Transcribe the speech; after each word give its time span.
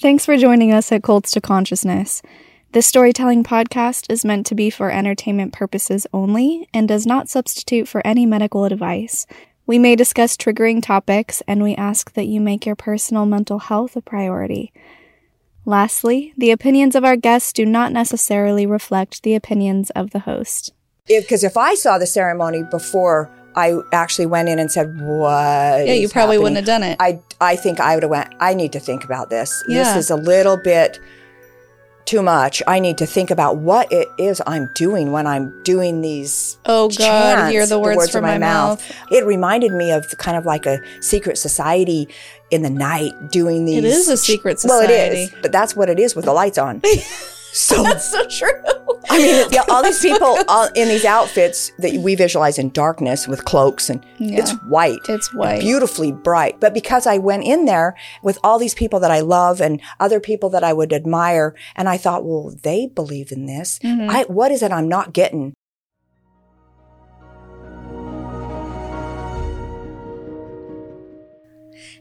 Thanks 0.00 0.24
for 0.24 0.38
joining 0.38 0.72
us 0.72 0.90
at 0.92 1.02
Cults 1.02 1.30
to 1.32 1.42
Consciousness. 1.42 2.22
This 2.72 2.86
storytelling 2.86 3.44
podcast 3.44 4.10
is 4.10 4.24
meant 4.24 4.46
to 4.46 4.54
be 4.54 4.70
for 4.70 4.90
entertainment 4.90 5.52
purposes 5.52 6.06
only 6.10 6.66
and 6.72 6.88
does 6.88 7.04
not 7.04 7.28
substitute 7.28 7.86
for 7.86 8.00
any 8.02 8.24
medical 8.24 8.64
advice. 8.64 9.26
We 9.66 9.78
may 9.78 9.96
discuss 9.96 10.38
triggering 10.38 10.82
topics, 10.82 11.42
and 11.46 11.62
we 11.62 11.74
ask 11.74 12.14
that 12.14 12.28
you 12.28 12.40
make 12.40 12.64
your 12.64 12.76
personal 12.76 13.26
mental 13.26 13.58
health 13.58 13.94
a 13.94 14.00
priority. 14.00 14.72
Lastly, 15.66 16.32
the 16.34 16.50
opinions 16.50 16.96
of 16.96 17.04
our 17.04 17.16
guests 17.16 17.52
do 17.52 17.66
not 17.66 17.92
necessarily 17.92 18.64
reflect 18.64 19.22
the 19.22 19.34
opinions 19.34 19.90
of 19.90 20.12
the 20.12 20.20
host. 20.20 20.72
Because 21.08 21.44
if, 21.44 21.50
if 21.50 21.56
I 21.58 21.74
saw 21.74 21.98
the 21.98 22.06
ceremony 22.06 22.62
before 22.70 23.30
I 23.56 23.78
actually 23.92 24.26
went 24.26 24.48
in 24.48 24.58
and 24.58 24.70
said, 24.70 25.00
"What?" 25.00 25.86
Yeah, 25.86 25.92
you 25.94 26.08
probably 26.08 26.36
happening?" 26.36 26.42
wouldn't 26.42 26.56
have 26.56 26.66
done 26.66 26.82
it. 26.82 26.96
I 27.00 27.20
I 27.40 27.56
think 27.56 27.80
I 27.80 27.94
would 27.94 28.02
have 28.02 28.10
went. 28.10 28.34
I 28.40 28.54
need 28.54 28.72
to 28.72 28.80
think 28.80 29.04
about 29.04 29.30
this. 29.30 29.62
Yeah. 29.68 29.84
This 29.84 30.04
is 30.04 30.10
a 30.10 30.16
little 30.16 30.56
bit 30.56 30.98
too 32.10 32.22
much. 32.22 32.62
I 32.66 32.80
need 32.80 32.98
to 32.98 33.06
think 33.06 33.30
about 33.30 33.58
what 33.58 33.90
it 33.92 34.08
is 34.18 34.42
I'm 34.46 34.68
doing 34.74 35.12
when 35.12 35.26
I'm 35.26 35.62
doing 35.62 36.00
these. 36.00 36.58
Oh, 36.66 36.88
God, 36.88 36.96
chants, 36.96 37.52
hear 37.52 37.66
the 37.66 37.78
words 37.78 38.10
from 38.10 38.22
my 38.22 38.36
mouth. 38.36 38.82
It 39.12 39.24
reminded 39.24 39.72
me 39.72 39.92
of 39.92 40.06
kind 40.18 40.36
of 40.36 40.44
like 40.44 40.66
a 40.66 40.80
secret 41.00 41.38
society 41.38 42.08
in 42.50 42.62
the 42.62 42.70
night 42.70 43.30
doing 43.30 43.64
these. 43.64 43.78
It 43.78 43.84
is 43.84 44.08
a 44.08 44.16
secret 44.16 44.58
society. 44.58 44.92
Well, 44.92 45.12
it 45.12 45.14
is, 45.14 45.34
but 45.40 45.52
that's 45.52 45.76
what 45.76 45.88
it 45.88 46.00
is 46.00 46.16
with 46.16 46.24
the 46.24 46.32
lights 46.32 46.58
on. 46.58 46.82
so 47.52 47.82
That's 47.82 48.04
so 48.04 48.26
true. 48.28 48.62
I 49.08 49.18
mean, 49.18 49.46
yeah, 49.50 49.62
all 49.68 49.82
these 49.82 50.00
people 50.00 50.38
all 50.48 50.68
in 50.74 50.88
these 50.88 51.04
outfits 51.04 51.72
that 51.78 51.92
we 51.94 52.14
visualize 52.14 52.58
in 52.58 52.70
darkness 52.70 53.26
with 53.26 53.44
cloaks, 53.44 53.90
and 53.90 54.04
it's 54.18 54.52
white. 54.68 55.00
It's 55.08 55.32
white. 55.34 55.60
Beautifully 55.60 56.12
bright. 56.12 56.60
But 56.60 56.74
because 56.74 57.06
I 57.06 57.18
went 57.18 57.44
in 57.44 57.64
there 57.64 57.96
with 58.22 58.38
all 58.44 58.58
these 58.58 58.74
people 58.74 59.00
that 59.00 59.10
I 59.10 59.20
love 59.20 59.60
and 59.60 59.80
other 59.98 60.20
people 60.20 60.50
that 60.50 60.64
I 60.64 60.72
would 60.72 60.92
admire, 60.92 61.54
and 61.76 61.88
I 61.88 61.96
thought, 61.96 62.24
well, 62.24 62.54
they 62.62 62.86
believe 62.86 63.32
in 63.32 63.46
this. 63.46 63.78
Mm-hmm. 63.80 64.10
I, 64.10 64.24
what 64.24 64.52
is 64.52 64.62
it 64.62 64.72
I'm 64.72 64.88
not 64.88 65.12
getting? 65.12 65.54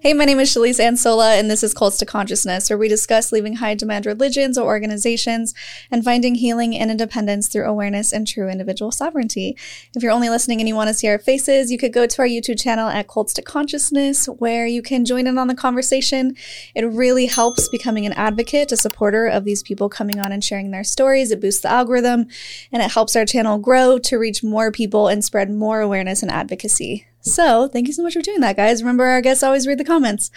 Hey, 0.02 0.14
my 0.14 0.24
name 0.24 0.40
is 0.40 0.50
Shelise 0.50 0.80
Ansola, 0.80 1.38
and 1.38 1.52
this 1.52 1.62
is 1.62 1.74
Cults 1.74 1.98
to 1.98 2.06
Consciousness, 2.06 2.70
where 2.70 2.78
we 2.78 2.88
discuss 2.88 3.34
leaving 3.34 3.58
high 3.58 3.76
demand 3.76 4.06
religions 4.06 4.58
or 4.58 4.66
organizations 4.66 5.54
and 5.92 6.06
finding 6.06 6.36
healing 6.36 6.74
and 6.74 6.90
independence 6.90 7.50
through 7.50 7.66
awareness 7.66 8.14
and 8.14 8.26
true 8.26 8.48
individual 8.48 8.94
sovereignty. 8.94 9.58
If 9.94 10.02
you're 10.02 10.14
only 10.14 10.30
listening 10.30 10.62
and 10.62 10.70
you 10.70 10.76
want 10.76 10.88
to 10.88 10.94
see 10.94 11.10
our 11.10 11.20
faces, 11.20 11.70
you 11.70 11.78
could 11.78 11.92
go 11.92 12.08
to 12.08 12.22
our 12.22 12.28
YouTube 12.30 12.62
channel 12.62 12.88
at 12.88 13.10
Cults 13.10 13.34
to 13.34 13.42
Consciousness, 13.42 14.28
where 14.28 14.66
you 14.66 14.82
can 14.82 15.04
join 15.04 15.28
in 15.28 15.38
on 15.38 15.50
the 15.50 15.54
conversation. 15.54 16.34
It 16.74 16.86
really 16.86 17.26
helps 17.26 17.68
becoming 17.68 18.06
an 18.06 18.14
advocate, 18.14 18.72
a 18.72 18.78
supporter 18.78 19.28
of 19.28 19.44
these 19.44 19.64
people 19.64 19.90
coming 19.90 20.18
on 20.18 20.32
and 20.32 20.42
sharing 20.42 20.72
their 20.72 20.86
stories. 20.86 21.30
It 21.30 21.42
boosts 21.42 21.64
the 21.64 21.72
algorithm, 21.72 22.28
and 22.72 22.82
it 22.82 22.92
helps 22.92 23.18
our 23.18 23.26
channel 23.26 23.58
grow 23.58 24.00
to 24.00 24.18
reach 24.18 24.46
more 24.46 24.72
people 24.72 25.10
and 25.10 25.26
spread 25.26 25.52
more 25.52 25.82
awareness 25.82 26.24
and 26.24 26.32
advocacy. 26.32 27.06
So, 27.34 27.68
thank 27.68 27.88
you 27.88 27.94
so 27.94 28.04
much 28.04 28.14
for 28.14 28.22
doing 28.22 28.42
that, 28.42 28.56
guys. 28.56 28.82
Remember, 28.82 29.06
our 29.06 29.22
guests 29.22 29.44
always 29.44 29.68
read 29.68 29.78
the 29.78 29.86
comments. 29.86 30.32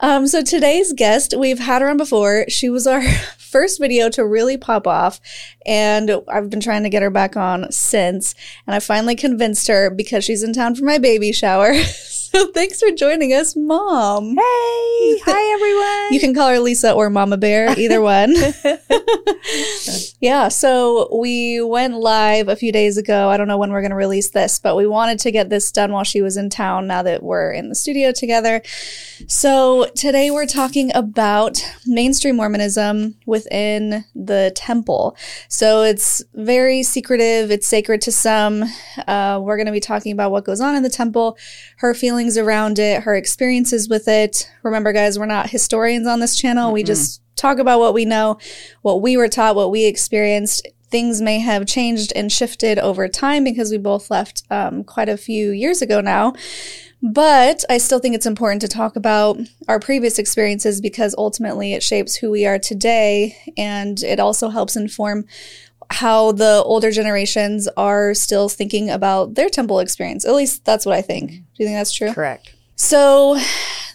Um, 0.00 0.26
so, 0.26 0.42
today's 0.42 0.92
guest, 0.92 1.34
we've 1.36 1.58
had 1.58 1.82
her 1.82 1.88
on 1.88 1.96
before. 1.96 2.44
She 2.48 2.68
was 2.68 2.86
our 2.86 3.02
first 3.38 3.80
video 3.80 4.08
to 4.10 4.26
really 4.26 4.56
pop 4.56 4.86
off, 4.86 5.20
and 5.66 6.10
I've 6.28 6.50
been 6.50 6.60
trying 6.60 6.82
to 6.82 6.90
get 6.90 7.02
her 7.02 7.10
back 7.10 7.36
on 7.36 7.70
since. 7.72 8.34
And 8.66 8.74
I 8.74 8.80
finally 8.80 9.16
convinced 9.16 9.68
her 9.68 9.90
because 9.90 10.24
she's 10.24 10.42
in 10.42 10.52
town 10.52 10.74
for 10.74 10.84
my 10.84 10.98
baby 10.98 11.32
shower. 11.32 11.74
so, 12.34 12.46
thanks 12.54 12.80
for 12.80 12.90
joining 12.90 13.32
us, 13.32 13.54
Mom. 13.56 14.36
Hey, 14.36 15.18
hi 15.24 15.52
everyone. 15.54 16.12
You 16.12 16.20
can 16.20 16.34
call 16.34 16.48
her 16.48 16.58
Lisa 16.58 16.92
or 16.92 17.10
Mama 17.10 17.36
Bear, 17.36 17.78
either 17.78 18.00
one. 18.00 18.34
yeah, 20.20 20.48
so 20.48 21.08
we 21.16 21.60
went 21.60 21.94
live 21.94 22.48
a 22.48 22.56
few 22.56 22.72
days 22.72 22.96
ago. 22.96 23.28
I 23.28 23.36
don't 23.36 23.48
know 23.48 23.58
when 23.58 23.70
we're 23.70 23.82
going 23.82 23.90
to 23.90 23.96
release 23.96 24.30
this, 24.30 24.58
but 24.58 24.76
we 24.76 24.86
wanted 24.86 25.18
to 25.20 25.30
get 25.30 25.48
this 25.48 25.70
done 25.70 25.92
while 25.92 26.04
she 26.04 26.20
was 26.20 26.36
in 26.36 26.50
town 26.50 26.86
now 26.86 27.02
that 27.02 27.22
we're 27.22 27.52
in 27.52 27.68
the 27.68 27.74
studio 27.74 28.12
together. 28.12 28.62
So 29.28 29.86
today 29.94 30.30
we're 30.30 30.46
talking 30.46 30.90
about 30.94 31.64
mainstream 31.86 32.36
Mormonism 32.36 33.16
within 33.26 34.04
the 34.14 34.52
temple. 34.54 35.16
So 35.48 35.82
it's 35.82 36.22
very 36.34 36.82
secretive, 36.82 37.50
it's 37.50 37.66
sacred 37.66 38.00
to 38.02 38.12
some. 38.12 38.64
Uh, 39.06 39.40
we're 39.42 39.56
going 39.56 39.66
to 39.66 39.72
be 39.72 39.80
talking 39.80 40.12
about 40.12 40.30
what 40.30 40.44
goes 40.44 40.60
on 40.60 40.74
in 40.74 40.82
the 40.82 40.90
temple, 40.90 41.36
her 41.78 41.94
feelings 41.94 42.23
around 42.38 42.78
it, 42.78 43.02
her 43.02 43.14
experiences 43.14 43.88
with 43.88 44.08
it. 44.08 44.50
Remember, 44.62 44.92
guys, 44.92 45.18
we're 45.18 45.26
not 45.26 45.50
historians 45.50 46.06
on 46.06 46.20
this 46.20 46.36
channel. 46.36 46.72
We 46.72 46.82
just 46.82 47.22
talk 47.36 47.58
about 47.58 47.80
what 47.80 47.94
we 47.94 48.04
know, 48.04 48.38
what 48.82 49.02
we 49.02 49.16
were 49.16 49.28
taught, 49.28 49.56
what 49.56 49.70
we 49.70 49.84
experienced. 49.84 50.66
Things 50.88 51.20
may 51.20 51.40
have 51.40 51.66
changed 51.66 52.12
and 52.14 52.30
shifted 52.30 52.78
over 52.78 53.08
time 53.08 53.42
because 53.44 53.70
we 53.70 53.78
both 53.78 54.10
left 54.10 54.44
um, 54.50 54.84
quite 54.84 55.08
a 55.08 55.16
few 55.16 55.50
years 55.50 55.82
ago 55.82 56.00
now. 56.00 56.34
But 57.02 57.64
I 57.68 57.76
still 57.78 57.98
think 57.98 58.14
it's 58.14 58.24
important 58.24 58.62
to 58.62 58.68
talk 58.68 58.96
about 58.96 59.38
our 59.68 59.78
previous 59.78 60.18
experiences 60.18 60.80
because 60.80 61.14
ultimately 61.18 61.74
it 61.74 61.82
shapes 61.82 62.16
who 62.16 62.30
we 62.30 62.46
are 62.46 62.58
today 62.58 63.36
and 63.58 64.02
it 64.02 64.18
also 64.18 64.48
helps 64.48 64.74
inform 64.74 65.26
how 65.94 66.32
the 66.32 66.62
older 66.64 66.90
generations 66.90 67.68
are 67.76 68.14
still 68.14 68.48
thinking 68.48 68.90
about 68.90 69.34
their 69.34 69.48
temple 69.48 69.78
experience. 69.78 70.24
At 70.24 70.34
least 70.34 70.64
that's 70.64 70.84
what 70.84 70.94
I 70.94 71.02
think. 71.02 71.30
Do 71.30 71.36
you 71.58 71.66
think 71.66 71.78
that's 71.78 71.92
true? 71.92 72.12
Correct. 72.12 72.52
So, 72.76 73.38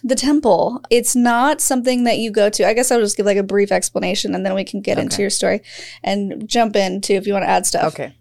the 0.02 0.14
temple, 0.14 0.80
it's 0.88 1.14
not 1.14 1.60
something 1.60 2.04
that 2.04 2.16
you 2.16 2.30
go 2.30 2.48
to. 2.48 2.66
I 2.66 2.72
guess 2.72 2.90
I'll 2.90 3.00
just 3.00 3.18
give 3.18 3.26
like 3.26 3.36
a 3.36 3.42
brief 3.42 3.70
explanation 3.70 4.34
and 4.34 4.46
then 4.46 4.54
we 4.54 4.64
can 4.64 4.80
get 4.80 4.98
into 4.98 5.20
your 5.20 5.30
story 5.30 5.60
and 6.02 6.48
jump 6.48 6.74
in 6.74 7.02
too 7.02 7.14
if 7.14 7.26
you 7.26 7.34
want 7.34 7.44
to 7.44 7.50
add 7.50 7.66
stuff. 7.66 7.92
Okay. 7.92 8.14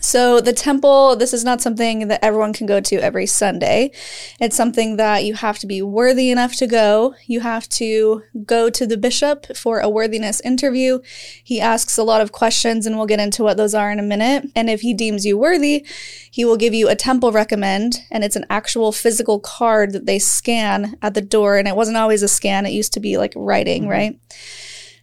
So, 0.00 0.40
the 0.40 0.52
temple, 0.52 1.16
this 1.16 1.32
is 1.32 1.44
not 1.44 1.62
something 1.62 2.08
that 2.08 2.22
everyone 2.22 2.52
can 2.52 2.66
go 2.66 2.78
to 2.78 2.96
every 2.96 3.24
Sunday. 3.24 3.90
It's 4.38 4.56
something 4.56 4.96
that 4.96 5.24
you 5.24 5.32
have 5.32 5.58
to 5.60 5.66
be 5.66 5.80
worthy 5.80 6.30
enough 6.30 6.56
to 6.56 6.66
go. 6.66 7.14
You 7.26 7.40
have 7.40 7.68
to 7.70 8.22
go 8.44 8.68
to 8.68 8.86
the 8.86 8.98
bishop 8.98 9.56
for 9.56 9.80
a 9.80 9.88
worthiness 9.88 10.40
interview. 10.42 11.00
He 11.42 11.58
asks 11.58 11.96
a 11.96 12.02
lot 12.02 12.20
of 12.20 12.32
questions, 12.32 12.84
and 12.84 12.96
we'll 12.96 13.06
get 13.06 13.18
into 13.18 13.42
what 13.42 13.56
those 13.56 13.74
are 13.74 13.90
in 13.90 13.98
a 13.98 14.02
minute. 14.02 14.50
And 14.54 14.68
if 14.68 14.82
he 14.82 14.92
deems 14.92 15.24
you 15.24 15.38
worthy, 15.38 15.86
he 16.30 16.44
will 16.44 16.58
give 16.58 16.74
you 16.74 16.90
a 16.90 16.94
temple 16.94 17.32
recommend, 17.32 18.04
and 18.10 18.22
it's 18.24 18.36
an 18.36 18.46
actual 18.50 18.92
physical 18.92 19.40
card 19.40 19.92
that 19.92 20.04
they 20.04 20.18
scan 20.18 20.98
at 21.00 21.14
the 21.14 21.22
door. 21.22 21.56
And 21.56 21.66
it 21.66 21.76
wasn't 21.76 21.96
always 21.96 22.22
a 22.22 22.28
scan, 22.28 22.66
it 22.66 22.72
used 22.72 22.92
to 22.92 23.00
be 23.00 23.16
like 23.16 23.32
writing, 23.34 23.82
mm-hmm. 23.82 23.90
right? 23.90 24.20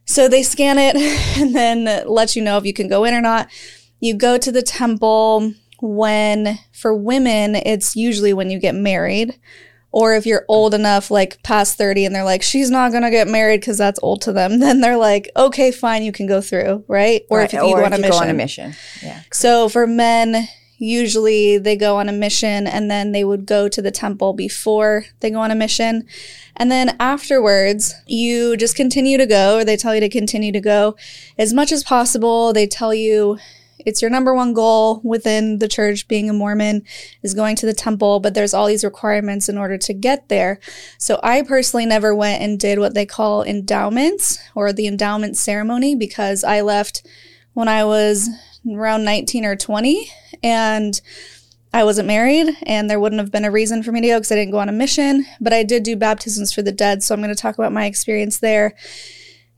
So 0.06 0.28
they 0.28 0.44
scan 0.44 0.78
it 0.78 0.96
and 1.40 1.56
then 1.56 2.08
let 2.08 2.36
you 2.36 2.44
know 2.44 2.58
if 2.58 2.66
you 2.66 2.74
can 2.74 2.88
go 2.88 3.04
in 3.04 3.16
or 3.16 3.22
not. 3.22 3.50
You 4.00 4.16
go 4.16 4.38
to 4.38 4.52
the 4.52 4.62
temple 4.62 5.54
when, 5.82 6.60
for 6.72 6.94
women, 6.94 7.56
it's 7.56 7.96
usually 7.96 8.34
when 8.34 8.50
you 8.50 8.60
get 8.60 8.76
married. 8.76 9.40
Or 9.92 10.14
if 10.14 10.26
you're 10.26 10.44
old 10.50 10.74
enough, 10.74 11.10
like 11.10 11.42
past 11.42 11.78
30, 11.78 12.06
and 12.06 12.14
they're 12.14 12.26
like, 12.26 12.42
she's 12.42 12.70
not 12.70 12.92
going 12.92 13.04
to 13.04 13.10
get 13.10 13.30
married 13.30 13.62
because 13.62 13.78
that's 13.78 14.00
old 14.04 14.22
to 14.24 14.34
them, 14.34 14.60
then 14.60 14.82
they're 14.82 14.98
like, 14.98 15.30
okay, 15.38 15.72
fine, 15.72 16.04
you 16.04 16.12
can 16.12 16.28
go 16.28 16.42
through, 16.42 16.84
right? 16.88 17.22
Or 17.30 17.42
if 17.42 17.54
you 17.54 17.60
or 17.60 17.80
go 17.80 17.86
if 17.86 17.86
on 17.86 17.94
a 17.94 17.98
you 17.98 18.12
go 18.12 18.18
on 18.18 18.30
a 18.30 18.34
mission. 18.34 18.74
Yeah. 19.02 19.22
So 19.32 19.70
for 19.70 19.88
men, 19.88 20.50
usually 20.78 21.58
they 21.58 21.76
go 21.76 21.98
on 21.98 22.10
a 22.10 22.12
mission 22.12 22.68
and 22.68 22.92
then 22.92 23.12
they 23.12 23.24
would 23.24 23.46
go 23.46 23.70
to 23.70 23.82
the 23.82 23.92
temple 23.92 24.34
before 24.34 25.06
they 25.22 25.30
go 25.30 25.40
on 25.40 25.52
a 25.52 25.56
mission. 25.56 26.06
And 26.58 26.72
then 26.72 26.96
afterwards, 27.00 27.94
you 28.06 28.58
just 28.58 28.76
continue 28.76 29.18
to 29.18 29.26
go, 29.26 29.58
or 29.58 29.66
they 29.66 29.78
tell 29.78 29.94
you 29.94 30.02
to 30.02 30.10
continue 30.10 30.52
to 30.52 30.62
go 30.62 30.96
as 31.38 31.54
much 31.54 31.72
as 31.72 31.84
possible. 31.84 32.54
They 32.54 32.68
tell 32.68 32.94
you 32.94 33.38
it's 33.80 34.02
your 34.02 34.12
number 34.12 34.34
one 34.34 34.54
goal 34.54 35.02
within 35.04 35.60
the 35.60 35.68
church 35.68 36.08
being 36.08 36.30
a 36.30 36.34
Mormon 36.34 36.84
is 37.24 37.34
going 37.34 37.56
to 37.58 37.66
the 37.66 37.74
temple, 37.74 38.20
but 38.20 38.34
there's 38.34 38.54
all 38.54 38.68
these 38.68 38.84
requirements 38.84 39.50
in 39.50 39.58
order 39.58 39.78
to 39.78 39.94
get 39.94 40.30
there. 40.30 40.60
So 40.98 41.20
I 41.24 41.42
personally 41.42 41.86
never 41.86 42.16
went 42.16 42.42
and 42.42 42.60
did 42.60 42.80
what 42.80 42.94
they 42.94 43.06
call 43.06 43.44
endowments 43.44 44.40
or 44.56 44.72
the 44.72 44.88
endowment 44.88 45.38
ceremony 45.38 45.96
because 45.96 46.44
I 46.44 46.62
left 46.62 47.06
when 47.54 47.68
I 47.68 47.84
was 47.84 48.30
around 48.70 49.04
19 49.04 49.46
or 49.46 49.56
20 49.56 50.10
and 50.44 51.00
I 51.74 51.84
wasn't 51.84 52.08
married 52.08 52.56
and 52.64 52.90
there 52.90 53.00
wouldn't 53.00 53.20
have 53.20 53.32
been 53.32 53.46
a 53.46 53.52
reason 53.52 53.84
for 53.84 53.92
me 53.92 54.02
to 54.02 54.08
go 54.08 54.18
because 54.18 54.32
I 54.32 54.36
didn't 54.36 54.52
go 54.52 54.60
on 54.60 54.70
a 54.70 54.74
mission, 54.74 55.26
but 55.42 55.52
I 55.52 55.64
did 55.64 55.84
do 55.84 55.98
baptisms 55.98 56.54
for 56.54 56.62
the 56.62 56.72
dead. 56.72 57.04
So 57.04 57.14
I'm 57.14 57.22
going 57.22 57.36
to 57.36 57.42
talk 57.42 57.56
about 57.56 57.74
my 57.74 57.86
experience 57.86 58.40
there. 58.40 58.76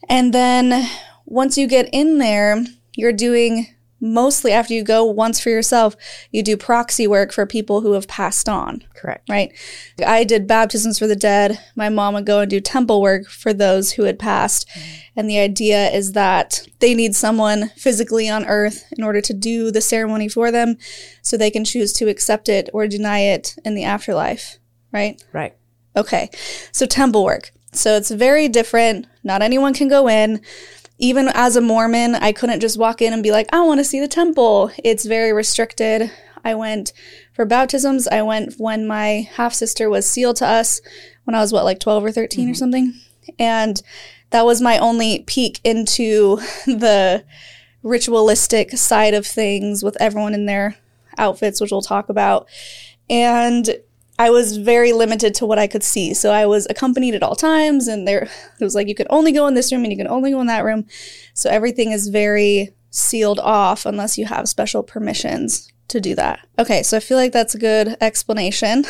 And 0.10 0.34
then 0.34 0.90
once 1.26 1.58
you 1.58 1.68
get 1.68 1.90
in 1.94 2.18
there, 2.18 2.64
you're 2.96 3.14
doing 3.14 3.68
mostly 4.00 4.52
after 4.52 4.74
you 4.74 4.84
go 4.84 5.04
once 5.04 5.40
for 5.40 5.50
yourself, 5.50 5.96
you 6.32 6.44
do 6.44 6.56
proxy 6.56 7.08
work 7.08 7.32
for 7.32 7.46
people 7.46 7.82
who 7.82 7.94
have 7.94 8.08
passed 8.08 8.48
on 8.48 8.84
Correct. 8.96 9.30
right? 9.30 9.52
I 10.06 10.24
did 10.24 10.48
baptisms 10.48 11.00
for 11.00 11.08
the 11.08 11.16
dead. 11.16 11.60
My 11.76 11.90
mom 11.90 12.14
would 12.14 12.26
go 12.26 12.42
and 12.42 12.50
do 12.50 12.60
temple 12.60 13.02
work 13.02 13.28
for 13.28 13.54
those 13.54 13.94
who 13.94 14.04
had 14.04 14.20
passed. 14.20 14.70
And 15.16 15.30
the 15.30 15.40
idea 15.40 15.90
is 15.90 16.12
that 16.14 16.68
they 16.80 16.94
need 16.94 17.16
someone 17.16 17.70
physically 17.70 18.30
on 18.30 18.46
earth 18.46 18.86
in 18.98 19.04
order 19.04 19.22
to 19.22 19.34
do 19.34 19.72
the 19.72 19.82
ceremony 19.82 20.28
for 20.28 20.52
them 20.52 20.78
so 21.22 21.38
they 21.38 21.52
can 21.52 21.66
choose 21.66 21.94
to 21.94 22.10
accept 22.10 22.50
it 22.50 22.70
or 22.74 22.88
deny 22.88 23.20
it 23.20 23.56
in 23.66 23.76
the 23.76 23.84
afterlife, 23.84 24.58
right? 24.92 25.24
Right. 25.34 25.56
Okay. 25.96 26.30
So 26.72 26.86
temple 26.86 27.24
work. 27.24 27.52
So 27.74 27.96
it's 27.96 28.12
very 28.12 28.48
different. 28.48 29.08
Not 29.24 29.42
anyone 29.42 29.74
can 29.74 29.88
go 29.88 30.08
in. 30.08 30.42
Even 31.00 31.30
as 31.34 31.56
a 31.56 31.62
Mormon, 31.62 32.16
I 32.16 32.32
couldn't 32.32 32.60
just 32.60 32.80
walk 32.80 33.02
in 33.02 33.14
and 33.14 33.22
be 33.22 33.32
like, 33.32 33.48
I 33.54 33.62
want 33.62 33.80
to 33.80 33.84
see 33.84 34.00
the 34.00 34.08
temple. 34.08 34.72
It's 34.84 35.06
very 35.06 35.32
restricted. 35.32 36.12
I 36.44 36.56
went 36.56 36.94
for 37.34 37.46
baptisms. 37.46 38.08
I 38.08 38.22
went 38.22 38.56
when 38.58 38.88
my 38.88 39.30
half 39.36 39.54
sister 39.54 39.90
was 39.90 40.10
sealed 40.10 40.38
to 40.38 40.48
us 40.48 40.82
when 41.26 41.36
I 41.36 41.42
was 41.42 41.52
what, 41.52 41.66
like 41.66 41.80
12 41.80 42.06
or 42.06 42.12
13 42.12 42.46
mm-hmm. 42.46 42.52
or 42.52 42.56
something. 42.56 42.94
And 43.38 43.82
that 44.30 44.46
was 44.46 44.62
my 44.62 44.78
only 44.78 45.20
peek 45.20 45.60
into 45.64 46.38
the 46.66 47.24
ritualistic 47.84 48.72
side 48.72 49.14
of 49.14 49.26
things 49.26 49.84
with 49.84 49.98
everyone 50.00 50.34
in 50.34 50.46
their 50.46 50.78
outfits, 51.18 51.62
which 51.62 51.72
we'll 51.72 51.82
talk 51.82 52.10
about. 52.10 52.48
And 53.10 53.70
I 54.20 54.30
was 54.30 54.58
very 54.58 54.94
limited 54.94 55.36
to 55.36 55.46
what 55.46 55.60
I 55.60 55.68
could 55.68 55.84
see. 55.84 56.14
So 56.14 56.32
I 56.32 56.46
was 56.46 56.66
accompanied 56.70 57.16
at 57.16 57.24
all 57.24 57.36
times, 57.36 57.88
and 57.88 58.08
there 58.08 58.24
it 58.60 58.64
was 58.64 58.76
like 58.76 58.88
you 58.88 58.96
could 58.96 59.08
only 59.10 59.32
go 59.32 59.48
in 59.48 59.54
this 59.54 59.72
room 59.72 59.84
and 59.84 59.92
you 59.92 59.98
can 59.98 60.08
only 60.08 60.32
go 60.32 60.42
in 60.42 60.48
that 60.48 60.64
room. 60.64 60.86
So 61.34 61.50
everything 61.50 61.92
is 61.92 62.08
very 62.08 62.74
sealed 62.90 63.40
off 63.40 63.86
unless 63.86 64.18
you 64.18 64.26
have 64.26 64.50
special 64.50 64.82
permissions 64.82 65.72
to 65.90 66.02
do 66.02 66.16
that. 66.16 66.40
Okay, 66.60 66.84
so 66.84 66.98
I 66.98 67.00
feel 67.00 67.18
like 67.18 67.32
that's 67.32 67.56
a 67.56 67.60
good 67.60 67.96
explanation. 68.02 68.86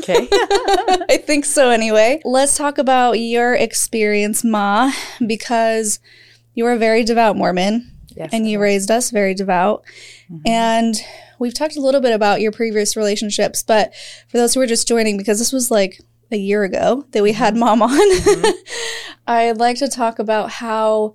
Okay. 0.00 0.28
I 0.32 1.22
think 1.24 1.44
so 1.44 1.70
anyway. 1.70 2.20
Let's 2.24 2.56
talk 2.56 2.78
about 2.78 3.20
your 3.20 3.54
experience, 3.54 4.42
Ma, 4.42 4.92
because 5.24 6.00
you 6.54 6.64
were 6.64 6.72
a 6.72 6.78
very 6.78 7.04
devout 7.04 7.36
Mormon. 7.36 7.92
Yes, 8.16 8.30
and 8.32 8.48
you 8.48 8.58
raised 8.60 8.90
us 8.90 9.10
very 9.10 9.34
devout. 9.34 9.84
Mm-hmm. 10.30 10.48
And 10.48 11.04
we've 11.40 11.54
talked 11.54 11.76
a 11.76 11.80
little 11.80 12.00
bit 12.00 12.12
about 12.12 12.40
your 12.40 12.52
previous 12.52 12.96
relationships, 12.96 13.64
but 13.64 13.92
for 14.28 14.36
those 14.36 14.54
who 14.54 14.60
are 14.60 14.66
just 14.66 14.86
joining, 14.86 15.16
because 15.16 15.38
this 15.40 15.52
was 15.52 15.70
like 15.70 16.00
a 16.30 16.36
year 16.36 16.62
ago 16.62 17.04
that 17.10 17.22
we 17.22 17.32
had 17.32 17.54
mm-hmm. 17.54 17.60
mom 17.60 17.82
on, 17.82 17.90
mm-hmm. 17.90 18.50
I'd 19.26 19.58
like 19.58 19.78
to 19.78 19.88
talk 19.88 20.20
about 20.20 20.50
how 20.50 21.14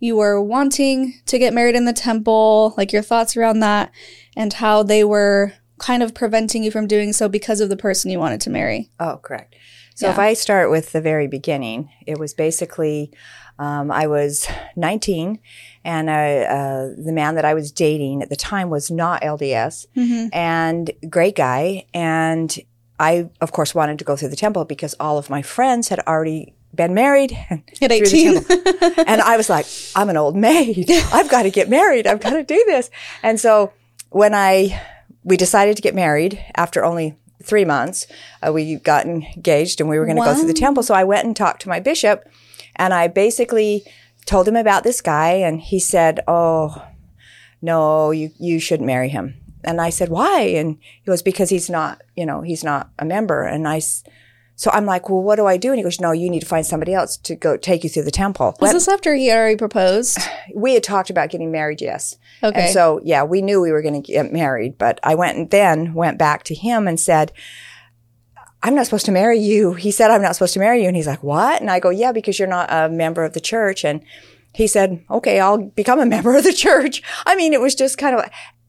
you 0.00 0.16
were 0.16 0.40
wanting 0.42 1.20
to 1.26 1.38
get 1.38 1.54
married 1.54 1.76
in 1.76 1.84
the 1.84 1.92
temple, 1.92 2.74
like 2.76 2.92
your 2.92 3.02
thoughts 3.02 3.36
around 3.36 3.60
that, 3.60 3.92
and 4.36 4.52
how 4.52 4.82
they 4.82 5.04
were 5.04 5.52
kind 5.78 6.02
of 6.02 6.14
preventing 6.14 6.64
you 6.64 6.70
from 6.70 6.86
doing 6.86 7.12
so 7.12 7.28
because 7.28 7.60
of 7.60 7.68
the 7.68 7.76
person 7.76 8.10
you 8.10 8.18
wanted 8.18 8.40
to 8.40 8.50
marry. 8.50 8.90
Oh, 8.98 9.18
correct. 9.22 9.54
So 9.96 10.06
yeah. 10.06 10.12
if 10.12 10.18
I 10.18 10.34
start 10.34 10.70
with 10.70 10.92
the 10.92 11.00
very 11.00 11.26
beginning, 11.26 11.90
it 12.06 12.18
was 12.18 12.34
basically 12.34 13.10
um, 13.58 13.90
I 13.90 14.06
was 14.06 14.46
19 14.76 15.38
and 15.84 16.10
I, 16.10 16.40
uh, 16.40 16.88
the 17.02 17.12
man 17.12 17.34
that 17.36 17.46
I 17.46 17.54
was 17.54 17.72
dating 17.72 18.22
at 18.22 18.28
the 18.28 18.36
time 18.36 18.68
was 18.68 18.90
not 18.90 19.22
LDS 19.22 19.86
mm-hmm. 19.96 20.28
and 20.34 20.90
great 21.08 21.34
guy. 21.34 21.86
And 21.94 22.54
I, 23.00 23.30
of 23.40 23.52
course, 23.52 23.74
wanted 23.74 23.98
to 23.98 24.04
go 24.04 24.16
through 24.16 24.28
the 24.28 24.36
temple 24.36 24.66
because 24.66 24.94
all 25.00 25.16
of 25.16 25.30
my 25.30 25.40
friends 25.40 25.88
had 25.88 26.00
already 26.00 26.54
been 26.74 26.92
married 26.92 27.32
at 27.80 27.90
18. 27.90 28.36
and 29.06 29.22
I 29.22 29.38
was 29.38 29.48
like, 29.48 29.64
I'm 29.94 30.10
an 30.10 30.18
old 30.18 30.36
maid. 30.36 30.90
I've 30.90 31.30
got 31.30 31.44
to 31.44 31.50
get 31.50 31.70
married. 31.70 32.06
I've 32.06 32.20
got 32.20 32.34
to 32.34 32.44
do 32.44 32.62
this. 32.66 32.90
And 33.22 33.40
so 33.40 33.72
when 34.10 34.34
I, 34.34 34.78
we 35.24 35.38
decided 35.38 35.76
to 35.76 35.82
get 35.82 35.94
married 35.94 36.44
after 36.54 36.84
only 36.84 37.16
three 37.46 37.64
months, 37.64 38.06
uh, 38.46 38.52
we 38.52 38.76
got 38.76 39.06
engaged 39.06 39.80
and 39.80 39.88
we 39.88 39.98
were 39.98 40.04
going 40.04 40.16
to 40.16 40.20
wow. 40.20 40.32
go 40.32 40.38
through 40.38 40.48
the 40.48 40.54
temple. 40.54 40.82
So 40.82 40.94
I 40.94 41.04
went 41.04 41.26
and 41.26 41.36
talked 41.36 41.62
to 41.62 41.68
my 41.68 41.80
bishop 41.80 42.28
and 42.76 42.92
I 42.92 43.08
basically 43.08 43.84
told 44.26 44.48
him 44.48 44.56
about 44.56 44.82
this 44.82 45.00
guy 45.00 45.30
and 45.30 45.60
he 45.60 45.78
said, 45.78 46.20
Oh, 46.26 46.84
no, 47.62 48.10
you, 48.10 48.30
you 48.38 48.58
shouldn't 48.58 48.86
marry 48.86 49.08
him. 49.08 49.40
And 49.64 49.80
I 49.80 49.90
said, 49.90 50.08
why? 50.08 50.42
And 50.42 50.78
he 51.02 51.06
goes, 51.06 51.22
because 51.22 51.50
he's 51.50 51.68
not, 51.68 52.00
you 52.14 52.24
know, 52.24 52.42
he's 52.42 52.62
not 52.62 52.90
a 52.98 53.04
member. 53.04 53.42
And 53.42 53.66
I, 53.66 53.80
so 54.58 54.70
I'm 54.72 54.86
like, 54.86 55.10
well, 55.10 55.22
what 55.22 55.36
do 55.36 55.46
I 55.46 55.58
do? 55.58 55.68
And 55.68 55.78
he 55.78 55.82
goes, 55.82 56.00
no, 56.00 56.12
you 56.12 56.30
need 56.30 56.40
to 56.40 56.46
find 56.46 56.64
somebody 56.64 56.94
else 56.94 57.18
to 57.18 57.36
go 57.36 57.58
take 57.58 57.84
you 57.84 57.90
through 57.90 58.04
the 58.04 58.10
temple. 58.10 58.56
Was 58.58 58.72
this 58.72 58.88
after 58.88 59.14
he 59.14 59.30
already 59.30 59.56
proposed? 59.56 60.18
We 60.54 60.74
had 60.74 60.84
talked 60.84 61.10
about 61.10 61.28
getting 61.28 61.50
married, 61.50 61.82
yes. 61.82 62.16
Okay. 62.42 62.64
And 62.66 62.72
so, 62.72 63.00
yeah, 63.04 63.24
we 63.24 63.42
knew 63.42 63.60
we 63.60 63.72
were 63.72 63.82
going 63.82 64.00
to 64.00 64.12
get 64.12 64.32
married, 64.32 64.78
but 64.78 64.98
I 65.02 65.14
went 65.14 65.36
and 65.36 65.50
then 65.50 65.92
went 65.92 66.18
back 66.18 66.44
to 66.44 66.54
him 66.54 66.88
and 66.88 66.98
said, 66.98 67.32
I'm 68.62 68.74
not 68.74 68.86
supposed 68.86 69.06
to 69.06 69.12
marry 69.12 69.38
you. 69.38 69.74
He 69.74 69.90
said, 69.90 70.10
I'm 70.10 70.22
not 70.22 70.34
supposed 70.34 70.54
to 70.54 70.60
marry 70.60 70.80
you. 70.80 70.88
And 70.88 70.96
he's 70.96 71.06
like, 71.06 71.22
what? 71.22 71.60
And 71.60 71.70
I 71.70 71.78
go, 71.78 71.90
yeah, 71.90 72.12
because 72.12 72.38
you're 72.38 72.48
not 72.48 72.72
a 72.72 72.88
member 72.88 73.22
of 73.24 73.34
the 73.34 73.40
church. 73.40 73.84
And 73.84 74.02
he 74.54 74.66
said, 74.66 75.04
okay, 75.10 75.40
I'll 75.40 75.58
become 75.58 76.00
a 76.00 76.06
member 76.16 76.34
of 76.34 76.44
the 76.44 76.52
church. 76.52 77.02
I 77.26 77.36
mean, 77.36 77.52
it 77.52 77.60
was 77.60 77.74
just 77.74 77.98
kind 77.98 78.16
of, 78.16 78.24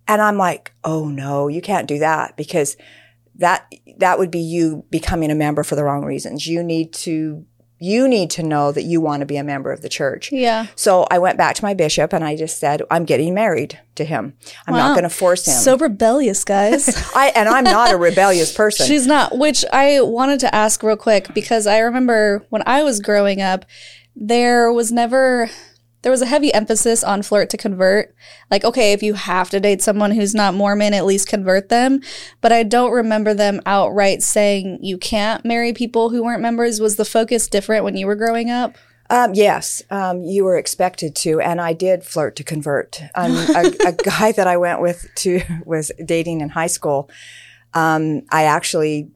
and 0.07 0.22
I'm 0.22 0.38
like, 0.38 0.74
oh 0.83 1.07
no, 1.07 1.48
you 1.48 1.62
can't 1.62 1.88
do 1.88 2.00
that 2.00 2.36
because 2.36 2.75
that, 3.38 3.72
that 3.98 4.19
would 4.19 4.31
be 4.31 4.39
you 4.39 4.86
becoming 4.89 5.31
a 5.31 5.36
member 5.36 5.63
for 5.63 5.75
the 5.75 5.84
wrong 5.84 6.04
reasons. 6.04 6.48
You 6.48 6.63
need 6.63 6.94
to 6.94 7.45
you 7.80 8.07
need 8.07 8.30
to 8.31 8.44
know 8.44 8.72
that 8.72 8.84
you 8.84 9.00
want 9.00 9.19
to 9.19 9.25
be 9.25 9.38
a 9.38 9.44
member 9.44 9.72
of 9.72 9.81
the 9.81 9.89
church. 9.89 10.31
Yeah. 10.31 10.68
So 10.75 11.06
I 11.12 11.19
went 11.19 11.38
back 11.38 11.56
to 11.56 11.63
my 11.63 11.74
bishop 11.74 12.12
and 12.12 12.24
I 12.24 12.36
just 12.36 12.60
said, 12.60 12.81
I'm 12.89 13.06
getting 13.06 13.34
married 13.34 13.80
to 13.95 14.06
him. 14.06 14.34
I'm 14.66 14.74
wow. 14.74 14.80
not 14.88 14.94
going 14.95 15.04
to 15.04 15.16
force 15.16 15.48
him. 15.48 15.54
So 15.54 15.78
rebellious, 15.78 16.44
guys. 16.44 16.88
I 17.16 17.31
and 17.36 17.48
I'm 17.48 17.63
not 17.63 17.94
a 17.94 17.98
rebellious 17.98 18.54
person. 18.54 18.86
She's 18.88 19.06
not, 19.06 19.38
which 19.38 19.63
I 19.72 20.01
wanted 20.01 20.40
to 20.42 20.56
ask 20.56 20.81
real 20.81 20.98
quick 20.98 21.33
because 21.33 21.68
I 21.68 21.80
remember 21.80 22.45
when 22.50 22.63
I 22.66 22.83
was 22.83 23.00
growing 23.00 23.42
up, 23.42 23.66
there 24.16 24.72
was 24.74 24.92
never 24.92 25.50
there 26.01 26.11
was 26.11 26.21
a 26.21 26.27
heavy 26.27 26.53
emphasis 26.53 27.03
on 27.03 27.21
flirt 27.21 27.49
to 27.49 27.57
convert. 27.57 28.15
Like, 28.51 28.63
okay, 28.63 28.94
if 28.94 29.01
you 29.01 29.15
have 29.15 29.49
to 29.49 29.59
date 29.59 29.81
someone 29.81 30.11
who's 30.11 30.35
not 30.35 30.53
Mormon, 30.53 30.94
at 30.94 31.05
least 31.05 31.27
convert 31.27 31.69
them. 31.69 32.01
But 32.41 32.51
I 32.51 32.63
don't 32.63 32.91
remember 32.91 33.33
them 33.33 33.61
outright 33.65 34.21
saying 34.21 34.79
you 34.81 34.97
can't 34.97 35.44
marry 35.44 35.73
people 35.73 36.09
who 36.09 36.23
weren't 36.23 36.41
members. 36.41 36.79
Was 36.79 36.95
the 36.95 37.05
focus 37.05 37.47
different 37.47 37.83
when 37.83 37.97
you 37.97 38.07
were 38.07 38.15
growing 38.15 38.49
up? 38.49 38.77
Um, 39.09 39.33
yes, 39.33 39.81
um, 39.89 40.21
you 40.23 40.44
were 40.44 40.57
expected 40.57 41.15
to, 41.17 41.39
and 41.39 41.61
I 41.61 41.73
did 41.73 42.03
flirt 42.03 42.35
to 42.38 42.44
convert. 42.44 43.01
Um, 43.15 43.31
a, 43.31 43.73
a, 43.88 43.91
guy 44.03 44.33
that 44.33 44.47
I 44.47 44.57
went 44.57 44.81
with 44.81 45.07
to 45.15 45.41
was 45.65 45.91
dating 46.03 46.41
in 46.41 46.49
high 46.49 46.67
school. 46.67 47.09
Um, 47.73 48.23
I 48.29 48.44
actually 48.44 49.09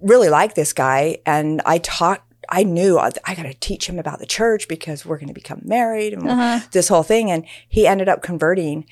really 0.00 0.28
liked 0.28 0.54
this 0.54 0.72
guy, 0.72 1.18
and 1.26 1.60
I 1.66 1.78
talked 1.78 2.31
I 2.52 2.64
knew 2.64 2.98
I, 2.98 3.10
I 3.24 3.34
got 3.34 3.44
to 3.44 3.54
teach 3.54 3.88
him 3.88 3.98
about 3.98 4.18
the 4.18 4.26
church 4.26 4.68
because 4.68 5.06
we're 5.06 5.16
going 5.16 5.28
to 5.28 5.34
become 5.34 5.62
married 5.64 6.12
and 6.12 6.28
uh-huh. 6.28 6.66
this 6.72 6.88
whole 6.88 7.02
thing. 7.02 7.30
And 7.30 7.46
he 7.66 7.86
ended 7.86 8.10
up 8.10 8.22
converting, 8.22 8.84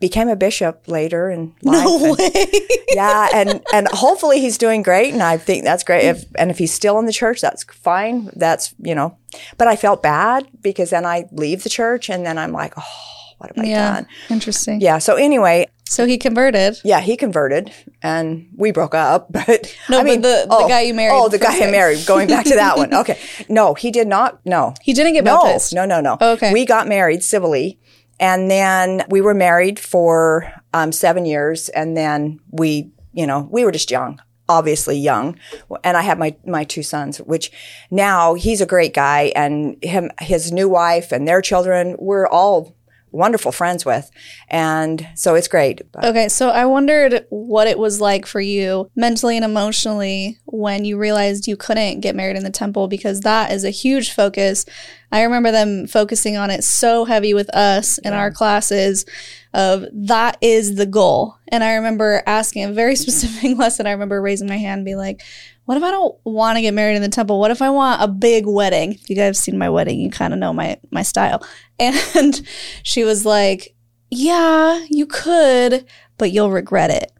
became 0.00 0.30
a 0.30 0.34
bishop 0.34 0.88
later 0.88 1.30
in 1.30 1.54
life. 1.62 1.84
No 1.84 2.04
and, 2.06 2.18
way. 2.18 2.50
yeah, 2.88 3.28
and 3.34 3.62
and 3.74 3.86
hopefully 3.88 4.40
he's 4.40 4.56
doing 4.56 4.82
great, 4.82 5.12
and 5.12 5.22
I 5.22 5.36
think 5.36 5.62
that's 5.62 5.84
great. 5.84 6.04
If 6.04 6.24
and 6.36 6.50
if 6.50 6.56
he's 6.56 6.72
still 6.72 6.98
in 6.98 7.04
the 7.04 7.12
church, 7.12 7.42
that's 7.42 7.64
fine. 7.64 8.30
That's 8.34 8.74
you 8.78 8.94
know, 8.94 9.18
but 9.58 9.68
I 9.68 9.76
felt 9.76 10.02
bad 10.02 10.48
because 10.62 10.88
then 10.88 11.04
I 11.04 11.26
leave 11.32 11.64
the 11.64 11.70
church, 11.70 12.08
and 12.08 12.24
then 12.24 12.38
I'm 12.38 12.52
like, 12.52 12.72
oh, 12.78 13.34
what 13.38 13.54
have 13.54 13.66
yeah, 13.66 13.90
I 13.90 13.94
done? 13.96 14.06
Interesting. 14.30 14.80
Yeah. 14.80 14.98
So 14.98 15.16
anyway, 15.16 15.68
so 15.92 16.06
he 16.06 16.16
converted. 16.16 16.80
Yeah, 16.84 17.00
he 17.00 17.16
converted, 17.16 17.72
and 18.02 18.48
we 18.56 18.72
broke 18.72 18.94
up. 18.94 19.30
But 19.42 19.76
no, 19.90 19.98
I 20.00 20.02
mean, 20.04 20.22
the, 20.22 20.46
the 20.48 20.54
oh, 20.54 20.68
guy 20.68 20.82
you 20.82 20.94
married. 20.94 21.14
Oh, 21.14 21.28
the 21.28 21.38
guy 21.38 21.66
I 21.66 21.70
married. 21.70 22.06
Going 22.06 22.28
back 22.28 22.44
to 22.46 22.54
that 22.54 22.76
one. 22.76 22.92
Okay, 23.02 23.18
no, 23.48 23.74
he 23.74 23.90
did 23.90 24.06
not. 24.06 24.40
No, 24.46 24.74
he 24.80 24.92
didn't 24.92 25.14
get 25.14 25.24
no, 25.24 25.36
baptized. 25.42 25.74
No, 25.74 25.84
no, 25.84 26.00
no. 26.00 26.16
Oh, 26.20 26.32
okay, 26.32 26.52
we 26.52 26.64
got 26.64 26.86
married 26.86 27.24
civilly, 27.24 27.78
and 28.20 28.50
then 28.50 29.04
we 29.08 29.20
were 29.20 29.34
married 29.34 29.78
for 29.78 30.52
um, 30.72 30.92
seven 30.92 31.26
years, 31.26 31.68
and 31.70 31.96
then 31.96 32.40
we, 32.50 32.92
you 33.12 33.26
know, 33.26 33.48
we 33.50 33.64
were 33.64 33.72
just 33.72 33.90
young 33.90 34.20
obviously 34.48 34.98
young 34.98 35.38
and 35.84 35.96
i 35.96 36.02
have 36.02 36.18
my 36.18 36.34
my 36.44 36.64
two 36.64 36.82
sons 36.82 37.18
which 37.18 37.52
now 37.90 38.34
he's 38.34 38.60
a 38.60 38.66
great 38.66 38.92
guy 38.92 39.32
and 39.36 39.82
him 39.82 40.10
his 40.20 40.50
new 40.50 40.68
wife 40.68 41.12
and 41.12 41.26
their 41.26 41.40
children 41.40 41.94
we're 41.98 42.26
all 42.26 42.76
wonderful 43.12 43.52
friends 43.52 43.84
with. 43.84 44.10
And 44.48 45.06
so 45.14 45.34
it's 45.34 45.48
great. 45.48 45.82
But. 45.92 46.04
Okay. 46.06 46.28
So 46.28 46.48
I 46.48 46.64
wondered 46.64 47.26
what 47.30 47.68
it 47.68 47.78
was 47.78 48.00
like 48.00 48.26
for 48.26 48.40
you 48.40 48.90
mentally 48.96 49.36
and 49.36 49.44
emotionally 49.44 50.38
when 50.46 50.84
you 50.84 50.98
realized 50.98 51.46
you 51.46 51.56
couldn't 51.56 52.00
get 52.00 52.16
married 52.16 52.36
in 52.36 52.44
the 52.44 52.50
temple 52.50 52.88
because 52.88 53.20
that 53.20 53.52
is 53.52 53.64
a 53.64 53.70
huge 53.70 54.12
focus. 54.12 54.64
I 55.12 55.22
remember 55.22 55.52
them 55.52 55.86
focusing 55.86 56.36
on 56.36 56.50
it 56.50 56.64
so 56.64 57.04
heavy 57.04 57.34
with 57.34 57.54
us 57.54 57.98
in 57.98 58.12
yeah. 58.12 58.18
our 58.18 58.30
classes 58.30 59.04
of 59.54 59.84
that 59.92 60.38
is 60.40 60.76
the 60.76 60.86
goal. 60.86 61.36
And 61.48 61.62
I 61.62 61.74
remember 61.74 62.22
asking 62.26 62.64
a 62.64 62.72
very 62.72 62.96
specific 62.96 63.56
lesson. 63.56 63.86
I 63.86 63.92
remember 63.92 64.20
raising 64.20 64.48
my 64.48 64.58
hand 64.58 64.80
and 64.80 64.84
be 64.84 64.94
like, 64.94 65.22
what 65.64 65.76
if 65.76 65.82
I 65.82 65.90
don't 65.90 66.18
want 66.24 66.56
to 66.56 66.62
get 66.62 66.74
married 66.74 66.96
in 66.96 67.02
the 67.02 67.08
temple? 67.08 67.38
What 67.38 67.50
if 67.50 67.62
I 67.62 67.70
want 67.70 68.02
a 68.02 68.08
big 68.08 68.46
wedding? 68.46 68.92
If 68.92 69.08
you 69.08 69.16
guys 69.16 69.26
have 69.26 69.36
seen 69.36 69.58
my 69.58 69.70
wedding, 69.70 70.00
you 70.00 70.10
kind 70.10 70.32
of 70.32 70.38
know 70.38 70.52
my 70.52 70.78
my 70.90 71.02
style. 71.02 71.44
And 71.78 72.46
she 72.84 73.02
was 73.02 73.24
like, 73.24 73.74
"Yeah, 74.08 74.84
you 74.88 75.06
could, 75.06 75.84
but 76.16 76.30
you'll 76.30 76.52
regret 76.52 76.90
it." 76.90 77.10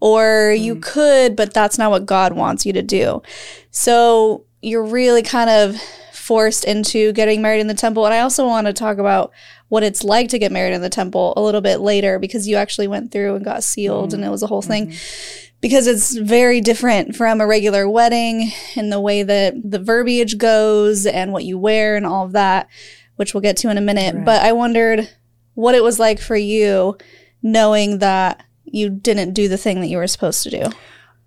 Or 0.00 0.52
mm. 0.52 0.60
you 0.60 0.76
could, 0.76 1.36
but 1.36 1.54
that's 1.54 1.78
not 1.78 1.90
what 1.90 2.04
God 2.04 2.34
wants 2.34 2.66
you 2.66 2.74
to 2.74 2.82
do. 2.82 3.22
So, 3.70 4.44
you're 4.60 4.84
really 4.84 5.22
kind 5.22 5.48
of 5.48 5.80
forced 6.30 6.64
into 6.64 7.10
getting 7.10 7.42
married 7.42 7.58
in 7.58 7.66
the 7.66 7.74
temple. 7.74 8.04
And 8.04 8.14
I 8.14 8.20
also 8.20 8.46
want 8.46 8.68
to 8.68 8.72
talk 8.72 8.98
about 8.98 9.32
what 9.66 9.82
it's 9.82 10.04
like 10.04 10.28
to 10.28 10.38
get 10.38 10.52
married 10.52 10.72
in 10.72 10.80
the 10.80 10.88
temple 10.88 11.34
a 11.36 11.42
little 11.42 11.60
bit 11.60 11.80
later 11.80 12.20
because 12.20 12.46
you 12.46 12.54
actually 12.54 12.86
went 12.86 13.10
through 13.10 13.34
and 13.34 13.44
got 13.44 13.64
sealed 13.64 14.14
and 14.14 14.24
it 14.24 14.28
was 14.28 14.44
a 14.44 14.46
whole 14.46 14.62
thing. 14.62 14.94
Because 15.60 15.88
it's 15.88 16.16
very 16.16 16.60
different 16.60 17.16
from 17.16 17.40
a 17.40 17.48
regular 17.48 17.88
wedding 17.88 18.52
in 18.76 18.90
the 18.90 19.00
way 19.00 19.24
that 19.24 19.54
the 19.68 19.80
verbiage 19.80 20.38
goes 20.38 21.04
and 21.04 21.32
what 21.32 21.44
you 21.44 21.58
wear 21.58 21.96
and 21.96 22.06
all 22.06 22.26
of 22.26 22.32
that, 22.32 22.68
which 23.16 23.34
we'll 23.34 23.40
get 23.40 23.56
to 23.56 23.68
in 23.68 23.76
a 23.76 23.80
minute. 23.80 24.24
But 24.24 24.40
I 24.40 24.52
wondered 24.52 25.10
what 25.54 25.74
it 25.74 25.82
was 25.82 25.98
like 25.98 26.20
for 26.20 26.36
you 26.36 26.96
knowing 27.42 27.98
that 27.98 28.44
you 28.66 28.88
didn't 28.88 29.32
do 29.32 29.48
the 29.48 29.58
thing 29.58 29.80
that 29.80 29.88
you 29.88 29.96
were 29.96 30.06
supposed 30.06 30.44
to 30.44 30.50
do. 30.50 30.70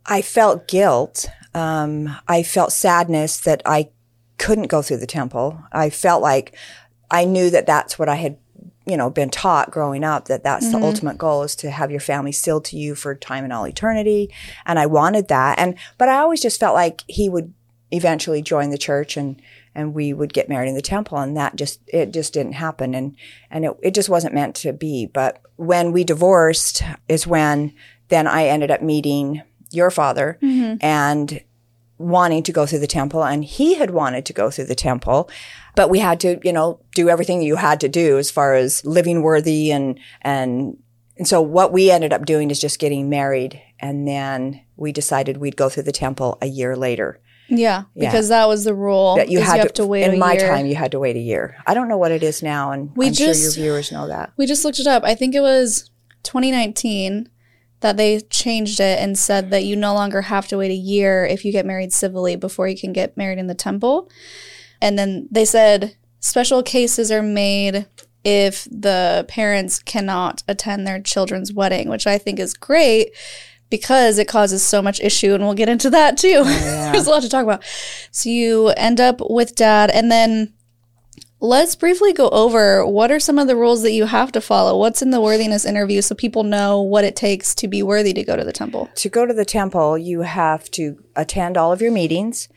I 0.06 0.22
felt 0.22 0.70
guilt. 0.70 1.26
Um, 1.54 2.16
I 2.30 2.42
felt 2.42 2.72
sadness 2.72 3.42
that 3.42 3.62
I 3.66 3.90
couldn't 4.44 4.68
go 4.68 4.82
through 4.82 4.98
the 4.98 5.08
temple. 5.08 5.64
I 5.72 5.90
felt 5.90 6.22
like 6.22 6.54
I 7.10 7.24
knew 7.24 7.50
that 7.50 7.66
that's 7.66 7.98
what 7.98 8.10
I 8.10 8.16
had, 8.16 8.38
you 8.86 8.98
know, 8.98 9.10
been 9.10 9.30
taught 9.30 9.72
growing 9.72 10.04
up 10.04 10.26
that 10.26 10.44
that's 10.44 10.70
the 10.70 10.76
mm-hmm. 10.76 10.84
ultimate 10.84 11.18
goal 11.18 11.44
is 11.44 11.56
to 11.58 11.72
have 11.72 11.92
your 11.92 12.02
family 12.02 12.34
sealed 12.34 12.66
to 12.66 12.78
you 12.78 12.94
for 12.94 13.16
time 13.16 13.46
and 13.46 13.54
all 13.54 13.66
eternity. 13.66 14.34
And 14.66 14.78
I 14.78 14.86
wanted 14.86 15.30
that. 15.30 15.60
And, 15.60 15.78
but 15.98 16.10
I 16.10 16.18
always 16.18 16.42
just 16.42 16.60
felt 16.60 16.76
like 16.76 17.04
he 17.08 17.30
would 17.30 17.54
eventually 17.92 18.42
join 18.42 18.70
the 18.70 18.78
church 18.78 19.16
and, 19.16 19.42
and 19.74 19.94
we 19.94 20.12
would 20.12 20.34
get 20.34 20.50
married 20.50 20.68
in 20.68 20.76
the 20.76 20.82
temple. 20.82 21.20
And 21.20 21.38
that 21.38 21.56
just, 21.56 21.80
it 21.88 22.12
just 22.12 22.34
didn't 22.34 22.54
happen. 22.54 22.94
And, 22.94 23.16
and 23.50 23.64
it, 23.64 23.78
it 23.82 23.94
just 23.94 24.10
wasn't 24.10 24.34
meant 24.34 24.56
to 24.58 24.74
be. 24.74 25.06
But 25.06 25.42
when 25.56 25.94
we 25.94 26.04
divorced 26.04 26.84
is 27.08 27.26
when 27.26 27.74
then 28.10 28.28
I 28.28 28.48
ended 28.48 28.72
up 28.72 28.82
meeting 28.82 29.42
your 29.72 29.90
father 29.90 30.38
mm-hmm. 30.42 30.76
and 30.82 31.42
wanting 32.04 32.44
to 32.44 32.52
go 32.52 32.66
through 32.66 32.80
the 32.80 32.88
temple 32.88 33.24
and 33.24 33.44
he 33.46 33.76
had 33.76 33.92
wanted 33.92 34.26
to 34.26 34.34
go 34.34 34.50
through 34.52 34.66
the 34.66 34.76
temple 34.76 35.30
but 35.76 35.90
we 35.90 36.00
had 36.00 36.20
to 36.20 36.40
you 36.44 36.54
know 36.54 36.80
do 36.94 37.10
everything 37.10 37.42
you 37.42 37.56
had 37.56 37.80
to 37.80 37.88
do 37.90 38.18
as 38.18 38.30
far 38.30 38.54
as 38.54 38.86
living 38.86 39.22
worthy 39.22 39.72
and 39.72 40.00
and 40.22 40.78
and 41.18 41.28
so 41.28 41.42
what 41.42 41.72
we 41.72 41.92
ended 41.92 42.12
up 42.12 42.26
doing 42.26 42.50
is 42.52 42.60
just 42.60 42.80
getting 42.80 43.10
married 43.10 43.62
and 43.80 44.08
then 44.08 44.60
we 44.76 44.92
decided 44.92 45.38
we'd 45.38 45.56
go 45.56 45.70
through 45.70 45.84
the 45.84 45.92
temple 45.92 46.38
a 46.42 46.48
year 46.48 46.76
later 46.76 47.20
Yeah, 47.50 47.84
Yeah. 47.94 48.10
because 48.10 48.30
that 48.30 48.48
was 48.48 48.64
the 48.64 48.74
rule. 48.74 49.16
that 49.18 49.30
you 49.30 49.40
had 49.40 49.60
have 49.60 49.74
to, 49.74 49.86
wait 49.86 50.04
in 50.12 50.18
my 50.18 50.34
year. 50.34 50.48
time 50.48 50.66
you 50.66 50.76
had 50.76 50.92
to 50.92 51.00
wait 51.00 51.16
a 51.16 51.20
year 51.20 51.56
i 51.68 51.74
don't 51.76 51.88
know 51.88 51.98
what 51.98 52.12
it 52.12 52.24
is 52.24 52.42
now 52.42 52.72
and 52.72 52.92
We 52.96 53.08
i'm 53.08 53.14
sure 53.14 53.34
your 53.34 53.52
viewers 53.52 53.92
know 53.92 54.08
that 54.08 54.32
We 54.38 54.46
just 54.48 54.66
looked 54.66 54.80
it 54.80 54.88
up. 54.88 55.04
I 55.04 55.14
think 55.16 55.36
it 55.36 55.42
was 55.42 55.92
2019 56.24 57.30
that 57.84 57.98
they 57.98 58.20
changed 58.20 58.80
it 58.80 59.00
and 59.00 59.18
said 59.18 59.52
that 59.52 59.64
you 59.64 59.76
mm-hmm. 59.76 59.82
no 59.82 59.94
longer 59.94 60.24
have 60.24 60.48
to 60.48 60.58
wait 60.58 60.72
a 60.72 60.76
year 60.76 61.26
if 61.26 61.46
you 61.46 61.52
get 61.52 61.66
married 61.66 61.94
civilly 61.94 62.36
before 62.36 62.68
you 62.68 62.78
can 62.78 62.92
get 62.92 63.16
married 63.16 63.38
in 63.38 63.48
the 63.48 63.54
temple. 63.54 64.10
And 64.82 64.98
then 64.98 65.28
they 65.30 65.46
said 65.46 65.96
special 66.20 66.64
cases 66.64 67.12
are 67.12 67.22
made 67.22 67.86
if 68.24 68.66
the 68.66 69.26
parents 69.28 69.80
cannot 69.80 70.44
attend 70.48 70.88
their 70.88 71.02
children's 71.02 71.54
wedding, 71.54 71.90
which 71.90 72.08
I 72.08 72.18
think 72.18 72.40
is 72.40 72.54
great 72.54 73.12
because 73.70 74.18
it 74.20 74.28
causes 74.28 74.64
so 74.64 74.82
much 74.82 75.00
issue 75.00 75.34
and 75.34 75.44
we'll 75.44 75.54
get 75.54 75.70
into 75.70 75.90
that 75.90 76.18
too. 76.18 76.44
There's 76.92 77.08
a 77.08 77.10
lot 77.10 77.24
to 77.24 77.30
talk 77.30 77.44
about. 77.44 77.64
So 78.12 78.30
you 78.30 78.70
end 78.70 79.00
up 79.00 79.20
with 79.30 79.56
dad 79.56 79.90
and 79.90 80.12
then 80.12 80.54
Let's 81.44 81.76
briefly 81.76 82.14
go 82.14 82.30
over 82.30 82.86
what 82.86 83.12
are 83.12 83.20
some 83.20 83.38
of 83.38 83.48
the 83.48 83.56
rules 83.58 83.82
that 83.82 83.92
you 83.92 84.06
have 84.06 84.32
to 84.32 84.40
follow. 84.40 84.78
What's 84.78 85.02
in 85.02 85.10
the 85.10 85.20
worthiness 85.20 85.66
interview 85.66 86.02
so 86.02 86.16
people 86.16 86.44
know 86.44 86.82
what 86.82 87.04
it 87.04 87.18
takes 87.18 87.54
to 87.56 87.68
be 87.68 87.84
worthy 87.84 88.14
to 88.14 88.24
go 88.24 88.38
to 88.38 88.46
the 88.46 88.54
temple. 88.54 88.88
to 88.96 89.10
go 89.10 89.26
to 89.26 89.34
the 89.34 89.44
temple, 89.44 89.98
you 89.98 90.22
have 90.22 90.72
to 90.72 91.04
attend 91.18 91.58
all 91.58 91.74
of 91.74 91.82
your 91.82 91.92
meetings. 91.92 92.48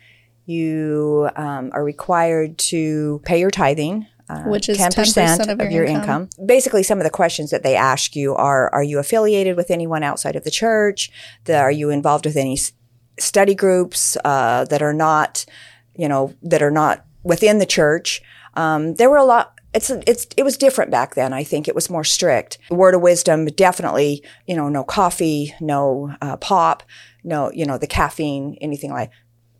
You 0.45 1.29
um, 1.35 1.71
are 1.73 1.83
required 1.83 2.57
to 2.59 3.21
pay 3.25 3.41
your 3.41 3.51
tithing. 3.51 4.07
Uh, 4.29 4.43
Which 4.43 4.69
is 4.69 4.77
10% 4.77 5.49
of 5.49 5.69
your 5.69 5.83
income. 5.83 6.29
Basically, 6.45 6.81
some 6.81 6.97
of 6.99 7.03
the 7.03 7.09
questions 7.09 7.49
that 7.51 7.63
they 7.63 7.75
ask 7.75 8.15
you 8.15 8.35
are: 8.35 8.73
Are 8.73 8.83
you 8.83 8.99
affiliated 8.99 9.57
with 9.57 9.69
anyone 9.69 10.03
outside 10.03 10.37
of 10.37 10.45
the 10.45 10.51
church? 10.51 11.11
The, 11.43 11.57
are 11.57 11.71
you 11.71 11.89
involved 11.89 12.25
with 12.25 12.37
any 12.37 12.53
s- 12.53 12.71
study 13.19 13.53
groups 13.53 14.15
uh, 14.23 14.63
that 14.65 14.81
are 14.81 14.93
not, 14.93 15.45
you 15.93 16.07
know, 16.07 16.33
that 16.41 16.61
are 16.61 16.71
not 16.71 17.05
within 17.23 17.59
the 17.59 17.65
church? 17.65 18.21
Um, 18.57 18.95
there 18.95 19.09
were 19.09 19.17
a 19.17 19.23
lot. 19.25 19.53
It's 19.73 19.89
it's 19.89 20.27
it 20.35 20.43
was 20.43 20.57
different 20.57 20.91
back 20.91 21.15
then. 21.15 21.33
I 21.33 21.43
think 21.43 21.67
it 21.67 21.75
was 21.75 21.89
more 21.89 22.03
strict. 22.03 22.57
Word 22.69 22.95
of 22.95 23.01
wisdom, 23.01 23.45
definitely. 23.45 24.23
You 24.47 24.55
know, 24.55 24.69
no 24.69 24.83
coffee, 24.83 25.53
no 25.61 26.15
uh, 26.21 26.37
pop, 26.37 26.83
no 27.23 27.51
you 27.51 27.65
know 27.65 27.77
the 27.77 27.87
caffeine, 27.87 28.57
anything 28.59 28.91
like 28.91 29.11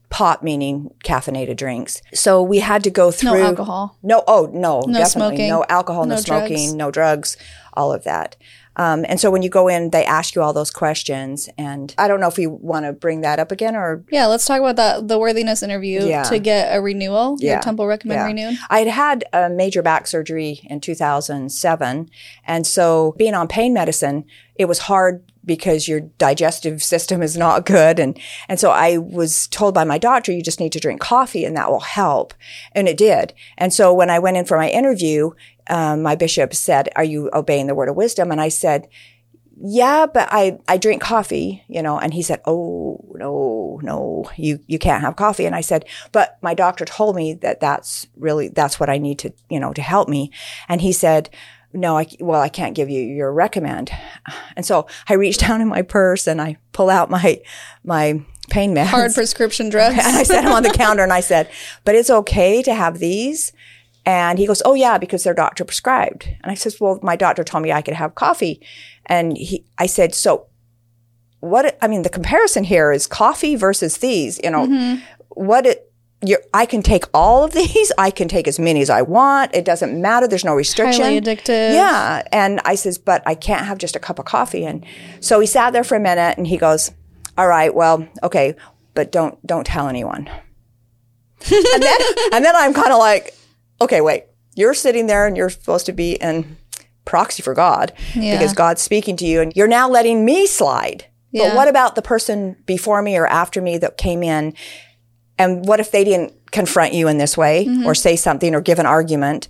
pop 0.10 0.42
meaning 0.42 0.90
caffeinated 1.04 1.58
drinks. 1.58 2.02
So 2.14 2.42
we 2.42 2.60
had 2.60 2.84
to 2.86 2.90
go 2.90 3.12
through 3.12 3.32
No 3.40 3.44
alcohol. 3.44 3.98
No, 4.02 4.24
oh 4.28 4.50
no, 4.54 4.80
No 4.88 5.00
definitely 5.00 5.38
smoking. 5.38 5.50
no 5.50 5.66
alcohol, 5.70 6.06
no, 6.06 6.16
No 6.16 6.22
smoking, 6.22 6.56
drugs. 6.58 6.74
no 6.74 6.92
drugs, 6.92 7.38
all 7.74 7.92
of 7.94 8.04
that. 8.06 8.38
Um, 8.78 9.06
and 9.10 9.20
so 9.20 9.30
when 9.30 9.42
you 9.42 9.50
go 9.50 9.68
in, 9.68 9.90
they 9.90 10.06
ask 10.06 10.36
you 10.36 10.42
all 10.42 10.54
those 10.54 10.72
questions, 10.72 11.50
and 11.58 11.94
I 11.98 12.08
don't 12.08 12.20
know 12.22 12.28
if 12.28 12.38
we 12.38 12.48
want 12.48 12.86
to 12.86 12.94
bring 12.94 13.22
that 13.22 13.40
up 13.40 13.52
again 13.52 13.76
or 13.76 14.04
Yeah, 14.12 14.28
let's 14.28 14.46
talk 14.46 14.60
about 14.60 14.76
that 14.78 15.08
the 15.08 15.20
worthiness 15.20 15.62
interview 15.64 16.06
Yeah. 16.06 16.24
to 16.24 16.40
get 16.40 16.76
a 16.76 16.80
renewal. 16.82 17.38
Your 17.40 17.54
Yeah. 17.56 17.60
temple 17.60 17.88
recommend 17.88 18.20
Yeah. 18.20 18.26
renewed. 18.26 18.58
I 18.70 18.80
had 18.80 18.88
had 18.88 19.24
a 19.34 19.50
major 19.50 19.82
back 19.82 20.08
surgery 20.08 20.62
in 20.70 20.80
2007. 20.80 22.10
And 22.46 22.66
so 22.66 23.14
being 23.18 23.34
on 23.34 23.48
pain 23.48 23.74
medicine, 23.74 24.26
it 24.58 24.66
was 24.66 24.80
hard 24.80 25.24
because 25.46 25.88
your 25.88 26.02
digestive 26.02 26.84
system 26.84 27.24
is 27.24 27.38
not 27.38 27.66
good. 27.66 28.00
And, 28.00 28.20
and 28.50 28.60
so 28.60 28.72
I 28.72 28.98
was 28.98 29.48
told 29.48 29.74
by 29.74 29.86
my 29.86 29.98
doctor, 29.98 30.32
you 30.32 30.44
just 30.44 30.60
need 30.60 30.74
to 30.74 30.80
drink 30.80 31.00
coffee 31.00 31.46
and 31.46 31.56
that 31.56 31.72
will 31.72 31.80
help. 31.80 32.34
And 32.74 32.88
it 32.88 32.98
did. 32.98 33.34
And 33.58 33.74
so 33.74 33.94
when 33.94 34.10
I 34.10 34.20
went 34.20 34.38
in 34.38 34.46
for 34.46 34.58
my 34.58 34.70
interview, 34.70 35.32
um, 35.70 36.02
my 36.02 36.16
bishop 36.16 36.54
said, 36.54 36.90
are 36.96 37.04
you 37.04 37.30
obeying 37.34 37.68
the 37.68 37.76
word 37.76 37.90
of 37.90 37.96
wisdom? 37.96 38.32
And 38.32 38.42
I 38.42 38.50
said, 38.50 38.90
yeah, 39.60 40.06
but 40.06 40.28
I, 40.32 40.60
I 40.68 40.78
drink 40.78 41.02
coffee, 41.02 41.64
you 41.68 41.82
know, 41.82 41.98
and 41.98 42.14
he 42.14 42.22
said, 42.22 42.42
Oh, 42.46 43.04
no, 43.16 43.80
no, 43.82 44.30
you, 44.38 44.60
you 44.68 44.78
can't 44.78 45.02
have 45.02 45.16
coffee. 45.16 45.46
And 45.46 45.56
I 45.56 45.62
said, 45.62 45.86
but 46.12 46.38
my 46.42 46.54
doctor 46.54 46.86
told 46.86 47.16
me 47.16 47.34
that 47.36 47.60
that's 47.60 48.06
really, 48.16 48.50
that's 48.50 48.80
what 48.80 48.90
I 48.90 49.00
need 49.00 49.18
to, 49.20 49.34
you 49.50 49.60
know, 49.60 49.74
to 49.74 49.82
help 49.82 50.10
me. 50.10 50.32
And 50.70 50.82
he 50.82 50.92
said, 50.92 51.32
no, 51.74 51.98
I, 51.98 52.08
well, 52.20 52.42
I 52.42 52.50
can't 52.50 52.76
give 52.76 52.90
you 52.90 53.02
your 53.02 53.32
recommend. 53.32 53.92
And 54.56 54.66
so 54.66 54.88
I 55.08 55.14
reached 55.14 55.42
down 55.42 55.62
in 55.62 55.68
my 55.68 55.82
purse 55.82 56.28
and 56.28 56.42
I 56.42 56.58
pull 56.72 56.90
out 56.90 57.10
my, 57.10 57.42
my 57.84 58.22
pain 58.50 58.74
meds. 58.74 58.88
Hard 58.88 59.14
prescription 59.14 59.70
drugs. 59.70 59.98
And 59.98 60.18
I 60.18 60.24
set 60.24 60.44
them 60.44 60.54
on 60.54 60.64
the 60.64 60.70
counter 60.74 61.04
and 61.04 61.14
I 61.14 61.20
said, 61.20 61.50
but 61.84 61.96
it's 61.96 62.10
okay 62.10 62.62
to 62.64 62.74
have 62.74 63.00
these. 63.00 63.52
And 64.06 64.40
he 64.40 64.48
goes, 64.48 64.62
oh 64.64 64.74
yeah, 64.74 64.98
because 64.98 65.24
their 65.24 65.34
doctor 65.34 65.66
prescribed. 65.66 66.30
And 66.42 66.52
I 66.52 66.56
says, 66.56 66.80
well, 66.80 67.00
my 67.04 67.18
doctor 67.18 67.44
told 67.44 67.64
me 67.64 67.74
I 67.74 67.82
could 67.82 67.94
have 67.94 68.16
coffee. 68.16 68.62
And 69.06 69.38
he, 69.38 69.66
I 69.78 69.86
said, 69.86 70.16
so 70.16 70.48
what, 71.42 71.78
I 71.82 71.88
mean, 71.88 72.04
the 72.04 72.10
comparison 72.10 72.64
here 72.64 72.92
is 72.92 73.06
coffee 73.06 73.56
versus 73.56 73.98
these, 73.98 74.40
you 74.44 74.50
know, 74.50 74.66
mm-hmm. 74.66 75.04
what 75.30 75.66
it, 75.66 75.87
you're, 76.26 76.42
I 76.54 76.66
can 76.66 76.82
take 76.82 77.06
all 77.14 77.44
of 77.44 77.54
these. 77.54 77.92
I 77.98 78.10
can 78.12 78.28
take 78.28 78.48
as 78.48 78.58
many 78.60 78.82
as 78.82 78.90
I 78.90 79.02
want. 79.04 79.54
It 79.56 79.66
doesn't 79.66 80.00
matter. 80.02 80.28
There's 80.28 80.46
no 80.46 80.56
restriction. 80.56 81.04
Highly 81.04 81.22
addictive. 81.22 81.74
Yeah. 81.74 82.24
And 82.32 82.60
I 82.66 82.76
says, 82.76 82.98
but 82.98 83.22
I 83.26 83.36
can't 83.36 83.66
have 83.66 83.78
just 83.78 83.96
a 83.96 84.00
cup 84.00 84.20
of 84.20 84.26
coffee. 84.26 84.66
And 84.66 84.86
so 85.20 85.40
he 85.40 85.46
sat 85.48 85.74
there 85.74 85.84
for 85.84 85.96
a 85.96 86.00
minute 86.00 86.38
and 86.38 86.48
he 86.48 86.58
goes, 86.58 86.92
all 87.38 87.48
right, 87.48 87.74
well, 87.74 88.08
okay, 88.24 88.56
but 88.96 89.12
don't, 89.12 89.38
don't 89.46 89.66
tell 89.66 89.88
anyone. 89.88 90.28
and 91.52 91.84
then, 91.84 92.00
and 92.34 92.44
then 92.44 92.56
I'm 92.56 92.74
kind 92.74 92.92
of 92.92 92.98
like, 92.98 93.36
okay, 93.80 94.02
wait, 94.02 94.24
you're 94.56 94.74
sitting 94.74 95.06
there 95.06 95.28
and 95.28 95.38
you're 95.38 95.52
supposed 95.52 95.86
to 95.86 95.94
be 95.94 96.14
in 96.14 96.58
proxy 97.06 97.44
for 97.44 97.54
God 97.54 97.94
Yeah. 98.16 98.36
because 98.38 98.54
God's 98.54 98.82
speaking 98.82 99.16
to 99.18 99.26
you 99.26 99.40
and 99.42 99.54
you're 99.56 99.68
now 99.68 99.88
letting 99.88 100.26
me 100.26 100.48
slide. 100.48 101.06
Yeah. 101.32 101.50
But 101.50 101.56
what 101.56 101.68
about 101.68 101.94
the 101.96 102.02
person 102.02 102.58
before 102.66 103.02
me 103.04 103.16
or 103.18 103.28
after 103.28 103.62
me 103.62 103.78
that 103.78 103.98
came 103.98 104.24
in? 104.24 104.56
And 105.38 105.66
what 105.66 105.80
if 105.80 105.92
they 105.92 106.04
didn't 106.04 106.34
confront 106.52 106.94
you 106.94 107.08
in 107.08 107.18
this 107.18 107.38
way 107.38 107.66
Mm-hmm. 107.66 107.86
or 107.86 107.94
say 107.96 108.16
something 108.16 108.56
or 108.56 108.62
give 108.62 108.80
an 108.80 108.86
argument? 108.86 109.48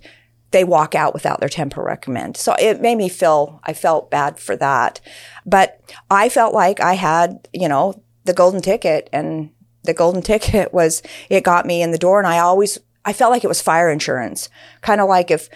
They 0.50 0.64
walk 0.64 0.94
out 0.94 1.12
without 1.12 1.40
their 1.40 1.48
temple 1.48 1.82
recommend. 1.82 2.36
So 2.36 2.54
it 2.58 2.80
made 2.80 2.96
me 2.96 3.08
feel, 3.08 3.60
I 3.64 3.74
felt 3.74 4.10
bad 4.10 4.38
for 4.38 4.56
that. 4.56 5.00
But 5.44 5.80
I 6.10 6.28
felt 6.30 6.54
like 6.54 6.80
I 6.80 6.94
had, 6.94 7.48
you 7.52 7.68
know, 7.68 8.02
the 8.24 8.32
golden 8.32 8.62
ticket 8.62 9.10
and 9.12 9.50
the 9.84 9.92
golden 9.94 10.22
ticket 10.32 10.72
was, 10.72 11.02
it 11.28 11.44
got 11.44 11.66
me 11.66 11.82
in 11.82 11.90
the 11.90 11.98
door 11.98 12.18
and 12.18 12.26
I 12.26 12.38
always, 12.38 12.78
I 13.04 13.12
felt 13.12 13.30
like 13.30 13.44
it 13.44 13.48
was 13.48 13.60
fire 13.60 13.90
insurance. 13.90 14.48
Kind 14.80 15.00
of 15.02 15.08
like 15.08 15.30
if, 15.30 15.50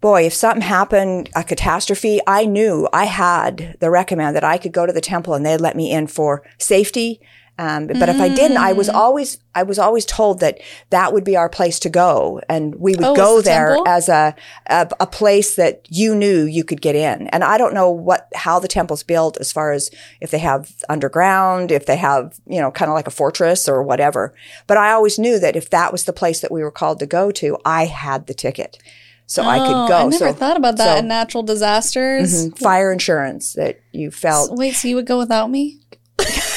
boy, 0.00 0.24
if 0.26 0.34
something 0.34 0.62
happened, 0.62 1.30
a 1.34 1.42
catastrophe, 1.42 2.20
I 2.26 2.44
knew 2.44 2.88
I 2.92 3.06
had 3.06 3.76
the 3.80 3.90
recommend 3.90 4.36
that 4.36 4.44
I 4.44 4.56
could 4.58 4.72
go 4.72 4.86
to 4.86 4.92
the 4.92 5.00
temple 5.00 5.34
and 5.34 5.44
they'd 5.44 5.60
let 5.60 5.76
me 5.76 5.90
in 5.90 6.06
for 6.06 6.44
safety 6.58 7.20
Um, 7.60 7.88
but 7.88 8.08
if 8.08 8.20
I 8.20 8.28
didn't, 8.28 8.56
I 8.56 8.72
Mm. 8.72 8.76
was 8.76 8.88
always 8.88 9.38
I 9.54 9.64
was 9.64 9.80
always 9.80 10.04
told 10.06 10.38
that 10.38 10.60
that 10.90 11.12
would 11.12 11.24
be 11.24 11.36
our 11.36 11.48
place 11.48 11.80
to 11.80 11.88
go, 11.88 12.40
and 12.48 12.76
we 12.76 12.92
would 12.94 13.04
Oh, 13.04 13.14
go 13.16 13.36
the 13.38 13.42
there 13.42 13.74
temple? 13.74 13.88
as 13.88 14.08
a, 14.08 14.36
a 14.68 14.88
a 15.00 15.06
place 15.06 15.56
that 15.56 15.82
you 15.88 16.14
knew 16.14 16.44
you 16.44 16.62
could 16.62 16.80
get 16.80 16.94
in. 16.94 17.26
And 17.28 17.42
I 17.42 17.58
don't 17.58 17.74
know 17.74 17.90
what 17.90 18.28
how 18.36 18.60
the 18.60 18.68
temple's 18.68 19.02
built 19.02 19.36
as 19.38 19.50
far 19.50 19.72
as 19.72 19.90
if 20.20 20.30
they 20.30 20.38
have 20.38 20.72
underground, 20.88 21.72
if 21.72 21.86
they 21.86 21.96
have 21.96 22.38
you 22.46 22.60
know 22.60 22.70
kind 22.70 22.88
of 22.90 22.94
like 22.94 23.08
a 23.08 23.10
fortress 23.10 23.68
or 23.68 23.82
whatever. 23.82 24.32
But 24.68 24.76
I 24.76 24.92
always 24.92 25.18
knew 25.18 25.40
that 25.40 25.56
if 25.56 25.70
that 25.70 25.90
was 25.90 26.04
the 26.04 26.12
place 26.12 26.38
that 26.40 26.52
we 26.52 26.62
were 26.62 26.70
called 26.70 27.00
to 27.00 27.06
go 27.06 27.32
to, 27.32 27.58
I 27.64 27.86
had 27.86 28.28
the 28.28 28.34
ticket, 28.34 28.78
so 29.26 29.42
I 29.42 29.58
Oh, 29.58 29.64
could 29.66 29.88
go. 29.88 29.96
I 29.96 30.02
never 30.04 30.16
so, 30.18 30.32
thought 30.32 30.56
about 30.56 30.76
that 30.76 30.92
so- 30.94 30.98
in 31.00 31.08
natural 31.08 31.42
disasters. 31.42 32.46
Mhm. 32.46 32.58
fire 32.58 32.92
insurance 32.92 33.54
that 33.54 33.80
you 33.90 34.12
felt. 34.12 34.56
Wait, 34.56 34.76
so 34.76 34.86
you 34.86 34.94
would 34.94 35.06
go 35.06 35.18
without 35.18 35.50
me? 35.50 35.78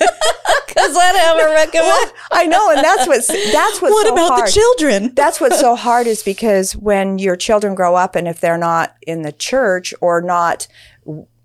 Because 0.66 0.96
I'd 0.96 1.14
have 1.16 1.36
a 1.38 1.52
recommend. 1.54 2.12
I 2.32 2.46
know, 2.46 2.70
and 2.70 2.82
that's 2.82 3.06
what's 3.06 3.28
that's 3.28 3.80
what's 3.80 3.92
What 3.92 4.06
so 4.08 4.12
about 4.12 4.28
hard. 4.28 4.48
the 4.48 4.52
children? 4.52 5.14
that's 5.14 5.40
what's 5.40 5.60
so 5.60 5.76
hard 5.86 6.08
is 6.08 6.24
because 6.24 6.74
when 6.74 7.18
your 7.20 7.36
children 7.36 7.76
grow 7.76 7.94
up 7.94 8.16
and 8.16 8.26
if 8.26 8.40
they're 8.40 8.58
not 8.58 8.94
in 9.06 9.22
the 9.22 9.30
church 9.30 9.94
or 10.00 10.20
not 10.20 10.66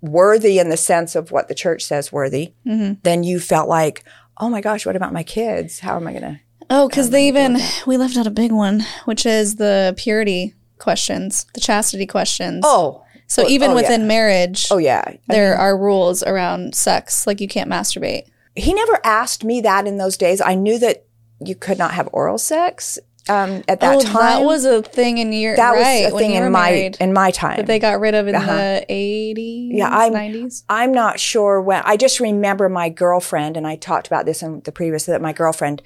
worthy 0.00 0.58
in 0.58 0.68
the 0.68 0.76
sense 0.76 1.14
of 1.14 1.30
what 1.30 1.46
the 1.48 1.54
church 1.54 1.84
says 1.84 2.12
worthy, 2.12 2.54
Mm-hmm. 2.66 2.94
then 3.04 3.22
you 3.22 3.38
felt 3.38 3.68
like, 3.68 4.02
oh 4.38 4.48
my 4.48 4.60
gosh, 4.60 4.84
what 4.84 4.96
about 4.96 5.12
my 5.12 5.22
kids? 5.22 5.78
How 5.78 5.96
am 5.96 6.06
I 6.08 6.10
going 6.12 6.22
to? 6.22 6.40
Oh, 6.68 6.88
because 6.88 7.10
they 7.10 7.28
even 7.28 7.58
we 7.86 7.96
left 7.96 8.16
out 8.16 8.26
a 8.26 8.30
big 8.30 8.50
one, 8.52 8.84
which 9.04 9.26
is 9.26 9.56
the 9.56 9.94
purity 9.96 10.54
questions, 10.78 11.46
the 11.54 11.60
chastity 11.60 12.06
questions. 12.06 12.62
Oh, 12.66 13.04
so 13.28 13.46
even 13.48 13.70
oh, 13.70 13.74
yeah. 13.76 13.82
within 13.82 14.06
marriage, 14.08 14.66
oh 14.72 14.78
yeah. 14.78 15.04
there 15.28 15.56
are 15.56 15.78
rules 15.78 16.24
around 16.24 16.74
sex, 16.74 17.28
like 17.28 17.40
you 17.40 17.46
can't 17.48 17.70
masturbate. 17.70 18.24
He 18.56 18.74
never 18.74 19.00
asked 19.04 19.44
me 19.44 19.60
that 19.62 19.86
in 19.86 19.98
those 19.98 20.16
days. 20.16 20.40
I 20.40 20.54
knew 20.54 20.78
that 20.78 21.04
you 21.44 21.54
could 21.54 21.78
not 21.78 21.92
have 21.92 22.08
oral 22.12 22.38
sex 22.38 22.98
um, 23.28 23.62
at 23.68 23.80
that 23.80 23.96
oh, 23.96 24.00
time. 24.00 24.14
that 24.14 24.42
was 24.42 24.64
a 24.64 24.82
thing 24.82 25.18
in 25.18 25.32
your 25.32 25.54
that 25.56 25.72
right, 25.72 26.04
was 26.04 26.14
a 26.14 26.18
thing 26.18 26.32
in 26.34 26.50
my 26.50 26.70
married, 26.70 26.96
in 27.00 27.12
my 27.12 27.30
time. 27.30 27.56
that 27.56 27.66
they 27.66 27.78
got 27.78 28.00
rid 28.00 28.14
of 28.14 28.26
in 28.28 28.34
Uh-huh. 28.34 28.46
the 28.56 28.86
eighties, 28.88 29.72
Yeah, 29.74 29.88
I'm-. 29.88 30.50
I'm 30.68 30.92
not 30.92 31.20
sure 31.20 31.60
when. 31.60 31.82
I 31.84 31.96
just 31.96 32.18
remember 32.18 32.68
my 32.68 32.88
girlfriend, 32.88 33.56
and 33.56 33.66
I 33.66 33.76
talked 33.76 34.06
about 34.06 34.26
this 34.26 34.42
in 34.42 34.60
the 34.64 34.72
previous 34.72 35.06
that 35.06 35.22
my 35.22 35.32
girlfriend 35.32 35.82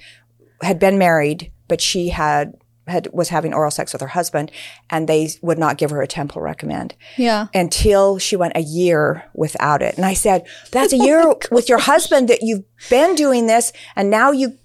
had 0.61 0.79
been 0.79 0.97
married, 0.97 1.51
but 1.67 1.81
she 1.81 2.09
had 2.09 2.53
had 2.87 3.07
was 3.11 3.29
having 3.29 3.53
oral 3.53 3.71
sex 3.71 3.93
with 3.93 4.01
her 4.01 4.09
husband, 4.09 4.51
and 4.89 5.07
they 5.07 5.29
would 5.41 5.57
not 5.57 5.77
give 5.77 5.91
her 5.91 6.01
a 6.01 6.07
temple 6.07 6.41
recommend 6.41 6.95
Yeah, 7.17 7.47
until 7.53 8.17
she 8.19 8.35
went 8.35 8.55
a 8.55 8.61
year 8.61 9.25
without 9.33 9.81
it. 9.81 9.95
And 9.95 10.05
I 10.05 10.13
said, 10.13 10.45
"That's 10.71 10.93
Oh 10.93 11.01
a 11.01 11.05
year 11.05 11.35
with 11.51 11.69
your 11.69 11.79
husband 11.79 12.27
that 12.29 12.41
you've 12.41 12.63
been 12.89 13.15
doing 13.15 13.47
this, 13.47 13.71
and 13.95 14.09
now 14.09 14.31
you 14.31 14.57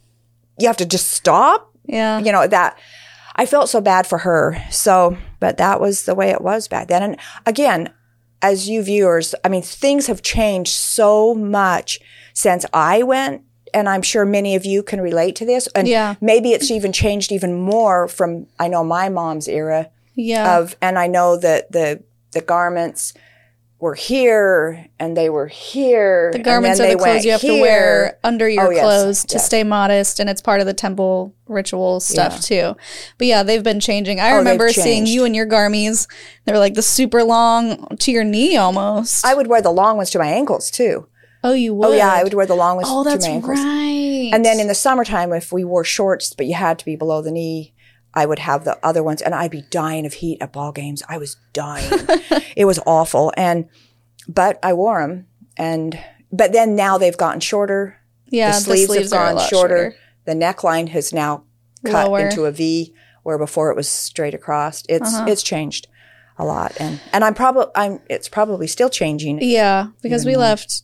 you 0.58 0.66
have 0.66 0.76
to 0.78 0.86
just 0.86 1.08
stop." 1.10 1.72
yeah. 1.84 2.18
You 2.18 2.32
know 2.32 2.46
that. 2.46 2.78
I 3.36 3.46
felt 3.46 3.70
so 3.70 3.80
bad 3.80 4.06
for 4.06 4.18
her. 4.18 4.62
So, 4.70 5.16
but 5.38 5.56
that 5.56 5.80
was 5.80 6.04
the 6.04 6.14
way 6.14 6.30
it 6.30 6.42
was 6.42 6.68
back 6.68 6.88
then. 6.88 7.02
And 7.02 7.16
again, 7.46 7.90
as 8.42 8.68
you 8.68 8.82
viewers, 8.82 9.34
I 9.44 9.48
mean, 9.48 9.62
things 9.62 10.08
have 10.08 10.20
changed 10.22 10.72
so 10.72 11.34
much 11.34 12.00
since 12.34 12.66
I 12.72 13.02
went. 13.02 13.42
And 13.74 13.88
I'm 13.88 14.02
sure 14.02 14.24
many 14.24 14.54
of 14.56 14.64
you 14.64 14.82
can 14.82 15.00
relate 15.00 15.36
to 15.36 15.44
this. 15.46 15.66
And 15.74 15.86
Yeah. 15.88 16.14
maybe 16.20 16.50
it's 16.52 16.70
even 16.70 16.92
changed 16.92 17.32
even 17.32 17.54
more 17.60 18.08
from, 18.08 18.46
I 18.58 18.68
know 18.68 18.84
my 18.84 19.08
mom's 19.08 19.48
era 19.48 19.88
Yeah. 20.14 20.58
of, 20.58 20.76
and 20.82 20.98
I 20.98 21.06
know 21.06 21.36
that 21.36 21.72
the, 21.72 22.02
the 22.32 22.40
garments 22.40 23.14
were 23.78 23.94
here 23.94 24.86
and 24.98 25.16
they 25.16 25.30
were 25.30 25.46
here. 25.46 26.30
the 26.32 26.38
garments 26.38 26.78
are 26.80 26.86
the 26.86 26.96
clothes 26.96 27.24
you 27.24 27.30
have 27.32 27.40
to 27.40 27.60
wear 27.62 28.18
under 28.22 28.46
your 28.46 28.66
Oh, 28.66 28.70
yes, 28.70 28.82
clothes 28.82 29.24
to 29.24 29.36
yes. 29.36 29.46
stay 29.46 29.64
modest, 29.64 30.20
and 30.20 30.28
it's 30.28 30.42
part 30.42 30.60
of 30.60 30.66
the 30.66 30.74
temple 30.74 31.34
ritual 31.46 31.98
stuff 31.98 32.42
too. 32.42 32.76
But 33.16 33.26
yeah, 33.26 33.42
they've 33.42 33.62
been 33.62 33.80
changing. 33.80 34.20
I 34.20 34.32
Oh, 34.32 34.36
remember 34.36 34.70
seeing 34.70 35.06
you 35.06 35.24
and 35.24 35.34
your 35.34 35.46
garmies. 35.46 36.08
They 36.44 36.52
were 36.52 36.58
like 36.58 36.74
the 36.74 36.82
super 36.82 37.24
long 37.24 37.86
to 38.00 38.12
your 38.12 38.22
knee 38.22 38.58
almost. 38.58 39.24
I 39.24 39.32
would 39.34 39.46
wear 39.46 39.62
the 39.62 39.72
long 39.72 39.96
ones 39.96 40.10
to 40.10 40.18
my 40.18 40.28
ankles 40.28 40.70
too. 40.70 41.06
Oh, 41.44 41.52
you 41.52 41.74
would? 41.74 41.88
Oh 41.88 41.92
yeah, 41.92 42.12
I 42.12 42.22
would 42.22 42.34
wear 42.34 42.46
the 42.46 42.54
long 42.54 42.76
ones 42.76 42.88
Oh, 42.90 43.02
to 43.04 43.10
that's 43.10 43.26
my 43.26 43.32
ankles. 43.32 43.58
right. 43.58 44.30
And 44.32 44.44
then 44.44 44.60
in 44.60 44.68
the 44.68 44.74
summertime, 44.74 45.32
if 45.32 45.52
we 45.52 45.64
wore 45.64 45.84
shorts, 45.84 46.32
but 46.34 46.46
you 46.46 46.54
had 46.54 46.78
to 46.78 46.84
be 46.84 46.96
below 46.96 47.22
the 47.22 47.30
knee, 47.30 47.74
I 48.14 48.26
would 48.26 48.40
have 48.40 48.64
the 48.64 48.78
other 48.84 49.02
ones, 49.02 49.22
and 49.22 49.34
I'd 49.34 49.50
be 49.50 49.62
dying 49.70 50.04
of 50.06 50.14
heat 50.14 50.38
at 50.40 50.52
ball 50.52 50.72
games. 50.72 51.02
I 51.08 51.18
was 51.18 51.36
dying. 51.52 51.88
it 52.56 52.64
was 52.64 52.78
awful, 52.86 53.32
and 53.36 53.68
but 54.28 54.58
I 54.62 54.72
wore 54.72 55.00
them, 55.00 55.26
and 55.56 55.98
but 56.32 56.52
then 56.52 56.74
now 56.76 56.98
they've 56.98 57.16
gotten 57.16 57.40
shorter. 57.40 57.96
yeah, 58.28 58.52
the 58.52 58.60
sleeves, 58.60 58.94
have 58.94 59.12
are 59.12 59.24
a 59.26 59.28
gone 59.28 59.34
lot 59.36 59.48
shorter. 59.48 59.94
The 60.24 60.32
neckline 60.34 60.88
has 60.90 61.12
now 61.12 61.44
cut 61.84 62.08
Lower. 62.08 62.20
into 62.28 62.44
a 62.44 62.52
V, 62.52 62.92
where 63.22 63.38
before 63.38 63.70
it 63.70 63.76
was 63.76 63.88
straight 63.88 64.34
across. 64.34 64.82
It's 64.88 65.14
Uh-huh. 65.14 65.26
it's 65.28 65.42
changed 65.42 65.86
a 66.38 66.44
lot, 66.44 66.72
and 66.80 67.00
and 67.12 67.24
I'm 67.24 67.34
probably 67.34 67.66
I'm 67.74 68.00
it's 68.10 68.28
probably 68.28 68.66
still 68.66 68.90
changing. 68.90 69.38
Yeah, 69.42 69.88
because 70.02 70.24
we 70.26 70.36
left 70.36 70.82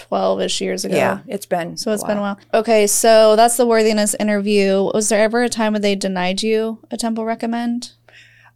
twelve-ish 0.00 0.60
years 0.60 0.84
ago. 0.84 0.96
Yeah, 0.96 1.20
it's 1.26 1.46
been 1.46 1.76
So 1.76 1.92
it's 1.92 2.04
been 2.04 2.18
a 2.18 2.20
while. 2.20 2.40
Okay, 2.54 2.86
so 2.86 3.36
that's 3.36 3.56
the 3.56 3.66
worthiness 3.66 4.14
interview. 4.18 4.90
Was 4.94 5.08
there 5.08 5.20
ever 5.22 5.42
a 5.42 5.48
time 5.48 5.72
when 5.72 5.82
they 5.82 5.94
denied 5.94 6.42
you 6.42 6.78
a 6.90 6.96
temple 6.96 7.24
recommend? 7.24 7.92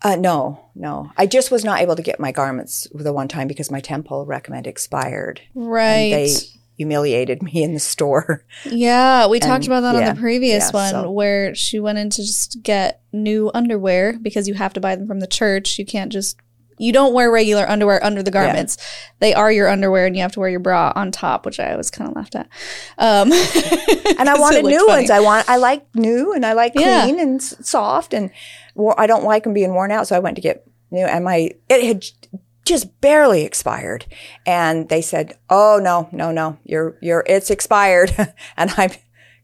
Uh, 0.02 0.16
no, 0.16 0.66
no. 0.74 1.10
I 1.16 1.26
just 1.26 1.50
was 1.50 1.64
not 1.64 1.80
able 1.80 1.96
to 1.96 2.02
get 2.02 2.20
my 2.20 2.30
garments 2.30 2.86
the 2.92 3.12
one 3.12 3.28
time 3.28 3.48
because 3.48 3.70
my 3.70 3.80
temple 3.80 4.26
recommend 4.26 4.66
expired. 4.66 5.40
Right. 5.54 6.10
They 6.10 6.34
humiliated 6.76 7.42
me 7.42 7.62
in 7.62 7.72
the 7.72 7.80
store. 7.80 8.44
Yeah, 8.66 9.26
we 9.28 9.40
talked 9.40 9.66
about 9.66 9.80
that 9.80 9.96
on 9.96 10.04
the 10.04 10.20
previous 10.20 10.64
yeah, 10.64 10.70
one 10.72 10.90
so- 10.90 11.10
where 11.10 11.54
she 11.54 11.78
went 11.78 11.98
in 11.98 12.10
to 12.10 12.22
just 12.22 12.62
get 12.62 13.02
new 13.12 13.50
underwear 13.54 14.18
because 14.20 14.48
you 14.48 14.54
have 14.54 14.72
to 14.74 14.80
buy 14.80 14.96
them 14.96 15.06
from 15.06 15.20
the 15.20 15.26
church. 15.26 15.78
You 15.78 15.86
can't 15.86 16.10
just 16.12 16.36
you 16.78 16.92
don't 16.92 17.12
wear 17.14 17.30
regular 17.30 17.68
underwear 17.68 18.02
under 18.04 18.22
the 18.22 18.30
garments. 18.30 18.76
They 19.20 19.32
are 19.34 19.50
your 19.52 19.68
underwear 19.68 20.06
and 20.06 20.14
you 20.16 20.22
have 20.22 20.32
to 20.32 20.40
wear 20.40 20.48
your 20.48 20.60
bra 20.60 20.92
on 20.96 21.10
top, 21.12 21.46
which 21.46 21.58
I 21.60 21.70
always 21.72 21.90
kind 21.90 22.10
of 22.10 22.16
laughed 22.16 22.34
at. 22.34 22.48
Um, 22.98 23.32
And 24.18 24.28
I 24.28 24.34
wanted 24.38 24.64
new 24.64 24.86
ones. 24.86 25.10
I 25.10 25.20
want. 25.20 25.48
I 25.48 25.56
like 25.56 25.86
new, 25.94 26.32
and 26.32 26.44
I 26.46 26.52
like 26.52 26.72
Yeah. 26.74 27.02
clean 27.02 27.18
and 27.18 27.42
soft, 27.42 28.14
and 28.14 28.30
wa- 28.74 28.94
I 28.96 29.06
don't 29.06 29.24
like 29.24 29.44
them 29.44 29.54
being 29.54 29.74
worn 29.74 29.90
out. 29.90 30.06
So 30.08 30.16
I 30.16 30.20
went 30.20 30.36
to 30.36 30.42
get 30.42 30.66
new, 30.90 31.04
and 31.04 31.24
my 31.24 31.50
it 31.68 31.84
had 31.84 32.04
just 32.64 33.00
barely 33.00 33.42
expired, 33.44 34.06
and 34.46 34.88
they 34.88 35.02
said, 35.02 35.36
"Oh 35.50 35.80
no, 35.82 36.08
no, 36.12 36.30
no, 36.32 36.58
you're 36.64 36.96
you're 37.02 37.24
it's 37.26 37.50
expired," 37.50 38.14
and 38.56 38.72
I'm 38.76 38.90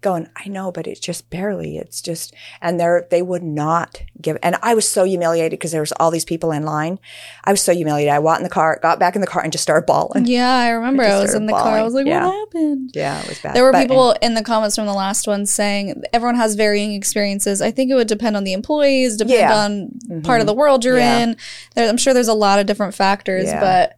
going, 0.01 0.29
I 0.37 0.49
know, 0.49 0.73
but 0.73 0.87
it's 0.87 1.01
just 1.01 1.29
barely. 1.31 1.77
It's 1.77 2.01
just, 2.01 2.35
and 2.61 2.81
they're, 2.81 3.07
they 3.11 3.23
would 3.23 3.43
not 3.43 4.03
give, 4.21 4.39
and 4.43 4.57
I 4.63 4.75
was 4.75 4.89
so 4.89 5.05
humiliated 5.05 5.59
because 5.59 5.73
there 5.73 5.83
was 5.83 5.93
all 5.93 6.11
these 6.11 6.25
people 6.25 6.53
in 6.53 6.65
line. 6.65 6.99
I 7.45 7.51
was 7.51 7.61
so 7.61 7.73
humiliated. 7.75 8.13
I 8.13 8.19
went 8.19 8.39
in 8.39 8.45
the 8.45 8.51
car, 8.51 8.79
got 8.83 8.99
back 8.99 9.15
in 9.15 9.21
the 9.21 9.27
car 9.27 9.43
and 9.43 9.53
just 9.53 9.63
started 9.63 9.87
bawling. 9.87 10.27
yeah, 10.27 10.51
I 10.55 10.71
remember 10.71 11.03
just 11.05 11.17
I 11.17 11.21
was 11.21 11.35
in 11.35 11.47
the 11.47 11.53
car. 11.53 11.77
I 11.79 11.83
was 11.83 11.95
like, 11.95 12.07
Yeah. 12.07 12.27
what 12.27 12.35
happened? 12.35 12.91
Yeah, 12.95 13.21
it 13.23 13.29
was 13.29 13.39
bad. 13.41 13.55
There 13.55 13.63
were 13.65 13.73
But- 13.73 13.83
people 13.89 14.13
in 14.23 14.35
the 14.35 14.43
comments 14.43 14.77
from 14.77 14.87
the 14.87 14.95
last 14.95 15.27
one 15.27 15.47
saying 15.47 16.03
everyone 16.13 16.37
has 16.37 16.55
varying 16.55 16.93
experiences. 16.95 17.61
I 17.61 17.71
think 17.71 17.91
it 17.91 17.95
would 17.95 18.09
depend 18.09 18.37
on 18.37 18.45
the 18.45 18.53
employees, 18.53 19.17
depend 19.17 19.39
Yeah. 19.39 19.57
on 19.57 20.23
part 20.23 20.41
of 20.41 20.45
mm-hmm. 20.45 20.47
the 20.47 20.55
world 20.55 20.85
you're 20.85 20.99
Yeah. 20.99 21.19
in. 21.19 21.37
There, 21.75 21.89
I'm 21.89 21.97
sure 21.97 22.15
there's 22.15 22.29
a 22.29 22.35
lot 22.35 22.59
of 22.59 22.67
different 22.67 22.95
factors, 22.95 23.51
but 23.53 23.97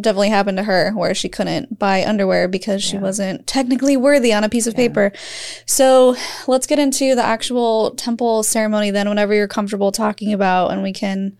definitely 0.00 0.30
happened 0.30 0.58
to 0.58 0.64
her 0.64 0.92
where 0.92 1.14
she 1.14 1.28
couldn't 1.28 1.78
buy 1.78 2.04
underwear 2.04 2.48
because 2.48 2.82
she 2.82 2.98
wasn't 2.98 3.46
technically 3.46 3.96
worthy 3.96 4.32
on 4.32 4.44
a 4.44 4.48
piece 4.48 4.66
of 4.66 4.74
paper. 4.74 5.12
So 5.66 6.16
let's 6.46 6.66
get 6.66 6.78
into 6.78 7.14
the 7.14 7.24
actual 7.24 7.92
temple 7.92 8.42
ceremony 8.42 8.90
then, 8.90 9.08
whenever 9.08 9.34
you're 9.34 9.48
comfortable 9.48 9.92
talking 9.92 10.32
about, 10.32 10.72
and 10.72 10.82
we 10.82 10.92
can 10.92 11.36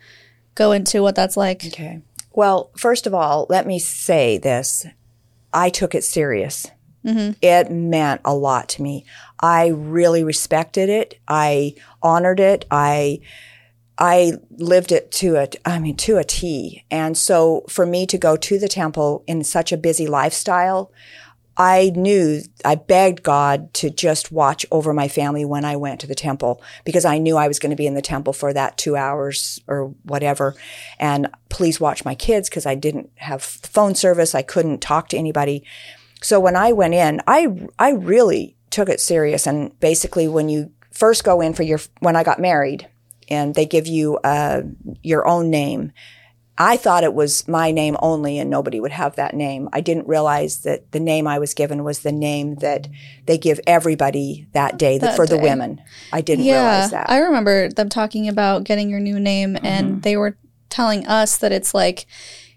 go 0.55 0.73
into 0.73 1.03
what 1.03 1.14
that's 1.14 1.37
like. 1.37 1.64
Okay. 1.66 2.03
Well, 2.33 2.71
first 2.77 3.07
of 3.07 3.14
all, 3.14 3.47
let 3.49 3.66
me 3.66 3.79
say 3.79 4.38
this. 4.38 4.87
I 5.53 5.71
took 5.71 5.94
it 5.94 6.05
serious. 6.05 6.66
Mm-hmm. 7.05 7.33
It 7.40 7.71
meant 7.71 8.21
a 8.25 8.35
lot 8.35 8.68
to 8.71 8.83
me. 8.83 9.05
I 9.40 9.68
really 9.68 10.25
respected 10.25 10.88
it. 10.88 11.18
I 11.27 11.75
honored 12.03 12.40
it. 12.40 12.64
I 12.71 13.21
I 13.98 14.34
lived 14.50 14.92
it 14.92 15.11
to 15.12 15.37
a 15.37 15.48
I 15.64 15.78
mean 15.80 15.96
to 15.96 16.18
a 16.18 16.24
T. 16.24 16.84
And 16.90 17.18
so 17.18 17.64
for 17.68 17.84
me 17.84 18.06
to 18.06 18.16
go 18.18 18.37
to 18.37 18.58
the 18.58 18.68
temple 18.68 19.24
in 19.26 19.42
such 19.42 19.72
a 19.72 19.76
busy 19.76 20.06
lifestyle, 20.06 20.92
I 21.61 21.90
knew, 21.96 22.42
I 22.64 22.76
begged 22.76 23.24
God 23.24 23.74
to 23.74 23.90
just 23.90 24.30
watch 24.30 24.64
over 24.70 24.94
my 24.94 25.08
family 25.08 25.44
when 25.44 25.64
I 25.64 25.74
went 25.74 26.00
to 26.00 26.06
the 26.06 26.14
temple 26.14 26.62
because 26.84 27.04
I 27.04 27.18
knew 27.18 27.37
I 27.37 27.48
was 27.48 27.58
going 27.58 27.70
to 27.70 27.76
be 27.76 27.88
in 27.88 27.94
the 27.94 28.00
temple 28.00 28.32
for 28.32 28.52
that 28.52 28.78
two 28.78 28.94
hours 28.94 29.61
or 29.66 29.87
whatever. 30.04 30.54
And 31.00 31.28
please 31.48 31.80
watch 31.80 32.04
my 32.04 32.14
kids 32.14 32.48
because 32.48 32.64
I 32.64 32.76
didn't 32.76 33.11
have 33.16 33.42
phone 33.42 33.96
service. 33.96 34.37
I 34.37 34.42
couldn't 34.42 34.80
talk 34.80 35.08
to 35.08 35.18
anybody. 35.18 35.64
So 36.22 36.38
when 36.38 36.54
I 36.54 36.70
went 36.70 36.94
in, 36.94 37.20
I, 37.26 37.48
I 37.76 37.90
really 37.90 38.54
took 38.70 38.88
it 38.88 39.00
serious. 39.00 39.44
And 39.44 39.78
basically 39.80 40.28
when 40.28 40.48
you 40.48 40.70
first 40.92 41.24
go 41.24 41.40
in 41.40 41.54
for 41.54 41.64
your, 41.64 41.80
when 41.98 42.14
I 42.14 42.22
got 42.22 42.38
married 42.38 42.87
and 43.28 43.54
they 43.54 43.66
give 43.66 43.86
you, 43.86 44.16
uh, 44.18 44.62
your 45.02 45.26
own 45.26 45.50
name, 45.50 45.92
I 46.60 46.76
thought 46.76 47.04
it 47.04 47.14
was 47.14 47.46
my 47.46 47.70
name 47.70 47.96
only 48.02 48.38
and 48.40 48.50
nobody 48.50 48.80
would 48.80 48.90
have 48.90 49.14
that 49.14 49.32
name. 49.34 49.68
I 49.72 49.80
didn't 49.80 50.08
realize 50.08 50.62
that 50.62 50.90
the 50.90 50.98
name 50.98 51.28
I 51.28 51.38
was 51.38 51.54
given 51.54 51.84
was 51.84 52.00
the 52.00 52.10
name 52.10 52.56
that 52.56 52.88
they 53.26 53.38
give 53.38 53.60
everybody 53.64 54.48
that 54.54 54.76
day 54.76 54.98
That 54.98 55.14
for 55.14 55.24
the 55.24 55.38
women. 55.38 55.80
I 56.12 56.20
didn't 56.20 56.46
yeah, 56.46 56.54
realize 56.72 56.90
that. 56.90 57.08
I 57.08 57.18
remember 57.18 57.68
them 57.68 57.88
talking 57.88 58.28
about 58.28 58.64
getting 58.64 58.90
your 58.90 58.98
new 58.98 59.20
name, 59.20 59.54
Mm-hmm. 59.54 59.66
and 59.66 60.02
they 60.02 60.16
were 60.16 60.36
telling 60.68 61.06
us 61.06 61.36
that 61.38 61.52
it's 61.52 61.74
like 61.74 62.06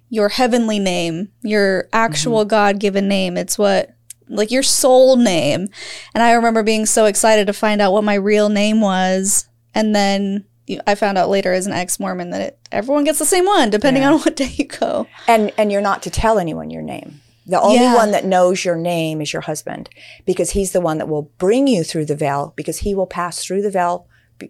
your 0.09 0.29
heavenly 0.29 0.79
name, 0.79 1.29
your 1.43 1.87
actual 1.93 2.39
Mm-hmm. 2.41 2.49
God 2.49 2.79
given 2.79 3.07
name. 3.07 3.37
It's 3.37 3.59
what 3.59 3.95
like 4.27 4.49
your 4.49 4.63
soul 4.63 5.15
name. 5.15 5.67
And 6.15 6.23
I 6.23 6.31
remember 6.31 6.63
being 6.63 6.87
so 6.87 7.05
excited 7.05 7.45
to 7.47 7.53
find 7.53 7.79
out 7.81 7.93
what 7.93 8.03
my 8.03 8.15
real 8.15 8.49
name 8.49 8.81
was, 8.81 9.47
and 9.75 9.93
then. 9.93 10.45
I 10.87 10.95
found 10.95 11.17
out 11.17 11.29
later 11.29 11.51
as 11.53 11.67
an 11.67 11.73
ex 11.73 11.99
Mormon 11.99 12.29
that 12.31 12.41
it, 12.41 12.59
everyone 12.71 13.03
gets 13.03 13.19
the 13.19 13.25
same 13.25 13.45
one 13.45 13.69
depending 13.69 14.03
Yeah. 14.03 14.13
on 14.13 14.19
what 14.21 14.35
day 14.35 14.51
you 14.55 14.65
go. 14.65 15.07
and 15.27 15.51
and 15.57 15.71
you're 15.71 15.81
not 15.81 16.01
to 16.03 16.09
tell 16.09 16.39
anyone 16.39 16.69
your 16.69 16.81
name. 16.83 17.21
The 17.47 17.59
only 17.59 17.77
Yeah. 17.79 17.95
one 17.95 18.11
that 18.11 18.23
knows 18.25 18.63
your 18.63 18.75
name 18.77 19.19
is 19.21 19.33
your 19.33 19.41
husband 19.41 19.89
because 20.25 20.51
he's 20.51 20.71
the 20.71 20.81
one 20.81 20.99
that 20.99 21.09
will 21.09 21.23
bring 21.37 21.67
you 21.67 21.83
through 21.83 22.05
the 22.05 22.15
veil 22.15 22.53
because 22.55 22.79
he 22.79 22.93
will 22.95 23.07
pass 23.07 23.43
through 23.43 23.63
the 23.63 23.71
veil 23.71 24.07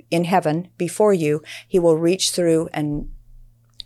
in 0.10 0.25
heaven 0.25 0.67
before 0.77 1.13
you. 1.13 1.41
He 1.67 1.79
will 1.79 1.97
reach 1.97 2.31
through 2.31 2.69
and 2.73 3.10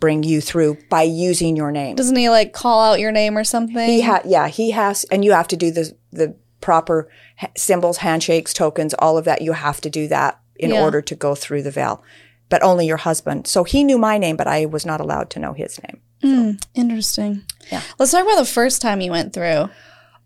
bring 0.00 0.22
you 0.22 0.40
through 0.40 0.76
by 0.90 1.02
using 1.02 1.56
your 1.56 1.70
name. 1.72 1.96
Doesn't 1.96 2.16
he 2.16 2.28
like 2.28 2.52
call 2.52 2.82
out 2.82 3.00
your 3.00 3.12
name 3.12 3.38
or 3.38 3.44
something? 3.44 3.86
He 3.88 4.02
ha- 4.02 4.22
yeah, 4.24 4.48
he 4.48 4.72
has, 4.72 5.04
and 5.04 5.24
you 5.24 5.32
have 5.32 5.48
to 5.48 5.56
do 5.56 5.70
the 5.70 5.94
the 6.12 6.34
proper 6.60 7.08
ha- 7.38 7.48
symbols, 7.56 7.98
handshakes, 7.98 8.52
tokens, 8.52 8.92
all 8.94 9.16
of 9.16 9.24
that. 9.24 9.40
You 9.42 9.52
have 9.52 9.80
to 9.82 9.90
do 9.90 10.08
that 10.08 10.38
in 10.56 10.70
Yeah. 10.70 10.82
order 10.82 11.00
to 11.02 11.14
go 11.14 11.34
through 11.34 11.62
the 11.62 11.70
veil. 11.70 12.02
But 12.48 12.62
only 12.62 12.86
your 12.86 12.96
husband. 12.98 13.46
So 13.46 13.64
he 13.64 13.82
knew 13.82 13.98
my 13.98 14.18
name, 14.18 14.36
but 14.36 14.46
I 14.46 14.66
was 14.66 14.86
not 14.86 15.00
allowed 15.00 15.30
to 15.30 15.40
know 15.40 15.52
his 15.52 15.80
name. 15.82 16.00
Hmm, 16.22 16.50
interesting. 16.74 17.42
Yeah. 17.72 17.82
Let's 17.98 18.12
talk 18.12 18.22
about 18.24 18.36
the 18.38 18.44
first 18.44 18.80
time 18.80 19.00
you 19.00 19.10
went 19.10 19.32
through. 19.32 19.68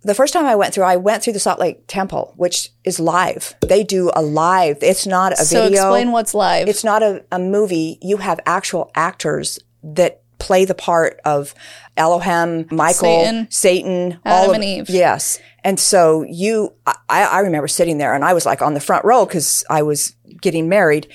The 0.02 0.14
first 0.14 0.33
time 0.33 0.46
I 0.46 0.54
went 0.56 0.72
through, 0.72 0.85
I 0.85 0.96
went 0.96 1.22
through 1.22 1.35
the 1.35 1.40
Salt 1.40 1.59
Lake 1.59 1.85
Temple, 1.87 2.33
which 2.37 2.70
is 2.85 2.98
live. 3.00 3.54
They 3.61 3.85
do 3.85 4.11
a 4.14 4.22
live. 4.22 4.78
It's 4.83 5.06
not 5.06 5.33
a 5.33 5.37
So 5.37 5.64
video. 5.64 5.80
explain 5.83 6.12
what's 6.12 6.33
live. 6.35 6.68
it's 6.68 6.85
not 6.85 7.02
a, 7.02 7.24
a 7.33 7.38
movie. 7.38 7.98
You 8.00 8.16
have 8.18 8.40
actual 8.46 8.90
actors 8.94 9.59
that 9.83 10.22
play 10.38 10.64
the 10.64 10.74
part 10.74 11.20
of 11.26 11.54
Elohim, 11.98 12.66
Michael, 12.70 12.94
Satan. 13.24 13.50
Satan, 13.50 14.12
Adam 14.12 14.20
all 14.24 14.48
of, 14.50 14.54
and 14.54 14.64
Eve. 14.64 14.88
Yes. 14.88 15.38
And 15.64 15.78
so 15.78 16.22
you, 16.22 16.72
I, 16.87 16.94
I 17.24 17.40
remember 17.40 17.68
sitting 17.68 17.98
there 17.98 18.14
and 18.14 18.24
I 18.24 18.33
was 18.33 18.46
like 18.46 18.62
on 18.62 18.72
the 18.72 18.80
front 18.80 19.04
row 19.04 19.26
because 19.26 19.64
I 19.68 19.83
was 19.83 20.14
getting 20.40 20.68
married. 20.70 21.09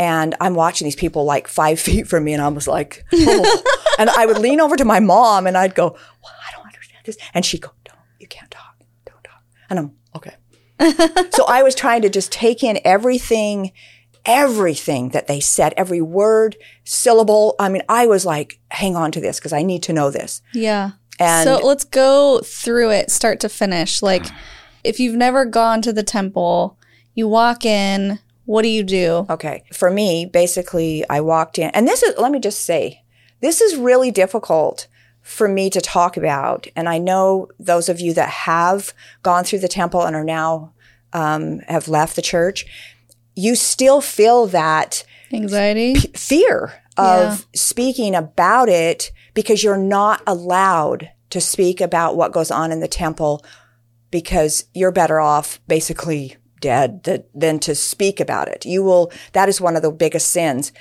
And 0.00 0.34
I'm 0.40 0.54
watching 0.54 0.86
these 0.86 0.96
people 0.96 1.26
like 1.26 1.46
five 1.46 1.78
feet 1.86 2.08
from 2.08 2.24
me, 2.24 2.32
and 2.32 2.42
I 2.42 2.48
was 2.48 2.66
like, 2.66 3.04
oh. 3.12 3.62
and 3.98 4.08
I 4.08 4.24
would 4.26 4.38
lean 4.38 4.58
over 4.58 4.74
to 4.74 4.84
my 4.84 4.98
mom, 4.98 5.46
and 5.46 5.56
I'd 5.56 5.74
go, 5.74 5.90
"Well, 5.90 6.32
I 6.48 6.52
don't 6.56 6.66
understand 6.66 7.02
this," 7.04 7.18
and 7.34 7.44
she'd 7.44 7.60
go, 7.60 7.70
"Don't, 7.84 7.98
you 8.18 8.26
can't 8.26 8.50
talk, 8.50 8.82
don't 9.04 9.22
talk," 9.22 9.42
and 9.68 9.78
I'm 9.78 9.92
okay. 10.16 10.36
so 11.30 11.44
I 11.46 11.62
was 11.62 11.74
trying 11.74 12.00
to 12.00 12.08
just 12.08 12.32
take 12.32 12.64
in 12.64 12.80
everything, 12.82 13.72
everything 14.24 15.10
that 15.10 15.26
they 15.26 15.38
said, 15.38 15.74
every 15.76 16.00
word, 16.00 16.56
syllable. 16.84 17.54
I 17.58 17.68
mean, 17.68 17.82
I 17.86 18.06
was 18.06 18.24
like, 18.24 18.58
"Hang 18.70 18.96
on 18.96 19.12
to 19.12 19.20
this 19.20 19.38
because 19.38 19.52
I 19.52 19.62
need 19.62 19.82
to 19.82 19.92
know 19.92 20.10
this." 20.10 20.40
Yeah. 20.54 20.92
And 21.18 21.46
so 21.46 21.58
let's 21.58 21.84
go 21.84 22.40
through 22.42 22.92
it 22.92 23.10
start 23.10 23.40
to 23.40 23.50
finish. 23.50 24.00
Like, 24.00 24.24
if 24.82 24.98
you've 24.98 25.16
never 25.16 25.44
gone 25.44 25.82
to 25.82 25.92
the 25.92 26.02
temple, 26.02 26.78
you 27.12 27.28
walk 27.28 27.66
in, 27.66 28.18
what 28.50 28.62
do 28.62 28.68
you 28.68 28.82
do? 28.82 29.26
Okay. 29.30 29.62
For 29.72 29.92
me, 29.92 30.26
basically, 30.26 31.04
I 31.08 31.20
walked 31.20 31.56
in, 31.56 31.70
and 31.70 31.86
this 31.86 32.02
is, 32.02 32.18
let 32.18 32.32
me 32.32 32.40
just 32.40 32.64
say, 32.64 33.04
this 33.40 33.60
is 33.60 33.76
really 33.76 34.10
difficult 34.10 34.88
for 35.22 35.46
me 35.46 35.70
to 35.70 35.80
talk 35.80 36.16
about. 36.16 36.66
And 36.74 36.88
I 36.88 36.98
know 36.98 37.46
those 37.60 37.88
of 37.88 38.00
you 38.00 38.12
that 38.14 38.28
have 38.28 38.92
gone 39.22 39.44
through 39.44 39.60
the 39.60 39.68
temple 39.68 40.02
and 40.02 40.16
are 40.16 40.24
now, 40.24 40.72
um, 41.12 41.60
have 41.68 41.86
left 41.86 42.16
the 42.16 42.22
church, 42.22 42.66
you 43.36 43.54
still 43.54 44.00
feel 44.00 44.48
that 44.48 45.04
Anxiety? 45.32 45.94
fear 46.16 46.72
of 46.96 47.22
Yeah. 47.22 47.36
speaking 47.54 48.16
about 48.16 48.68
it 48.68 49.12
because 49.32 49.62
you're 49.62 49.76
not 49.76 50.22
allowed 50.26 51.08
to 51.30 51.40
speak 51.40 51.80
about 51.80 52.16
what 52.16 52.32
goes 52.32 52.50
on 52.50 52.72
in 52.72 52.80
the 52.80 52.88
temple 52.88 53.44
because 54.10 54.64
you're 54.74 54.90
better 54.90 55.20
off 55.20 55.60
basically 55.68 56.36
dead 56.60 57.04
th- 57.04 57.24
than 57.34 57.58
to 57.60 57.74
speak 57.74 58.20
about 58.20 58.48
it. 58.48 58.64
You 58.64 58.82
will, 58.82 59.10
that 59.32 59.48
is 59.48 59.60
one 59.60 59.76
of 59.76 59.82
the 59.82 59.90
biggest 59.90 60.28
sins. 60.28 60.72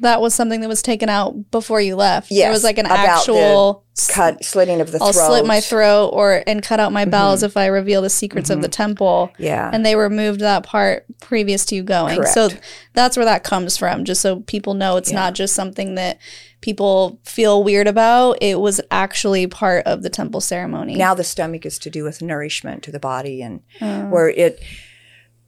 That 0.00 0.20
was 0.20 0.34
something 0.34 0.60
that 0.60 0.68
was 0.68 0.82
taken 0.82 1.08
out 1.08 1.50
before 1.52 1.80
you 1.80 1.94
left. 1.94 2.28
There 2.28 2.38
Yes, 2.38 2.52
was 2.52 2.64
like 2.64 2.78
an 2.78 2.86
actual 2.86 3.84
Cut, 4.08 4.44
slitting 4.44 4.80
of 4.80 4.90
the 4.90 4.98
I'll 5.00 5.12
throat. 5.12 5.26
slit 5.28 5.46
my 5.46 5.60
throat 5.60 6.08
or 6.08 6.42
and 6.48 6.64
cut 6.64 6.80
out 6.80 6.90
my 6.92 7.04
bowels 7.04 7.40
mm-hmm. 7.40 7.46
if 7.46 7.56
I 7.56 7.66
reveal 7.66 8.02
the 8.02 8.10
secrets 8.10 8.50
of 8.50 8.60
the 8.60 8.66
mm-hmm. 8.66 8.72
temple. 8.72 9.32
Yeah. 9.38 9.70
And 9.72 9.86
they 9.86 9.94
removed 9.94 10.40
that 10.40 10.64
part 10.64 11.04
previous 11.20 11.64
to 11.66 11.76
you 11.76 11.84
going. 11.84 12.24
So 12.26 12.48
that's 12.94 13.16
where 13.16 13.24
that 13.24 13.44
comes 13.44 13.76
from, 13.76 14.04
just 14.04 14.20
so 14.20 14.40
people 14.40 14.74
know 14.74 14.96
it's 14.96 15.12
not 15.12 15.34
just 15.34 15.54
something 15.54 15.94
that 15.94 16.18
people 16.60 17.20
feel 17.24 17.62
weird 17.62 17.86
about. 17.86 18.38
It 18.40 18.58
was 18.58 18.80
actually 18.90 19.46
part 19.46 19.86
of 19.86 20.02
the 20.02 20.10
temple 20.10 20.40
ceremony. 20.40 20.96
now 20.96 21.14
the 21.14 21.22
stomach 21.22 21.64
is 21.64 21.78
to 21.80 21.90
do 21.90 22.02
with 22.02 22.20
nourishment 22.20 22.82
to 22.82 22.90
the 22.90 22.98
body 22.98 23.42
and 23.42 23.60
Oh. 23.80 24.08
where 24.08 24.28
it 24.28 24.60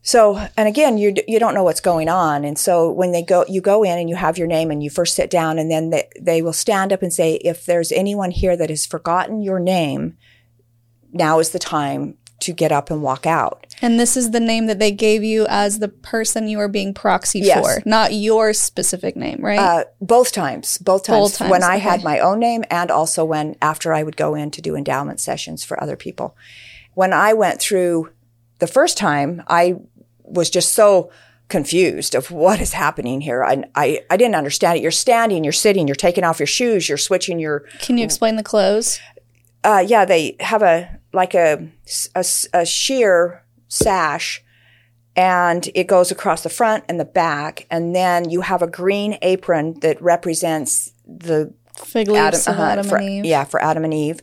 so 0.06 0.36
and 0.56 0.68
again 0.68 0.96
you 0.98 1.12
you 1.26 1.38
don't 1.40 1.52
know 1.52 1.64
what's 1.64 1.80
going 1.80 2.08
on. 2.08 2.44
And 2.44 2.56
so 2.56 2.90
when 2.90 3.10
they 3.10 3.22
go 3.22 3.44
you 3.48 3.60
go 3.60 3.82
in 3.82 3.98
and 3.98 4.08
you 4.08 4.14
have 4.14 4.38
your 4.38 4.46
name 4.46 4.70
and 4.70 4.80
you 4.80 4.88
first 4.88 5.16
sit 5.16 5.30
down 5.30 5.58
and 5.58 5.68
then 5.68 5.90
they, 5.90 6.08
they 6.20 6.42
will 6.42 6.52
stand 6.52 6.92
up 6.92 7.02
and 7.02 7.12
say 7.12 7.34
if 7.52 7.66
there's 7.66 7.90
anyone 7.90 8.30
here 8.30 8.56
that 8.56 8.70
has 8.70 8.86
forgotten 8.86 9.40
your 9.42 9.58
name 9.58 10.16
now 11.12 11.40
is 11.40 11.50
the 11.50 11.58
time 11.58 12.16
to 12.38 12.52
get 12.52 12.70
up 12.70 12.90
and 12.90 13.02
walk 13.02 13.26
out. 13.26 13.66
And 13.82 13.98
this 13.98 14.16
is 14.16 14.30
the 14.30 14.40
name 14.40 14.66
that 14.66 14.78
they 14.78 14.92
gave 14.92 15.24
you 15.24 15.46
as 15.48 15.78
the 15.80 15.88
person 15.88 16.46
you 16.48 16.60
are 16.60 16.68
being 16.68 16.92
proxied 16.94 17.42
Yes. 17.44 17.58
for, 17.58 17.82
not 17.88 18.12
your 18.12 18.52
specific 18.52 19.16
name, 19.16 19.40
right? 19.40 19.58
uh, 19.58 19.84
both 20.00 20.30
times 20.32 20.78
both 20.78 21.02
times, 21.04 21.18
Both 21.30 21.38
times, 21.38 21.50
when 21.50 21.64
i 21.64 21.76
had 21.76 22.04
my 22.04 22.20
own 22.20 22.38
name 22.38 22.62
and 22.70 22.90
also 22.90 23.24
when 23.24 23.56
after 23.60 23.92
i 23.92 24.02
would 24.04 24.16
go 24.16 24.34
in 24.36 24.50
to 24.52 24.60
do 24.62 24.76
endowment 24.76 25.18
sessions 25.18 25.64
for 25.64 25.82
other 25.82 25.96
people. 25.96 26.36
When 26.94 27.12
i 27.12 27.32
went 27.32 27.58
through 27.60 28.10
the 28.58 28.66
first 28.66 28.96
time 28.98 29.42
i 29.48 29.76
was 30.26 30.50
just 30.50 30.72
so 30.72 31.10
confused 31.48 32.14
of 32.14 32.30
what 32.30 32.60
is 32.60 32.72
happening 32.72 33.20
here 33.20 33.44
I, 33.44 33.62
I, 33.76 34.00
I 34.10 34.16
didn't 34.16 34.34
understand 34.34 34.78
it 34.78 34.82
you're 34.82 34.90
standing 34.90 35.44
you're 35.44 35.52
sitting 35.52 35.86
you're 35.86 35.94
taking 35.94 36.24
off 36.24 36.40
your 36.40 36.46
shoes 36.48 36.88
you're 36.88 36.98
switching 36.98 37.38
your 37.38 37.60
Can 37.78 37.98
you 37.98 38.04
explain 38.04 38.34
the 38.36 38.42
clothes? 38.42 38.98
uh, 39.62 39.84
yeah 39.86 40.04
they 40.04 40.36
have 40.40 40.62
a 40.62 40.98
like 41.12 41.34
a, 41.34 41.68
a, 42.16 42.24
a 42.52 42.66
sheer 42.66 43.44
sash 43.68 44.42
and 45.14 45.68
it 45.74 45.84
goes 45.86 46.10
across 46.10 46.42
the 46.42 46.48
front 46.50 46.84
and 46.88 46.98
the 47.00 47.04
back 47.04 47.66
and 47.70 47.94
then 47.94 48.28
you 48.28 48.40
have 48.40 48.60
a 48.60 48.66
green 48.66 49.16
apron 49.22 49.78
that 49.80 50.00
represents 50.02 50.92
the 51.06 51.54
Fig 51.76 52.08
leaves 52.08 52.46
of 52.48 52.54
uh-huh, 52.54 52.62
Adam 52.62 52.86
for- 52.86 52.96
and 52.96 53.08
Eve. 53.08 53.24
yeah 53.24 53.44
for 53.44 53.62
adam 53.62 53.84
and 53.84 53.92
eve 53.94 54.20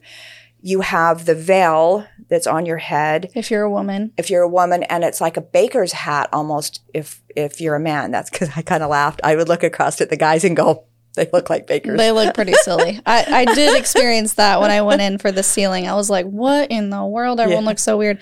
you 0.65 0.79
have 0.79 1.25
the 1.25 1.35
veil 1.35 2.07
that's 2.29 2.47
on 2.47 2.65
your 2.65 2.77
head 2.77 3.29
If 3.35 3.51
you're 3.51 3.63
a 3.63 3.69
woman. 3.69 4.13
if 4.17 4.29
you're 4.29 4.43
a 4.43 4.47
woman 4.49 4.83
and 4.83 5.03
it's 5.03 5.19
like 5.19 5.35
a 5.37 5.41
baker's 5.41 5.91
hat 5.91 6.29
almost 6.31 6.81
if 6.93 7.21
if 7.35 7.59
you're 7.59 7.75
a 7.75 7.79
man 7.81 8.11
that's 8.11 8.29
because 8.29 8.49
i 8.55 8.61
kind 8.61 8.81
of 8.81 8.89
laughed 8.89 9.19
i 9.25 9.35
would 9.35 9.49
look 9.49 9.61
across 9.63 9.99
at 9.99 10.09
the 10.09 10.15
guys 10.17 10.43
and 10.45 10.55
go 10.55 10.85
they 11.15 11.29
look 11.31 11.49
like 11.49 11.67
bakers 11.67 11.95
They 11.97 12.11
look 12.11 12.33
pretty 12.33 12.53
silly. 12.53 12.99
I, 13.05 13.25
I 13.41 13.45
did 13.53 13.77
experience 13.77 14.33
that 14.33 14.59
when 14.59 14.71
I 14.71 14.81
went 14.81 14.99
in 15.03 15.19
for 15.19 15.31
the 15.31 15.43
sealing. 15.43 15.87
I 15.87 15.93
was 15.93 16.09
like, 16.09 16.25
what 16.25 16.71
in 16.71 16.89
the 16.89 17.05
world? 17.05 17.39
Everyone 17.39 17.65
Yeah. 17.65 17.69
looks 17.69 17.83
so 17.83 17.99
weird. 17.99 18.17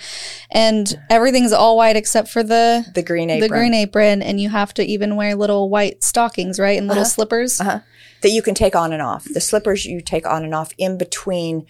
And 0.52 0.94
everything's 1.10 1.54
all 1.54 1.78
white 1.78 1.96
except 1.96 2.28
for 2.28 2.44
the 2.44 2.86
the 2.94 3.02
green 3.02 3.30
apron 3.30 3.50
the 3.50 3.56
green 3.58 3.74
apron. 3.74 4.22
And 4.22 4.42
you 4.42 4.50
have 4.50 4.74
to 4.74 4.84
even 4.84 5.16
wear 5.16 5.36
little 5.36 5.70
white 5.70 6.04
stockings, 6.04 6.60
right? 6.60 6.78
And 6.78 6.88
little 6.88 7.04
uh-huh. 7.04 7.10
slippers. 7.10 7.62
Uh-huh. 7.62 7.80
that 8.24 8.32
you 8.32 8.42
can 8.42 8.56
take 8.56 8.76
on 8.76 8.92
and 8.92 9.02
off. 9.02 9.24
The 9.24 9.40
slippers 9.40 9.86
you 9.86 10.02
take 10.02 10.28
on 10.28 10.44
and 10.44 10.54
off 10.54 10.74
in 10.78 10.98
between 10.98 11.66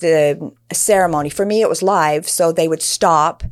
the 0.00 0.52
ceremony. 0.72 1.30
For 1.30 1.46
me, 1.46 1.60
it 1.60 1.68
was 1.68 1.82
live, 1.82 2.28
so 2.28 2.52
they 2.52 2.68
would 2.68 2.82
stop. 2.82 3.42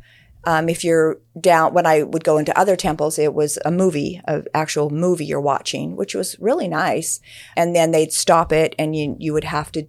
Um, 0.43 0.69
if 0.69 0.83
you're 0.83 1.19
down, 1.39 1.73
when 1.73 1.85
I 1.85 2.03
would 2.03 2.23
go 2.23 2.37
into 2.37 2.57
other 2.57 2.75
temples, 2.75 3.19
it 3.19 3.33
was 3.33 3.59
a 3.65 3.71
movie, 3.71 4.21
an 4.27 4.45
actual 4.53 4.89
movie 4.89 5.25
you're 5.25 5.41
watching, 5.41 5.95
which 5.95 6.15
was 6.15 6.39
really 6.39 6.67
nice. 6.67 7.19
And 7.55 7.75
then 7.75 7.91
they'd 7.91 8.13
stop 8.13 8.51
it, 8.51 8.75
and 8.79 8.95
you 8.95 9.15
you 9.19 9.33
would 9.33 9.43
have 9.43 9.71
to 9.73 9.87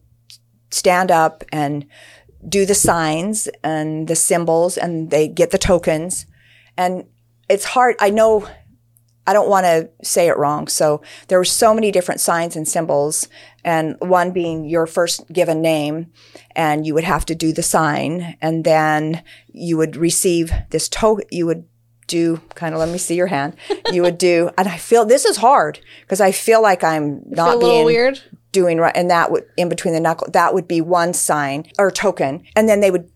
stand 0.70 1.10
up 1.10 1.44
and 1.52 1.86
do 2.48 2.66
the 2.66 2.74
signs 2.74 3.48
and 3.62 4.08
the 4.08 4.16
symbols, 4.16 4.76
and 4.76 5.10
they 5.10 5.28
get 5.28 5.50
the 5.50 5.58
tokens. 5.58 6.26
And 6.76 7.04
it's 7.48 7.64
hard. 7.64 7.96
I 8.00 8.10
know 8.10 8.48
I 9.28 9.34
don't 9.34 9.50
want 9.50 9.64
to 9.64 9.90
say 10.02 10.28
it 10.28 10.38
wrong. 10.38 10.68
So 10.68 11.02
there 11.28 11.36
were 11.36 11.44
so 11.44 11.74
many 11.74 11.92
different 11.92 12.18
signs 12.18 12.56
and 12.56 12.66
symbols, 12.66 13.28
and 13.62 13.94
one 13.98 14.30
being 14.30 14.64
your 14.64 14.86
first 14.86 15.30
given 15.30 15.60
name, 15.60 16.10
and 16.56 16.86
you 16.86 16.94
would 16.94 17.04
have 17.04 17.26
to 17.26 17.34
do 17.34 17.52
the 17.52 17.62
sign, 17.62 18.38
and 18.40 18.64
then 18.64 19.22
you 19.52 19.76
would 19.76 19.96
receive 19.96 20.50
this 20.70 20.88
token. 20.88 21.26
You 21.30 21.44
would 21.44 21.66
do 22.06 22.40
kind 22.54 22.74
of 22.74 22.80
let 22.80 22.88
me 22.88 22.96
see 22.96 23.16
your 23.16 23.26
hand. 23.26 23.54
You 23.92 24.00
would 24.00 24.16
do, 24.16 24.48
and 24.56 24.66
I 24.66 24.78
feel 24.78 25.04
this 25.04 25.26
is 25.26 25.36
hard 25.36 25.78
because 26.00 26.22
I 26.22 26.32
feel 26.32 26.62
like 26.62 26.82
I'm 26.82 27.20
not 27.26 27.60
being 27.60 27.84
weird. 27.84 28.22
doing 28.52 28.78
right, 28.78 28.96
and 28.96 29.10
that 29.10 29.30
would 29.30 29.44
in 29.58 29.68
between 29.68 29.92
the 29.92 30.00
knuckle, 30.00 30.28
that 30.32 30.54
would 30.54 30.66
be 30.66 30.80
one 30.80 31.12
sign 31.12 31.70
or 31.78 31.90
token, 31.90 32.44
and 32.56 32.66
then 32.66 32.80
they 32.80 32.90
would 32.90 33.10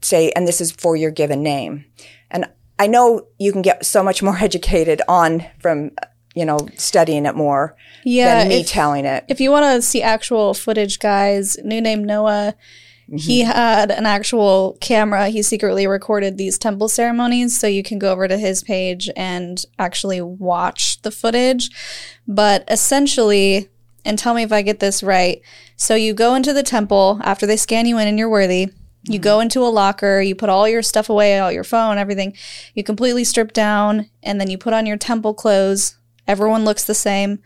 say, 0.00 0.30
and 0.30 0.48
this 0.48 0.62
is 0.62 0.72
for 0.72 0.96
your 0.96 1.10
given 1.10 1.42
name, 1.42 1.84
and 2.30 2.48
I 2.78 2.86
know 2.86 3.26
you 3.38 3.52
can 3.52 3.62
get 3.62 3.84
so 3.84 4.02
much 4.02 4.22
more 4.22 4.36
educated 4.40 5.02
on 5.08 5.44
from 5.58 5.92
you 6.34 6.44
know 6.44 6.58
studying 6.76 7.26
it 7.26 7.34
more 7.34 7.76
Yeah, 8.04 8.40
than 8.40 8.48
me 8.48 8.60
if- 8.60 8.68
telling 8.68 9.04
it. 9.04 9.24
If 9.28 9.40
you 9.40 9.50
want 9.50 9.64
to 9.64 9.82
see 9.82 10.02
actual 10.02 10.54
footage, 10.54 10.98
guys, 10.98 11.58
new 11.64 11.80
name 11.80 12.04
Noah. 12.04 12.54
He 13.10 13.40
mm-hmm. 13.40 13.50
had 13.50 13.90
an 13.90 14.04
actual 14.04 14.76
camera. 14.82 15.30
He 15.30 15.40
secretly 15.40 15.86
recorded 15.86 16.36
these 16.36 16.58
temple 16.58 16.90
ceremonies, 16.90 17.58
so 17.58 17.66
you 17.66 17.82
can 17.82 17.98
go 17.98 18.12
over 18.12 18.28
to 18.28 18.36
his 18.36 18.62
page 18.62 19.08
and 19.16 19.64
actually 19.78 20.20
watch 20.20 21.00
the 21.00 21.10
footage. 21.10 21.70
But 22.26 22.64
essentially, 22.68 23.70
and 24.04 24.18
tell 24.18 24.34
me 24.34 24.42
if 24.42 24.52
I 24.52 24.60
get 24.60 24.80
this 24.80 25.02
right. 25.02 25.40
So 25.76 25.94
you 25.94 26.12
go 26.12 26.34
into 26.34 26.52
the 26.52 26.62
temple 26.62 27.18
after 27.22 27.46
they 27.46 27.56
scan 27.56 27.86
you 27.86 27.98
in 27.98 28.08
and 28.08 28.18
you're 28.18 28.28
worthy. 28.28 28.68
You 29.04 29.18
go 29.18 29.40
into 29.40 29.62
a 29.62 29.68
locker, 29.68 30.20
you 30.20 30.34
put 30.34 30.48
all 30.48 30.68
your 30.68 30.82
stuff 30.82 31.08
away, 31.08 31.38
all 31.38 31.52
your 31.52 31.64
phone, 31.64 31.98
everything. 31.98 32.34
You 32.74 32.84
completely 32.84 33.24
strip 33.24 33.52
down, 33.52 34.10
and 34.22 34.40
then 34.40 34.50
you 34.50 34.58
put 34.58 34.72
on 34.72 34.86
your 34.86 34.96
temple 34.96 35.34
clothes. 35.34 35.96
Everyone 36.26 36.64
looks 36.64 36.84
the 36.84 36.94
same. 36.94 37.40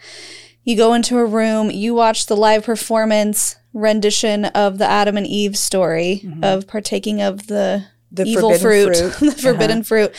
You 0.65 0.77
go 0.77 0.95
into 0.95 1.19
a 1.19 1.25
room, 1.25 1.71
you 1.71 1.95
watch 1.95 2.27
the 2.27 2.37
live 2.37 2.65
performance 2.65 3.57
rendition 3.73 4.47
of 4.47 4.79
the 4.79 4.87
Adam 4.87 5.17
and 5.17 5.27
Eve 5.27 5.57
story 5.57 6.23
mm-hmm. 6.25 6.45
of 6.45 6.67
partaking 6.67 7.21
of 7.21 7.47
the, 7.47 7.87
The 8.11 8.25
evil 8.25 8.51
forbidden 8.51 8.95
fruit, 8.95 9.13
fruit. 9.19 9.31
the 9.37 9.43
forbidden 9.43 9.79
uh-huh. 9.79 9.85
fruit 9.85 10.15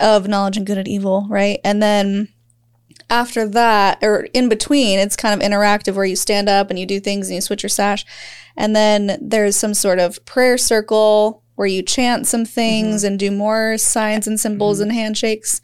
of 0.00 0.28
knowledge 0.28 0.56
and 0.56 0.66
good 0.66 0.78
and 0.78 0.88
evil, 0.88 1.26
right? 1.28 1.60
And 1.64 1.82
then 1.82 2.28
after 3.10 3.48
that, 3.48 3.98
or 4.02 4.28
in 4.32 4.48
between, 4.48 4.98
it's 4.98 5.16
kind 5.16 5.40
of 5.40 5.48
interactive 5.48 5.94
where 5.94 6.04
you 6.04 6.16
stand 6.16 6.48
up 6.48 6.70
and 6.70 6.78
you 6.78 6.86
do 6.86 7.00
things 7.00 7.28
and 7.28 7.34
you 7.34 7.40
switch 7.40 7.62
your 7.62 7.70
sash. 7.70 8.04
And 8.56 8.74
then 8.74 9.18
there's 9.20 9.56
some 9.56 9.74
sort 9.74 9.98
of 9.98 10.24
prayer 10.24 10.58
circle 10.58 11.42
where 11.56 11.66
you 11.66 11.82
chant 11.82 12.26
some 12.26 12.44
things 12.44 13.02
Mm-hmm. 13.02 13.06
and 13.06 13.18
do 13.18 13.30
more 13.30 13.78
signs 13.78 14.26
and 14.26 14.38
symbols 14.40 14.80
and 14.80 14.92
handshakes. 14.92 15.60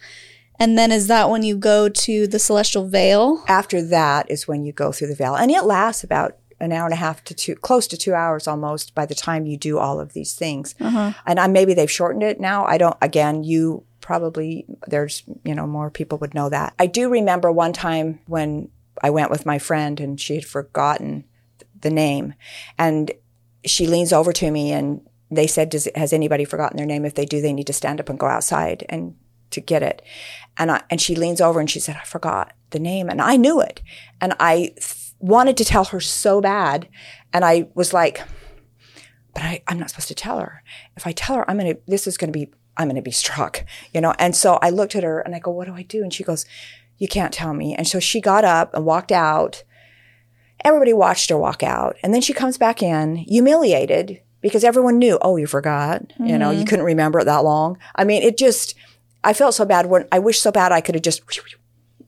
And 0.58 0.76
then 0.78 0.92
is 0.92 1.06
that 1.06 1.30
when 1.30 1.42
you 1.42 1.56
go 1.56 1.88
to 1.88 2.26
the 2.26 2.38
celestial 2.38 2.86
veil? 2.86 3.42
After 3.48 3.80
that 3.82 4.30
is 4.30 4.46
when 4.46 4.64
you 4.64 4.72
go 4.72 4.92
through 4.92 5.08
the 5.08 5.14
veil, 5.14 5.34
and 5.34 5.50
it 5.50 5.64
lasts 5.64 6.04
about 6.04 6.36
an 6.60 6.72
hour 6.72 6.84
and 6.84 6.92
a 6.92 6.96
half 6.96 7.24
to 7.24 7.34
two, 7.34 7.54
close 7.54 7.86
to 7.86 7.96
two 7.96 8.12
hours 8.12 8.46
almost 8.46 8.94
by 8.94 9.06
the 9.06 9.14
time 9.14 9.46
you 9.46 9.56
do 9.56 9.78
all 9.78 9.98
of 9.98 10.12
these 10.12 10.34
things. 10.34 10.74
Uh-huh. 10.78 11.12
And 11.26 11.40
I, 11.40 11.46
maybe 11.46 11.72
they've 11.72 11.90
shortened 11.90 12.22
it 12.22 12.38
now. 12.38 12.66
I 12.66 12.76
don't. 12.76 12.96
Again, 13.00 13.42
you 13.42 13.84
probably 14.10 14.66
there's 14.88 15.22
you 15.44 15.54
know 15.54 15.68
more 15.68 15.88
people 15.88 16.18
would 16.18 16.34
know 16.34 16.48
that. 16.48 16.74
I 16.80 16.86
do 16.86 17.08
remember 17.08 17.52
one 17.52 17.72
time 17.72 18.18
when 18.26 18.68
I 19.00 19.10
went 19.10 19.30
with 19.30 19.46
my 19.46 19.60
friend 19.60 20.00
and 20.00 20.20
she 20.20 20.34
had 20.34 20.44
forgotten 20.44 21.22
the 21.80 21.90
name, 21.90 22.34
and 22.76 23.12
she 23.64 23.86
leans 23.86 24.12
over 24.12 24.32
to 24.32 24.50
me 24.50 24.72
and 24.72 25.00
they 25.30 25.46
said, 25.46 25.68
Does, 25.68 25.86
"Has 25.94 26.12
anybody 26.12 26.44
forgotten 26.44 26.76
their 26.76 26.86
name? 26.86 27.04
If 27.04 27.14
they 27.14 27.24
do, 27.24 27.40
they 27.40 27.52
need 27.52 27.68
to 27.68 27.72
stand 27.72 28.00
up 28.00 28.08
and 28.08 28.18
go 28.18 28.26
outside 28.26 28.84
and 28.88 29.14
to 29.50 29.60
get 29.60 29.84
it." 29.84 30.02
And 30.58 30.72
I 30.72 30.82
and 30.90 31.00
she 31.00 31.14
leans 31.14 31.40
over 31.40 31.60
and 31.60 31.70
she 31.70 31.78
said, 31.78 31.96
"I 31.96 32.04
forgot 32.04 32.52
the 32.70 32.80
name," 32.80 33.08
and 33.08 33.22
I 33.22 33.36
knew 33.36 33.60
it, 33.60 33.80
and 34.20 34.34
I 34.40 34.72
th- 34.74 35.12
wanted 35.20 35.56
to 35.58 35.64
tell 35.64 35.84
her 35.84 36.00
so 36.00 36.40
bad, 36.40 36.88
and 37.32 37.44
I 37.44 37.68
was 37.76 37.94
like, 37.94 38.24
"But 39.34 39.44
I, 39.44 39.62
I'm 39.68 39.78
not 39.78 39.90
supposed 39.90 40.08
to 40.08 40.16
tell 40.16 40.40
her. 40.40 40.64
If 40.96 41.06
I 41.06 41.12
tell 41.12 41.36
her, 41.36 41.48
I'm 41.48 41.58
gonna. 41.58 41.76
This 41.86 42.08
is 42.08 42.16
gonna 42.16 42.32
be. 42.32 42.50
I'm 42.80 42.88
gonna 42.88 43.02
be 43.02 43.10
struck, 43.10 43.64
you 43.92 44.00
know." 44.00 44.14
And 44.18 44.34
so 44.34 44.58
I 44.62 44.70
looked 44.70 44.96
at 44.96 45.04
her 45.04 45.20
and 45.20 45.34
I 45.34 45.38
go, 45.38 45.50
"What 45.50 45.66
do 45.66 45.74
I 45.74 45.82
do?" 45.82 46.02
And 46.02 46.12
she 46.12 46.24
goes, 46.24 46.46
"You 46.98 47.08
can't 47.08 47.32
tell 47.32 47.54
me." 47.54 47.74
And 47.74 47.86
so 47.86 48.00
she 48.00 48.20
got 48.20 48.44
up 48.44 48.74
and 48.74 48.84
walked 48.84 49.12
out. 49.12 49.62
Everybody 50.64 50.92
watched 50.92 51.30
her 51.30 51.38
walk 51.38 51.62
out. 51.62 51.96
And 52.02 52.12
then 52.12 52.20
she 52.20 52.32
comes 52.32 52.58
back 52.58 52.82
in, 52.82 53.16
humiliated, 53.16 54.20
because 54.40 54.64
everyone 54.64 54.98
knew, 54.98 55.18
oh, 55.22 55.36
you 55.36 55.46
forgot. 55.46 56.12
You 56.18 56.38
know, 56.38 56.50
you 56.50 56.58
mm-hmm. 56.58 56.66
couldn't 56.66 56.84
remember 56.84 57.20
it 57.20 57.24
that 57.24 57.44
long. 57.44 57.78
I 57.94 58.04
mean, 58.04 58.22
it 58.22 58.38
just, 58.38 58.74
I 59.22 59.32
felt 59.32 59.54
so 59.54 59.64
bad 59.64 59.86
when 59.86 60.06
I 60.12 60.18
wish 60.18 60.40
so 60.40 60.50
bad 60.50 60.72
I 60.72 60.80
could 60.80 60.94
have 60.94 61.02
just, 61.02 61.22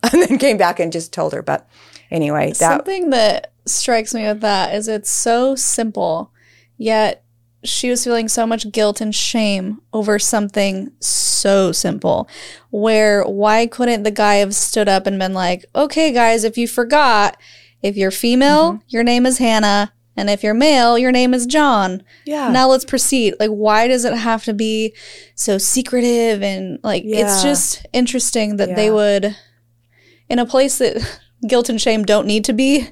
and 0.13 0.23
then 0.23 0.39
came 0.39 0.57
back 0.57 0.81
and 0.81 0.93
just 0.93 1.13
told 1.13 1.33
her. 1.33 1.43
But 1.43 1.69
anyway, 2.11 2.49
that, 2.49 2.59
Something 2.59 3.11
that 3.11 3.53
strikes 3.67 4.15
me 4.15 4.25
with 4.25 4.41
that 4.41 4.75
is 4.75 4.89
it's 4.89 5.11
so 5.11 5.55
simple, 5.55 6.33
yet 6.79 7.25
she 7.65 7.91
was 7.91 8.03
feeling 8.05 8.29
so 8.29 8.47
much 8.47 8.71
guilt 8.73 9.01
and 9.01 9.15
shame 9.15 9.81
over 9.93 10.19
something 10.19 10.91
so 11.01 11.71
simple. 11.73 12.29
Where 12.71 13.23
why 13.25 13.67
couldn't 13.67 14.03
the 14.03 14.11
guy 14.11 14.37
have 14.37 14.55
stood 14.55 14.89
up 14.89 15.07
and 15.07 15.19
been 15.19 15.33
like, 15.35 15.65
okay, 15.75 16.13
guys, 16.13 16.45
if 16.45 16.59
you 16.59 16.67
forgot, 16.67 17.37
if 17.83 17.97
you're 17.97 18.11
female, 18.11 18.73
Mm-hmm. 18.75 18.83
your 18.89 19.05
name 19.05 19.27
is 19.27 19.39
Hannah. 19.39 19.93
And 20.17 20.29
if 20.29 20.43
you're 20.43 20.53
male, 20.55 20.99
your 20.99 21.11
name 21.11 21.33
is 21.33 21.47
John. 21.47 22.03
yeah. 22.27 22.51
Now 22.53 22.69
let's 22.69 22.85
proceed. 22.85 23.35
Like, 23.41 23.49
why 23.51 23.89
does 23.89 24.05
it 24.05 24.13
have 24.13 24.45
to 24.45 24.53
be 24.53 24.95
so 25.35 25.57
secretive? 25.57 26.43
And 26.43 26.79
like, 26.85 27.03
it's 27.07 27.43
just 27.43 27.87
interesting 27.95 28.57
that 28.57 28.77
they 28.77 28.91
would, 28.91 29.35
in 30.29 30.39
a 30.39 30.45
place 30.45 30.77
that 30.79 31.21
guilt 31.49 31.71
and 31.71 31.81
shame 31.81 32.05
don't 32.05 32.27
need 32.27 32.45
to 32.45 32.53
be, 32.53 32.89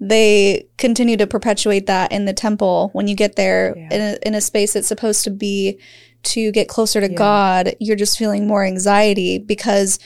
they 0.00 0.66
continue 0.76 1.16
to 1.16 1.26
perpetuate 1.26 1.86
that 1.86 2.12
in 2.12 2.26
the 2.26 2.32
temple. 2.32 2.90
When 2.92 3.08
you 3.08 3.14
get 3.14 3.36
there 3.36 3.74
Yeah. 3.76 3.88
in, 3.90 4.00
a, 4.00 4.28
in 4.28 4.34
a 4.34 4.40
space 4.40 4.74
that's 4.74 4.88
supposed 4.88 5.24
to 5.24 5.30
be 5.30 5.78
to 6.24 6.50
get 6.52 6.68
closer 6.68 7.00
to 7.00 7.08
God, 7.08 7.74
you're 7.80 7.96
just 7.96 8.18
feeling 8.18 8.46
more 8.46 8.64
anxiety 8.64 9.38
because 9.38 9.98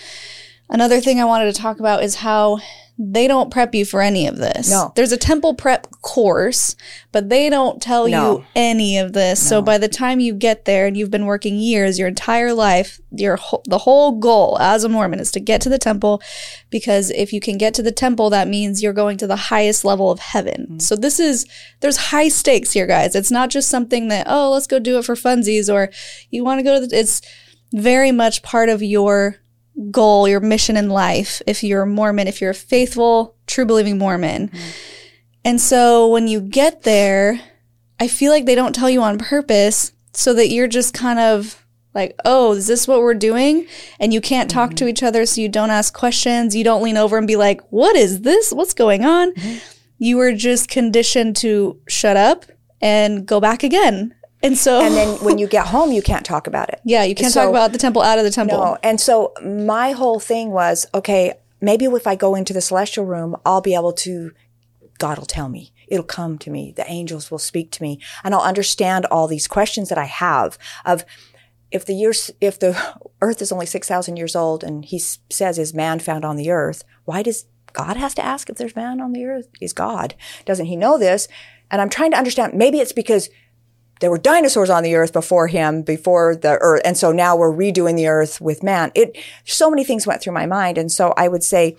another 0.68 1.00
thing 1.00 1.18
I 1.20 1.24
wanted 1.24 1.52
to 1.54 1.60
talk 1.60 1.80
about 1.80 2.04
is 2.04 2.16
how 2.16 2.58
they 3.02 3.26
don't 3.26 3.50
prep 3.50 3.74
you 3.74 3.86
for 3.86 4.02
any 4.02 4.26
of 4.26 4.36
this. 4.36 4.68
No. 4.68 4.92
There's 4.94 5.10
a 5.10 5.16
temple 5.16 5.54
prep 5.54 5.86
course, 6.02 6.76
but 7.12 7.30
they 7.30 7.48
don't 7.48 7.80
tell 7.80 8.06
No. 8.06 8.38
you 8.38 8.44
any 8.54 8.98
of 8.98 9.14
this. 9.14 9.40
So 9.48 9.62
by 9.62 9.78
the 9.78 9.88
time 9.88 10.20
you 10.20 10.34
get 10.34 10.66
there 10.66 10.86
and 10.86 10.94
you've 10.94 11.10
been 11.10 11.24
working 11.24 11.58
years, 11.58 11.98
your 11.98 12.08
entire 12.08 12.52
life, 12.52 13.00
your 13.10 13.38
the 13.64 13.78
whole 13.78 14.18
goal 14.18 14.58
as 14.60 14.84
a 14.84 14.88
Mormon 14.90 15.18
is 15.18 15.30
to 15.32 15.40
get 15.40 15.62
to 15.62 15.70
the 15.70 15.78
temple 15.78 16.20
because 16.68 17.10
if 17.10 17.32
you 17.32 17.40
can 17.40 17.56
get 17.56 17.72
to 17.74 17.82
the 17.82 17.90
temple 17.90 18.28
that 18.30 18.48
means 18.48 18.82
you're 18.82 18.92
going 18.92 19.16
to 19.16 19.26
the 19.26 19.34
highest 19.34 19.82
level 19.82 20.10
of 20.10 20.18
heaven. 20.18 20.66
Mm-hmm. 20.66 20.78
So 20.80 20.94
this 20.94 21.18
is 21.18 21.46
there's 21.80 21.96
high 21.96 22.28
stakes 22.28 22.72
here 22.72 22.86
guys. 22.86 23.14
It's 23.14 23.30
not 23.30 23.48
just 23.48 23.70
something 23.70 24.08
that 24.08 24.26
oh, 24.28 24.50
let's 24.50 24.66
go 24.66 24.78
do 24.78 24.98
it 24.98 25.06
for 25.06 25.14
funsies 25.14 25.72
or 25.72 25.90
you 26.28 26.44
want 26.44 26.58
to 26.58 26.64
go 26.64 26.78
to 26.78 26.86
the 26.86 26.98
it's 26.98 27.22
very 27.72 28.12
much 28.12 28.42
part 28.42 28.68
of 28.68 28.82
your 28.82 29.36
goal, 29.90 30.28
your 30.28 30.40
mission 30.40 30.76
in 30.76 30.90
life, 30.90 31.40
if 31.46 31.62
you're 31.62 31.82
a 31.82 31.86
Mormon, 31.86 32.28
if 32.28 32.40
you're 32.40 32.50
a 32.50 32.54
faithful, 32.54 33.36
true 33.46 33.64
believing 33.64 33.98
Mormon. 33.98 34.48
Mm-hmm. 34.48 34.70
And 35.44 35.60
so 35.60 36.08
when 36.08 36.28
you 36.28 36.40
get 36.40 36.82
there, 36.82 37.40
I 37.98 38.08
feel 38.08 38.30
like 38.30 38.46
they 38.46 38.54
don't 38.54 38.74
tell 38.74 38.90
you 38.90 39.02
on 39.02 39.18
purpose 39.18 39.92
so 40.12 40.34
that 40.34 40.48
you're 40.48 40.68
just 40.68 40.92
kind 40.92 41.18
of 41.18 41.64
like, 41.94 42.14
oh, 42.24 42.52
is 42.52 42.66
this 42.66 42.86
what 42.86 43.00
we're 43.00 43.14
doing? 43.14 43.66
And 43.98 44.12
you 44.12 44.20
can't 44.20 44.50
talk 44.50 44.70
to 44.70 44.84
mm-hmm. 44.84 44.88
each 44.90 45.02
other, 45.02 45.26
so 45.26 45.40
you 45.40 45.48
don't 45.48 45.70
ask 45.70 45.92
questions. 45.92 46.54
You 46.54 46.64
don't 46.64 46.82
lean 46.82 46.96
over 46.96 47.18
and 47.18 47.26
be 47.26 47.36
like, 47.36 47.60
what 47.70 47.96
is 47.96 48.20
this? 48.20 48.52
What's 48.52 48.74
going 48.74 49.04
on? 49.04 49.32
Mm-hmm. 49.32 49.58
You 49.98 50.16
were 50.16 50.32
just 50.32 50.68
conditioned 50.68 51.36
to 51.38 51.80
shut 51.88 52.16
up 52.16 52.46
and 52.80 53.26
go 53.26 53.40
back 53.40 53.62
again. 53.62 54.14
And 54.42 54.56
so, 54.56 54.80
and 54.80 54.94
then 54.94 55.08
when 55.24 55.38
you 55.38 55.46
get 55.56 55.66
home, 55.66 55.92
you 55.92 56.02
can't 56.02 56.24
talk 56.24 56.46
about 56.46 56.68
it. 56.70 56.80
yeah, 56.84 57.04
you 57.04 57.14
can't 57.14 57.32
So- 57.32 57.42
talk 57.42 57.50
about 57.50 57.72
the 57.72 57.78
temple 57.78 58.02
out 58.02 58.18
of 58.18 58.24
the 58.24 58.30
temple. 58.30 58.58
No. 58.58 58.78
And 58.82 59.00
so 59.00 59.34
my 59.44 59.92
whole 59.92 60.18
thing 60.20 60.50
was, 60.50 60.86
okay, 60.94 61.34
maybe 61.60 61.84
if 61.84 62.06
I 62.06 62.14
go 62.14 62.34
into 62.34 62.52
the 62.52 62.60
celestial 62.60 63.04
room, 63.04 63.36
I'll 63.44 63.60
be 63.60 63.74
able 63.74 63.92
to, 63.92 64.32
God 64.98 65.18
will 65.18 65.26
tell 65.26 65.48
me. 65.48 65.72
It'll 65.88 66.04
come 66.04 66.38
to 66.38 66.50
me. 66.50 66.72
The 66.74 66.88
angels 66.90 67.30
will 67.30 67.38
speak 67.38 67.70
to 67.72 67.82
me 67.82 68.00
and 68.22 68.34
I'll 68.34 68.40
understand 68.40 69.06
all 69.06 69.26
these 69.26 69.48
questions 69.48 69.88
that 69.88 69.98
I 69.98 70.04
have 70.04 70.56
of 70.84 71.04
if 71.72 71.84
the 71.84 71.94
years, 71.94 72.30
if 72.40 72.58
the 72.58 72.76
earth 73.20 73.42
is 73.42 73.52
only 73.52 73.66
6,000 73.66 74.16
years 74.16 74.34
old 74.36 74.64
and 74.64 74.84
he 74.84 74.98
says, 74.98 75.58
is 75.58 75.74
man 75.74 75.98
found 75.98 76.24
on 76.24 76.36
the 76.36 76.50
earth? 76.50 76.82
Why 77.04 77.22
does 77.22 77.44
God 77.72 77.96
has 77.96 78.14
to 78.14 78.24
ask 78.24 78.48
if 78.48 78.56
there's 78.56 78.74
man 78.76 79.00
on 79.00 79.12
the 79.12 79.24
earth? 79.24 79.48
Is 79.60 79.72
God? 79.72 80.14
Doesn't 80.46 80.66
he 80.66 80.76
know 80.76 80.96
this? 80.98 81.28
And 81.70 81.80
I'm 81.80 81.90
trying 81.90 82.10
to 82.12 82.18
understand. 82.18 82.54
Maybe 82.54 82.78
it's 82.78 82.92
because 82.92 83.28
there 84.00 84.10
were 84.10 84.18
dinosaurs 84.18 84.70
on 84.70 84.82
the 84.82 84.94
earth 84.94 85.12
before 85.12 85.46
him, 85.46 85.82
before 85.82 86.34
the 86.34 86.58
earth. 86.60 86.82
And 86.84 86.96
so 86.96 87.12
now 87.12 87.36
we're 87.36 87.52
redoing 87.52 87.96
the 87.96 88.08
earth 88.08 88.40
with 88.40 88.62
man. 88.62 88.90
It, 88.94 89.16
so 89.44 89.70
many 89.70 89.84
things 89.84 90.06
went 90.06 90.22
through 90.22 90.32
my 90.32 90.46
mind. 90.46 90.78
And 90.78 90.90
so 90.90 91.14
I 91.16 91.28
would 91.28 91.44
say, 91.44 91.76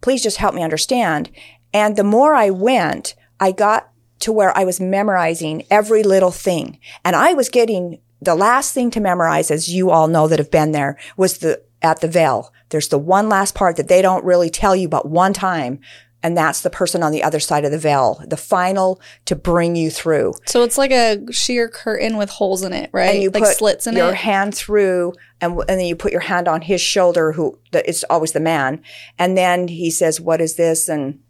please 0.00 0.22
just 0.22 0.38
help 0.38 0.54
me 0.54 0.62
understand. 0.62 1.30
And 1.74 1.96
the 1.96 2.04
more 2.04 2.34
I 2.34 2.50
went, 2.50 3.14
I 3.40 3.52
got 3.52 3.90
to 4.20 4.32
where 4.32 4.56
I 4.56 4.64
was 4.64 4.80
memorizing 4.80 5.64
every 5.70 6.02
little 6.02 6.30
thing. 6.30 6.78
And 7.04 7.14
I 7.14 7.34
was 7.34 7.48
getting 7.48 8.00
the 8.20 8.34
last 8.34 8.72
thing 8.74 8.90
to 8.92 9.00
memorize, 9.00 9.50
as 9.50 9.68
you 9.72 9.90
all 9.90 10.08
know 10.08 10.26
that 10.28 10.38
have 10.38 10.50
been 10.50 10.72
there, 10.72 10.96
was 11.16 11.38
the, 11.38 11.62
at 11.82 12.00
the 12.00 12.08
veil. 12.08 12.52
There's 12.70 12.88
the 12.88 12.98
one 12.98 13.28
last 13.28 13.54
part 13.54 13.76
that 13.76 13.88
they 13.88 14.02
don't 14.02 14.24
really 14.24 14.50
tell 14.50 14.74
you 14.74 14.88
but 14.88 15.08
one 15.08 15.32
time. 15.32 15.80
And 16.22 16.36
that's 16.36 16.62
the 16.62 16.70
person 16.70 17.02
on 17.02 17.12
the 17.12 17.22
other 17.22 17.38
side 17.38 17.64
of 17.64 17.70
the 17.70 17.78
veil, 17.78 18.20
the 18.26 18.36
final 18.36 19.00
to 19.26 19.36
bring 19.36 19.76
you 19.76 19.88
through. 19.90 20.34
So 20.46 20.64
it's 20.64 20.76
like 20.76 20.90
a 20.90 21.32
sheer 21.32 21.68
curtain 21.68 22.16
with 22.16 22.28
holes 22.28 22.64
in 22.64 22.72
it, 22.72 22.90
right? 22.92 23.14
and 23.14 23.22
you 23.22 23.30
like 23.30 23.44
put 23.44 23.56
slits 23.56 23.86
in 23.86 23.94
it. 23.94 23.98
your 23.98 24.10
it. 24.10 24.16
hand 24.16 24.54
through 24.54 25.12
and, 25.40 25.52
and 25.52 25.68
then 25.68 25.86
you 25.86 25.94
put 25.94 26.10
your 26.10 26.22
hand 26.22 26.48
on 26.48 26.62
his 26.62 26.80
shoulder 26.80 27.32
who 27.32 27.58
the, 27.70 27.88
it's 27.88 28.02
always 28.04 28.32
the 28.32 28.40
man 28.40 28.82
and 29.18 29.38
then 29.38 29.68
he 29.68 29.90
says 29.90 30.20
what 30.20 30.40
is 30.40 30.56
this 30.56 30.88
and 30.88 31.20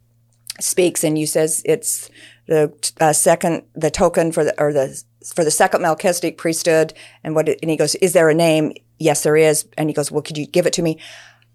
speaks 0.59 1.05
and 1.05 1.19
you 1.19 1.27
says 1.27 1.63
it's 1.67 2.11
the 2.49 2.73
uh, 2.99 3.13
second, 3.13 3.63
the 3.75 3.91
token 3.91 4.33
for 4.33 4.43
the, 4.43 4.61
or 4.61 4.73
the, 4.73 5.01
for 5.35 5.45
the 5.45 5.51
second 5.51 5.83
Melchizedek 5.83 6.39
priesthood. 6.39 6.95
And 7.23 7.35
what, 7.35 7.49
and 7.49 7.71
he 7.71 7.77
goes, 7.77 7.95
is 7.97 8.15
there 8.15 8.29
a 8.29 8.35
name? 8.35 8.73
Yes, 8.99 9.23
there 9.23 9.37
is. 9.37 9.67
And 9.77 9.89
he 9.89 9.95
goes, 9.95 10.11
well, 10.11 10.23
could 10.23 10.39
you 10.39 10.47
give 10.47 10.67
it 10.67 10.73
to 10.73 10.83
me? 10.83 10.99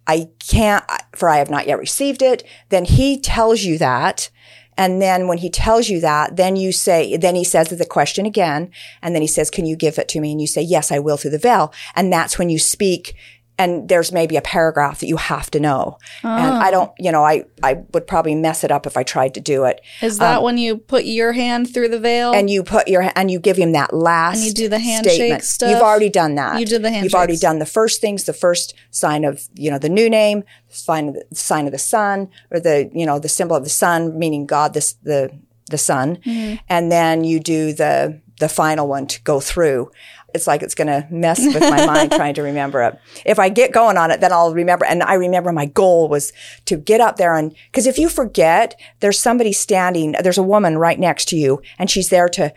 I 0.07 0.29
can't, 0.39 0.83
for 1.15 1.29
I 1.29 1.37
have 1.37 1.49
not 1.49 1.67
yet 1.67 1.79
received 1.79 2.21
it. 2.21 2.43
Then 2.69 2.85
he 2.85 3.19
tells 3.19 3.63
you 3.63 3.77
that. 3.77 4.29
And 4.77 5.01
then 5.01 5.27
when 5.27 5.37
he 5.37 5.49
tells 5.49 5.87
you 5.89 6.01
that, 6.01 6.35
then 6.35 6.55
you 6.55 6.71
say, 6.71 7.15
then 7.15 7.35
he 7.35 7.43
says 7.43 7.69
the 7.69 7.85
question 7.85 8.25
again. 8.25 8.71
And 9.01 9.13
then 9.13 9.21
he 9.21 9.27
says, 9.27 9.49
can 9.49 9.65
you 9.65 9.75
give 9.75 9.99
it 9.99 10.07
to 10.09 10.19
me? 10.19 10.31
And 10.31 10.41
you 10.41 10.47
say, 10.47 10.61
yes, 10.61 10.91
I 10.91 10.99
will 10.99 11.17
through 11.17 11.31
the 11.31 11.37
veil. 11.37 11.71
And 11.95 12.11
that's 12.11 12.39
when 12.39 12.49
you 12.49 12.59
speak 12.59 13.15
and 13.63 13.87
there's 13.87 14.11
maybe 14.11 14.35
a 14.35 14.41
paragraph 14.41 14.99
that 14.99 15.07
you 15.07 15.15
have 15.15 15.49
to 15.51 15.59
know. 15.59 15.97
And 16.21 16.63
I 16.65 16.69
don't, 16.69 16.91
you 16.99 17.11
know, 17.11 17.23
I, 17.23 17.45
I 17.63 17.75
would 17.93 18.05
probably 18.07 18.35
mess 18.35 18.63
it 18.65 18.71
up 18.71 18.85
if 18.85 18.97
I 18.97 19.03
tried 19.03 19.33
to 19.35 19.39
do 19.39 19.63
it. 19.63 19.79
Is 20.01 20.17
that 20.17 20.43
when 20.43 20.57
you 20.57 20.77
put 20.77 21.05
your 21.05 21.31
hand 21.31 21.73
through 21.73 21.87
the 21.87 21.99
veil? 21.99 22.31
Um, 22.31 22.35
And 22.35 22.49
you 22.49 22.61
put 22.63 22.89
your, 22.89 23.09
and 23.15 23.31
you 23.31 23.39
give 23.39 23.55
him 23.55 23.71
that 23.71 23.93
last 23.93 24.37
And 24.37 24.45
you 24.45 24.53
do 24.53 24.67
the 24.67 24.79
handshake 24.79 25.13
statement. 25.13 25.43
stuff? 25.43 25.69
You've 25.69 25.81
already 25.81 26.09
done 26.09 26.35
that. 26.35 26.59
You 26.59 26.65
did 26.65 26.83
the 26.83 26.91
You've 26.91 27.15
already 27.15 27.37
done 27.37 27.59
the 27.59 27.65
first 27.65 28.01
things, 28.01 28.25
the 28.25 28.33
first 28.33 28.73
sign 28.91 29.23
of, 29.23 29.47
you 29.55 29.71
know, 29.71 29.79
the 29.79 29.89
new 29.89 30.09
name, 30.09 30.43
sign 30.69 31.09
of 31.09 31.13
the, 31.15 31.35
sign 31.35 31.65
of 31.65 31.71
the 31.71 31.79
sun, 31.79 32.29
or 32.51 32.59
the, 32.59 32.91
you 32.93 33.05
know, 33.05 33.17
the 33.17 33.29
symbol 33.29 33.55
of 33.55 33.63
the 33.63 33.69
sun, 33.69 34.19
meaning 34.19 34.45
God, 34.45 34.73
this, 34.73 34.93
the, 35.03 35.31
the 35.69 35.77
sun. 35.77 36.17
Mm-hmm. 36.17 36.55
And 36.67 36.91
then 36.91 37.23
you 37.23 37.39
do 37.39 37.71
the, 37.71 38.21
the 38.39 38.49
final 38.49 38.87
one 38.89 39.07
to 39.07 39.21
go 39.21 39.39
through. 39.39 39.89
It's 40.33 40.47
like 40.47 40.63
it's 40.63 40.75
going 40.75 40.87
to 40.87 41.07
mess 41.09 41.39
with 41.39 41.61
my 41.61 41.85
mind 41.85 42.11
trying 42.13 42.33
to 42.35 42.41
remember 42.43 42.81
it. 42.81 42.99
If 43.25 43.39
I 43.39 43.49
get 43.49 43.71
going 43.71 43.97
on 43.97 44.11
it, 44.11 44.21
then 44.21 44.33
I'll 44.33 44.53
remember. 44.53 44.85
And 44.85 45.03
I 45.03 45.13
remember 45.13 45.51
my 45.51 45.65
goal 45.65 46.09
was 46.09 46.33
to 46.65 46.77
get 46.77 47.01
up 47.01 47.17
there 47.17 47.35
and, 47.35 47.55
cause 47.71 47.87
if 47.87 47.97
you 47.97 48.09
forget, 48.09 48.79
there's 48.99 49.19
somebody 49.19 49.53
standing, 49.53 50.15
there's 50.21 50.37
a 50.37 50.43
woman 50.43 50.77
right 50.77 50.99
next 50.99 51.27
to 51.29 51.35
you 51.35 51.61
and 51.77 51.89
she's 51.89 52.09
there 52.09 52.29
to, 52.29 52.53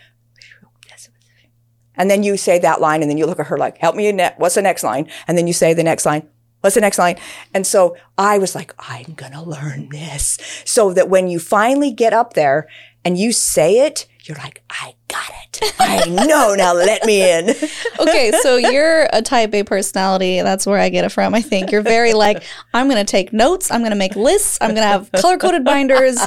and 1.96 2.10
then 2.10 2.22
you 2.22 2.36
say 2.36 2.58
that 2.58 2.80
line 2.80 3.02
and 3.02 3.10
then 3.10 3.18
you 3.18 3.26
look 3.26 3.40
at 3.40 3.46
her 3.46 3.56
like, 3.56 3.78
help 3.78 3.96
me 3.96 4.06
in 4.06 4.16
that. 4.16 4.38
What's 4.38 4.54
the 4.54 4.62
next 4.62 4.84
line? 4.84 5.10
And 5.26 5.36
then 5.36 5.46
you 5.46 5.52
say 5.52 5.72
the 5.72 5.82
next 5.82 6.04
line. 6.04 6.28
What's 6.60 6.74
the 6.74 6.80
next 6.80 6.98
line? 6.98 7.16
And 7.54 7.66
so 7.66 7.96
I 8.18 8.38
was 8.38 8.54
like, 8.54 8.74
I'm 8.78 9.14
going 9.14 9.32
to 9.32 9.42
learn 9.42 9.88
this 9.90 10.38
so 10.64 10.92
that 10.92 11.08
when 11.08 11.28
you 11.28 11.38
finally 11.38 11.92
get 11.92 12.12
up 12.12 12.34
there 12.34 12.68
and 13.04 13.16
you 13.16 13.32
say 13.32 13.86
it, 13.86 14.06
you're 14.28 14.38
like, 14.38 14.62
I 14.70 14.94
got 15.08 15.30
it. 15.42 15.74
I 15.78 16.08
know. 16.08 16.54
Now 16.54 16.74
let 16.74 17.04
me 17.04 17.30
in. 17.30 17.50
okay, 18.00 18.32
so 18.42 18.56
you're 18.56 19.08
a 19.12 19.22
type 19.22 19.54
A 19.54 19.62
personality. 19.62 20.40
That's 20.42 20.66
where 20.66 20.78
I 20.78 20.88
get 20.88 21.04
it 21.04 21.10
from. 21.10 21.34
I 21.34 21.42
think 21.42 21.70
you're 21.70 21.82
very 21.82 22.12
like, 22.12 22.42
I'm 22.74 22.88
going 22.88 23.04
to 23.04 23.10
take 23.10 23.32
notes. 23.32 23.70
I'm 23.70 23.80
going 23.80 23.92
to 23.92 23.96
make 23.96 24.16
lists. 24.16 24.58
I'm 24.60 24.70
going 24.70 24.82
to 24.82 24.88
have 24.88 25.12
color 25.12 25.36
coded 25.38 25.64
binders. 25.64 26.18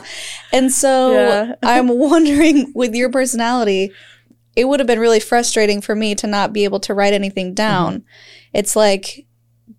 And 0.51 0.71
so 0.71 1.13
Yeah. 1.13 1.55
I'm 1.61 1.87
wondering 1.87 2.71
with 2.73 2.95
your 2.95 3.11
personality, 3.11 3.91
it 4.55 4.65
would 4.65 4.79
have 4.79 4.87
been 4.87 4.99
really 4.99 5.19
frustrating 5.19 5.81
for 5.81 5.95
me 5.95 6.15
to 6.15 6.27
not 6.27 6.53
be 6.53 6.63
able 6.63 6.79
to 6.81 6.93
write 6.93 7.13
anything 7.13 7.53
down. 7.53 7.99
Mm-hmm. 7.99 8.05
It's 8.53 8.75
like 8.75 9.25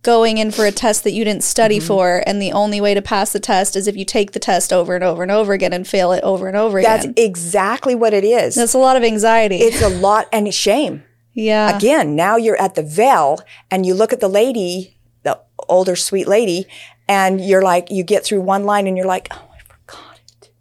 going 0.03 0.39
in 0.39 0.51
for 0.51 0.65
a 0.65 0.73
test 0.73 1.05
that 1.05 1.13
you 1.13 1.25
didn't 1.25 1.43
study 1.43 1.79
mm-hmm. 1.79 1.87
for, 1.87 2.23
and 2.27 2.41
the 2.41 2.53
only 2.53 2.81
way 2.81 2.95
to 2.95 3.03
pass 3.03 3.33
the 3.33 3.41
test 3.41 3.77
is 3.77 3.87
if 3.87 3.97
you 3.97 4.05
take 4.05 4.33
the 4.33 4.39
test 4.39 4.73
over 4.73 4.95
and 4.95 5.05
over 5.05 5.23
and 5.23 5.31
over 5.31 5.53
again 5.53 5.73
and 5.73 5.87
fail 5.87 6.13
it 6.13 6.23
over 6.25 6.49
and 6.49 6.57
over 6.57 6.81
That's 6.81 7.05
again. 7.05 7.15
That's 7.17 7.29
exactly 7.29 7.95
what 7.95 8.15
it 8.15 8.25
is. 8.25 8.55
That's 8.55 8.75
a 8.75 8.79
lot 8.79 8.97
of 8.97 9.03
anxiety. 9.03 9.57
It's 9.57 9.83
a 9.83 9.89
lot 9.89 10.29
and 10.33 10.53
shame. 10.55 11.03
yeah. 11.35 11.77
Again, 11.77 12.17
now 12.17 12.37
you're 12.37 12.61
at 12.61 12.75
the 12.75 12.83
veil 12.83 13.41
and 13.71 13.85
you 13.85 13.95
look 13.95 14.13
at 14.13 14.21
the 14.21 14.29
lady, 14.29 14.97
the 15.23 15.39
older 15.69 15.97
sweet 15.97 16.27
lady, 16.27 16.67
and 17.09 17.41
you're 17.41 17.63
like, 17.63 17.91
you 17.91 18.05
get 18.05 18.25
through 18.25 18.41
one 18.41 18.65
line 18.65 18.87
and 18.87 18.97
you're 18.97 19.07
like, 19.07 19.29
oh, 19.33 19.37
I 19.39 19.43
forgot 19.43 19.45
it. 19.45 19.50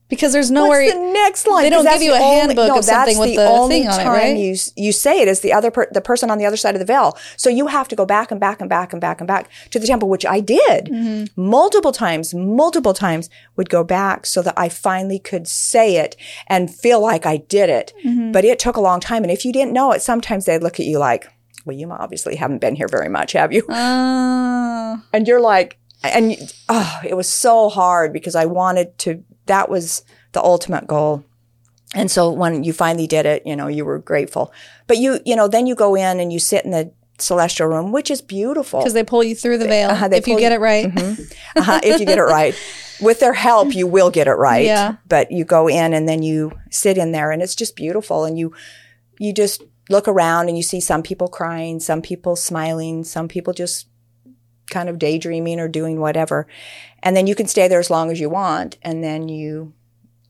Because 0.10 0.34
there's 0.34 0.50
nowhere. 0.50 0.82
What's 0.82 0.95
the 0.95 1.12
next 1.13 1.48
line? 1.48 1.63
they 1.63 1.69
don't 1.69 1.86
give 1.86 2.02
you 2.02 2.13
a 2.13 2.15
only- 2.15 2.26
handbook 2.26 2.67
no, 2.69 2.78
of 2.80 2.86
something 2.86 3.15
that's 3.17 3.28
with 3.28 3.36
the 3.36 3.45
only 3.48 3.82
thing 3.82 3.88
on 3.88 4.00
it, 4.00 4.04
time 4.04 4.13
right? 4.13 4.38
You 4.38 4.56
you 4.76 4.91
say 4.91 5.22
it 5.22 5.28
as 5.28 5.41
the 5.41 5.54
other 5.54 5.69
per, 5.69 5.88
the 5.91 6.02
person 6.02 6.32
on 6.32 6.39
the 6.39 6.45
other 6.48 6.58
side 6.58 6.74
of 6.76 6.80
the 6.80 6.86
veil. 6.86 7.15
So 7.38 7.50
you 7.50 7.67
have 7.67 7.88
to 7.89 7.95
go 7.95 8.06
back 8.06 8.32
and 8.32 8.39
back 8.39 8.60
and 8.60 8.69
back 8.69 8.91
and 8.91 9.00
back 9.00 9.22
and 9.22 9.28
back 9.28 9.50
to 9.69 9.78
the 9.80 9.86
temple, 9.86 10.10
which 10.10 10.26
I 10.26 10.39
did 10.39 10.86
Mm-hmm. 10.86 11.26
multiple 11.41 11.91
times. 11.91 12.34
Multiple 12.34 12.93
times 12.93 13.30
would 13.56 13.69
go 13.69 13.84
back 13.84 14.26
so 14.26 14.41
that 14.41 14.56
I 14.58 14.67
finally 14.67 15.19
could 15.19 15.48
say 15.48 15.98
it 15.98 16.15
and 16.48 16.74
feel 16.74 17.00
like 17.00 17.26
I 17.28 17.38
did 17.38 17.69
it. 17.69 17.93
Mm-hmm. 18.04 18.32
But 18.32 18.45
it 18.45 18.58
took 18.60 18.78
a 18.78 18.82
long 18.82 19.00
time, 19.00 19.24
and 19.24 19.32
if 19.32 19.45
you 19.45 19.54
didn't 19.54 19.74
know 19.74 19.91
it, 19.91 20.02
sometimes 20.02 20.45
they'd 20.45 20.63
look 20.63 20.80
at 20.80 20.86
you 20.88 20.98
like, 20.98 21.28
"Well, 21.65 21.76
you 21.78 21.89
obviously 21.91 22.36
haven't 22.36 22.60
been 22.62 22.76
here 22.76 22.88
very 22.88 23.10
much, 23.10 23.34
have 23.34 23.54
you?" 23.54 23.63
Uh, 23.67 24.98
and 25.13 25.28
you're 25.28 25.41
like 25.41 25.78
and 26.04 26.54
oh, 26.69 27.00
it 27.06 27.15
was 27.15 27.28
so 27.28 27.67
hard 27.69 28.13
because 28.13 28.34
I 28.34 28.45
wanted 28.45 28.98
to 29.00 29.24
that 29.49 29.69
was 29.69 30.03
the 30.31 30.41
ultimate 30.41 30.88
goal. 30.88 31.23
And 31.95 32.09
so 32.09 32.31
when 32.31 32.63
you 32.63 32.71
finally 32.71 33.07
did 33.07 33.25
it, 33.25 33.43
you 33.45 33.55
know, 33.55 33.67
you 33.67 33.83
were 33.83 33.99
grateful. 33.99 34.53
But 34.88 34.97
you, 34.97 35.19
you 35.25 35.35
know, 35.35 35.47
then 35.47 35.65
you 35.67 35.75
go 35.75 35.95
in 35.95 36.19
and 36.19 36.31
you 36.31 36.39
sit 36.39 36.63
in 36.63 36.71
the 36.71 36.91
celestial 37.17 37.67
room, 37.67 37.91
which 37.91 38.09
is 38.12 38.21
beautiful. 38.21 38.79
because 38.79 38.93
they 38.93 39.03
pull 39.03 39.23
you 39.23 39.35
through 39.35 39.57
the 39.57 39.67
veil 39.67 39.89
Uh-huh, 39.89 40.07
if 40.12 40.27
you 40.27 40.38
get 40.39 40.51
you- 40.51 40.57
it 40.57 40.62
right. 40.62 40.85
uh-huh, 41.57 41.79
if 41.83 41.99
you 41.99 42.05
get 42.05 42.17
it 42.19 42.23
right. 42.23 42.55
With 43.01 43.19
their 43.21 43.33
help, 43.33 43.73
you 43.75 43.88
will 43.88 44.09
get 44.12 44.27
it 44.27 44.33
right. 44.33 44.65
Yeah. 44.65 44.97
But 45.07 45.31
you 45.31 45.45
go 45.45 45.67
in 45.67 45.93
and 45.93 46.07
then 46.07 46.21
you 46.21 46.51
sit 46.69 46.97
in 46.97 47.12
there 47.12 47.31
and 47.31 47.41
it's 47.41 47.55
just 47.55 47.75
beautiful. 47.75 48.25
And 48.25 48.38
you, 48.38 48.53
you 49.19 49.33
just 49.33 49.63
look 49.89 50.07
around 50.07 50.47
and 50.49 50.55
you 50.57 50.63
see 50.63 50.79
some 50.81 51.01
people 51.01 51.27
crying, 51.29 51.79
some 51.79 52.01
people 52.01 52.35
smiling, 52.35 53.03
some 53.03 53.27
people 53.27 53.53
just 53.53 53.88
kind 54.69 54.89
of 54.89 54.99
daydreaming 54.99 55.60
or 55.60 55.67
doing 55.67 55.99
whatever. 55.99 56.47
And 57.03 57.15
then 57.15 57.27
you 57.27 57.36
can 57.36 57.47
stay 57.47 57.67
there 57.67 57.79
as 57.79 57.89
long 57.89 58.12
as 58.12 58.19
you 58.19 58.29
want. 58.29 58.77
And 58.82 59.03
then 59.03 59.29
you 59.29 59.73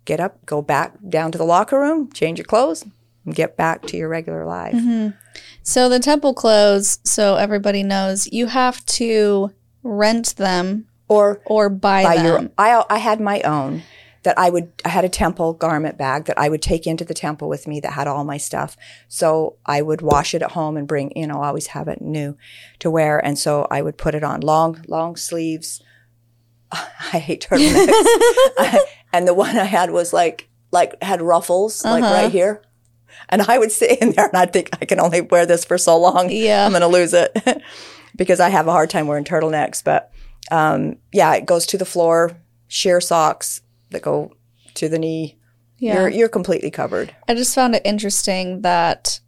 get 0.06 0.20
up, 0.20 0.46
go 0.46 0.62
back 0.62 0.94
down 1.08 1.32
to 1.32 1.38
the 1.38 1.44
locker 1.46 1.80
room, 1.80 2.12
change 2.12 2.40
your 2.40 2.46
clothes, 2.46 2.86
and 3.26 3.36
get 3.36 3.56
back 3.58 3.84
to 3.88 3.98
your 3.98 4.10
regular 4.10 4.46
life. 4.46 4.74
Mm-hmm. 4.76 5.10
So 5.64 5.90
the 5.90 6.00
temple 6.00 6.34
clothes, 6.34 7.00
so 7.04 7.36
everybody 7.36 7.84
knows, 7.84 8.28
you 8.32 8.48
have 8.48 8.86
to 8.86 9.52
rent 9.84 10.36
them 10.38 10.88
Or 11.08 11.42
or 11.46 11.70
buy, 11.70 12.04
by 12.04 12.16
them. 12.18 12.26
your 12.26 12.50
I 12.58 12.84
I 12.90 12.98
had 12.98 13.20
my 13.20 13.42
own 13.42 13.84
that 14.24 14.38
I 14.38 14.50
would 14.50 14.72
I 14.84 14.90
had 14.90 15.06
a 15.06 15.10
temple 15.10 15.54
garment 15.54 15.98
bag 15.98 16.26
that 16.26 16.38
I 16.38 16.50
would 16.50 16.62
take 16.62 16.86
into 16.86 17.06
the 17.06 17.14
temple 17.14 17.48
with 17.50 17.68
me 17.68 17.80
that 17.80 17.94
had 17.94 18.08
all 18.08 18.24
my 18.24 18.38
stuff. 18.38 18.76
So 19.08 19.56
I 19.66 19.82
would 19.82 20.02
wash 20.02 20.34
it 20.34 20.42
at 20.42 20.52
home 20.52 20.76
and 20.78 20.88
bring, 20.88 21.12
you 21.16 21.28
know, 21.28 21.42
always 21.42 21.68
have 21.68 21.88
it 21.88 22.02
new 22.02 22.38
to 22.80 22.90
wear 22.92 23.24
and 23.26 23.38
so 23.40 23.68
I 23.72 23.82
would 23.82 23.98
put 23.98 24.16
it 24.16 24.24
on 24.24 24.42
long 24.42 24.84
long 24.88 25.16
sleeves. 25.16 25.82
I 26.72 27.20
hate 27.20 27.48
turtlenecks. 27.50 28.78
and 29.14 29.28
the 29.28 29.34
one 29.34 29.58
I 29.58 29.64
had 29.66 29.92
was 29.92 30.14
like 30.14 30.50
like 30.72 31.02
had 31.02 31.22
ruffles 31.22 31.84
like 31.84 32.04
Uh-huh. 32.04 32.14
right 32.14 32.32
here. 32.32 32.62
And 33.30 33.42
I 33.42 33.58
would 33.58 33.72
sit 33.72 34.02
in 34.02 34.12
there 34.12 34.28
and 34.28 34.38
I'd 34.38 34.54
think 34.54 34.70
I 34.82 34.86
can 34.86 35.00
only 35.00 35.22
wear 35.22 35.46
this 35.46 35.66
for 35.66 35.78
so 35.78 35.98
long. 35.98 36.30
Yeah. 36.32 36.66
I'm 36.66 36.72
going 36.72 36.82
to 36.82 36.88
lose 36.88 37.14
it 37.14 37.36
because 38.16 38.40
I 38.40 38.50
have 38.50 38.68
a 38.68 38.72
hard 38.72 38.90
time 38.90 39.08
wearing 39.08 39.24
turtlenecks. 39.26 39.84
But 39.84 40.12
um, 40.52 40.98
yeah, 41.12 41.34
it 41.36 41.46
goes 41.46 41.66
to 41.68 41.78
the 41.78 41.86
floor, 41.86 42.38
sheer 42.68 43.02
socks 43.02 43.62
that 43.92 44.02
go 44.02 44.34
to 44.76 44.90
the 44.90 45.00
knee. 45.00 45.38
Yeah. 45.78 45.96
You're, 46.02 46.10
you're 46.10 46.30
completely 46.30 46.72
covered. 46.72 47.16
I 47.28 47.36
just 47.36 47.56
found 47.56 47.74
it 47.76 47.82
interesting 47.86 48.62
that 48.62 49.20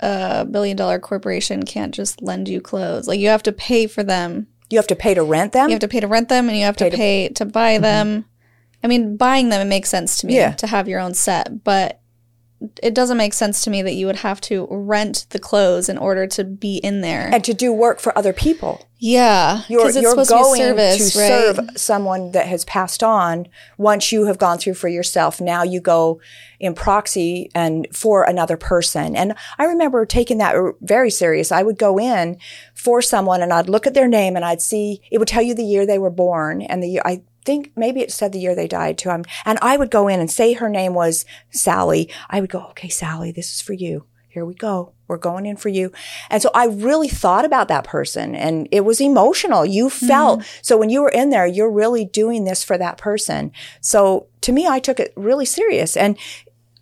a 0.00 0.44
billion 0.44 0.76
dollar 0.76 0.98
corporation 0.98 1.64
can't 1.64 1.92
just 1.92 2.22
lend 2.22 2.48
you 2.48 2.60
clothes. 2.60 3.08
Like 3.08 3.18
you 3.18 3.28
have 3.28 3.42
to 3.44 3.52
pay 3.52 3.86
for 3.86 4.04
them. 4.04 4.46
You 4.70 4.78
have 4.78 4.86
to 4.88 4.96
pay 4.96 5.14
to 5.14 5.22
rent 5.22 5.52
them. 5.52 5.68
You 5.68 5.74
have 5.74 5.80
to 5.80 5.88
pay 5.88 6.00
to 6.00 6.06
rent 6.06 6.28
them 6.28 6.48
and 6.48 6.56
you 6.56 6.64
have 6.64 6.76
to 6.76 6.84
Pay 6.84 6.90
to- 6.90 6.96
pay 6.96 7.28
to 7.30 7.44
buy 7.44 7.74
mm-hmm. 7.74 7.82
them. 7.82 8.24
I 8.84 8.86
mean, 8.86 9.16
buying 9.16 9.48
them 9.48 9.60
it 9.60 9.68
makes 9.68 9.88
sense 9.88 10.20
to 10.20 10.26
me 10.26 10.36
Yeah. 10.36 10.52
to 10.52 10.66
have 10.68 10.88
your 10.88 11.00
own 11.00 11.14
set, 11.14 11.64
but 11.64 12.00
it 12.82 12.94
doesn't 12.94 13.16
make 13.16 13.34
sense 13.34 13.62
to 13.64 13.70
me 13.70 13.82
that 13.82 13.94
you 13.94 14.06
would 14.06 14.16
have 14.16 14.40
to 14.42 14.66
rent 14.70 15.26
the 15.30 15.38
clothes 15.38 15.88
in 15.88 15.96
order 15.96 16.26
to 16.26 16.44
be 16.44 16.78
in 16.78 17.00
there. 17.02 17.30
and 17.32 17.44
to 17.44 17.54
do 17.54 17.72
work 17.72 18.00
for 18.00 18.16
other 18.18 18.32
people. 18.32 18.84
yeah, 18.98 19.62
You're, 19.68 19.82
because 19.82 19.94
it's 19.96 20.02
you're 20.02 20.10
supposed 20.10 20.30
going 20.30 20.60
to 20.62 20.74
be 20.74 20.80
a 20.82 20.98
service, 20.98 21.12
to 21.12 21.18
right? 21.20 21.28
serve 21.28 21.70
someone 21.76 22.32
that 22.32 22.46
has 22.48 22.64
passed 22.64 23.02
on. 23.04 23.46
Once 23.76 24.10
you 24.10 24.26
have 24.26 24.38
gone 24.38 24.58
through 24.58 24.74
for 24.74 24.88
yourself, 24.88 25.40
now 25.40 25.62
you 25.62 25.80
go 25.80 26.20
in 26.58 26.74
proxy 26.74 27.48
and 27.54 27.86
for 27.92 28.24
another 28.24 28.56
person. 28.56 29.14
And 29.14 29.34
I 29.58 29.64
remember 29.66 30.04
taking 30.04 30.38
that 30.38 30.56
very 30.80 31.10
serious. 31.10 31.52
I 31.52 31.62
would 31.62 31.78
go 31.78 31.96
in 31.98 32.38
for 32.74 33.00
someone 33.00 33.40
and 33.40 33.52
I'd 33.52 33.68
look 33.68 33.86
at 33.86 33.94
their 33.94 34.08
name 34.08 34.34
and 34.34 34.44
I'd 34.44 34.62
see, 34.62 35.00
it 35.12 35.18
would 35.18 35.28
tell 35.28 35.42
you 35.42 35.54
the 35.54 35.62
year 35.64 35.86
they 35.86 35.98
were 35.98 36.10
born 36.10 36.62
and 36.62 36.82
the 36.82 36.88
year, 36.88 37.02
I 37.04 37.22
think 37.48 37.72
maybe 37.74 38.02
it 38.02 38.12
said 38.12 38.32
the 38.32 38.38
year 38.38 38.54
they 38.54 38.68
died 38.68 38.98
too. 38.98 39.08
Um, 39.08 39.24
and 39.46 39.58
I 39.62 39.78
would 39.78 39.90
go 39.90 40.06
in 40.06 40.20
and 40.20 40.30
say 40.30 40.52
her 40.52 40.68
name 40.68 40.92
was 40.92 41.24
Sally. 41.50 42.10
I 42.28 42.42
would 42.42 42.50
go, 42.50 42.66
okay, 42.72 42.90
Sally, 42.90 43.32
this 43.32 43.54
is 43.54 43.62
for 43.62 43.72
you. 43.72 44.04
Here 44.28 44.44
we 44.44 44.52
go. 44.52 44.92
We're 45.08 45.16
going 45.16 45.46
in 45.46 45.56
for 45.56 45.70
you. 45.70 45.90
And 46.28 46.42
so 46.42 46.50
I 46.54 46.66
really 46.66 47.08
thought 47.08 47.46
about 47.46 47.68
that 47.68 47.84
person 47.84 48.34
and 48.34 48.68
it 48.70 48.84
was 48.84 49.00
emotional. 49.00 49.64
You 49.64 49.88
felt, 49.88 50.44
so 50.60 50.76
when 50.76 50.90
you 50.90 51.00
were 51.00 51.08
in 51.08 51.30
there, 51.30 51.46
you're 51.46 51.72
really 51.72 52.04
doing 52.04 52.44
this 52.44 52.62
for 52.62 52.76
that 52.76 52.98
person. 52.98 53.50
So 53.80 54.26
to 54.42 54.52
me, 54.52 54.66
I 54.66 54.78
took 54.78 55.00
it 55.00 55.14
really 55.16 55.46
serious. 55.46 55.96
And 55.96 56.18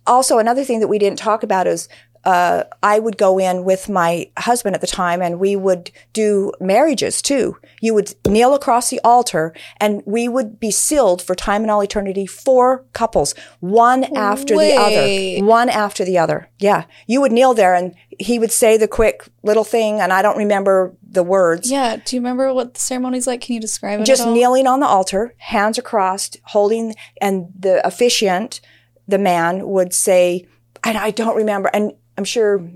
also 0.05 0.37
another 0.37 0.65
thing 0.65 0.81
that 0.81 0.89
we 0.89 0.99
didn't 0.99 1.19
talk 1.19 1.43
about 1.43 1.65
is 1.65 1.87
uh, 2.23 2.63
I 2.83 2.99
would 2.99 3.17
go 3.17 3.39
in 3.39 3.63
with 3.63 3.89
my 3.89 4.29
husband 4.37 4.75
at 4.75 4.81
the 4.81 4.87
time 4.87 5.21
and 5.21 5.39
we 5.39 5.55
would 5.55 5.91
do 6.13 6.51
marriages 6.59 7.21
too. 7.21 7.57
You 7.81 7.93
would 7.93 8.13
kneel 8.27 8.53
across 8.53 8.89
the 8.89 8.99
altar 9.03 9.53
and 9.77 10.01
we 10.05 10.27
would 10.27 10.59
be 10.59 10.71
sealed 10.71 11.21
for 11.21 11.35
time 11.35 11.61
and 11.61 11.71
all 11.71 11.81
eternity, 11.81 12.25
four 12.25 12.85
couples, 12.93 13.33
one 13.59 14.03
after 14.15 14.55
Wait. 14.55 14.75
the 14.75 14.81
other, 14.81 15.45
one 15.45 15.69
after 15.69 16.03
the 16.03 16.17
other. 16.17 16.49
Yeah. 16.59 16.85
You 17.05 17.21
would 17.21 17.31
kneel 17.31 17.53
there 17.53 17.73
and 17.73 17.95
he 18.19 18.39
would 18.39 18.51
say 18.51 18.77
the 18.77 18.87
quick 18.87 19.27
little 19.43 19.63
thing 19.63 20.01
and 20.01 20.11
I 20.11 20.21
don't 20.21 20.37
remember 20.37 20.93
the 21.09 21.23
words. 21.23 21.71
Yeah. 21.71 21.97
Do 22.03 22.15
you 22.15 22.21
remember 22.21 22.53
what 22.53 22.73
the 22.73 22.79
ceremony's 22.79 23.27
like? 23.27 23.41
Can 23.41 23.55
you 23.55 23.61
describe 23.61 24.01
it? 24.01 24.05
Just 24.05 24.27
kneeling 24.27 24.67
on 24.67 24.79
the 24.79 24.87
altar, 24.87 25.33
hands 25.37 25.79
are 25.79 25.83
crossed, 25.83 26.37
holding, 26.43 26.95
and 27.21 27.47
the 27.57 27.85
officiant, 27.85 28.59
the 29.07 29.17
man 29.17 29.67
would 29.67 29.93
say, 29.93 30.45
and 30.83 30.97
I 30.97 31.11
don't 31.11 31.35
remember, 31.35 31.69
and 31.73 31.93
I'm 32.17 32.23
sure 32.23 32.67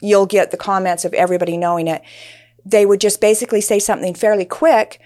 you'll 0.00 0.26
get 0.26 0.50
the 0.50 0.56
comments 0.56 1.04
of 1.04 1.14
everybody 1.14 1.56
knowing 1.56 1.88
it. 1.88 2.02
They 2.64 2.84
would 2.84 3.00
just 3.00 3.20
basically 3.20 3.60
say 3.60 3.78
something 3.78 4.14
fairly 4.14 4.44
quick 4.44 5.00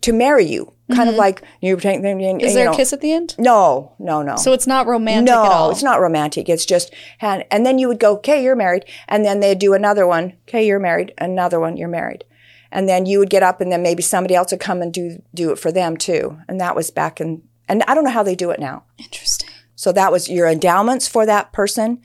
to 0.00 0.12
marry 0.12 0.44
you, 0.44 0.72
kind 0.94 1.08
of 1.08 1.16
like 1.16 1.42
you. 1.60 1.76
Mm-hmm. 1.76 2.40
Is 2.40 2.54
there 2.54 2.70
a 2.70 2.74
kiss 2.74 2.92
at 2.92 3.00
the 3.00 3.12
end? 3.12 3.34
No, 3.38 3.94
no, 3.98 4.22
no. 4.22 4.36
So 4.36 4.52
it's 4.52 4.66
not 4.66 4.86
romantic 4.86 5.34
no, 5.34 5.44
at 5.44 5.50
all. 5.50 5.70
it's 5.70 5.82
not 5.82 6.00
romantic. 6.00 6.48
It's 6.48 6.64
just 6.64 6.92
hand, 7.18 7.44
and 7.50 7.64
then 7.66 7.78
you 7.78 7.88
would 7.88 7.98
go, 7.98 8.14
"Okay, 8.16 8.42
you're 8.42 8.56
married," 8.56 8.84
and 9.08 9.24
then 9.24 9.40
they'd 9.40 9.58
do 9.58 9.74
another 9.74 10.06
one. 10.06 10.34
Okay, 10.48 10.66
you're 10.66 10.78
married. 10.78 11.14
Another 11.18 11.60
one, 11.60 11.76
you're 11.76 11.88
married, 11.88 12.24
and 12.70 12.88
then 12.88 13.06
you 13.06 13.18
would 13.18 13.30
get 13.30 13.42
up, 13.42 13.60
and 13.60 13.70
then 13.72 13.82
maybe 13.82 14.02
somebody 14.02 14.34
else 14.34 14.50
would 14.52 14.60
come 14.60 14.82
and 14.82 14.92
do 14.92 15.22
do 15.34 15.50
it 15.50 15.58
for 15.58 15.72
them 15.72 15.96
too. 15.96 16.38
And 16.48 16.60
that 16.60 16.76
was 16.76 16.90
back 16.90 17.20
in, 17.20 17.42
and 17.68 17.82
I 17.88 17.94
don't 17.94 18.04
know 18.04 18.10
how 18.10 18.22
they 18.22 18.36
do 18.36 18.50
it 18.50 18.60
now. 18.60 18.84
Interesting. 18.98 19.50
So 19.74 19.92
that 19.92 20.10
was 20.10 20.28
your 20.28 20.48
endowments 20.48 21.06
for 21.06 21.24
that 21.26 21.52
person, 21.52 22.00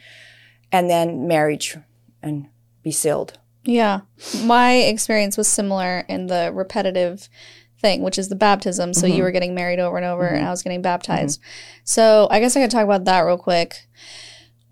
and 0.74 0.90
then 0.90 1.28
marriage, 1.28 1.78
and 2.22 2.48
be 2.84 2.92
sealed. 2.92 3.40
Yeah. 3.64 4.02
My 4.44 4.74
experience 4.74 5.38
was 5.38 5.48
similar 5.48 6.00
in 6.10 6.28
the 6.28 6.52
repetitive 6.54 7.30
thing, 7.80 8.02
which 8.02 8.18
is 8.18 8.28
the 8.28 8.36
baptism. 8.36 8.94
So 8.94 9.08
Mm-hmm. 9.08 9.16
you 9.16 9.24
were 9.24 9.32
getting 9.32 9.56
married 9.56 9.80
over 9.80 9.96
and 9.96 10.06
over, 10.06 10.26
and 10.26 10.46
I 10.46 10.50
was 10.50 10.64
getting 10.64 10.82
baptized. 10.82 11.40
So 11.86 12.28
I 12.30 12.40
guess 12.42 12.58
I 12.58 12.62
could 12.62 12.72
talk 12.72 12.84
about 12.84 13.06
that 13.06 13.22
real 13.22 13.38
quick. 13.38 13.88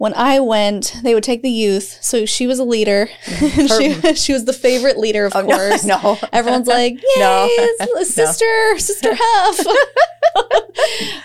When 0.02 0.16
I 0.16 0.40
went, 0.40 0.96
they 1.04 1.14
would 1.14 1.24
take 1.24 1.44
the 1.44 1.52
youth. 1.52 2.00
So 2.02 2.26
she 2.26 2.48
was 2.48 2.58
a 2.58 2.64
leader. 2.64 3.08
she, 3.28 3.94
she 4.16 4.34
was 4.34 4.46
the 4.46 4.54
favorite 4.54 4.98
leader, 4.98 5.26
of 5.28 5.34
Mm-hmm. 5.34 5.48
Oh, 5.52 5.52
no, 5.52 5.70
course. 5.70 5.86
no. 6.24 6.28
Everyone's 6.34 6.66
like, 6.80 6.94
yay, 6.94 7.20
No. 7.20 7.48
it's 7.52 8.10
a 8.10 8.12
sister, 8.12 8.80
sister 8.80 9.14
half. 9.14 9.60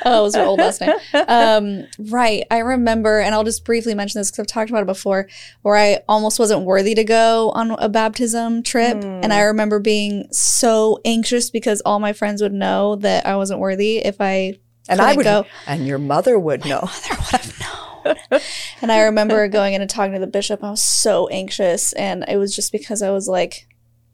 oh, 0.05 0.19
it 0.21 0.23
was 0.23 0.35
her 0.35 0.43
old 0.45 0.59
last 0.59 0.83
name. 0.83 0.93
Um, 1.27 1.87
right. 2.11 2.45
I 2.51 2.59
remember, 2.59 3.19
and 3.21 3.35
I'll 3.35 3.45
just 3.45 3.65
briefly 3.65 3.95
mention 3.95 4.21
this 4.21 4.31
because 4.31 4.41
I've 4.43 4.47
talked 4.47 4.69
about 4.69 4.83
it 4.83 4.87
before, 4.87 5.27
where 5.63 5.77
I 5.77 6.01
almost 6.07 6.39
wasn't 6.39 6.63
worthy 6.67 6.95
to 6.97 7.05
go 7.05 7.53
on 7.55 7.71
a 7.79 7.89
baptism 7.89 8.63
trip. 8.63 9.03
And 9.03 9.33
I 9.33 9.41
remember 9.43 9.79
being 9.79 10.29
so 10.33 11.01
anxious 11.07 11.49
because 11.49 11.81
all 11.87 11.99
my 11.99 12.13
friends 12.13 12.43
would 12.43 12.53
know 12.53 12.97
that 12.97 13.27
I 13.27 13.37
wasn't 13.37 13.61
worthy 13.61 14.05
if 14.05 14.21
I 14.21 14.59
And 14.87 15.01
I 15.01 15.15
would, 15.15 15.25
go. 15.25 15.47
and 15.67 15.87
your 15.87 15.99
mother 15.99 16.39
would 16.39 16.67
know. 16.67 16.81
Mother 16.83 17.17
would 17.33 17.41
have 17.41 17.61
known. 17.61 17.96
and 18.83 18.93
I 18.93 19.03
remember 19.03 19.47
going 19.49 19.75
in 19.75 19.81
and 19.81 19.91
talking 19.91 20.15
to 20.15 20.19
the 20.19 20.27
bishop. 20.27 20.63
I 20.63 20.71
was 20.71 20.83
so 20.83 21.29
anxious, 21.29 21.93
and 21.95 22.25
it 22.29 22.37
was 22.37 22.55
just 22.55 22.73
because 22.73 23.03
I 23.03 23.11
was 23.11 23.29
like 23.29 23.67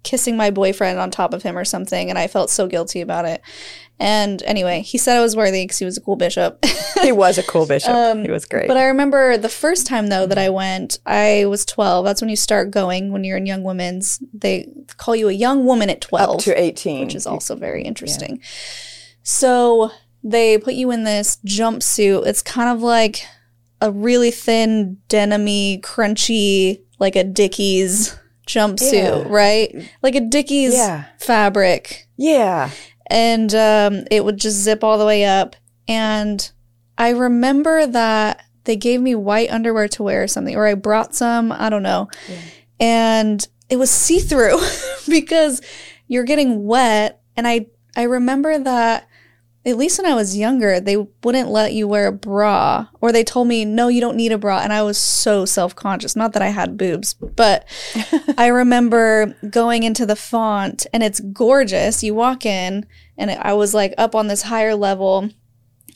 kissing 0.02 0.36
my 0.36 0.50
boyfriend 0.50 0.98
on 0.98 1.10
top 1.10 1.32
of 1.32 1.42
him 1.42 1.56
or 1.56 1.64
something, 1.64 2.10
and 2.10 2.18
I 2.18 2.26
felt 2.26 2.50
so 2.50 2.66
guilty 2.66 3.00
about 3.00 3.24
it. 3.24 3.40
And 4.00 4.42
anyway, 4.42 4.80
he 4.80 4.98
said 4.98 5.16
I 5.16 5.22
was 5.22 5.36
worthy 5.36 5.62
because 5.62 5.78
he 5.78 5.84
was 5.84 5.96
a 5.96 6.00
cool 6.00 6.16
bishop. 6.16 6.64
he 7.02 7.12
was 7.12 7.38
a 7.38 7.42
cool 7.44 7.66
bishop. 7.68 7.90
Um, 7.94 8.24
he 8.24 8.30
was 8.32 8.44
great. 8.44 8.66
But 8.66 8.76
I 8.76 8.86
remember 8.86 9.36
the 9.36 9.48
first 9.48 9.86
time 9.86 10.08
though 10.08 10.26
that 10.26 10.38
I 10.38 10.48
went, 10.48 10.98
I 11.06 11.44
was 11.46 11.64
12. 11.64 12.04
That's 12.04 12.20
when 12.20 12.28
you 12.28 12.34
start 12.36 12.72
going 12.72 13.12
when 13.12 13.22
you're 13.22 13.36
in 13.36 13.46
young 13.46 13.62
women's. 13.62 14.20
They 14.34 14.68
call 14.96 15.14
you 15.14 15.28
a 15.28 15.32
young 15.32 15.66
woman 15.66 15.88
at 15.88 16.00
12 16.00 16.30
Up 16.30 16.40
to 16.40 16.60
eighteen, 16.60 17.04
which 17.04 17.14
is 17.14 17.26
also 17.26 17.54
very 17.54 17.82
interesting. 17.84 18.40
So 19.22 19.92
they 20.24 20.58
put 20.58 20.74
you 20.74 20.90
in 20.90 21.04
this 21.04 21.38
jumpsuit. 21.46 22.26
It's 22.26 22.42
kind 22.42 22.70
of 22.70 22.82
like 22.82 23.24
a 23.82 23.90
really 23.90 24.30
thin, 24.30 24.96
denimy, 25.08 25.80
crunchy, 25.80 26.82
like 26.98 27.16
a 27.16 27.24
Dickies 27.24 28.16
jumpsuit, 28.46 28.92
Yeah. 28.92 29.24
right? 29.28 29.90
Like 30.02 30.14
a 30.14 30.20
Dickies 30.20 30.74
Yeah. 30.74 31.04
fabric. 31.18 32.06
yeah. 32.16 32.70
And 33.08 33.54
um, 33.54 34.04
it 34.10 34.24
would 34.24 34.38
just 34.38 34.56
zip 34.56 34.82
all 34.82 34.96
the 34.96 35.04
way 35.04 35.24
up. 35.26 35.54
And 35.86 36.50
I 36.96 37.10
remember 37.10 37.86
that 37.86 38.42
they 38.64 38.76
gave 38.76 39.00
me 39.02 39.14
white 39.14 39.50
underwear 39.50 39.88
to 39.88 40.02
wear 40.04 40.22
or 40.22 40.28
something, 40.28 40.56
or 40.56 40.66
I 40.66 40.74
brought 40.74 41.14
some, 41.14 41.52
I 41.52 41.68
don't 41.68 41.82
know. 41.82 42.08
Yeah. 42.28 42.36
And 42.80 43.48
it 43.68 43.76
was 43.76 43.90
see 43.90 44.18
through 44.20 44.60
because 45.08 45.60
you're 46.08 46.24
getting 46.24 46.64
wet. 46.64 47.20
And 47.36 47.46
I, 47.46 47.66
I 47.96 48.04
remember 48.04 48.56
that 48.58 49.08
at 49.64 49.76
least 49.76 49.98
when 49.98 50.10
I 50.10 50.14
was 50.14 50.36
younger, 50.36 50.80
they 50.80 50.96
wouldn't 50.96 51.48
let 51.48 51.72
you 51.72 51.86
wear 51.86 52.08
a 52.08 52.12
bra, 52.12 52.88
or 53.00 53.12
they 53.12 53.22
told 53.22 53.46
me, 53.46 53.64
no, 53.64 53.88
you 53.88 54.00
don't 54.00 54.16
need 54.16 54.32
a 54.32 54.38
bra. 54.38 54.58
And 54.60 54.72
I 54.72 54.82
was 54.82 54.98
so 54.98 55.44
self 55.44 55.76
conscious. 55.76 56.16
Not 56.16 56.32
that 56.32 56.42
I 56.42 56.48
had 56.48 56.76
boobs, 56.76 57.14
but 57.14 57.64
I 58.36 58.48
remember 58.48 59.36
going 59.48 59.84
into 59.84 60.04
the 60.04 60.16
font 60.16 60.86
and 60.92 61.02
it's 61.02 61.20
gorgeous. 61.20 62.02
You 62.02 62.14
walk 62.14 62.44
in, 62.44 62.86
and 63.16 63.30
I 63.30 63.52
was 63.52 63.72
like 63.72 63.94
up 63.96 64.14
on 64.14 64.26
this 64.26 64.42
higher 64.42 64.74
level, 64.74 65.30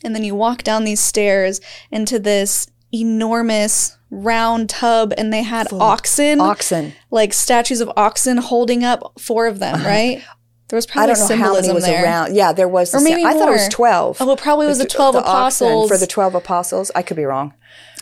and 0.04 0.14
then 0.14 0.22
you 0.22 0.34
walk 0.34 0.62
down 0.62 0.84
these 0.84 1.00
stairs 1.00 1.60
into 1.90 2.18
this 2.20 2.68
enormous 2.92 3.96
round 4.10 4.70
tub, 4.70 5.12
and 5.18 5.32
they 5.32 5.42
had 5.42 5.72
oxen, 5.72 6.40
Oxen. 6.40 6.92
like 7.10 7.32
statues 7.32 7.80
of 7.80 7.90
oxen 7.96 8.36
holding 8.36 8.84
up 8.84 9.12
four 9.18 9.46
of 9.46 9.58
them, 9.58 9.82
right? 9.84 10.22
There 10.68 10.76
was 10.76 10.86
probably 10.86 11.12
I 11.12 11.14
don't 11.14 11.28
know 11.28 11.36
how 11.36 11.52
many 11.52 11.62
symbolism 11.68 11.74
was 11.74 11.84
there. 11.84 12.04
around. 12.04 12.34
Yeah, 12.34 12.52
there 12.52 12.66
was. 12.68 12.92
Or 12.94 12.98
the 12.98 13.04
maybe 13.04 13.24
I 13.24 13.34
thought 13.34 13.48
it 13.48 13.52
was 13.52 13.68
twelve. 13.68 14.16
Oh, 14.20 14.32
it 14.32 14.38
probably 14.40 14.66
was 14.66 14.78
the 14.78 14.84
t- 14.86 14.96
12 14.96 15.14
oxen 15.16 15.28
apostles. 15.30 15.88
for 15.90 15.96
the 15.96 16.06
twelve 16.08 16.34
apostles. 16.34 16.90
I 16.94 17.02
could 17.02 17.16
be 17.16 17.24
wrong. 17.24 17.54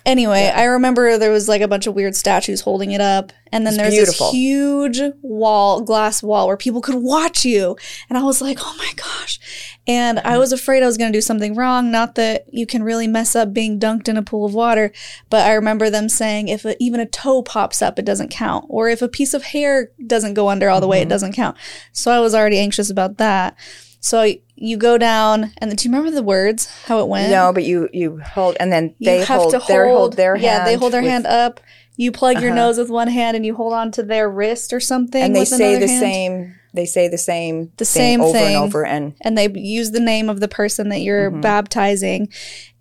Anyway, 0.06 0.52
I 0.54 0.64
remember 0.64 1.16
there 1.16 1.30
was 1.30 1.48
like 1.48 1.62
a 1.62 1.68
bunch 1.68 1.86
of 1.86 1.94
weird 1.94 2.14
statues 2.14 2.60
holding 2.60 2.90
it 2.90 3.00
up, 3.00 3.32
and 3.50 3.66
then 3.66 3.76
there's 3.78 3.94
this 3.94 4.30
huge 4.30 5.00
wall, 5.22 5.80
glass 5.80 6.22
wall, 6.22 6.46
where 6.46 6.58
people 6.58 6.82
could 6.82 6.96
watch 6.96 7.46
you. 7.46 7.76
And 8.10 8.18
I 8.18 8.22
was 8.22 8.42
like, 8.42 8.58
oh 8.60 8.74
my 8.76 8.92
gosh! 8.96 9.40
And 9.86 10.18
I 10.20 10.36
was 10.36 10.52
afraid 10.52 10.82
I 10.82 10.86
was 10.86 10.98
going 10.98 11.10
to 11.10 11.16
do 11.16 11.22
something 11.22 11.54
wrong. 11.54 11.90
Not 11.90 12.16
that 12.16 12.44
you 12.52 12.66
can 12.66 12.82
really 12.82 13.06
mess 13.06 13.34
up 13.34 13.54
being 13.54 13.80
dunked 13.80 14.06
in 14.06 14.18
a 14.18 14.22
pool 14.22 14.44
of 14.44 14.52
water, 14.52 14.92
but 15.30 15.46
I 15.46 15.54
remember 15.54 15.88
them 15.88 16.10
saying 16.10 16.48
if 16.48 16.66
a, 16.66 16.76
even 16.82 17.00
a 17.00 17.06
toe 17.06 17.42
pops 17.42 17.80
up, 17.80 17.98
it 17.98 18.04
doesn't 18.04 18.30
count, 18.30 18.66
or 18.68 18.90
if 18.90 19.00
a 19.00 19.08
piece 19.08 19.32
of 19.32 19.42
hair 19.42 19.90
doesn't 20.06 20.34
go 20.34 20.50
under 20.50 20.68
all 20.68 20.82
the 20.82 20.86
way, 20.86 20.98
it 20.98 21.02
mm-hmm. 21.02 21.10
doesn't 21.10 21.32
count. 21.32 21.56
So 21.92 22.10
I 22.10 22.20
was 22.20 22.34
already 22.34 22.58
anxious 22.58 22.90
about 22.90 23.16
that. 23.16 23.56
So 24.04 24.34
you 24.56 24.76
go 24.76 24.98
down, 24.98 25.52
and 25.58 25.70
then, 25.70 25.76
do 25.76 25.88
you 25.88 25.94
remember 25.94 26.14
the 26.14 26.22
words? 26.22 26.66
How 26.86 26.98
it 27.00 27.08
went? 27.08 27.30
No, 27.30 27.52
but 27.54 27.64
you 27.64 27.88
you 27.92 28.18
hold, 28.20 28.54
and 28.60 28.70
then 28.70 28.94
You 28.98 29.06
they 29.06 29.24
hold 29.24 29.52
to 29.52 29.62
their 29.66 29.86
hold, 29.86 29.98
hold 29.98 30.12
their 30.16 30.34
hand. 30.36 30.42
yeah 30.44 30.64
they 30.66 30.74
hold 30.76 30.92
their 30.92 31.00
with- 31.02 31.10
hand 31.10 31.26
up 31.26 31.60
you 31.96 32.10
plug 32.10 32.40
your 32.42 32.50
Uh-huh. 32.50 32.56
nose 32.66 32.76
with 32.76 32.90
one 32.90 33.06
hand 33.06 33.36
and 33.36 33.46
you 33.46 33.54
hold 33.54 33.72
on 33.72 33.92
to 33.92 34.02
their 34.02 34.28
wrist 34.28 34.72
or 34.72 34.80
something 34.80 35.22
and 35.22 35.34
they 35.34 35.44
say 35.44 35.78
the 35.78 35.86
hand. 35.86 36.00
same. 36.00 36.54
They 36.74 36.86
say 36.86 37.06
the 37.06 37.16
same. 37.18 37.70
The 37.76 37.84
thing 37.84 38.18
same 38.18 38.20
over 38.20 38.32
thing. 38.32 38.56
and 38.56 38.64
over, 38.64 38.84
and 38.84 39.14
and 39.22 39.38
they 39.38 39.48
use 39.54 39.92
the 39.92 40.00
name 40.00 40.28
of 40.28 40.40
the 40.40 40.48
person 40.48 40.88
that 40.90 41.00
you're 41.02 41.30
Mm-hmm. 41.30 41.40
baptizing 41.40 42.28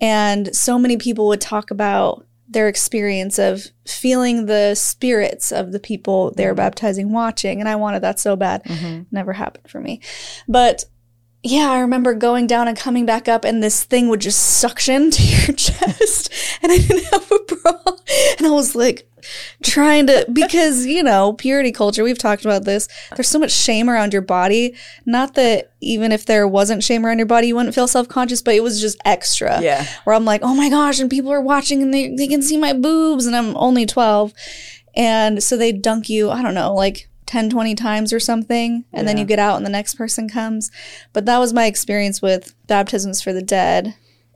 and 0.02 0.54
so 0.56 0.78
many 0.80 0.98
people 0.98 1.28
would 1.28 1.42
talk 1.42 1.70
about 1.72 2.26
their 2.50 2.68
experience 2.68 3.40
of 3.40 3.68
feeling 3.88 4.46
the 4.48 4.76
spirits 4.76 5.52
of 5.52 5.72
the 5.72 5.80
people 5.80 6.28
Mm-hmm. 6.30 6.38
they're 6.38 6.56
baptizing 6.56 7.12
watching 7.14 7.60
and 7.60 7.70
i 7.70 7.76
wanted 7.76 8.02
that 8.02 8.20
so 8.20 8.36
bad 8.36 8.62
never 9.12 9.34
happened 9.34 9.68
for 9.70 9.80
me 9.80 10.02
but 10.48 10.86
yeah, 11.44 11.70
I 11.72 11.80
remember 11.80 12.14
going 12.14 12.48
down 12.48 12.70
and 12.70 12.78
coming 12.78 13.06
back 13.06 13.28
up, 13.28 13.44
and 13.44 13.62
this 13.62 13.84
thing 13.84 14.08
would 14.08 14.22
just 14.22 14.40
suction 14.40 15.12
to 15.12 15.22
your 15.22 15.56
chest, 15.56 16.32
and 16.62 16.72
I 16.72 16.78
didn't 16.78 17.04
have 17.06 17.32
a 17.32 17.40
bra, 17.40 17.74
and 18.38 18.48
I 18.48 18.52
was 18.52 18.76
like 18.76 19.10
trying 19.62 20.08
to 20.08 20.26
because 20.32 20.86
you 20.86 21.04
know 21.04 21.34
purity 21.34 21.72
culture. 21.72 22.04
We've 22.04 22.18
talked 22.18 22.46
about 22.46 22.64
this. 22.64 22.88
There's 23.16 23.28
so 23.28 23.40
much 23.40 23.52
shame 23.52 23.90
around 23.90 24.14
your 24.14 24.22
body. 24.22 24.76
Not 25.06 25.36
that 25.36 25.74
even 25.82 26.14
if 26.14 26.26
there 26.26 26.48
wasn't 26.48 26.84
shame 26.84 27.06
around 27.06 27.20
your 27.20 27.28
body, 27.28 27.48
you 27.48 27.56
wouldn't 27.56 27.76
feel 27.76 27.88
self 27.88 28.08
conscious, 28.08 28.42
but 28.42 28.56
it 28.56 28.64
was 28.64 28.80
just 28.80 28.98
extra. 29.04 29.62
Yeah. 29.62 29.86
where 30.06 30.16
I'm 30.16 30.26
like, 30.26 30.42
oh 30.44 30.56
my 30.56 30.70
gosh, 30.70 31.00
and 31.00 31.10
people 31.10 31.32
are 31.32 31.42
watching, 31.42 31.82
and 31.82 31.94
they 31.94 32.16
they 32.16 32.28
can 32.28 32.42
see 32.42 32.58
my 32.58 32.72
boobs, 32.72 33.26
and 33.26 33.36
I'm 33.36 33.56
only 33.58 33.86
12, 33.86 34.34
and 34.96 35.44
so 35.44 35.58
they 35.58 35.74
dunk 35.74 36.08
you. 36.10 36.30
I 36.30 36.42
don't 36.42 36.56
know, 36.56 36.74
like 36.74 37.10
10, 37.26 37.50
20 37.50 37.76
times 37.76 38.12
or 38.14 38.20
something, 38.20 38.86
and 38.94 39.08
then 39.08 39.18
you 39.18 39.26
get 39.26 39.40
out 39.40 39.58
and 39.58 39.66
the 39.66 39.70
next 39.70 39.96
person 39.96 40.30
comes. 40.30 40.72
But 41.14 41.26
that 41.26 41.40
was 41.40 41.54
my 41.54 41.66
experience 41.66 42.22
with 42.22 42.54
baptisms 42.68 43.22
for 43.22 43.34
the 43.34 43.42
dead. 43.42 43.96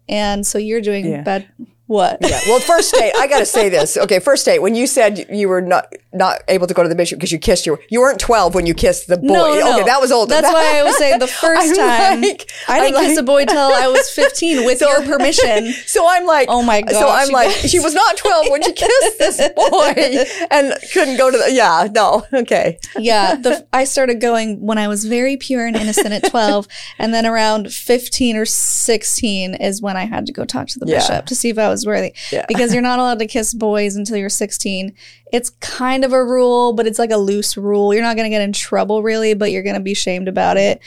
And 0.09 0.47
so 0.47 0.57
you're 0.57 0.81
doing 0.81 1.05
Yeah. 1.05 1.21
bad. 1.21 1.47
What? 1.88 2.17
Yeah. 2.21 2.39
Well, 2.47 2.59
first 2.59 2.93
date, 2.93 3.13
I 3.17 3.27
got 3.27 3.39
to 3.39 3.45
say 3.45 3.69
this. 3.69 3.95
Okay, 3.97 4.19
first 4.19 4.45
date. 4.45 4.59
When 4.61 4.75
you 4.75 4.88
said 4.88 5.25
you 5.29 5.47
were 5.49 5.61
not 5.61 5.91
not 6.13 6.41
able 6.47 6.67
to 6.67 6.73
go 6.73 6.83
to 6.83 6.89
the 6.89 6.95
bishop 6.95 7.17
because 7.19 7.31
you 7.31 7.39
kissed 7.39 7.65
your, 7.65 7.79
you 7.89 8.01
weren't 8.01 8.19
twelve 8.19 8.55
when 8.55 8.65
you 8.65 8.73
kissed 8.73 9.07
the 9.07 9.17
boy. 9.17 9.27
No, 9.27 9.59
no, 9.59 9.73
okay, 9.75 9.83
that 9.85 10.01
was 10.01 10.11
old. 10.11 10.29
That's 10.29 10.47
why 10.51 10.79
I 10.79 10.83
was 10.83 10.97
saying 10.97 11.19
the 11.19 11.25
1st 11.43 11.55
I'm 11.57 11.75
time 11.75 12.21
like- 12.21 12.51
I 12.67 12.79
didn't 12.79 12.99
kiss 13.01 13.09
like- 13.15 13.17
a 13.19 13.23
boy 13.23 13.45
till 13.45 13.57
I 13.57 13.88
was 13.88 14.09
15 14.09 14.65
with 14.65 14.81
your 14.81 15.01
permission. 15.03 15.73
So 15.88 16.05
I'm 16.07 16.25
like, 16.25 16.47
Oh 16.49 16.61
my 16.61 16.81
god. 16.81 16.91
So 16.91 17.07
I'm 17.09 17.29
like, 17.29 17.49
guys. 17.49 17.71
she 17.71 17.79
was 17.79 17.93
not 17.93 18.17
12 18.17 18.49
when 18.49 18.61
she 18.63 18.73
kissed 18.73 19.17
this 19.19 19.38
boy 19.55 20.25
and 20.51 20.73
couldn't 20.93 21.17
go 21.17 21.31
to 21.31 21.38
the, 21.38 21.51
yeah, 21.51 21.88
no, 21.93 22.25
okay. 22.33 22.77
Yeah, 22.97 23.35
the, 23.35 23.65
I 23.71 23.85
started 23.85 24.19
going 24.19 24.59
when 24.61 24.77
I 24.77 24.88
was 24.88 25.05
very 25.05 25.38
pure 25.38 25.65
and 25.65 25.75
innocent 25.75 26.11
at 26.13 26.29
12, 26.29 26.67
and 26.99 27.13
then 27.13 27.25
around 27.25 27.71
15 27.71 28.35
or 28.35 28.45
16 28.45 29.55
is 29.55 29.81
when 29.81 29.95
I 29.97 30.05
had 30.05 30.25
to 30.27 30.33
go 30.33 30.45
talk 30.45 30.67
to 30.67 30.79
the 30.79 30.88
Yeah. 30.88 30.97
bishop 30.99 31.25
to 31.27 31.35
see 31.35 31.49
if 31.49 31.57
I 31.57 31.69
was 31.69 31.76
worthy. 31.86 32.13
Yeah. 32.32 32.45
Because 32.47 32.73
you're 32.73 32.82
not 32.82 32.99
allowed 32.99 33.19
to 33.19 33.28
kiss 33.28 33.53
boys 33.53 33.95
until 33.95 34.17
you're 34.17 34.30
16. 34.30 34.93
It's 35.32 35.49
kind 35.59 36.03
of 36.05 36.13
a 36.13 36.23
rule, 36.23 36.73
but 36.73 36.88
it's 36.88 36.99
like 36.99 37.11
a 37.11 37.17
loose 37.17 37.57
rule. 37.57 37.93
You're 37.93 38.03
not 38.03 38.15
going 38.15 38.25
to 38.25 38.30
get 38.36 38.41
in 38.41 38.53
trouble 38.53 39.03
really, 39.03 39.34
but 39.34 39.51
you're 39.51 39.63
going 39.63 39.75
to 39.75 39.82
be 39.82 39.93
shamed 39.93 40.28
about 40.28 40.57
it. 40.57 40.82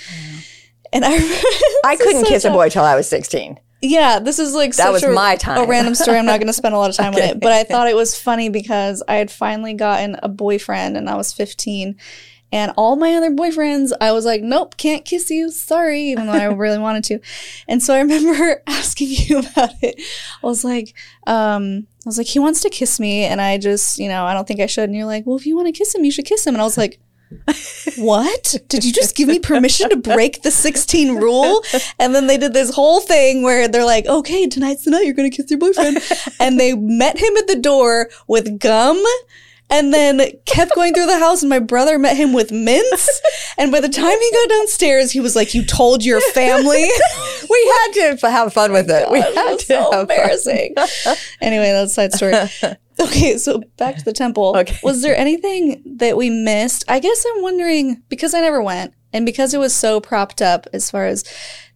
And 0.92 1.04
I, 1.04 1.12
I 1.84 1.96
couldn't 1.96 2.24
kiss 2.24 2.44
a 2.44 2.50
boy 2.50 2.68
till 2.68 2.84
I 2.84 2.96
was 2.96 3.08
16. 3.08 3.58
Yeah, 3.82 4.18
this 4.18 4.38
is 4.38 4.52
like 4.52 4.72
That 4.76 4.84
such 4.84 4.92
was 4.92 5.02
a, 5.04 5.10
my 5.12 5.36
time. 5.36 5.64
a 5.64 5.66
random 5.66 5.94
story. 5.94 6.18
I'm 6.18 6.26
not 6.26 6.38
going 6.38 6.48
to 6.48 6.52
spend 6.52 6.74
a 6.74 6.78
lot 6.78 6.90
of 6.90 6.96
time 6.96 7.14
Okay. 7.14 7.28
with 7.28 7.30
it, 7.36 7.40
but 7.42 7.52
I 7.52 7.64
thought 7.64 7.88
it 7.88 7.96
was 7.96 8.18
funny 8.18 8.48
because 8.50 9.02
I 9.08 9.14
had 9.16 9.30
finally 9.30 9.72
gotten 9.72 10.16
a 10.22 10.28
boyfriend 10.28 10.96
and 10.98 11.08
I 11.08 11.14
was 11.16 11.32
15. 11.32 11.96
And 12.52 12.72
all 12.76 12.96
my 12.96 13.14
other 13.14 13.30
boyfriends, 13.30 13.92
I 14.00 14.12
was 14.12 14.24
like, 14.24 14.42
nope, 14.42 14.76
can't 14.76 15.04
kiss 15.04 15.30
you. 15.30 15.50
Sorry, 15.50 16.02
even 16.10 16.26
though 16.26 16.32
I 16.32 16.44
really 16.52 16.78
wanted 16.78 17.04
to. 17.04 17.20
And 17.68 17.82
so 17.82 17.94
I 17.94 18.00
remember 18.00 18.62
asking 18.66 19.08
you 19.10 19.38
about 19.38 19.74
it. 19.82 20.00
I 20.42 20.46
was 20.46 20.64
like, 20.64 20.94
um, 21.26 21.86
I 22.04 22.06
was 22.06 22.18
like, 22.18 22.26
he 22.26 22.38
wants 22.38 22.60
to 22.62 22.70
kiss 22.70 22.98
me. 22.98 23.24
And 23.24 23.40
I 23.40 23.58
just, 23.58 23.98
you 23.98 24.08
know, 24.08 24.24
I 24.24 24.34
don't 24.34 24.48
think 24.48 24.60
I 24.60 24.66
should. 24.66 24.84
And 24.84 24.96
you're 24.96 25.06
like, 25.06 25.26
well, 25.26 25.36
if 25.36 25.46
you 25.46 25.56
want 25.56 25.66
to 25.66 25.72
kiss 25.72 25.94
him, 25.94 26.04
you 26.04 26.12
should 26.12 26.24
kiss 26.24 26.46
him. 26.46 26.54
And 26.54 26.60
I 26.60 26.64
was 26.64 26.78
like, 26.78 27.00
what? 27.96 28.56
Did 28.68 28.84
you 28.84 28.92
just 28.92 29.16
give 29.16 29.28
me 29.28 29.38
permission 29.38 29.88
to 29.90 29.96
break 29.96 30.42
the 30.42 30.50
16 30.50 31.16
rule? 31.16 31.62
And 31.98 32.14
then 32.14 32.26
they 32.26 32.36
did 32.36 32.54
this 32.54 32.74
whole 32.74 33.00
thing 33.00 33.42
where 33.42 33.68
they're 33.68 33.84
like, 33.84 34.06
okay, 34.06 34.48
tonight's 34.48 34.84
the 34.84 34.90
night 34.90 35.04
you're 35.04 35.14
going 35.14 35.30
to 35.30 35.36
kiss 35.36 35.50
your 35.50 35.60
boyfriend. 35.60 35.98
And 36.40 36.58
they 36.58 36.74
met 36.74 37.18
him 37.18 37.36
at 37.36 37.46
the 37.46 37.56
door 37.56 38.10
with 38.26 38.58
gum 38.58 39.00
and 39.70 39.94
then 39.94 40.20
kept 40.46 40.74
going 40.74 40.92
through 40.94 41.06
the 41.06 41.18
house. 41.18 41.42
And 41.42 41.50
my 41.50 41.58
brother 41.58 41.98
met 41.98 42.16
him 42.16 42.32
with 42.32 42.50
mints. 42.50 43.20
And 43.56 43.70
by 43.72 43.80
the 43.80 43.88
time 43.88 44.18
he 44.18 44.30
got 44.32 44.48
downstairs, 44.48 45.12
he 45.12 45.20
was 45.20 45.36
like, 45.36 45.54
you 45.54 45.64
told 45.64 46.04
your 46.04 46.20
family. 46.20 46.88
We 47.50 47.72
had 47.92 48.16
to 48.18 48.30
have 48.30 48.52
fun 48.52 48.72
with 48.72 48.88
it. 48.88 49.04
Oh 49.08 49.12
we 49.12 49.20
had 49.20 49.34
it 49.34 49.58
to 49.60 49.66
so 49.66 50.00
embarrassing. 50.00 50.74
anyway, 51.40 51.72
that's 51.72 51.90
a 51.90 51.94
side 51.94 52.12
story. 52.12 52.76
Okay, 53.00 53.38
so 53.38 53.62
back 53.78 53.96
to 53.96 54.04
the 54.04 54.12
temple. 54.12 54.54
Okay. 54.56 54.78
Was 54.82 55.00
there 55.00 55.16
anything 55.16 55.82
that 55.96 56.18
we 56.18 56.28
missed? 56.28 56.84
I 56.86 56.98
guess 56.98 57.24
I'm 57.26 57.42
wondering 57.42 58.02
because 58.10 58.34
I 58.34 58.40
never 58.40 58.62
went 58.62 58.92
and 59.12 59.24
because 59.24 59.54
it 59.54 59.58
was 59.58 59.74
so 59.74 60.00
propped 60.00 60.42
up 60.42 60.66
as 60.72 60.90
far 60.90 61.06
as 61.06 61.24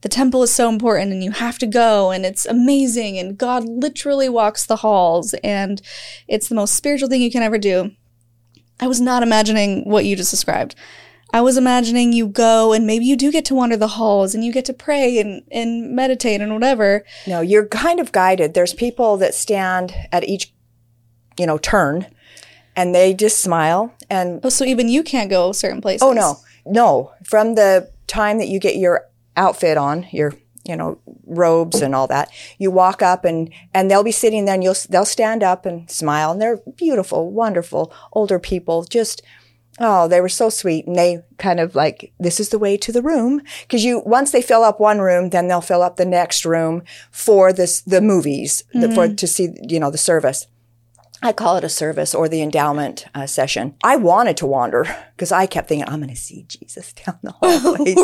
the 0.04 0.08
temple 0.10 0.42
is 0.42 0.52
so 0.52 0.68
important 0.68 1.12
and 1.12 1.24
you 1.24 1.30
have 1.30 1.58
to 1.58 1.66
go 1.66 2.10
and 2.10 2.26
it's 2.26 2.44
amazing 2.44 3.16
and 3.16 3.38
God 3.38 3.64
literally 3.64 4.28
walks 4.28 4.66
the 4.66 4.76
halls 4.76 5.34
and 5.42 5.80
it's 6.28 6.46
the 6.46 6.54
most 6.54 6.74
spiritual 6.74 7.08
thing 7.08 7.22
you 7.22 7.30
can 7.30 7.42
ever 7.42 7.56
do. 7.56 7.90
I 8.78 8.86
was 8.86 9.00
not 9.00 9.22
imagining 9.22 9.88
what 9.88 10.04
you 10.04 10.14
just 10.14 10.30
described. 10.30 10.74
I 11.32 11.40
was 11.40 11.56
imagining 11.56 12.12
you 12.12 12.26
go 12.26 12.74
and 12.74 12.86
maybe 12.86 13.06
you 13.06 13.16
do 13.16 13.32
get 13.32 13.46
to 13.46 13.54
wander 13.54 13.78
the 13.78 13.88
halls 13.96 14.34
and 14.34 14.44
you 14.44 14.52
get 14.52 14.66
to 14.66 14.74
pray 14.74 15.18
and, 15.18 15.42
and 15.50 15.96
meditate 15.96 16.42
and 16.42 16.52
whatever. 16.52 17.06
No, 17.26 17.40
you're 17.40 17.66
kind 17.66 17.98
of 17.98 18.12
guided. 18.12 18.52
There's 18.52 18.74
people 18.74 19.16
that 19.16 19.34
stand 19.34 19.94
at 20.12 20.28
each, 20.28 20.52
you 21.38 21.46
know, 21.46 21.56
turn 21.56 22.08
and 22.76 22.94
they 22.94 23.14
just 23.14 23.40
smile 23.40 23.94
and 24.10 24.40
Oh, 24.44 24.50
so 24.50 24.66
even 24.66 24.90
you 24.90 25.02
can't 25.02 25.30
go 25.30 25.52
certain 25.52 25.80
places. 25.80 26.02
Oh 26.02 26.12
no, 26.12 26.40
no. 26.66 27.12
From 27.24 27.54
the 27.54 27.90
time 28.06 28.36
that 28.36 28.48
you 28.48 28.60
get 28.60 28.76
your 28.76 29.06
outfit 29.36 29.76
on, 29.76 30.06
your 30.12 30.34
you 30.64 30.76
know 30.76 30.98
robes 31.26 31.82
and 31.82 31.94
all 31.94 32.06
that, 32.06 32.30
you 32.58 32.70
walk 32.70 33.02
up 33.02 33.24
and 33.24 33.50
and 33.72 33.90
they'll 33.90 34.04
be 34.04 34.12
sitting 34.12 34.44
there 34.44 34.54
and 34.54 34.64
you'll 34.64 34.76
they'll 34.88 35.04
stand 35.04 35.42
up 35.42 35.66
and 35.66 35.90
smile 35.90 36.32
and 36.32 36.40
they're 36.40 36.60
beautiful, 36.76 37.30
wonderful 37.30 37.92
older 38.12 38.38
people. 38.38 38.84
Just 38.84 39.22
oh, 39.80 40.08
they 40.08 40.20
were 40.20 40.28
so 40.28 40.48
sweet 40.48 40.86
and 40.86 40.96
they 40.96 41.22
kind 41.38 41.60
of 41.60 41.74
like 41.74 42.12
this 42.18 42.40
is 42.40 42.50
the 42.50 42.58
way 42.58 42.76
to 42.76 42.92
the 42.92 43.02
room 43.02 43.42
because 43.62 43.84
you 43.84 44.02
once 44.06 44.30
they 44.30 44.42
fill 44.42 44.62
up 44.62 44.80
one 44.80 45.00
room, 45.00 45.30
then 45.30 45.48
they'll 45.48 45.60
fill 45.60 45.82
up 45.82 45.96
the 45.96 46.04
next 46.04 46.44
room 46.44 46.82
for 47.10 47.52
this 47.52 47.80
the 47.82 48.00
movies 48.00 48.64
the, 48.72 48.88
for 48.90 49.06
mm-hmm. 49.06 49.16
to 49.16 49.26
see 49.26 49.54
you 49.68 49.80
know 49.80 49.90
the 49.90 49.98
service. 49.98 50.46
I 51.24 51.32
call 51.32 51.56
it 51.56 51.64
a 51.64 51.68
service 51.68 52.14
or 52.14 52.28
the 52.28 52.42
endowment 52.42 53.06
uh, 53.14 53.26
session. 53.26 53.74
I 53.82 53.96
wanted 53.96 54.36
to 54.38 54.46
wander 54.46 54.84
because 55.16 55.32
I 55.32 55.46
kept 55.46 55.68
thinking, 55.68 55.88
I'm 55.88 56.00
going 56.00 56.10
to 56.10 56.16
see 56.16 56.44
Jesus 56.46 56.92
down 57.06 57.18
the 57.22 57.32
hallways. 57.42 57.96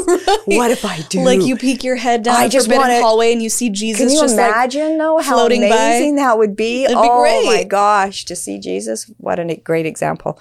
What 0.47 0.71
if 0.71 0.85
I 0.85 1.01
do? 1.09 1.21
Like 1.23 1.43
you 1.43 1.57
peek 1.57 1.85
your 1.85 1.97
head 1.97 2.23
down 2.23 2.37
I 2.37 2.45
a 2.45 2.49
just 2.49 2.67
forbidden 2.67 2.89
wanna- 2.89 3.01
hallway 3.03 3.33
and 3.33 3.43
you 3.43 3.51
see 3.51 3.69
Jesus 3.71 4.01
Can 4.01 4.11
you 4.11 4.21
just 4.21 4.37
like 4.37 4.49
imagine 4.49 4.99
though 4.99 5.19
how 5.19 5.35
floating 5.35 5.61
by? 5.61 5.67
amazing 5.69 6.17
that 6.17 6.39
would 6.39 6.57
be? 6.57 6.85
It'd 6.85 6.97
be 6.97 7.09
oh 7.09 7.21
great. 7.21 7.45
my 7.47 7.65
gosh, 7.65 8.25
to 8.25 8.35
see 8.35 8.59
Jesus, 8.59 9.11
what 9.19 9.39
a 9.39 9.57
great 9.57 9.87
example. 9.87 10.39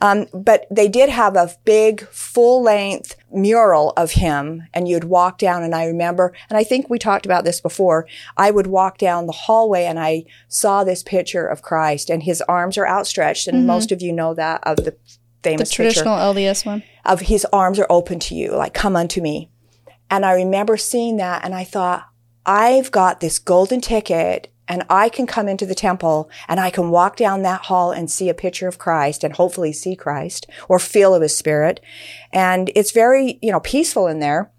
Um, 0.00 0.26
but 0.34 0.66
they 0.70 0.88
did 0.88 1.08
have 1.08 1.36
a 1.36 1.50
big 1.64 2.06
full 2.08 2.62
length 2.62 3.16
mural 3.32 3.92
of 3.96 4.12
him 4.12 4.62
and 4.74 4.86
you'd 4.86 5.04
walk 5.04 5.38
down 5.38 5.62
and 5.62 5.74
I 5.74 5.86
remember, 5.86 6.34
and 6.50 6.58
I 6.58 6.64
think 6.64 6.90
we 6.90 6.98
talked 6.98 7.24
about 7.26 7.44
this 7.44 7.60
before, 7.60 8.06
I 8.36 8.50
would 8.50 8.66
walk 8.66 8.98
down 8.98 9.26
the 9.26 9.32
hallway 9.32 9.84
and 9.84 9.98
I 9.98 10.24
saw 10.48 10.84
this 10.84 11.02
picture 11.02 11.46
of 11.46 11.62
Christ 11.62 12.10
and 12.10 12.22
his 12.22 12.42
arms 12.42 12.76
are 12.76 12.86
outstretched 12.86 13.48
and 13.48 13.66
most 13.66 13.90
of 13.90 14.02
you 14.02 14.12
know 14.12 14.34
that 14.34 14.60
of 14.64 14.84
the 14.84 14.96
Mm-hmm. 15.46 15.58
the 15.58 15.64
famous 15.64 15.70
picture 15.70 16.02
traditional 16.02 16.16
LDS 16.16 16.66
one. 16.66 16.82
of 17.04 17.20
his 17.20 17.46
arms 17.52 17.78
are 17.78 17.86
open 17.88 18.18
to 18.20 18.34
you, 18.34 18.50
like 18.52 18.74
come 18.74 18.96
unto 18.96 19.20
me. 19.20 19.50
And 20.10 20.24
I 20.24 20.32
remember 20.32 20.76
seeing 20.76 21.16
that 21.18 21.44
and 21.44 21.54
I 21.54 21.64
thought, 21.64 22.08
I've 22.44 22.90
got 22.90 23.20
this 23.20 23.38
golden 23.38 23.80
ticket 23.80 24.52
and 24.68 24.84
I 24.90 25.08
can 25.08 25.26
come 25.26 25.48
into 25.48 25.66
the 25.66 25.74
temple 25.74 26.30
and 26.48 26.58
I 26.58 26.70
can 26.70 26.90
walk 26.90 27.16
down 27.16 27.42
that 27.42 27.62
hall 27.62 27.92
and 27.92 28.10
see 28.10 28.28
a 28.28 28.34
picture 28.34 28.68
of 28.68 28.78
Christ 28.78 29.24
and 29.24 29.34
hopefully 29.34 29.72
see 29.72 29.96
Christ 29.96 30.46
or 30.68 30.78
feel 30.78 31.14
of 31.14 31.22
his 31.22 31.36
spirit. 31.36 31.80
And 32.32 32.70
it's 32.74 32.90
very, 32.90 33.38
you 33.42 33.52
know, 33.52 33.60
peaceful 33.60 34.06
in 34.06 34.20
there 34.20 34.50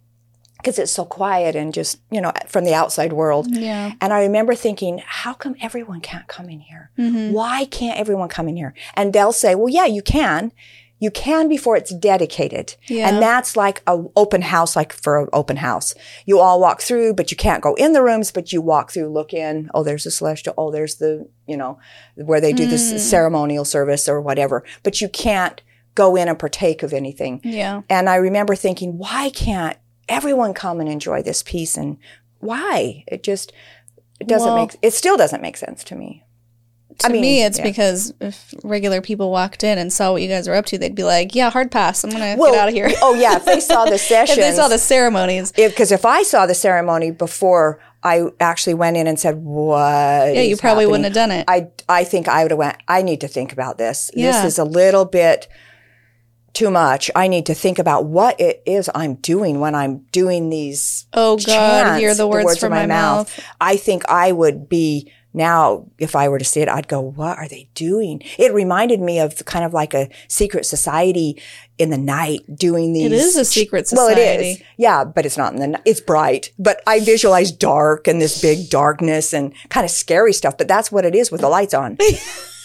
because 0.57 0.79
it's 0.79 0.91
so 0.91 1.05
quiet 1.05 1.55
and 1.55 1.73
just, 1.73 1.99
you 2.09 2.19
know, 2.19 2.31
from 2.47 2.63
the 2.63 2.73
outside 2.73 3.13
world. 3.13 3.47
Yeah. 3.49 3.93
And 4.01 4.13
I 4.13 4.21
remember 4.21 4.55
thinking, 4.55 5.01
how 5.05 5.33
come 5.33 5.55
everyone 5.61 6.01
can't 6.01 6.27
come 6.27 6.49
in 6.49 6.61
here? 6.61 6.91
Mm-hmm. 6.97 7.33
Why 7.33 7.65
can't 7.65 7.99
everyone 7.99 8.29
come 8.29 8.47
in 8.47 8.57
here? 8.57 8.73
And 8.95 9.13
they'll 9.13 9.33
say, 9.33 9.55
well, 9.55 9.69
yeah, 9.69 9.85
you 9.85 10.01
can. 10.01 10.51
You 10.99 11.11
can 11.11 11.47
before 11.47 11.75
it's 11.77 11.93
dedicated. 11.93 12.75
Yeah. 12.87 13.07
And 13.07 13.21
that's 13.21 13.55
like 13.55 13.83
a 13.85 14.03
open 14.15 14.41
house, 14.41 14.75
like 14.75 14.91
for 14.91 15.19
an 15.21 15.29
open 15.31 15.57
house. 15.57 15.93
You 16.25 16.39
all 16.39 16.59
walk 16.59 16.81
through, 16.81 17.13
but 17.13 17.29
you 17.29 17.37
can't 17.37 17.61
go 17.61 17.75
in 17.75 17.93
the 17.93 18.01
rooms, 18.01 18.31
but 18.31 18.51
you 18.51 18.61
walk 18.61 18.91
through, 18.91 19.09
look 19.09 19.33
in. 19.33 19.69
Oh, 19.75 19.83
there's 19.83 20.05
the 20.05 20.11
celestial. 20.11 20.55
Oh, 20.57 20.71
there's 20.71 20.95
the, 20.95 21.27
you 21.45 21.55
know, 21.55 21.77
where 22.15 22.41
they 22.41 22.51
do 22.51 22.65
Mm. 22.65 22.69
this 22.71 23.09
ceremonial 23.09 23.63
service 23.65 24.09
or 24.09 24.19
whatever, 24.21 24.63
but 24.81 24.99
you 24.99 25.07
can't 25.07 25.61
go 25.93 26.15
in 26.15 26.27
and 26.27 26.39
partake 26.39 26.81
of 26.83 26.93
anything. 26.93 27.41
Yeah. 27.43 27.81
And 27.89 28.09
I 28.09 28.15
remember 28.15 28.55
thinking, 28.55 28.97
why 28.97 29.29
can't 29.29 29.77
everyone 30.09 30.53
come 30.53 30.79
and 30.79 30.89
enjoy 30.89 31.21
this 31.21 31.43
piece? 31.43 31.77
And 31.77 31.97
why? 32.39 33.03
It 33.07 33.23
just, 33.23 33.51
it 34.19 34.27
doesn't 34.27 34.47
Well- 34.47 34.57
make, 34.65 34.75
it 34.81 34.93
still 34.93 35.17
doesn't 35.17 35.41
make 35.41 35.57
sense 35.57 35.83
to 35.85 35.95
me. 35.95 36.23
To 36.99 37.07
I 37.07 37.09
mean, 37.09 37.21
me, 37.21 37.43
it's 37.43 37.59
yeah. 37.59 37.63
because 37.63 38.13
if 38.19 38.53
regular 38.63 39.01
people 39.01 39.29
walked 39.29 39.63
in 39.63 39.77
and 39.77 39.93
saw 39.93 40.13
what 40.13 40.21
you 40.21 40.27
guys 40.27 40.47
were 40.47 40.55
up 40.55 40.65
to, 40.67 40.77
they'd 40.77 40.95
be 40.95 41.03
like, 41.03 41.35
"Yeah, 41.35 41.51
hard 41.51 41.71
pass. 41.71 42.03
I'm 42.03 42.09
gonna 42.09 42.35
get 42.35 42.55
out 42.55 42.69
of 42.69 42.73
here." 42.73 42.89
oh 43.01 43.13
yeah, 43.13 43.35
if 43.35 43.45
they 43.45 43.59
saw 43.59 43.85
the 43.85 43.95
if 44.09 44.35
they 44.35 44.51
saw 44.51 44.67
the 44.67 44.79
ceremonies, 44.79 45.51
because 45.51 45.91
if, 45.91 46.05
I 46.05 46.23
saw 46.23 46.45
the 46.45 46.55
ceremony 46.55 47.11
before 47.11 47.79
I 48.03 48.23
actually 48.39 48.73
went 48.73 48.97
in 48.97 49.05
and 49.05 49.19
said, 49.19 49.43
"What?" 49.43 49.77
yeah, 50.33 50.41
you 50.41 50.57
probably 50.57 50.87
wouldn't 50.87 51.05
have 51.05 51.13
done 51.13 51.31
it. 51.31 51.45
I 51.47 51.67
I 51.87 52.03
think 52.03 52.27
I 52.27 52.43
would 52.43 52.51
have 52.51 52.57
went. 52.57 52.77
I 52.87 53.03
need 53.03 53.21
to 53.21 53.27
think 53.27 53.53
about 53.53 53.77
this. 53.77 54.09
Yeah. 54.15 54.31
This 54.31 54.53
is 54.53 54.59
a 54.59 54.65
little 54.65 55.05
bit 55.05 55.47
too 56.57 56.71
much. 56.71 57.11
I 57.15 57.27
need 57.27 57.45
to 57.45 57.53
think 57.53 57.77
about 57.77 58.05
what 58.05 58.39
it 58.41 58.63
is 58.65 58.89
I'm 58.95 59.15
doing 59.15 59.59
when 59.59 59.75
I'm 59.75 59.99
doing 60.11 60.49
these. 60.49 61.05
oh 61.13 61.37
God, 61.37 61.45
chants, 61.45 61.99
hear 61.99 62.15
the 62.15 62.27
words, 62.27 62.53
of 62.53 62.59
from 62.59 62.71
my 62.71 62.87
mouth. 62.87 63.39
I 63.61 63.77
think 63.77 64.03
I 64.09 64.31
would 64.31 64.67
be 64.67 65.11
now 65.37 65.85
if 65.97 66.15
I 66.15 66.27
were 66.27 66.39
to 66.39 66.43
see 66.45 66.59
it, 66.61 66.67
I'd 66.67 66.87
go, 66.89 66.99
"What 66.99 67.37
are 67.37 67.47
they 67.47 67.69
doing?" 67.75 68.21
It 68.37 68.53
reminded 68.53 68.99
me 68.99 69.19
of 69.19 69.45
kind 69.45 69.63
of 69.63 69.73
like 69.73 69.93
a 69.93 70.09
secret 70.27 70.65
society 70.65 71.41
in 71.77 71.89
the 71.91 71.97
night 71.97 72.41
doing 72.55 72.91
these. 72.93 73.05
It 73.05 73.11
is 73.13 73.35
a 73.37 73.45
secret 73.45 73.87
society. 73.87 74.19
Well, 74.21 74.39
it 74.39 74.41
is. 74.43 74.61
Yeah, 74.77 75.03
but 75.05 75.25
it's 75.25 75.37
not 75.37 75.53
in 75.53 75.59
the. 75.59 75.67
ni- 75.67 75.79
It's 75.85 76.01
bright, 76.01 76.51
but 76.59 76.81
I 76.87 76.99
visualize 76.99 77.51
dark 77.51 78.07
and 78.07 78.19
this 78.19 78.41
big 78.41 78.69
darkness 78.69 79.31
and 79.33 79.53
kind 79.69 79.85
of 79.85 79.91
scary 79.91 80.33
stuff. 80.33 80.57
But 80.57 80.67
that's 80.67 80.91
what 80.91 81.05
it 81.05 81.15
is 81.15 81.31
with 81.31 81.41
the 81.41 81.49
lights 81.49 81.73
on. 81.73 81.97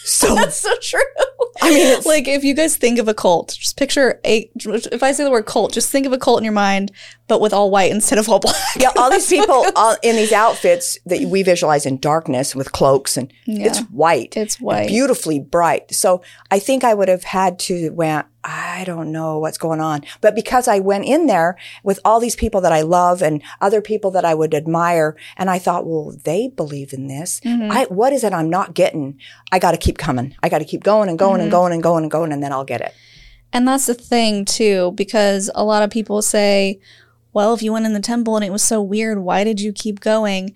So 0.05 0.35
That's 0.35 0.57
so 0.57 0.69
true. 0.81 0.99
I 1.61 1.69
mean, 1.69 1.87
it's, 1.87 2.05
like 2.05 2.27
if 2.27 2.43
you 2.43 2.53
guys 2.53 2.75
think 2.75 2.99
of 2.99 3.07
a 3.07 3.13
cult, 3.13 3.55
just 3.59 3.77
picture 3.77 4.19
a. 4.25 4.49
If 4.55 5.03
I 5.03 5.11
say 5.11 5.23
the 5.23 5.31
word 5.31 5.45
cult, 5.45 5.73
just 5.73 5.91
think 5.91 6.05
of 6.05 6.13
a 6.13 6.17
cult 6.17 6.39
in 6.39 6.43
your 6.43 6.53
mind, 6.53 6.91
but 7.27 7.41
with 7.41 7.53
all 7.53 7.69
white 7.69 7.91
instead 7.91 8.17
of 8.17 8.27
all 8.27 8.39
black. 8.39 8.55
yeah, 8.77 8.91
all 8.97 9.11
these 9.11 9.27
people 9.29 9.65
all 9.75 9.95
in 10.01 10.15
these 10.15 10.31
outfits 10.31 10.97
that 11.05 11.21
we 11.21 11.43
visualize 11.43 11.85
in 11.85 11.99
darkness 11.99 12.55
with 12.55 12.71
cloaks, 12.71 13.17
and 13.17 13.31
it's 13.45 13.79
white. 13.89 14.35
It's 14.35 14.59
white. 14.59 14.87
beautifully 14.87 15.39
bright. 15.39 15.93
So 15.93 16.21
I 16.49 16.59
think 16.59 16.83
I 16.83 16.93
would 16.93 17.07
have 17.07 17.23
had 17.23 17.59
to 17.59 17.91
went. 17.91 18.27
I 18.43 18.83
don't 18.85 19.11
know 19.11 19.39
what's 19.39 19.57
going 19.57 19.79
on, 19.79 20.01
but 20.19 20.35
because 20.35 20.67
I 20.67 20.79
went 20.79 21.05
in 21.05 21.27
there 21.27 21.57
with 21.83 21.99
all 22.03 22.19
these 22.19 22.35
people 22.35 22.59
that 22.61 22.73
I 22.73 22.81
love 22.81 23.21
and 23.21 23.41
other 23.61 23.81
people 23.81 24.11
that 24.11 24.25
I 24.25 24.33
would 24.33 24.53
admire, 24.53 25.15
and 25.37 25.49
I 25.49 25.59
thought, 25.59 25.85
well, 25.85 26.15
they 26.23 26.49
believe 26.49 26.91
in 26.93 27.07
this. 27.07 27.39
Mm-hmm. 27.41 27.71
I, 27.71 27.85
what 27.85 28.11
is 28.11 28.23
it 28.23 28.33
I'm 28.33 28.49
not 28.49 28.73
getting? 28.73 29.17
I 29.51 29.59
got 29.59 29.71
to 29.71 29.77
keep 29.77 29.97
coming. 29.97 30.35
I 30.43 30.49
got 30.49 30.59
to 30.59 30.65
keep 30.65 30.83
going 30.83 31.09
and 31.09 31.17
going 31.17 31.39
and 31.39 31.49
mm-hmm. 31.49 31.57
going 31.57 31.73
and 31.73 31.83
going 31.83 32.03
and 32.03 32.11
going, 32.11 32.31
and 32.33 32.43
then 32.43 32.51
I'll 32.51 32.65
get 32.65 32.81
it. 32.81 32.93
And 33.53 33.67
that's 33.67 33.85
the 33.85 33.93
thing 33.93 34.45
too, 34.45 34.91
because 34.95 35.49
a 35.55 35.63
lot 35.63 35.83
of 35.83 35.89
people 35.89 36.21
say, 36.21 36.79
well, 37.33 37.53
if 37.53 37.63
you 37.63 37.71
went 37.71 37.85
in 37.85 37.93
the 37.93 37.99
temple 37.99 38.35
and 38.35 38.43
it 38.43 38.51
was 38.51 38.63
so 38.63 38.81
weird, 38.81 39.19
why 39.19 39.43
did 39.43 39.61
you 39.61 39.71
keep 39.71 39.99
going? 39.99 40.53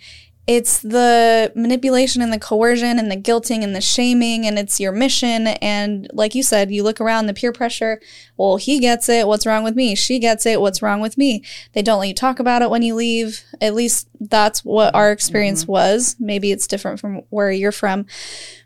It's 0.47 0.79
the 0.79 1.51
manipulation 1.55 2.21
and 2.21 2.31
the 2.31 2.39
coercion 2.39 2.99
and 2.99 3.11
the 3.11 3.17
guilting 3.17 3.63
and 3.63 3.75
the 3.75 3.81
shaming, 3.81 4.45
and 4.45 4.57
it's 4.57 4.79
your 4.79 4.93
mission. 4.93 5.47
And 5.47 6.09
like 6.13 6.35
you 6.35 6.41
said, 6.41 6.71
you 6.71 6.83
look 6.83 7.01
around 7.01 7.25
the 7.25 7.33
peer 7.33 7.51
pressure. 7.51 7.99
Well, 8.37 8.55
he 8.55 8.79
gets 8.79 9.09
it. 9.09 9.27
What's 9.27 9.45
wrong 9.45 9.65
with 9.65 9.75
me? 9.75 9.93
She 9.93 10.19
gets 10.19 10.45
it. 10.45 10.61
What's 10.61 10.81
wrong 10.81 11.01
with 11.01 11.17
me? 11.17 11.43
They 11.73 11.81
don't 11.81 11.99
let 11.99 12.07
you 12.07 12.13
talk 12.13 12.39
about 12.39 12.61
it 12.61 12.69
when 12.69 12.81
you 12.81 12.95
leave. 12.95 13.43
At 13.59 13.75
least 13.75 14.07
that's 14.21 14.63
what 14.63 14.95
our 14.95 15.11
experience 15.11 15.63
mm-hmm. 15.63 15.73
was. 15.73 16.15
Maybe 16.17 16.53
it's 16.53 16.67
different 16.67 17.01
from 17.01 17.23
where 17.29 17.51
you're 17.51 17.73
from. 17.73 18.05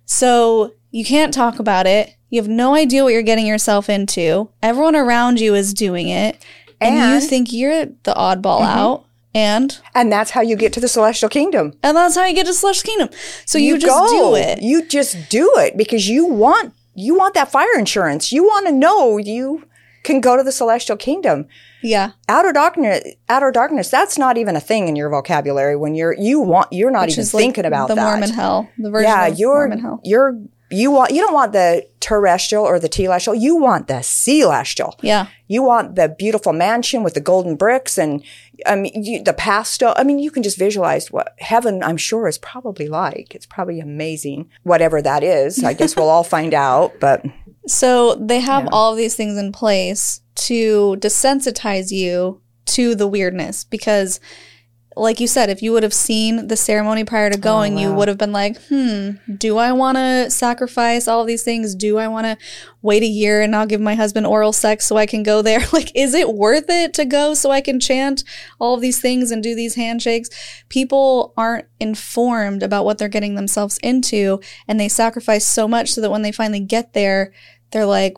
So 0.06 0.74
you 0.92 1.04
can't 1.04 1.34
talk 1.34 1.58
about 1.58 1.88
it. 1.88 2.16
You 2.30 2.40
have 2.40 2.50
no 2.50 2.76
idea 2.76 3.04
what 3.04 3.14
you're 3.14 3.24
getting 3.24 3.48
yourself 3.48 3.90
into. 3.90 4.50
Everyone 4.62 4.96
around 4.96 5.40
you 5.40 5.56
is 5.56 5.74
doing 5.74 6.10
it. 6.10 6.46
And, 6.80 7.22
you 7.22 7.28
think 7.28 7.52
you're 7.54 7.86
the 7.86 8.14
oddball 8.14 8.62
mm-hmm. 8.62 8.80
out. 8.80 9.06
And 9.34 9.78
And 9.96 10.12
that's 10.12 10.32
how 10.32 10.42
you 10.42 10.56
get 10.56 10.74
to 10.74 10.80
the 10.80 10.88
celestial 10.88 11.30
kingdom. 11.30 11.74
and 11.84 11.96
that's 11.96 12.16
how 12.16 12.26
you 12.26 12.36
get 12.36 12.46
to 12.48 12.54
celestial 12.54 12.90
Kingdom. 12.92 13.10
So 13.46 13.58
you, 13.58 13.78
just 13.78 14.12
do 14.12 14.36
it. 14.36 14.62
You 14.62 14.86
just 14.86 15.30
do 15.30 15.52
it 15.58 15.78
because 15.78 16.08
you 16.10 16.26
want 16.26 16.74
you 16.94 17.16
want 17.18 17.34
that 17.36 17.50
fire 17.52 17.78
insurance. 17.80 18.34
You 18.34 18.44
want 18.44 18.66
to 18.68 18.72
know 18.74 19.18
you 19.18 19.64
can 20.04 20.20
go 20.20 20.36
to 20.36 20.44
the 20.44 20.52
celestial 20.52 20.98
kingdom. 20.98 21.48
yeah. 21.82 22.12
Outer 22.28 22.52
darkness, 22.52 23.04
outer 23.30 23.52
darkness. 23.52 23.90
That's 23.90 24.18
not 24.18 24.38
even 24.38 24.56
a 24.56 24.60
thing 24.60 24.88
in 24.90 24.96
your 24.98 25.10
vocabulary 25.10 25.76
when 25.78 25.96
you're 25.96 26.14
you 26.20 26.40
want 26.42 26.68
you're 26.74 26.92
not 26.92 27.04
Which 27.06 27.12
even 27.14 27.22
is 27.22 27.34
like 27.34 27.42
thinking 27.44 27.66
about 27.66 27.88
the 27.88 27.96
that. 27.96 28.04
Mormon 28.04 28.30
hell. 28.32 28.70
The 28.78 28.90
version 28.90 29.10
yeah, 29.10 29.28
you're 29.28 29.68
Mormon 29.68 29.80
hell. 29.80 30.02
you're 30.04 30.38
you 30.72 30.92
want 30.92 31.12
you 31.12 31.22
don't 31.22 31.34
want 31.34 31.54
the 31.54 31.88
terrestrial 32.00 32.64
or 32.64 32.80
the 32.80 32.90
telestial. 32.90 33.40
You 33.40 33.56
want 33.56 33.88
the 33.88 34.02
celestial. 34.02 34.98
Yeah. 35.02 35.28
You 35.48 35.64
want 35.64 35.96
the 35.96 36.10
beautiful 36.10 36.54
mansion 36.54 37.04
with 37.04 37.14
the 37.14 37.22
golden 37.22 37.56
bricks 37.56 37.98
and 37.98 38.24
I 38.66 38.76
mean 38.76 39.04
you, 39.04 39.24
the 39.24 39.34
pastel. 39.34 39.94
I 39.98 40.04
mean, 40.04 40.20
you 40.20 40.32
can 40.32 40.44
just 40.44 40.58
visualize 40.58 41.12
what 41.12 41.36
heaven. 41.40 41.84
I'm 41.84 41.98
sure 41.98 42.28
is 42.28 42.38
probably 42.38 42.88
like. 42.88 43.36
It's 43.36 43.46
probably 43.46 43.80
amazing, 43.80 44.50
whatever 44.64 45.02
that 45.02 45.24
is. 45.24 45.64
I 45.64 45.74
guess 45.74 45.96
we'll 45.96 46.10
all 46.10 46.24
find 46.24 46.54
out. 46.54 46.94
But 47.00 47.26
So 47.68 48.16
they 48.16 48.40
have 48.40 48.68
all 48.72 48.92
of 48.92 48.98
these 48.98 49.16
things 49.16 49.38
in 49.38 49.52
place 49.52 50.22
to 50.36 50.96
desensitize 51.00 51.92
you 51.92 52.42
to 52.66 52.96
the 52.96 53.08
weirdness 53.08 53.64
because 53.64 54.20
like 54.98 55.22
you 55.22 55.28
said, 55.28 55.50
if 55.50 55.62
you 55.62 55.72
would 55.72 55.84
have 55.84 55.94
seen 55.94 56.48
the 56.48 56.58
ceremony 56.58 57.06
prior 57.06 57.30
to 57.30 57.38
going, 57.38 57.78
you 57.78 57.94
would 57.94 58.10
have 58.10 58.18
been 58.18 58.34
like, 58.34 58.62
hmm, 58.64 59.12
do 59.38 59.58
I 59.58 59.72
want 59.72 59.98
to 59.98 60.30
sacrifice 60.30 61.08
all 61.08 61.22
of 61.22 61.28
these 61.28 61.44
things? 61.44 61.76
Do 61.76 61.98
I 61.98 62.10
want 62.10 62.26
to 62.26 62.38
wait 62.82 63.02
a 63.02 63.08
year 63.08 63.42
and 63.42 63.52
not 63.52 63.70
give 63.70 63.80
my 63.80 63.96
husband 63.96 64.28
oral 64.28 64.52
sex 64.52 64.86
so 64.86 64.98
I 64.98 65.06
can 65.06 65.24
go 65.24 65.42
there? 65.42 65.62
Like, 65.72 65.92
is 65.96 66.14
it 66.14 66.34
worth 66.34 66.66
it 66.70 66.94
to 66.96 67.06
go 67.06 67.34
so 67.34 67.50
I 67.50 67.62
can 67.62 67.80
chant 67.80 68.26
all 68.60 68.76
of 68.76 68.82
these 68.82 69.00
things 69.00 69.32
and 69.32 69.42
do 69.42 69.56
these 69.56 69.76
handshakes? 69.76 70.30
People 70.68 71.34
aren't 71.38 71.68
informed 71.80 72.62
about 72.62 72.84
what 72.84 72.98
they're 72.98 73.08
getting 73.08 73.36
themselves 73.36 73.78
into 73.78 74.42
and 74.68 74.78
they 74.78 74.90
sacrifice 74.90 75.48
so 75.48 75.70
much 75.70 75.94
so 75.94 76.02
that 76.02 76.12
when 76.12 76.24
they 76.24 76.32
finally 76.34 76.60
get 76.60 76.92
there, 76.92 77.32
they're 77.72 77.86
like, 77.86 78.18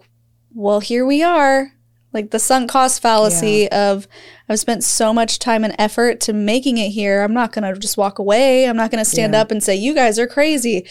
well, 0.52 0.80
here 0.80 1.06
we 1.06 1.22
are. 1.22 1.73
Like 2.14 2.32
the 2.32 2.40
sunk 2.40 2.70
cost 2.70 3.02
fallacy 3.02 3.70
of 3.72 4.08
I've 4.48 4.60
spent 4.60 4.84
so 4.84 5.14
much 5.14 5.40
time 5.40 5.64
and 5.64 5.76
effort 5.80 6.20
to 6.22 6.34
making 6.34 6.78
it 6.78 6.90
here. 6.90 7.24
I'm 7.24 7.34
not 7.34 7.52
going 7.52 7.74
to 7.74 7.80
just 7.80 7.98
walk 7.98 8.20
away. 8.20 8.68
I'm 8.68 8.78
not 8.78 8.92
going 8.92 9.04
to 9.04 9.10
stand 9.10 9.34
up 9.34 9.50
and 9.50 9.64
say, 9.64 9.76
you 9.76 9.96
guys 9.96 10.20
are 10.20 10.28
crazy 10.28 10.88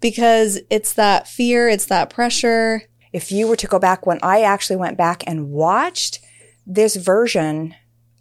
because 0.00 0.60
it's 0.70 0.92
that 0.94 1.26
fear, 1.26 1.68
it's 1.68 1.86
that 1.86 2.10
pressure. 2.10 2.82
if 3.12 3.30
you 3.30 3.46
were 3.46 3.56
to 3.56 3.66
go 3.66 3.78
back 3.78 4.06
when 4.06 4.18
I 4.22 4.42
actually 4.42 4.76
went 4.76 4.96
back 4.96 5.22
and 5.26 5.50
watched 5.50 6.20
this 6.66 6.96
version 6.96 7.74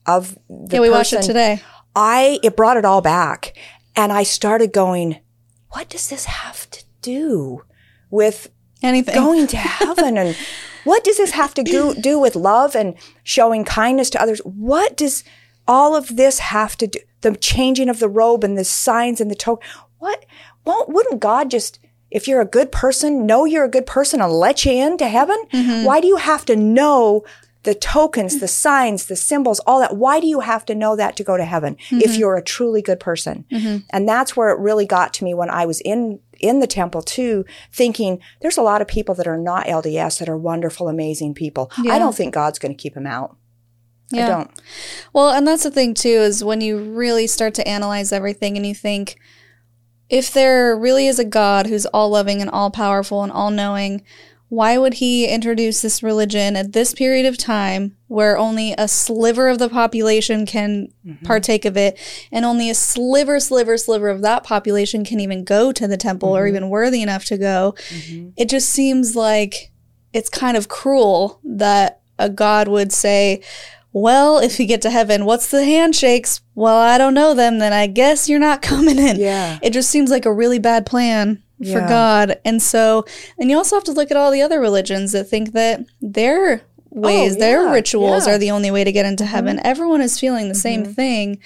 of 0.05 0.37
the 0.49 0.75
yeah, 0.75 0.79
we 0.79 0.89
watched 0.89 1.13
it 1.13 1.21
today. 1.21 1.61
I 1.95 2.39
it 2.43 2.55
brought 2.55 2.77
it 2.77 2.85
all 2.85 3.01
back, 3.01 3.53
and 3.95 4.11
I 4.11 4.23
started 4.23 4.73
going, 4.73 5.19
"What 5.69 5.89
does 5.89 6.09
this 6.09 6.25
have 6.25 6.69
to 6.71 6.83
do 7.01 7.63
with 8.09 8.49
Anything. 8.83 9.15
going 9.15 9.47
to 9.47 9.57
heaven 9.57 10.17
and 10.17 10.35
what 10.84 11.03
does 11.03 11.17
this 11.17 11.32
have 11.32 11.53
to 11.55 11.63
do, 11.63 11.93
do 12.01 12.19
with 12.19 12.36
love 12.36 12.75
and 12.75 12.95
showing 13.23 13.63
kindness 13.63 14.09
to 14.11 14.21
others? 14.21 14.39
What 14.39 14.97
does 14.97 15.23
all 15.67 15.95
of 15.95 16.15
this 16.17 16.39
have 16.39 16.75
to 16.77 16.88
do 16.88 16.99
the 17.21 17.36
changing 17.36 17.88
of 17.88 17.99
the 17.99 18.09
robe 18.09 18.43
and 18.43 18.57
the 18.57 18.63
signs 18.63 19.21
and 19.21 19.29
the 19.29 19.36
token 19.36 19.67
what 19.99 20.25
won't 20.65 20.89
wouldn't 20.89 21.19
god 21.19 21.51
just 21.51 21.79
if 22.11 22.27
you're 22.27 22.41
a 22.41 22.45
good 22.45 22.71
person 22.71 23.25
know 23.25 23.45
you're 23.45 23.63
a 23.63 23.69
good 23.69 23.86
person 23.86 24.21
and 24.21 24.34
let 24.34 24.65
you 24.65 24.73
into 24.73 25.07
heaven? 25.07 25.38
Mm-hmm. 25.53 25.86
Why 25.86 26.01
do 26.01 26.07
you 26.07 26.17
have 26.17 26.45
to 26.45 26.55
know 26.55 27.23
the 27.63 27.73
tokens 27.73 28.39
the 28.39 28.47
signs 28.47 29.05
the 29.05 29.15
symbols 29.15 29.61
all 29.61 29.79
that? 29.79 29.95
Why 29.95 30.19
do 30.19 30.27
you 30.27 30.41
have 30.41 30.65
to 30.65 30.75
know 30.75 30.95
that 30.97 31.15
to 31.17 31.23
go 31.23 31.38
to 31.38 31.45
heaven 31.45 31.77
if 31.89 32.11
mm-hmm. 32.11 32.19
you're 32.19 32.36
a 32.36 32.43
truly 32.43 32.82
good 32.82 32.99
person? 32.99 33.45
Mm-hmm. 33.49 33.77
And 33.91 34.09
that's 34.09 34.36
where 34.36 34.49
it 34.49 34.59
really 34.59 34.86
got 34.86 35.13
to 35.15 35.23
me 35.23 35.34
when 35.34 35.49
i 35.49 35.65
was 35.65 35.79
in 35.82 36.19
in 36.41 36.59
the 36.59 36.67
temple 36.67 37.01
too, 37.01 37.45
thinking 37.71 38.19
there's 38.41 38.57
a 38.57 38.61
lot 38.61 38.81
of 38.81 38.87
people 38.87 39.15
that 39.15 39.27
are 39.27 39.37
not 39.37 39.67
LDS 39.67 40.19
that 40.19 40.29
are 40.29 40.37
wonderful, 40.37 40.87
amazing 40.87 41.33
people. 41.33 41.71
Yeah. 41.81 41.93
I 41.93 41.99
don't 41.99 42.15
think 42.15 42.33
God's 42.33 42.59
going 42.59 42.75
to 42.75 42.81
keep 42.81 42.93
them 42.93 43.07
out. 43.07 43.37
I 44.13 44.27
don't. 44.27 44.51
Well, 45.13 45.29
and 45.29 45.47
that's 45.47 45.63
the 45.63 45.71
thing 45.71 45.93
too 45.93 46.09
is 46.09 46.43
when 46.43 46.59
you 46.59 46.79
really 46.79 47.27
start 47.27 47.53
to 47.55 47.67
analyze 47.67 48.11
everything 48.11 48.57
and 48.57 48.65
you 48.65 48.75
think 48.75 49.17
if 50.09 50.33
there 50.33 50.75
really 50.77 51.07
is 51.07 51.19
a 51.19 51.25
God 51.25 51.67
who's 51.67 51.85
all 51.87 52.09
loving 52.09 52.41
and 52.41 52.49
all 52.49 52.69
powerful 52.69 53.23
and 53.23 53.31
all 53.31 53.49
knowing, 53.49 54.03
why 54.51 54.77
would 54.77 54.95
he 54.95 55.25
introduce 55.25 55.81
this 55.81 56.03
religion 56.03 56.57
at 56.57 56.73
this 56.73 56.93
period 56.93 57.25
of 57.25 57.37
time 57.37 57.95
where 58.09 58.37
only 58.37 58.75
a 58.77 58.85
sliver 58.85 59.47
of 59.47 59.59
the 59.59 59.69
population 59.69 60.45
can 60.45 60.89
mm-hmm. 61.07 61.25
partake 61.25 61.63
of 61.63 61.77
it 61.77 61.97
and 62.33 62.43
only 62.43 62.69
a 62.69 62.75
sliver 62.75 63.39
sliver 63.39 63.77
sliver 63.77 64.09
of 64.09 64.21
that 64.21 64.43
population 64.43 65.05
can 65.05 65.21
even 65.21 65.45
go 65.45 65.71
to 65.71 65.87
the 65.87 65.95
temple 65.95 66.35
or 66.35 66.41
mm-hmm. 66.41 66.49
even 66.57 66.69
worthy 66.69 67.01
enough 67.01 67.23
to 67.23 67.37
go? 67.37 67.75
Mm-hmm. 67.91 68.31
It 68.35 68.49
just 68.49 68.67
seems 68.67 69.15
like 69.15 69.71
it's 70.11 70.29
kind 70.29 70.57
of 70.57 70.67
cruel 70.67 71.39
that 71.45 72.01
a 72.19 72.29
god 72.29 72.67
would 72.67 72.91
say 72.91 73.41
well 73.93 74.37
if 74.37 74.59
you 74.59 74.65
get 74.65 74.81
to 74.81 74.89
heaven 74.89 75.23
what's 75.23 75.49
the 75.49 75.63
handshakes? 75.63 76.41
Well 76.55 76.75
i 76.75 76.97
don't 76.97 77.13
know 77.13 77.33
them 77.33 77.59
then 77.59 77.71
i 77.71 77.87
guess 77.87 78.27
you're 78.27 78.37
not 78.37 78.61
coming 78.61 78.99
in. 78.99 79.15
Yeah. 79.17 79.59
it 79.61 79.71
just 79.71 79.89
seems 79.89 80.11
like 80.11 80.25
a 80.25 80.33
really 80.33 80.59
bad 80.59 80.85
plan 80.85 81.41
for 81.64 81.80
Yeah. 81.80 81.88
God. 81.88 82.39
And 82.45 82.62
so, 82.62 83.05
and 83.38 83.49
you 83.49 83.57
also 83.57 83.76
have 83.76 83.84
to 83.86 83.91
look 83.91 84.12
at 84.12 84.18
all 84.18 84.32
the 84.32 84.41
other 84.41 84.59
religions 84.59 85.12
that 85.12 85.26
think 85.26 85.53
that 85.53 85.82
their 86.01 86.62
ways, 86.89 87.38
their 87.38 87.62
Oh, 87.62 87.66
yeah, 87.68 87.74
rituals 87.74 88.09
yeah. 88.09 88.20
Mm-hmm. 88.20 88.36
are 88.36 88.38
the 88.39 88.51
only 88.51 88.72
way 88.72 88.84
to 88.84 88.91
get 88.91 89.05
into 89.05 89.26
heaven. 89.26 89.59
Everyone 89.64 90.01
is 90.01 90.20
feeling 90.20 90.49
the 90.49 90.55
same 90.55 90.84
thing. 90.86 91.39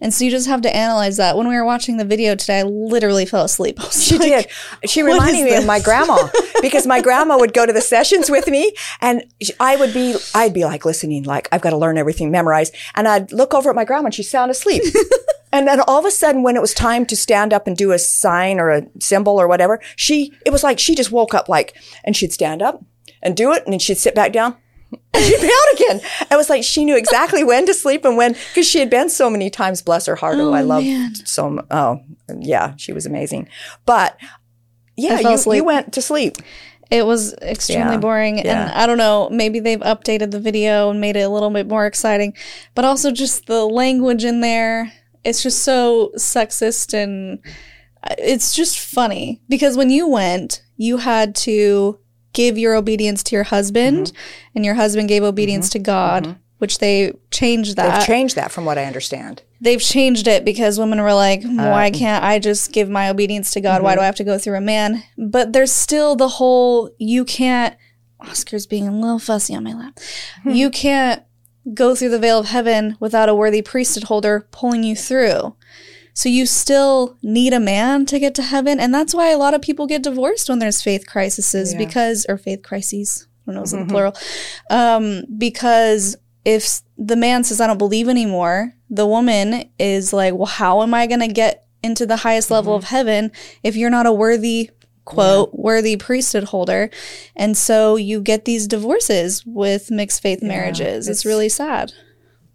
And 0.00 0.12
so 0.12 0.24
you 0.24 0.32
just 0.32 0.48
have 0.48 0.62
to 0.62 0.76
analyze 0.76 1.16
that. 1.18 1.36
When 1.36 1.46
we 1.46 1.54
were 1.54 1.64
watching 1.64 1.96
the 1.96 2.04
video 2.04 2.34
today, 2.34 2.58
I 2.58 2.62
literally 2.64 3.24
fell 3.24 3.44
asleep. 3.44 3.78
She 3.92 4.18
like, 4.18 4.48
did. 4.82 4.90
She 4.90 5.00
reminded 5.02 5.44
me 5.44 5.54
of 5.54 5.64
my 5.64 5.78
grandma 5.78 6.28
because 6.60 6.88
my 6.88 7.00
grandma 7.00 7.38
would 7.38 7.54
go 7.54 7.64
to 7.64 7.72
the 7.72 7.80
sessions 7.80 8.28
with 8.28 8.48
me 8.48 8.74
and 9.00 9.22
I 9.60 9.76
would 9.76 9.94
be, 9.94 10.16
I'd 10.34 10.52
be 10.52 10.64
like 10.64 10.84
listening, 10.84 11.22
like 11.22 11.48
I've 11.52 11.60
got 11.60 11.70
to 11.70 11.76
learn 11.76 11.98
everything, 11.98 12.32
memorized. 12.32 12.74
And 12.96 13.06
I'd 13.06 13.30
look 13.30 13.54
over 13.54 13.70
at 13.70 13.76
my 13.76 13.84
grandma 13.84 14.06
and 14.06 14.14
she's 14.14 14.28
sound 14.28 14.50
asleep. 14.50 14.82
and 15.52 15.68
then 15.68 15.80
all 15.82 15.98
of 15.98 16.06
a 16.06 16.10
sudden, 16.10 16.42
when 16.42 16.56
it 16.56 16.62
was 16.62 16.72
time 16.72 17.04
to 17.06 17.16
stand 17.16 17.52
up 17.52 17.66
and 17.66 17.76
do 17.76 17.92
a 17.92 17.98
sign 17.98 18.58
or 18.58 18.70
a 18.70 18.86
symbol 18.98 19.40
or 19.40 19.46
whatever, 19.46 19.80
she, 19.96 20.32
it 20.46 20.50
was 20.50 20.62
like 20.62 20.78
she 20.78 20.94
just 20.94 21.12
woke 21.12 21.34
up 21.34 21.48
like, 21.48 21.76
and 22.04 22.16
she'd 22.16 22.32
stand 22.32 22.62
up 22.62 22.82
and 23.22 23.36
do 23.36 23.52
it 23.52 23.62
and 23.64 23.72
then 23.72 23.78
she'd 23.78 23.98
sit 23.98 24.14
back 24.14 24.32
down 24.32 24.56
and 25.14 25.24
she'd 25.24 25.40
be 25.40 25.46
out 25.46 25.74
again. 25.74 26.00
It 26.30 26.36
was 26.36 26.48
like 26.48 26.64
she 26.64 26.84
knew 26.84 26.96
exactly 26.96 27.44
when 27.44 27.66
to 27.66 27.74
sleep 27.74 28.04
and 28.04 28.16
when, 28.16 28.32
because 28.32 28.66
she 28.66 28.78
had 28.78 28.88
been 28.88 29.10
so 29.10 29.28
many 29.28 29.50
times, 29.50 29.82
bless 29.82 30.06
her 30.06 30.16
heart. 30.16 30.36
Oh, 30.38 30.50
oh 30.50 30.52
I 30.54 30.62
love 30.62 30.84
so, 31.24 31.64
oh, 31.70 32.00
yeah, 32.38 32.74
she 32.76 32.92
was 32.92 33.04
amazing. 33.04 33.48
But 33.84 34.18
yeah, 34.96 35.20
you, 35.20 35.52
you 35.52 35.64
went 35.64 35.92
to 35.92 36.02
sleep. 36.02 36.36
It 36.90 37.06
was 37.06 37.32
extremely 37.40 37.94
Yeah, 37.94 37.98
boring. 37.98 38.40
And. 38.40 38.70
I 38.70 38.86
don't 38.86 38.98
know, 38.98 39.30
maybe 39.30 39.60
they've 39.60 39.80
updated 39.80 40.30
the 40.30 40.40
video 40.40 40.90
and 40.90 41.00
made 41.00 41.16
it 41.16 41.22
a 41.22 41.28
little 41.30 41.48
bit 41.48 41.66
more 41.66 41.86
exciting, 41.86 42.34
but 42.74 42.84
also 42.84 43.10
just 43.10 43.46
the 43.46 43.64
language 43.64 44.24
in 44.24 44.42
there. 44.42 44.92
It's 45.24 45.42
just 45.42 45.62
so 45.62 46.10
sexist 46.16 46.94
and 46.94 47.38
uh, 48.02 48.14
it's 48.18 48.54
just 48.54 48.78
funny 48.78 49.40
because 49.48 49.76
when 49.76 49.90
you 49.90 50.08
went, 50.08 50.62
you 50.76 50.96
had 50.98 51.34
to 51.36 51.98
give 52.32 52.56
your 52.58 52.74
obedience 52.74 53.22
to 53.24 53.36
your 53.36 53.44
husband, 53.44 54.06
Mm-hmm. 54.08 54.16
and 54.56 54.64
your 54.64 54.74
husband 54.74 55.08
gave 55.08 55.22
obedience 55.22 55.68
to 55.70 55.78
God, 55.78 56.36
which 56.58 56.78
they 56.78 57.12
changed 57.30 57.76
that. 57.76 57.98
They've 57.98 58.06
changed 58.06 58.36
that 58.36 58.50
from 58.50 58.64
what 58.64 58.78
I 58.78 58.84
understand. 58.84 59.42
They've 59.60 59.80
changed 59.80 60.26
it 60.26 60.44
because 60.44 60.78
women 60.78 61.00
were 61.02 61.12
like, 61.14 61.42
why 61.44 61.88
Uh, 61.88 61.90
can't 61.90 62.24
I 62.24 62.38
just 62.40 62.72
give 62.72 62.88
my 62.88 63.08
obedience 63.10 63.52
to 63.52 63.60
God? 63.60 63.76
mm-hmm. 63.76 63.84
Why 63.84 63.94
do 63.94 64.00
I 64.00 64.06
have 64.06 64.16
to 64.16 64.24
go 64.24 64.38
through 64.38 64.56
a 64.56 64.60
man? 64.62 65.02
But 65.18 65.52
there's 65.52 65.70
still 65.72 66.16
the 66.16 66.26
whole 66.28 66.90
you 66.98 67.24
can't. 67.24 67.76
Oscar's 68.20 68.66
being 68.66 68.88
a 68.88 68.92
little 68.92 69.18
fussy 69.18 69.54
on 69.54 69.62
my 69.64 69.74
lap. 69.74 69.98
Hmm. 70.42 70.50
you 70.50 70.70
can't 70.70 71.22
go 71.74 71.94
through 71.94 72.10
the 72.10 72.18
veil 72.18 72.38
of 72.38 72.46
heaven 72.46 72.96
without 73.00 73.28
a 73.28 73.34
worthy 73.34 73.62
priesthood 73.62 74.04
holder 74.04 74.46
pulling 74.50 74.82
you 74.84 74.96
through. 74.96 75.54
So 76.14 76.28
you 76.28 76.44
still 76.44 77.16
need 77.22 77.52
a 77.54 77.60
man 77.60 78.04
to 78.06 78.18
get 78.18 78.34
to 78.34 78.42
heaven, 78.42 78.78
and 78.78 78.92
that's 78.92 79.14
why 79.14 79.30
a 79.30 79.38
lot 79.38 79.54
of 79.54 79.62
people 79.62 79.86
get 79.86 80.02
divorced 80.02 80.48
when 80.48 80.58
there's 80.58 80.82
faith 80.82 81.06
crises 81.06 81.52
Yeah. 81.54 81.62
Mm-hmm. 81.62 81.78
because 81.86 82.26
or 82.28 82.36
faith 82.36 82.62
crises. 82.62 83.26
I 83.46 83.52
don't 83.52 83.54
know, 83.56 83.62
is 83.62 83.72
it 83.72 83.78
the 83.86 83.92
plural? 83.92 84.14
Um, 84.68 85.22
because 85.38 86.16
if 86.44 86.82
the 86.98 87.16
man 87.16 87.44
says 87.44 87.60
I 87.60 87.66
don't 87.66 87.78
believe 87.78 88.08
anymore, 88.08 88.74
the 88.90 89.06
woman 89.06 89.70
is 89.78 90.12
like, 90.12 90.34
well, 90.34 90.46
how 90.46 90.82
am 90.82 90.92
I 90.92 91.06
going 91.06 91.20
to 91.20 91.28
get 91.28 91.66
into 91.82 92.04
the 92.04 92.18
highest 92.18 92.50
level 92.50 92.74
of 92.76 92.84
heaven 92.84 93.32
if 93.62 93.74
you're 93.74 93.90
not 93.90 94.06
a 94.06 94.12
worthy 94.12 94.70
quote 95.04 95.52
worthy 95.54 95.96
priesthood 95.96 96.44
holder. 96.44 96.90
And 97.36 97.56
so 97.56 97.96
you 97.96 98.20
get 98.20 98.44
these 98.44 98.66
divorces 98.66 99.44
with 99.46 99.90
mixed 99.90 100.22
faith 100.22 100.42
marriages. 100.42 101.08
It's, 101.08 101.20
it's- 101.20 101.26
really 101.26 101.48
sad. 101.48 101.92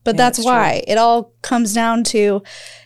But 0.04 0.16
that's 0.16 0.40
it's 0.40 0.46
why. 0.46 0.84
It 0.88 0.98
all 0.98 1.34
comes 1.42 1.74
down 1.74 2.06
to 2.06 2.42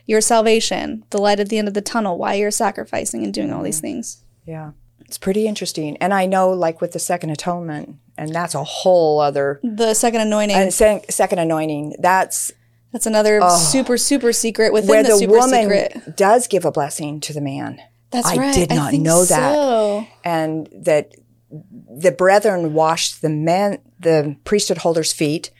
your 0.07 0.21
salvation 0.21 1.05
the 1.11 1.19
light 1.19 1.39
at 1.39 1.49
the 1.49 1.59
end 1.59 1.67
of 1.67 1.75
the 1.75 1.81
tunnel 1.81 2.17
why 2.17 2.33
you're 2.33 2.49
sacrificing 2.49 3.23
and 3.23 3.31
doing 3.31 3.53
all 3.53 3.61
these 3.61 3.79
things. 3.79 4.23
Yeah. 4.43 4.71
It's 5.01 5.19
pretty 5.19 5.45
interesting. 5.45 5.97
And 5.97 6.15
I 6.15 6.25
know, 6.25 6.49
like 6.49 6.81
with 6.81 6.93
the 6.93 6.99
second 6.99 7.29
atonement, 7.29 7.97
and 8.17 8.33
that's 8.33 8.55
a 8.55 8.63
whole 8.63 9.19
other 9.19 9.59
the 9.61 9.93
second 9.93 10.21
anointing. 10.21 10.55
And 10.55 10.73
sec- 10.73 11.11
second 11.11 11.37
anointing. 11.37 11.97
That's 11.99 12.51
that's 12.91 13.05
another 13.05 13.39
oh. 13.43 13.55
super 13.57 13.97
super 13.97 14.33
secret 14.33 14.73
within 14.73 14.89
where 14.89 15.03
the, 15.03 15.09
the 15.09 15.17
super 15.17 15.33
woman 15.33 15.69
secret. 15.69 16.15
does 16.15 16.47
give 16.47 16.65
a 16.65 16.71
blessing 16.71 17.19
to 17.21 17.33
the 17.33 17.41
man. 17.41 17.81
That's 18.11 18.27
I 18.27 18.35
right 18.37 18.53
did 18.53 18.69
not 18.69 18.91
think 18.91 19.03
know 19.03 19.25
that. 19.25 19.53
so. 19.53 20.05
and 20.23 20.67
that 20.73 21.13
the 21.49 22.11
brethren 22.11 22.73
washed 22.73 23.21
the 23.21 23.29
man 23.29 23.79
the 23.99 24.35
priesthood 24.45 24.79
holder's 24.79 25.11
feet 25.13 25.51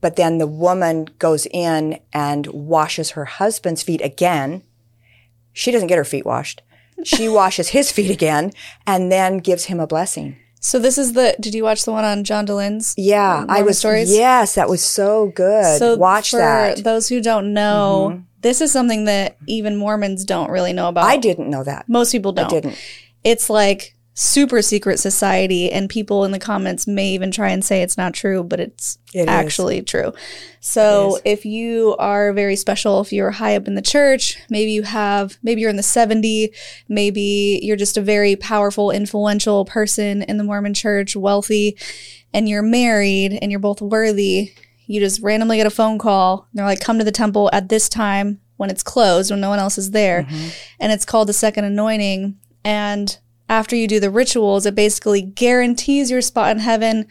but 0.00 0.16
then 0.16 0.38
the 0.38 0.46
woman 0.46 1.06
goes 1.18 1.46
in 1.50 1.98
and 2.12 2.46
washes 2.46 3.10
her 3.10 3.24
husband's 3.26 3.82
feet 3.82 4.00
again 4.00 4.62
she 5.52 5.70
doesn't 5.70 5.88
get 5.88 5.98
her 5.98 6.04
feet 6.04 6.24
washed 6.24 6.62
she 7.04 7.28
washes 7.40 7.68
his 7.68 7.92
feet 7.92 8.10
again 8.10 8.52
and 8.86 9.12
then 9.12 9.36
gives 9.38 9.64
him 9.66 9.78
a 9.80 9.86
blessing 9.86 10.36
so 10.60 10.78
this 10.78 10.96
is 10.96 11.12
the 11.12 11.36
did 11.38 11.54
you 11.54 11.62
watch 11.62 11.84
the 11.84 11.92
one 11.92 12.04
on 12.04 12.24
john 12.24 12.46
dehlin's 12.46 12.94
yeah 12.96 13.44
i 13.50 13.60
was 13.60 13.78
stories? 13.78 14.10
yes 14.10 14.54
that 14.54 14.68
was 14.68 14.82
so 14.82 15.30
good 15.34 15.78
So 15.78 15.94
watch 15.96 16.30
that 16.32 16.76
Mm-hmm. 16.78 16.82
those 16.84 17.08
who 17.10 17.20
don't 17.20 17.52
know, 17.52 18.22
this 18.40 18.60
is 18.60 18.70
something 18.72 19.04
that 19.06 19.36
even 19.46 19.76
Mormons 19.76 20.24
don't 20.24 20.50
really 20.50 20.72
know 20.72 20.88
about. 20.88 21.04
i 21.04 21.16
didn't 21.16 21.50
know 21.50 21.64
that 21.64 21.88
Most 21.88 22.12
people 22.12 22.32
don't. 22.32 22.46
I 22.46 22.60
didn't 22.60 22.78
It's 23.24 23.50
like 23.50 23.94
super 24.14 24.62
secret 24.62 24.98
society, 24.98 25.70
and 25.70 25.88
people 25.88 26.24
in 26.24 26.32
the 26.32 26.40
comments 26.40 26.88
may 26.88 27.10
even 27.10 27.30
try 27.30 27.50
and 27.50 27.64
say 27.64 27.82
it's 27.82 27.96
not 27.96 28.12
true, 28.12 28.42
but 28.42 28.58
it's 28.58 28.98
It 29.14 29.20
is. 29.20 29.26
actually 29.28 29.80
true. 29.82 30.12
So 30.58 31.20
if 31.24 31.44
you 31.46 31.94
are 32.00 32.32
very 32.32 32.56
special, 32.56 33.00
if 33.00 33.12
you're 33.12 33.30
high 33.30 33.54
up 33.54 33.68
in 33.68 33.76
the 33.76 33.82
church, 33.82 34.36
maybe 34.50 34.72
you 34.72 34.82
have, 34.82 35.38
maybe 35.44 35.60
you're 35.60 35.70
in 35.70 35.76
the 35.76 35.84
70, 35.84 36.50
maybe 36.88 37.60
you're 37.62 37.76
just 37.76 37.96
a 37.96 38.00
very 38.00 38.34
powerful, 38.34 38.90
influential 38.90 39.64
person 39.64 40.22
in 40.22 40.36
the 40.36 40.42
Mormon 40.42 40.74
church, 40.74 41.14
wealthy, 41.14 41.76
and 42.34 42.48
you're 42.48 42.60
married 42.62 43.38
and 43.40 43.52
you're 43.52 43.60
both 43.60 43.80
worthy, 43.80 44.52
you 44.88 45.00
just 45.00 45.22
randomly 45.22 45.58
get 45.58 45.66
a 45.66 45.70
phone 45.70 45.98
call. 45.98 46.48
And 46.50 46.58
they're 46.58 46.66
like, 46.66 46.80
come 46.80 46.98
to 46.98 47.04
the 47.04 47.12
temple 47.12 47.48
at 47.52 47.68
this 47.68 47.88
time 47.88 48.40
when 48.56 48.70
it's 48.70 48.82
closed, 48.82 49.30
when 49.30 49.40
no 49.40 49.50
one 49.50 49.60
else 49.60 49.78
is 49.78 49.92
there. 49.92 50.24
Mm-hmm. 50.24 50.48
And 50.80 50.90
it's 50.90 51.04
called 51.04 51.28
the 51.28 51.34
second 51.34 51.64
anointing. 51.64 52.36
And 52.64 53.16
after 53.48 53.76
you 53.76 53.86
do 53.86 54.00
the 54.00 54.10
rituals, 54.10 54.66
it 54.66 54.74
basically 54.74 55.22
guarantees 55.22 56.10
your 56.10 56.22
spot 56.22 56.50
in 56.50 56.58
heaven 56.58 57.06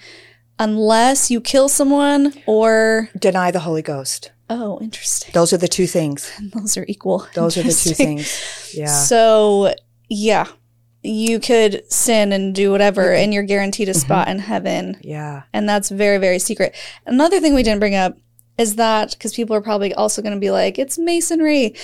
unless 0.59 1.29
you 1.29 1.39
kill 1.39 1.69
someone 1.69 2.33
or 2.47 3.09
deny 3.17 3.51
the 3.51 3.59
holy 3.59 3.83
ghost. 3.83 4.31
Oh 4.49 4.79
interesting. 4.81 5.31
Those 5.33 5.53
are 5.53 5.57
the 5.57 5.67
two 5.67 5.87
things. 5.87 6.31
Those 6.53 6.77
are 6.77 6.85
equal. 6.87 7.27
Those 7.35 7.57
are 7.57 7.63
the 7.63 7.69
two 7.69 7.93
things. 7.93 8.71
Yeah. 8.73 8.87
So 8.87 9.75
yeah 10.09 10.47
you 11.03 11.39
could 11.39 11.89
sin 11.91 12.31
and 12.31 12.53
do 12.53 12.71
whatever 12.71 13.03
mm-hmm. 13.03 13.23
and 13.23 13.33
you're 13.33 13.43
guaranteed 13.43 13.89
a 13.89 13.91
mm-hmm. 13.91 13.99
spot 13.99 14.27
in 14.27 14.39
heaven. 14.39 14.97
Yeah. 15.01 15.43
And 15.53 15.67
that's 15.67 15.89
very 15.89 16.17
very 16.17 16.39
secret. 16.39 16.75
Another 17.05 17.39
thing 17.39 17.53
we 17.53 17.63
didn't 17.63 17.79
bring 17.79 17.95
up 17.95 18.17
is 18.57 18.75
that 18.75 19.11
because 19.11 19.33
people 19.33 19.55
are 19.55 19.61
probably 19.61 19.93
also 19.93 20.21
going 20.21 20.33
to 20.33 20.39
be 20.39 20.51
like 20.51 20.79
it's 20.79 20.97
masonry. 20.97 21.75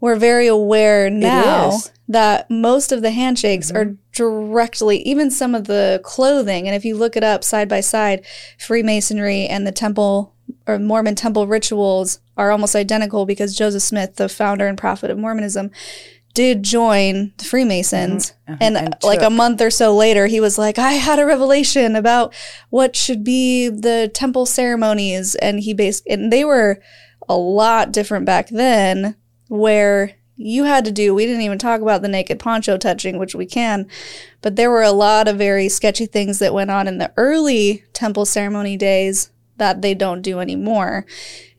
We're 0.00 0.16
very 0.16 0.48
aware 0.48 1.08
now 1.10 1.78
that 2.08 2.50
most 2.50 2.92
of 2.92 3.02
the 3.02 3.10
handshakes 3.10 3.70
are 3.70 3.86
mm-hmm. 3.86 3.94
directly 4.12 4.98
even 4.98 5.30
some 5.30 5.54
of 5.54 5.66
the 5.66 6.00
clothing 6.04 6.66
and 6.66 6.76
if 6.76 6.84
you 6.84 6.96
look 6.96 7.16
it 7.16 7.24
up 7.24 7.42
side 7.42 7.68
by 7.68 7.80
side 7.80 8.24
freemasonry 8.58 9.46
and 9.46 9.66
the 9.66 9.72
temple 9.72 10.34
or 10.66 10.78
mormon 10.78 11.14
temple 11.14 11.46
rituals 11.46 12.20
are 12.36 12.50
almost 12.50 12.76
identical 12.76 13.24
because 13.24 13.56
joseph 13.56 13.82
smith 13.82 14.16
the 14.16 14.28
founder 14.28 14.66
and 14.66 14.76
prophet 14.76 15.10
of 15.10 15.16
mormonism 15.16 15.70
did 16.34 16.62
join 16.62 17.32
the 17.36 17.44
freemasons. 17.44 18.30
Mm-hmm. 18.30 18.52
Uh-huh. 18.52 18.58
And, 18.60 18.76
And 18.76 18.94
uh, 18.94 18.98
like 19.02 19.22
a 19.22 19.30
month 19.30 19.60
or 19.60 19.70
so 19.70 19.94
later 19.94 20.26
he 20.26 20.40
was 20.40 20.58
like 20.58 20.78
i 20.78 20.92
had 20.92 21.18
a 21.18 21.26
revelation 21.26 21.96
about 21.96 22.34
what 22.70 22.96
should 22.96 23.24
be 23.24 23.68
the 23.68 24.10
temple 24.12 24.46
ceremonies. 24.46 25.34
And 25.36 25.60
he 25.60 25.74
based 25.74 26.06
and 26.06 26.32
they 26.32 26.44
were 26.44 26.80
a 27.28 27.36
lot 27.36 27.92
different 27.92 28.26
back 28.26 28.48
then 28.48 29.16
where 29.48 30.12
you 30.36 30.64
had 30.64 30.84
to 30.84 30.90
do 30.90 31.14
we 31.14 31.26
didn't 31.26 31.42
even 31.42 31.58
talk 31.58 31.80
about 31.80 32.02
the 32.02 32.08
naked 32.08 32.38
poncho 32.38 32.76
touching 32.76 33.18
which 33.18 33.34
we 33.34 33.46
can 33.46 33.86
but 34.40 34.56
there 34.56 34.70
were 34.70 34.82
a 34.82 34.90
lot 34.90 35.28
of 35.28 35.36
very 35.36 35.68
sketchy 35.68 36.06
things 36.06 36.38
that 36.38 36.54
went 36.54 36.70
on 36.70 36.88
in 36.88 36.98
the 36.98 37.12
early 37.16 37.84
temple 37.92 38.24
ceremony 38.24 38.76
days 38.76 39.30
that 39.62 39.80
they 39.80 39.94
don't 39.94 40.22
do 40.22 40.40
anymore. 40.40 41.06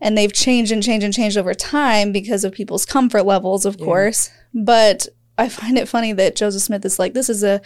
And 0.02 0.18
they've 0.18 0.34
changed 0.34 0.74
and 0.74 0.84
changed 0.84 1.06
and 1.06 1.14
changed 1.14 1.38
over 1.38 1.54
time 1.54 2.12
because 2.12 2.44
of 2.44 2.52
people's 2.52 2.86
comfort 2.86 3.24
levels 3.24 3.66
of 3.66 3.78
course. 3.80 4.30
But 4.54 5.08
I 5.38 5.48
find 5.48 5.78
it 5.78 5.88
funny 5.88 6.12
that 6.12 6.36
Joseph 6.36 6.62
Smith 6.62 6.86
is 6.86 7.00
like, 7.00 7.14
this 7.14 7.30
is 7.30 7.44
a 7.44 7.62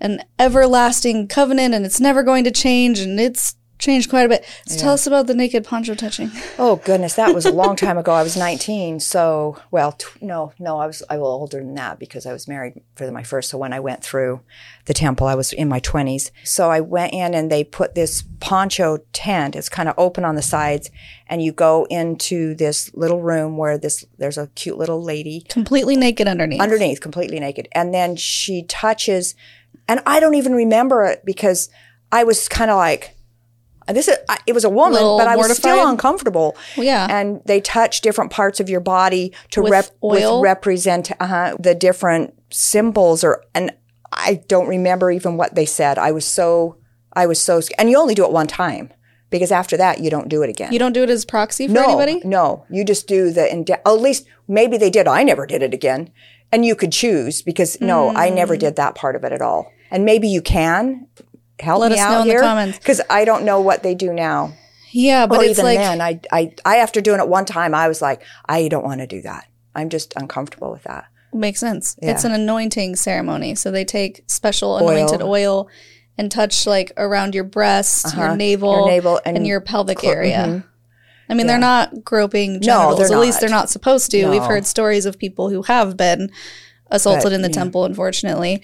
an 0.00 0.22
everlasting 0.38 1.28
covenant 1.28 1.72
and 1.72 1.86
it's 1.86 2.00
never 2.00 2.24
going 2.24 2.42
to 2.44 2.50
change 2.50 2.98
and 2.98 3.20
it's 3.20 3.54
changed 3.78 4.08
quite 4.10 4.22
a 4.26 4.28
bit. 4.28 4.44
So 4.66 4.78
tell 4.78 4.92
us 4.94 5.06
about 5.06 5.26
the 5.26 5.34
naked 5.34 5.64
poncho 5.64 5.94
touching. 5.94 6.30
Oh 6.58 6.76
goodness, 6.76 7.14
that 7.14 7.34
was 7.34 7.44
a 7.44 7.52
long 7.52 7.76
time 7.76 7.98
ago. 7.98 8.12
I 8.12 8.22
was 8.22 8.36
19, 8.36 8.98
so 9.00 9.58
well, 9.70 9.92
t- 9.92 10.06
no, 10.22 10.52
no, 10.58 10.78
I 10.78 10.86
was 10.86 11.02
I 11.10 11.18
was 11.18 11.26
older 11.26 11.58
than 11.58 11.74
that 11.74 11.98
because 11.98 12.24
I 12.24 12.32
was 12.32 12.48
married 12.48 12.80
for 12.94 13.10
my 13.10 13.22
first. 13.22 13.50
So 13.50 13.58
when 13.58 13.72
I 13.74 13.80
went 13.80 14.02
through 14.02 14.40
the 14.86 14.94
temple, 14.94 15.26
I 15.26 15.34
was 15.34 15.52
in 15.52 15.68
my 15.68 15.80
20s. 15.80 16.30
So 16.44 16.70
I 16.70 16.80
went 16.80 17.12
in 17.12 17.34
and 17.34 17.52
they 17.52 17.62
put 17.62 17.94
this 17.94 18.24
poncho 18.40 18.98
tent. 19.12 19.54
It's 19.54 19.68
kind 19.68 19.88
of 19.88 19.94
open 19.98 20.24
on 20.24 20.34
the 20.34 20.42
sides, 20.42 20.90
and 21.28 21.42
you 21.42 21.52
go 21.52 21.86
into 21.90 22.54
this 22.54 22.90
little 22.94 23.20
room 23.20 23.58
where 23.58 23.76
this 23.76 24.06
there's 24.16 24.38
a 24.38 24.46
cute 24.54 24.78
little 24.78 25.02
lady 25.02 25.42
Completely 25.48 25.96
naked 25.96 26.26
underneath. 26.26 26.60
underneath, 26.60 27.00
completely 27.02 27.38
naked, 27.38 27.68
and 27.72 27.92
then 27.92 28.16
she 28.16 28.62
touches, 28.62 29.34
and 29.86 30.00
I 30.06 30.20
don't 30.20 30.34
even 30.34 30.54
remember 30.54 31.04
it 31.04 31.24
because 31.26 31.68
I 32.10 32.24
was 32.24 32.48
kind 32.48 32.70
of 32.70 32.76
like. 32.78 33.12
This 33.88 34.08
is, 34.08 34.16
I- 34.28 34.38
it 34.46 34.52
was 34.52 34.64
a 34.64 34.70
woman, 34.70 34.94
Little 34.94 35.18
but 35.18 35.28
I 35.28 35.36
was 35.36 35.56
still 35.56 35.86
uncomfortable 35.88 36.56
Well, 36.76 36.86
yeah. 36.86 37.06
and 37.08 37.40
they 37.44 37.60
touch 37.60 38.00
different 38.00 38.30
parts 38.32 38.58
of 38.60 38.68
your 38.68 38.80
body 38.80 39.32
to 39.52 39.62
With 39.62 39.70
rep- 39.72 39.90
with 40.02 40.24
represent 40.42 41.12
uh, 41.20 41.56
the 41.60 41.74
different 41.74 42.34
symbols 42.50 43.22
or 43.24 43.44
and 43.54 43.72
I 44.12 44.42
don't 44.48 44.68
remember 44.68 45.10
even 45.10 45.36
what 45.36 45.54
they 45.54 45.66
said. 45.66 45.98
I 45.98 46.10
was 46.12 46.24
so 46.24 46.76
I 47.12 47.26
was 47.26 47.40
so 47.40 47.60
sc- 47.60 47.72
and 47.78 47.88
you 47.90 47.98
only 47.98 48.14
do 48.14 48.24
it 48.24 48.32
one 48.32 48.46
time 48.46 48.92
because 49.30 49.50
after 49.52 49.76
that 49.76 50.00
you 50.00 50.10
don't 50.10 50.28
do 50.28 50.42
it 50.42 50.50
again. 50.50 50.72
you 50.72 50.78
don't 50.78 50.92
do 50.92 51.02
it 51.02 51.10
as 51.10 51.24
proxy 51.24 51.66
for 51.66 51.72
no, 51.74 51.84
anybody? 51.98 52.20
no, 52.28 52.64
you 52.70 52.84
just 52.84 53.06
do 53.08 53.30
the 53.30 53.50
inde- 53.52 53.70
at 53.70 53.90
least 53.90 54.26
maybe 54.48 54.76
they 54.78 54.90
did. 54.90 55.06
I 55.08 55.22
never 55.22 55.46
did 55.46 55.62
it 55.62 55.74
again, 55.74 56.10
and 56.52 56.64
you 56.64 56.74
could 56.76 56.92
choose 56.92 57.42
because 57.42 57.80
no, 57.80 58.10
I 58.10 58.28
Hmm. 58.30 58.34
never 58.36 58.56
did 58.56 58.76
that 58.76 58.94
part 58.94 59.16
of 59.16 59.24
it 59.24 59.32
at 59.32 59.42
all. 59.42 59.70
And 59.90 60.04
maybe 60.04 60.28
you 60.28 60.42
can 60.42 61.06
help 61.60 61.80
Let 61.80 61.92
me 61.92 61.98
us 61.98 62.04
out 62.04 62.10
know 62.10 62.20
in 62.22 62.26
the 62.28 62.32
here 62.32 62.42
comments. 62.42 62.78
because 62.78 63.00
I 63.08 63.24
don't 63.24 63.44
know 63.44 63.60
what 63.60 63.82
they 63.82 63.94
do 63.94 64.12
now 64.12 64.52
Yeah, 64.92 65.26
but 65.26 65.38
or 65.38 65.44
it's 65.44 65.52
even 65.58 65.64
like 65.64 65.78
then, 65.78 66.00
I, 66.00 66.20
I, 66.32 66.54
I, 66.64 66.76
after 66.78 67.00
doing 67.00 67.20
it 67.20 67.28
one 67.28 67.44
time, 67.44 67.74
I 67.74 67.88
was 67.88 68.00
like, 68.02 68.22
I 68.48 68.68
don't 68.68 68.84
want 68.84 69.00
to 69.00 69.06
do 69.06 69.22
that. 69.22 69.46
I'm 69.74 69.88
just 69.90 70.14
uncomfortable 70.16 70.70
with 70.70 70.84
that. 70.84 71.06
makes 71.32 71.60
sense. 71.60 71.96
Yeah. 72.00 72.12
It's 72.12 72.24
an 72.24 72.32
anointing 72.32 72.96
ceremony. 72.96 73.54
So 73.54 73.70
they 73.70 73.84
take 73.84 74.24
special 74.26 74.78
anointed 74.78 75.20
oil 75.22 75.68
and 76.18 76.30
touch 76.32 76.66
like 76.66 76.92
around 76.96 77.34
your 77.34 77.44
breast, 77.44 78.16
your 78.16 78.34
navel, 78.36 78.70
Uh-huh. 78.70 78.80
Your 78.84 78.90
navel 78.90 79.20
and, 79.26 79.36
and 79.36 79.46
your 79.46 79.60
pelvic 79.60 79.98
clo- 79.98 80.10
area. 80.12 80.64
I 81.28 81.34
mean, 81.34 81.46
they're 81.46 81.58
not 81.58 82.04
groping 82.04 82.54
No, 82.54 82.60
genitals. 82.60 82.98
they're 83.08 83.18
At 83.18 83.20
least 83.20 83.40
they're 83.40 83.50
not 83.50 83.68
supposed 83.68 84.10
to. 84.12 84.28
We've 84.28 84.42
heard 84.44 84.64
stories 84.64 85.04
of 85.06 85.18
people 85.18 85.50
who 85.50 85.62
have 85.62 85.96
been 85.96 86.30
assaulted 86.90 87.24
But, 87.24 87.32
in 87.32 87.42
the 87.42 87.48
yeah. 87.48 87.54
temple, 87.54 87.84
unfortunately. 87.84 88.62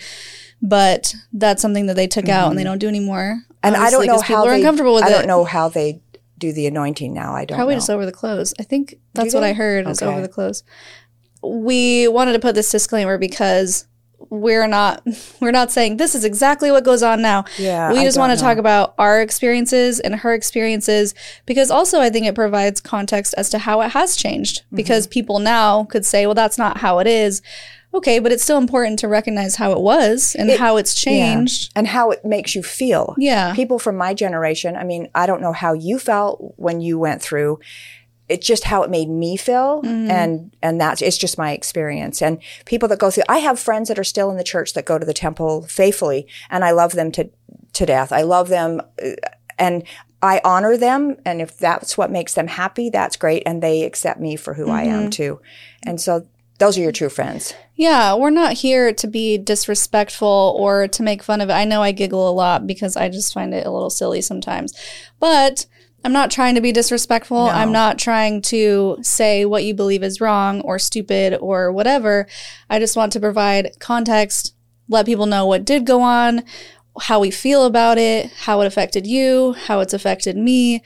But 0.63 1.15
that's 1.33 1.61
something 1.61 1.87
that 1.87 1.97
they 1.97 2.07
took 2.07 2.29
out 2.29 2.49
and 2.51 2.59
they 2.59 2.65
don't 2.65 2.79
do 2.79 2.89
anymore. 2.89 3.41
Mm-hmm. 3.43 3.53
and 3.65 3.77
I 3.77 3.91
don't 3.91 4.07
know 4.07 4.13
know 4.13 4.19
'cause 4.19 4.27
people 4.29 4.45
how 4.45 4.51
they, 4.51 4.57
uncomfortable 4.57 4.95
with 4.95 5.05
I 5.05 5.09
it. 5.09 5.13
don't 5.13 5.27
know 5.27 5.45
how 5.45 5.69
they 5.69 6.01
do 6.39 6.53
the 6.53 6.67
anointing 6.67 7.13
now. 7.13 7.35
I 7.35 7.45
don't 7.45 7.57
Probably 7.57 7.75
know. 7.75 7.79
just 7.79 7.91
over 7.91 8.07
the 8.07 8.13
clothes. 8.13 8.55
I 8.59 8.63
think 8.63 8.97
that's 9.15 9.35
what? 9.35 9.45
I 9.45 9.53
heard 9.53 9.87
is 9.89 10.01
over 10.03 10.21
the 10.21 10.29
clothes. 10.29 10.65
We 11.45 12.07
wanted 12.09 12.33
to 12.35 12.39
put 12.39 12.55
this 12.55 12.71
disclaimer 12.71 13.19
because 13.19 13.87
we're 14.31 14.67
not 14.67 15.03
we're 15.41 15.51
not 15.51 15.71
saying 15.73 15.97
this 15.97 16.15
is 16.15 16.25
exactly 16.25 16.71
what 16.71 16.85
goes 16.85 17.03
on 17.03 17.23
now. 17.23 17.45
Yeah, 17.59 17.93
we 17.93 18.03
just 18.03 18.19
want 18.19 18.37
to 18.37 18.43
talk 18.43 18.59
about 18.59 18.95
our 18.99 19.21
experiences 19.21 20.01
and 20.01 20.15
her 20.17 20.33
experiences 20.35 21.15
because 21.47 21.71
also 21.71 22.01
I 22.01 22.11
think 22.11 22.27
it 22.27 22.35
provides 22.35 22.81
context 22.81 23.35
as 23.37 23.49
to 23.51 23.59
how 23.59 23.81
it 23.83 23.91
has 23.93 24.17
changed 24.17 24.63
Mm-hmm. 24.63 24.77
because 24.77 25.07
people 25.07 25.39
now 25.39 25.85
could 25.85 26.05
say, 26.07 26.27
well, 26.27 26.35
that's 26.35 26.59
not 26.59 26.79
how 26.79 26.99
it 26.99 27.07
is. 27.07 27.43
Okay, 27.95 28.19
but 28.21 28.33
it's 28.33 28.43
still 28.43 28.57
important 28.57 28.99
to 29.01 29.09
recognize 29.09 29.57
how 29.57 29.73
it 29.73 29.81
was 29.81 30.35
and 30.39 30.49
It- 30.51 30.59
how 30.59 30.79
it's 30.79 30.95
changed. 30.95 31.71
and 31.77 31.87
how 31.87 32.11
it 32.11 32.25
makes 32.25 32.55
you 32.55 32.63
feel. 32.63 33.15
Yeah. 33.19 33.55
People 33.55 33.79
from 33.79 33.97
my 33.99 34.15
generation, 34.15 34.77
I 34.77 34.85
mean, 34.85 35.09
I 35.15 35.27
don't 35.27 35.43
know 35.43 35.53
how 35.53 35.75
you 35.75 35.99
felt 35.99 36.55
when 36.57 36.81
you 36.81 36.99
went 36.99 37.21
through. 37.21 37.59
It's 38.33 38.47
just 38.47 38.65
how 38.65 38.83
it 38.83 38.91
made 38.91 39.09
me 39.09 39.37
feel, 39.37 39.83
Mm-hmm. 39.83 40.11
and 40.11 40.57
and 40.63 40.81
that's 40.81 41.03
it's 41.03 41.19
just 41.19 41.39
my 41.39 41.53
experience. 41.53 42.21
And 42.23 42.39
people 42.65 42.89
that 42.89 42.99
go 42.99 43.11
through, 43.11 43.25
I 43.29 43.39
have 43.39 43.59
friends 43.59 43.89
that 43.89 43.99
are 43.99 44.05
still 44.05 44.31
in 44.31 44.37
the 44.37 44.45
church 44.45 44.73
that 44.75 44.85
go 44.85 44.99
to 44.99 45.07
the 45.07 45.15
temple 45.15 45.63
faithfully, 45.63 46.27
and 46.51 46.65
I 46.65 46.71
love 46.73 46.93
them 46.93 47.13
to 47.13 47.29
to 47.75 47.87
death. 47.87 48.13
I 48.13 48.23
love 48.23 48.49
them, 48.49 48.81
uh, 49.03 49.11
and 49.59 49.83
I 50.23 50.41
honor 50.45 50.77
them. 50.77 51.17
And 51.25 51.41
if 51.41 51.57
that's 51.57 51.99
what 51.99 52.11
makes 52.11 52.35
them 52.35 52.47
happy, 52.49 52.91
that's 52.91 53.17
great, 53.17 53.43
and 53.47 53.63
they 53.63 53.83
accept 53.85 54.21
me 54.21 54.37
for 54.37 54.55
who 54.55 54.71
I 54.71 54.85
Mm-hmm. 54.85 55.05
am 55.05 55.11
too. 55.11 55.41
And 55.85 56.01
so 56.01 56.27
those 56.59 56.79
are 56.79 56.81
your 56.83 56.93
true 56.93 57.09
friends. 57.09 57.55
Yeah, 57.75 58.15
we're 58.15 58.31
not 58.31 58.53
here 58.53 58.93
to 58.93 59.07
be 59.09 59.37
disrespectful 59.37 60.55
or 60.59 60.87
to 60.89 61.03
make 61.03 61.23
fun 61.23 61.41
of 61.41 61.49
it. 61.51 61.55
I 61.55 61.65
know 61.65 61.83
I 61.83 61.91
giggle 61.93 62.29
a 62.29 62.31
lot 62.31 62.67
because 62.67 62.97
I 62.97 63.09
just 63.09 63.33
find 63.35 63.53
it 63.53 63.67
a 63.67 63.71
little 63.71 63.91
silly 63.91 64.21
sometimes. 64.21 64.73
But 65.19 65.67
I'm 66.05 66.13
not 66.13 66.31
trying 66.31 66.57
to 66.57 66.61
be 66.61 66.73
disrespectful. 66.73 67.39
I'm 67.39 67.73
not 67.73 67.99
trying 67.99 68.43
to 68.43 68.99
say 69.03 69.45
what 69.45 69.65
you 69.65 69.75
believe 69.75 70.03
is 70.03 70.21
wrong 70.21 70.61
or 70.63 70.79
stupid 70.79 71.39
or 71.41 71.71
whatever. 71.71 72.27
I 72.69 72.79
just 72.79 72.97
want 72.97 73.13
to 73.13 73.21
provide 73.21 73.77
context, 73.79 74.55
let 74.89 75.07
people 75.07 75.27
know 75.27 75.47
what 75.47 75.65
did 75.65 75.87
go 75.87 76.03
on, 76.03 76.43
how 77.01 77.21
we 77.21 77.31
feel 77.31 77.65
about 77.65 77.99
it, 77.99 78.31
how 78.33 78.61
it 78.61 78.67
affected 78.67 79.07
you, 79.07 79.53
how 79.53 79.81
it's 79.81 79.95
affected 79.95 80.37
me, 80.37 80.83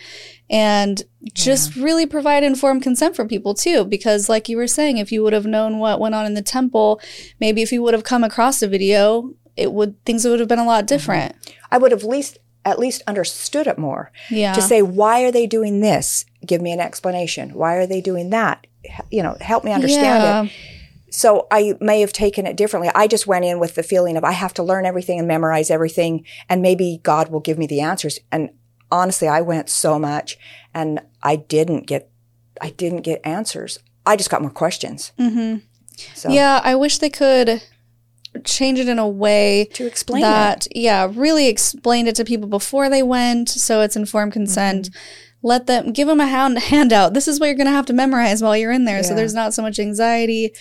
and 0.49 1.03
just 1.33 1.75
really 1.75 2.07
provide 2.07 2.45
informed 2.45 2.83
consent 2.83 3.17
for 3.17 3.27
people 3.27 3.55
too. 3.55 3.85
Because, 3.85 4.29
like 4.29 4.49
you 4.49 4.57
were 4.57 4.69
saying, 4.69 4.99
if 4.99 5.11
you 5.11 5.23
would 5.23 5.33
have 5.33 5.47
known 5.47 5.79
what 5.79 5.99
went 5.99 6.15
on 6.15 6.27
in 6.27 6.35
the 6.35 6.43
temple, 6.43 7.01
maybe 7.41 7.63
if 7.63 7.73
you 7.73 7.83
would 7.83 7.95
have 7.95 8.05
come 8.05 8.23
across 8.23 8.63
a 8.63 8.69
video, 8.69 9.33
it 9.57 9.73
would 9.73 10.03
things 10.05 10.25
would 10.25 10.41
have 10.41 10.49
been 10.49 10.59
a 10.59 10.65
lot 10.65 10.85
mm-hmm. 10.85 10.95
different. 10.95 11.35
I 11.71 11.79
would 11.79 11.91
have 11.91 12.05
least 12.05 12.39
at 12.67 12.81
least 12.81 13.03
understood 13.07 13.67
it 13.69 13.79
more. 13.79 14.11
Yeah. 14.29 14.53
To 14.53 14.61
say 14.61 14.83
why 14.83 15.23
are 15.23 15.31
they 15.31 15.47
doing 15.47 15.81
this? 15.81 16.27
Give 16.45 16.61
me 16.61 16.73
an 16.73 16.81
explanation. 16.81 17.55
Why 17.55 17.77
are 17.77 17.87
they 17.87 18.01
doing 18.01 18.31
that? 18.31 18.67
You 19.11 19.23
know, 19.23 19.37
help 19.41 19.65
me 19.65 19.73
understand 19.73 20.23
yeah. 20.23 20.45
it. 20.45 20.53
So 21.11 21.47
I 21.51 21.75
may 21.81 22.01
have 22.01 22.13
taken 22.13 22.45
it 22.45 22.57
differently. 22.57 22.91
I 22.95 23.07
just 23.07 23.27
went 23.27 23.45
in 23.45 23.61
with 23.61 23.77
the 23.77 23.85
feeling 23.85 24.17
of 24.17 24.25
I 24.25 24.33
have 24.33 24.53
to 24.55 24.63
learn 24.63 24.85
everything 24.85 25.19
and 25.19 25.29
memorize 25.29 25.71
everything, 25.71 26.27
and 26.49 26.61
maybe 26.61 27.01
God 27.03 27.31
will 27.31 27.41
give 27.41 27.57
me 27.57 27.67
the 27.67 27.81
answers. 27.81 28.19
And 28.31 28.51
honestly, 28.91 29.29
I 29.29 29.41
went 29.41 29.71
so 29.71 29.99
much, 29.99 30.37
and 30.75 31.01
I 31.23 31.37
didn't 31.37 31.87
get, 31.87 32.11
I 32.61 32.71
didn't 32.71 33.03
get 33.03 33.25
answers. 33.25 33.79
I 34.05 34.17
just 34.17 34.29
got 34.29 34.43
more 34.43 34.51
questions. 34.51 35.13
Mm-hmm. 35.19 35.59
So 36.15 36.29
Yeah, 36.29 36.61
I 36.63 36.75
wish 36.75 36.99
they 36.99 37.11
could 37.11 37.63
change 38.45 38.79
it 38.79 38.89
in 38.89 38.99
a 38.99 39.09
way 39.09 39.69
to 39.75 39.87
explain 39.87 40.23
it. 40.23 40.27
that 40.27 40.67
yeah 40.75 41.11
really 41.15 41.49
explained 41.49 42.09
it 42.09 42.15
to 42.17 42.25
people 42.25 42.49
before 42.49 42.89
they 42.89 43.03
went 43.03 43.49
so 43.49 43.81
it's 43.81 43.97
informed 43.97 44.33
consent 44.33 44.67
Mm-hmm. 44.67 45.47
let 45.49 45.67
them 45.67 45.93
give 45.93 46.09
them 46.09 46.21
a 46.21 46.27
hand, 46.27 46.59
handout 46.59 47.15
this 47.15 47.29
is 47.29 47.39
what 47.39 47.47
you're 47.47 47.55
going 47.57 47.67
to 47.67 47.73
have 47.73 47.87
to 47.87 47.93
memorize 47.93 48.43
while 48.43 48.57
you're 48.57 48.73
in 48.73 48.85
there 48.85 49.03
so 49.03 49.15
there's 49.15 49.35
not 49.35 49.55
so 49.55 49.63
much 49.63 49.79
anxiety 49.79 50.53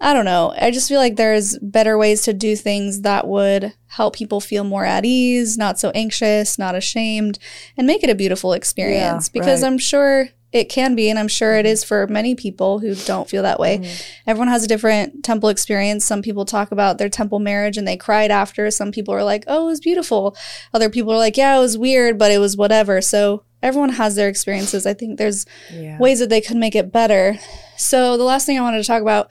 i 0.00 0.12
don't 0.12 0.24
know 0.24 0.54
i 0.60 0.70
just 0.70 0.88
feel 0.88 0.98
like 0.98 1.16
there's 1.16 1.58
better 1.58 1.98
ways 1.98 2.22
to 2.22 2.32
do 2.32 2.56
things 2.56 3.02
that 3.02 3.26
would 3.26 3.74
help 3.88 4.14
people 4.14 4.40
feel 4.40 4.64
more 4.64 4.84
at 4.84 5.04
ease 5.04 5.58
not 5.58 5.78
so 5.78 5.90
anxious 5.90 6.58
not 6.58 6.74
ashamed 6.74 7.38
and 7.76 7.86
make 7.86 8.02
it 8.02 8.10
a 8.10 8.14
beautiful 8.14 8.52
experience 8.52 9.28
because 9.28 9.62
right. 9.62 9.68
i'm 9.68 9.78
sure 9.78 10.28
it 10.52 10.64
can 10.64 10.94
be 10.94 11.08
and 11.08 11.18
i'm 11.18 11.28
sure 11.28 11.54
it 11.54 11.60
mm-hmm. 11.60 11.72
is 11.72 11.84
for 11.84 12.06
many 12.08 12.34
people 12.34 12.78
who 12.80 12.94
don't 12.94 13.28
feel 13.28 13.42
that 13.42 13.60
way. 13.60 13.78
Mm-hmm. 13.78 14.30
Everyone 14.30 14.48
has 14.48 14.64
a 14.64 14.68
different 14.68 15.24
temple 15.24 15.48
experience. 15.48 16.04
Some 16.04 16.22
people 16.22 16.44
talk 16.44 16.72
about 16.72 16.98
their 16.98 17.08
temple 17.08 17.38
marriage 17.38 17.76
and 17.76 17.86
they 17.86 17.96
cried 17.96 18.30
after. 18.30 18.70
Some 18.70 18.92
people 18.92 19.14
are 19.14 19.24
like 19.24 19.44
oh 19.46 19.64
it 19.64 19.66
was 19.66 19.80
beautiful. 19.80 20.36
Other 20.74 20.90
people 20.90 21.12
are 21.12 21.18
like 21.18 21.36
yeah 21.36 21.56
it 21.56 21.60
was 21.60 21.78
weird 21.78 22.18
but 22.18 22.30
it 22.30 22.38
was 22.38 22.56
whatever. 22.56 23.00
So 23.00 23.44
everyone 23.62 23.90
has 23.90 24.16
their 24.16 24.28
experiences. 24.28 24.86
I 24.86 24.94
think 24.94 25.18
there's 25.18 25.46
Yeah. 25.72 25.98
ways 25.98 26.18
that 26.18 26.30
they 26.30 26.40
could 26.40 26.56
make 26.56 26.74
it 26.74 26.92
better. 26.92 27.38
So 27.76 28.16
the 28.16 28.24
last 28.24 28.46
thing 28.46 28.58
i 28.58 28.62
wanted 28.62 28.82
to 28.82 28.86
talk 28.86 29.02
about 29.02 29.30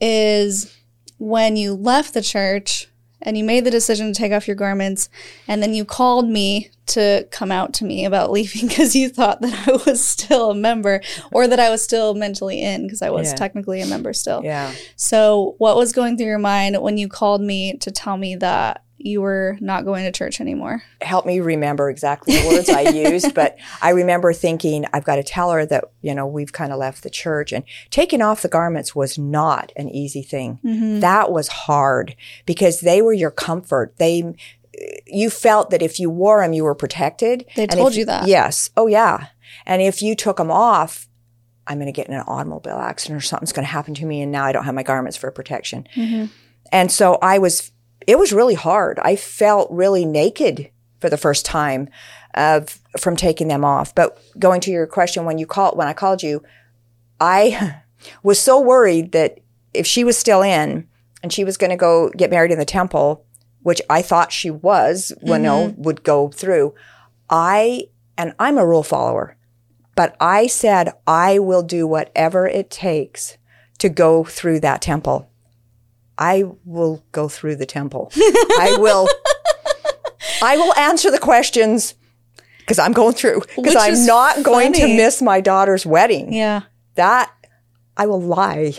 is 0.00 0.76
when 1.18 1.56
you 1.56 1.74
left 1.74 2.14
the 2.14 2.22
church 2.22 2.88
and 3.22 3.38
you 3.38 3.44
made 3.44 3.64
the 3.64 3.70
decision 3.70 4.12
to 4.12 4.18
take 4.18 4.32
off 4.32 4.46
your 4.46 4.56
garments 4.56 5.08
and 5.48 5.62
then 5.62 5.72
you 5.74 5.84
called 5.84 6.28
me 6.28 6.70
to 6.86 7.26
come 7.30 7.50
out 7.52 7.72
to 7.74 7.84
me 7.84 8.04
about 8.04 8.30
leaving 8.36 8.68
because 8.68 8.94
you 8.96 9.08
thought 9.08 9.40
that 9.40 9.68
I 9.68 9.72
was 9.86 10.04
still 10.04 10.50
a 10.50 10.54
member 10.54 11.00
or 11.30 11.46
that 11.48 11.60
I 11.60 11.70
was 11.70 11.82
still 11.82 12.14
mentally 12.14 12.60
in 12.60 12.82
because 12.86 13.02
I 13.02 13.10
was 13.10 13.28
Yeah. 13.28 13.34
technically 13.36 13.80
a 13.80 13.86
member 13.86 14.12
still. 14.12 14.42
Yeah. 14.44 14.72
So, 14.96 15.54
what 15.58 15.76
was 15.76 15.92
going 15.92 16.16
through 16.16 16.26
your 16.26 16.38
mind 16.38 16.80
when 16.82 16.98
you 16.98 17.08
called 17.08 17.40
me 17.40 17.76
to 17.78 17.90
tell 17.90 18.16
me 18.16 18.34
that 18.36 18.82
you 19.04 19.20
were 19.20 19.56
not 19.60 19.84
going 19.84 20.04
to 20.04 20.12
church 20.12 20.40
anymore? 20.40 20.82
help 21.04 21.26
me 21.26 21.40
remember 21.40 21.90
exactly 21.90 22.34
the 22.34 22.48
words 22.48 22.68
I 22.68 22.82
used, 22.82 23.34
but 23.34 23.58
I 23.80 23.90
remember 23.90 24.32
thinking, 24.32 24.86
I've 24.92 25.04
got 25.04 25.16
to 25.16 25.22
tell 25.22 25.50
her 25.50 25.66
that, 25.66 25.84
you 26.00 26.14
know, 26.14 26.26
we've 26.26 26.52
kind 26.52 26.72
of 26.72 26.78
left 26.78 27.02
the 27.02 27.10
church 27.10 27.52
and 27.52 27.64
taking 27.90 28.22
off 28.22 28.42
the 28.42 28.48
garments 28.48 28.94
was 28.94 29.18
not 29.18 29.72
an 29.76 29.88
easy 29.88 30.22
thing. 30.22 30.58
Mm-hmm. 30.64 31.00
That 31.00 31.30
was 31.30 31.48
hard 31.48 32.16
because 32.46 32.80
they 32.80 33.02
were 33.02 33.12
your 33.12 33.30
comfort. 33.30 33.94
They, 33.98 34.34
you 35.06 35.30
felt 35.30 35.70
that 35.70 35.82
if 35.82 36.00
you 36.00 36.10
wore 36.10 36.40
them, 36.40 36.52
you 36.52 36.64
were 36.64 36.74
protected. 36.74 37.44
They 37.56 37.64
And 37.64 37.72
told 37.72 37.94
you 37.94 38.04
that. 38.06 38.26
Yes. 38.26 38.70
Oh, 38.76 38.86
yeah. 38.86 39.28
And 39.66 39.82
if 39.82 40.02
you 40.02 40.14
took 40.14 40.38
them 40.38 40.50
off, 40.50 41.08
I'm 41.66 41.78
going 41.78 41.86
to 41.86 41.92
get 41.92 42.08
in 42.08 42.14
an 42.14 42.24
automobile 42.26 42.78
accident 42.78 43.22
or 43.22 43.24
something's 43.24 43.52
going 43.52 43.66
to 43.66 43.72
happen 43.72 43.94
to 43.94 44.06
me. 44.06 44.22
And 44.22 44.32
now 44.32 44.44
I 44.44 44.52
don't 44.52 44.64
have 44.64 44.74
my 44.74 44.82
garments 44.82 45.16
for 45.16 45.30
protection. 45.30 45.86
Mm-hmm. 45.94 46.26
And 46.72 46.90
so 46.90 47.18
I 47.22 47.38
was, 47.38 47.70
it 48.06 48.18
was 48.18 48.32
really 48.32 48.54
hard. 48.54 48.98
I 49.00 49.16
felt 49.16 49.70
really 49.70 50.04
naked 50.04 50.70
for 51.00 51.10
the 51.10 51.16
first 51.16 51.44
time 51.44 51.88
of, 52.34 52.80
from 52.98 53.16
taking 53.16 53.48
them 53.48 53.64
off. 53.64 53.94
But 53.94 54.18
going 54.38 54.60
to 54.62 54.70
your 54.70 54.86
question, 54.86 55.24
when 55.24 55.38
you 55.38 55.46
called, 55.46 55.76
when 55.76 55.88
I 55.88 55.92
called 55.92 56.22
you, 56.22 56.42
I 57.20 57.82
was 58.22 58.40
so 58.40 58.60
worried 58.60 59.12
that 59.12 59.40
if 59.74 59.86
she 59.86 60.04
was 60.04 60.18
still 60.18 60.42
in 60.42 60.88
and 61.22 61.32
she 61.32 61.44
was 61.44 61.56
going 61.56 61.70
to 61.70 61.76
go 61.76 62.10
get 62.10 62.30
married 62.30 62.52
in 62.52 62.58
the 62.58 62.64
temple, 62.64 63.24
which 63.62 63.80
I 63.88 64.02
thought 64.02 64.32
she 64.32 64.50
was, 64.50 65.12
when 65.20 65.42
no 65.42 65.68
mm-hmm. 65.68 65.82
would 65.82 66.02
go 66.02 66.28
through, 66.28 66.74
I, 67.30 67.84
and 68.18 68.34
I'm 68.38 68.58
a 68.58 68.66
rule 68.66 68.82
follower, 68.82 69.36
but 69.94 70.16
I 70.20 70.46
said, 70.46 70.92
I 71.06 71.38
will 71.38 71.62
do 71.62 71.86
whatever 71.86 72.46
it 72.46 72.70
takes 72.70 73.38
to 73.78 73.88
go 73.88 74.24
through 74.24 74.60
that 74.60 74.82
temple. 74.82 75.30
I 76.18 76.44
will 76.64 77.02
go 77.12 77.28
through 77.28 77.56
the 77.56 77.66
temple. 77.66 78.10
I 78.14 78.76
will, 78.78 79.08
I 80.42 80.56
will 80.56 80.74
answer 80.74 81.10
the 81.10 81.18
questions 81.18 81.94
because 82.58 82.78
I'm 82.78 82.92
going 82.92 83.14
through, 83.14 83.42
because 83.56 83.76
I'm 83.76 84.06
not 84.06 84.42
going 84.42 84.72
to 84.74 84.86
miss 84.86 85.20
my 85.20 85.40
daughter's 85.40 85.84
wedding. 85.84 86.32
Yeah. 86.32 86.62
That 86.94 87.32
I 87.96 88.06
will 88.06 88.20
lie. 88.20 88.74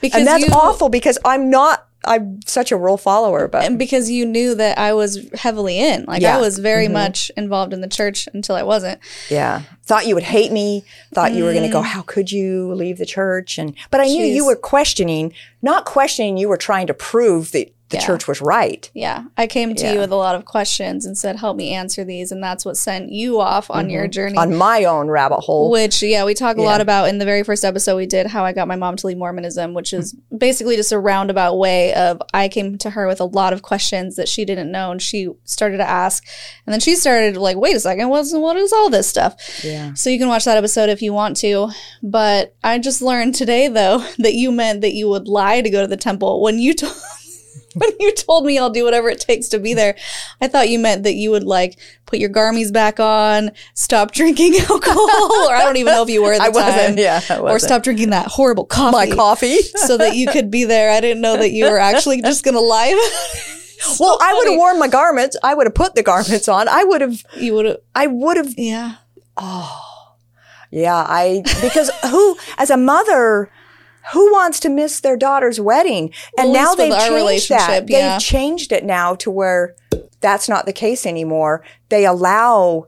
Because 0.00 0.20
and 0.20 0.26
that's 0.26 0.46
you, 0.46 0.52
awful 0.52 0.88
because 0.88 1.18
I'm 1.24 1.50
not, 1.50 1.87
I'm 2.08 2.40
such 2.46 2.72
a 2.72 2.76
rule 2.76 2.96
follower, 2.96 3.46
but 3.48 3.64
And 3.64 3.78
because 3.78 4.10
you 4.10 4.26
knew 4.26 4.54
that 4.54 4.78
I 4.78 4.92
was 4.94 5.28
heavily 5.34 5.78
in. 5.78 6.04
Like 6.06 6.22
Yeah. 6.22 6.30
Mm-hmm. 6.30 6.38
I 6.38 6.40
was 6.40 6.58
very 6.58 6.88
much 6.88 7.30
involved 7.36 7.72
in 7.72 7.80
the 7.80 7.88
church 7.88 8.28
until 8.32 8.56
I 8.56 8.62
wasn't. 8.62 9.00
yeah, 9.28 9.62
thought 9.84 10.06
you 10.06 10.14
would 10.14 10.24
hate 10.24 10.50
me, 10.52 10.84
thought 11.14 11.32
you 11.32 11.44
were 11.44 11.52
going 11.52 11.64
to 11.66 11.72
go, 11.72 11.82
how 11.82 12.02
could 12.02 12.32
you 12.32 12.72
leave 12.74 12.98
the 12.98 13.06
church? 13.06 13.58
And, 13.58 13.74
but 13.90 14.00
I 14.00 14.06
knew 14.06 14.24
you 14.24 14.44
Mm. 14.44 14.46
Were 14.46 14.56
questioning, 14.56 15.32
not 15.62 15.84
questioning, 15.84 16.36
you 16.36 16.48
were 16.48 16.56
trying 16.56 16.86
to 16.86 16.94
prove 16.94 17.52
that 17.52 17.74
the 17.90 17.96
Yeah. 17.96 18.04
church 18.06 18.28
was 18.28 18.40
right. 18.42 18.90
Yeah. 18.94 19.24
I 19.38 19.46
came 19.46 19.74
to 19.74 19.82
Yeah. 19.84 19.92
you 19.94 19.98
with 20.00 20.10
a 20.12 20.16
lot 20.16 20.34
of 20.34 20.44
questions 20.44 21.06
and 21.06 21.16
said, 21.16 21.36
help 21.36 21.56
me 21.56 21.72
answer 21.72 22.04
these. 22.04 22.30
And 22.30 22.42
that's 22.42 22.64
what 22.64 22.76
sent 22.76 23.12
you 23.12 23.40
off 23.40 23.70
on 23.70 23.88
your 23.88 24.06
journey. 24.06 24.34
Mm-hmm. 24.36 24.52
On 24.52 24.58
my 24.58 24.84
own 24.84 25.08
rabbit 25.08 25.40
hole. 25.40 25.70
Which, 25.70 26.02
yeah, 26.02 26.24
we 26.24 26.34
talk 26.34 26.58
a 26.58 26.60
Yeah. 26.60 26.66
lot 26.66 26.80
about 26.82 27.08
in 27.08 27.16
the 27.18 27.24
very 27.24 27.42
first 27.42 27.64
episode 27.64 27.96
we 27.96 28.04
did 28.06 28.26
how 28.26 28.44
I 28.44 28.52
got 28.52 28.68
my 28.68 28.76
mom 28.76 28.96
to 28.96 29.06
leave 29.06 29.16
Mormonism, 29.16 29.72
which 29.72 29.92
is 29.94 30.14
basically 30.36 30.76
just 30.76 30.92
a 30.92 30.98
roundabout 30.98 31.54
way 31.56 31.94
of 31.94 32.20
I 32.34 32.48
came 32.48 32.76
to 32.78 32.90
her 32.90 33.06
with 33.06 33.20
a 33.20 33.24
lot 33.24 33.52
of 33.54 33.62
questions 33.62 34.16
that 34.16 34.28
she 34.28 34.44
didn't 34.44 34.70
know 34.70 34.90
and 34.90 35.00
she 35.00 35.28
started 35.44 35.78
to 35.78 35.88
ask. 35.88 36.26
And 36.66 36.72
then 36.74 36.80
she 36.80 36.94
started 36.94 37.36
like, 37.38 37.56
wait 37.56 37.74
a 37.74 37.80
second, 37.80 38.10
what's, 38.10 38.34
what 38.34 38.56
is 38.56 38.72
all 38.72 38.90
this 38.90 39.06
stuff? 39.08 39.34
yeah. 39.64 39.94
So 39.94 40.10
you 40.10 40.18
can 40.18 40.28
watch 40.28 40.44
that 40.44 40.58
episode 40.58 40.90
if 40.90 41.00
you 41.00 41.12
want 41.14 41.36
to. 41.38 41.70
But 42.02 42.54
I 42.62 42.78
just 42.78 43.00
learned 43.00 43.34
today, 43.34 43.68
though, 43.68 43.98
that 44.18 44.34
you 44.34 44.52
meant 44.52 44.82
that 44.82 44.92
you 44.92 45.08
would 45.08 45.26
lie 45.26 45.62
to 45.62 45.70
go 45.70 45.80
to 45.80 45.86
the 45.88 45.96
temple 45.96 46.42
when 46.42 46.58
you 46.58 46.74
told. 46.74 46.92
when 47.74 47.90
you 48.00 48.14
told 48.14 48.44
me 48.46 48.58
I'll 48.58 48.70
do 48.70 48.84
whatever 48.84 49.08
it 49.10 49.20
takes 49.20 49.48
to 49.48 49.58
be 49.58 49.74
there, 49.74 49.96
I 50.40 50.48
thought 50.48 50.68
you 50.68 50.78
meant 50.78 51.02
that 51.04 51.14
you 51.14 51.30
would 51.30 51.44
like 51.44 51.78
put 52.06 52.18
your 52.18 52.28
garmies 52.30 52.70
back 52.72 52.98
on, 52.98 53.50
stop 53.74 54.12
drinking 54.12 54.54
alcohol, 54.70 55.48
or 55.48 55.54
I 55.54 55.62
don't 55.64 55.76
even 55.76 55.92
know 55.92 56.02
if 56.02 56.08
you 56.08 56.22
were 56.22 56.32
at 56.32 56.38
the 56.38 56.44
I 56.58 56.62
time. 56.62 56.74
wasn't. 56.76 56.98
Yeah, 56.98 57.20
I 57.30 57.36
Or 57.38 57.42
wasn't. 57.42 57.62
stop 57.62 57.82
drinking 57.82 58.10
that 58.10 58.26
horrible 58.26 58.64
coffee. 58.64 58.92
my 59.10 59.14
coffee. 59.14 59.58
so 59.62 59.96
that 59.98 60.16
you 60.16 60.26
could 60.28 60.50
be 60.50 60.64
there. 60.64 60.90
I 60.90 61.00
didn't 61.00 61.20
know 61.20 61.36
that 61.36 61.50
you 61.50 61.66
were 61.70 61.78
actually 61.78 62.22
just 62.22 62.44
gonna 62.44 62.60
lie 62.60 62.88
it. 62.90 63.98
well, 64.00 64.18
I 64.20 64.34
would 64.34 64.48
have 64.48 64.56
worn 64.58 64.78
my 64.78 64.88
garments. 64.88 65.36
I 65.42 65.54
would 65.54 65.66
have 65.66 65.74
put 65.74 65.94
the 65.94 66.02
garments 66.02 66.48
on. 66.48 66.68
I 66.68 66.84
would 66.84 67.00
have. 67.00 67.22
You 67.36 67.54
would 67.54 67.66
have, 67.66 67.76
I 67.94 68.06
would 68.06 68.36
have. 68.36 68.54
yeah. 68.56 68.96
Oh, 69.36 70.14
yeah, 70.70 70.96
I 70.96 71.42
because 71.62 71.90
who 72.10 72.36
as 72.56 72.70
a 72.70 72.76
mother. 72.76 73.50
Who 74.12 74.32
wants 74.32 74.60
to 74.60 74.68
miss 74.68 75.00
their 75.00 75.16
daughter's 75.16 75.60
wedding? 75.60 76.12
And 76.38 76.52
now 76.52 76.74
they've 76.74 76.92
changed 76.98 77.48
that. 77.50 77.88
yeah. 77.88 78.12
They've 78.12 78.20
changed 78.22 78.72
it 78.72 78.84
now 78.84 79.14
to 79.16 79.30
where 79.30 79.74
that's 80.20 80.48
not 80.48 80.66
the 80.66 80.72
case 80.72 81.06
anymore. 81.06 81.62
They 81.90 82.04
allow 82.06 82.86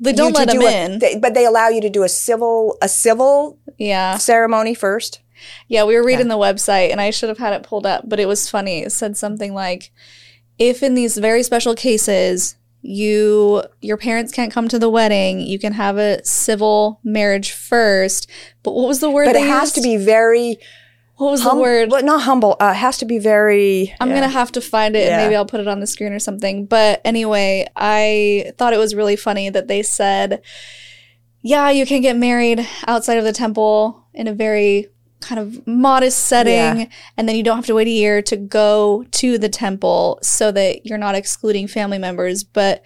They 0.00 0.12
don't 0.12 0.34
let 0.34 0.48
them 0.48 0.60
do 0.60 0.66
a- 0.66 0.84
in. 0.84 0.98
they- 1.00 1.16
but 1.16 1.34
they 1.34 1.44
allow 1.44 1.68
you 1.68 1.80
to 1.80 1.90
do 1.90 2.02
a 2.04 2.08
civil 2.08 2.76
a 2.82 2.88
civil 2.88 3.58
yeah. 3.78 4.16
ceremony 4.18 4.74
first. 4.74 5.20
Yeah, 5.68 5.84
we 5.84 5.94
were 5.96 6.04
reading 6.04 6.28
the 6.28 6.36
website 6.36 6.90
and 6.90 7.00
I 7.00 7.10
should 7.10 7.28
have 7.28 7.38
had 7.38 7.52
it 7.52 7.62
pulled 7.62 7.86
up, 7.86 8.08
but 8.08 8.18
it 8.20 8.26
was 8.26 8.50
funny. 8.50 8.82
It 8.82 8.90
said 8.92 9.16
something 9.16 9.54
like 9.54 9.90
if 10.58 10.82
in 10.82 10.94
these 10.94 11.16
very 11.16 11.42
special 11.44 11.74
cases 11.74 12.56
you 12.88 13.62
your 13.80 13.96
parents 13.96 14.32
can't 14.32 14.52
come 14.52 14.66
to 14.68 14.78
the 14.78 14.88
wedding, 14.88 15.40
you 15.40 15.58
can 15.58 15.72
have 15.74 15.98
a 15.98 16.24
civil 16.24 17.00
marriage 17.04 17.52
first. 17.52 18.28
But 18.62 18.72
what 18.72 18.88
was 18.88 19.00
the 19.00 19.10
word 19.10 19.26
But 19.26 19.34
they 19.34 19.42
it 19.44 19.48
has 19.50 19.68
used? 19.68 19.74
to 19.76 19.82
be 19.82 19.96
very 19.96 20.56
What 21.16 21.30
was 21.32 21.42
hum- 21.42 21.58
the 21.58 21.62
word? 21.62 21.90
well, 21.90 22.02
not 22.02 22.22
humble. 22.22 22.56
Uh, 22.60 22.70
it 22.74 22.76
has 22.76 22.96
to 22.98 23.04
be 23.04 23.18
very. 23.18 23.94
I'm 24.00 24.08
yeah. 24.08 24.14
gonna 24.16 24.28
have 24.28 24.52
to 24.52 24.60
find 24.60 24.96
it 24.96 25.08
and 25.08 25.22
maybe 25.22 25.36
I'll 25.36 25.44
put 25.46 25.60
it 25.60 25.68
on 25.68 25.80
the 25.80 25.86
screen 25.86 26.12
or 26.12 26.18
something. 26.18 26.64
But 26.66 27.00
anyway, 27.04 27.66
I 27.76 28.52
thought 28.56 28.72
it 28.72 28.78
was 28.78 28.94
really 28.94 29.16
funny 29.16 29.50
that 29.50 29.68
they 29.68 29.82
said, 29.82 30.40
yeah, 31.42 31.70
you 31.70 31.86
can 31.86 32.00
get 32.00 32.16
married 32.16 32.66
outside 32.86 33.18
of 33.18 33.24
the 33.24 33.32
temple 33.32 34.02
in 34.14 34.26
a 34.26 34.32
very 34.34 34.88
kind 35.20 35.40
of 35.40 35.66
modest 35.66 36.20
setting, 36.26 36.80
Yeah. 36.80 36.86
and 37.16 37.28
then 37.28 37.36
you 37.36 37.42
don't 37.42 37.56
have 37.56 37.66
to 37.66 37.74
wait 37.74 37.86
a 37.88 37.90
year 37.90 38.22
to 38.22 38.36
go 38.36 39.04
to 39.12 39.38
the 39.38 39.48
temple 39.48 40.18
so 40.22 40.50
that 40.52 40.86
you're 40.86 40.98
not 40.98 41.14
excluding 41.14 41.66
family 41.68 41.98
members. 41.98 42.44
But 42.44 42.82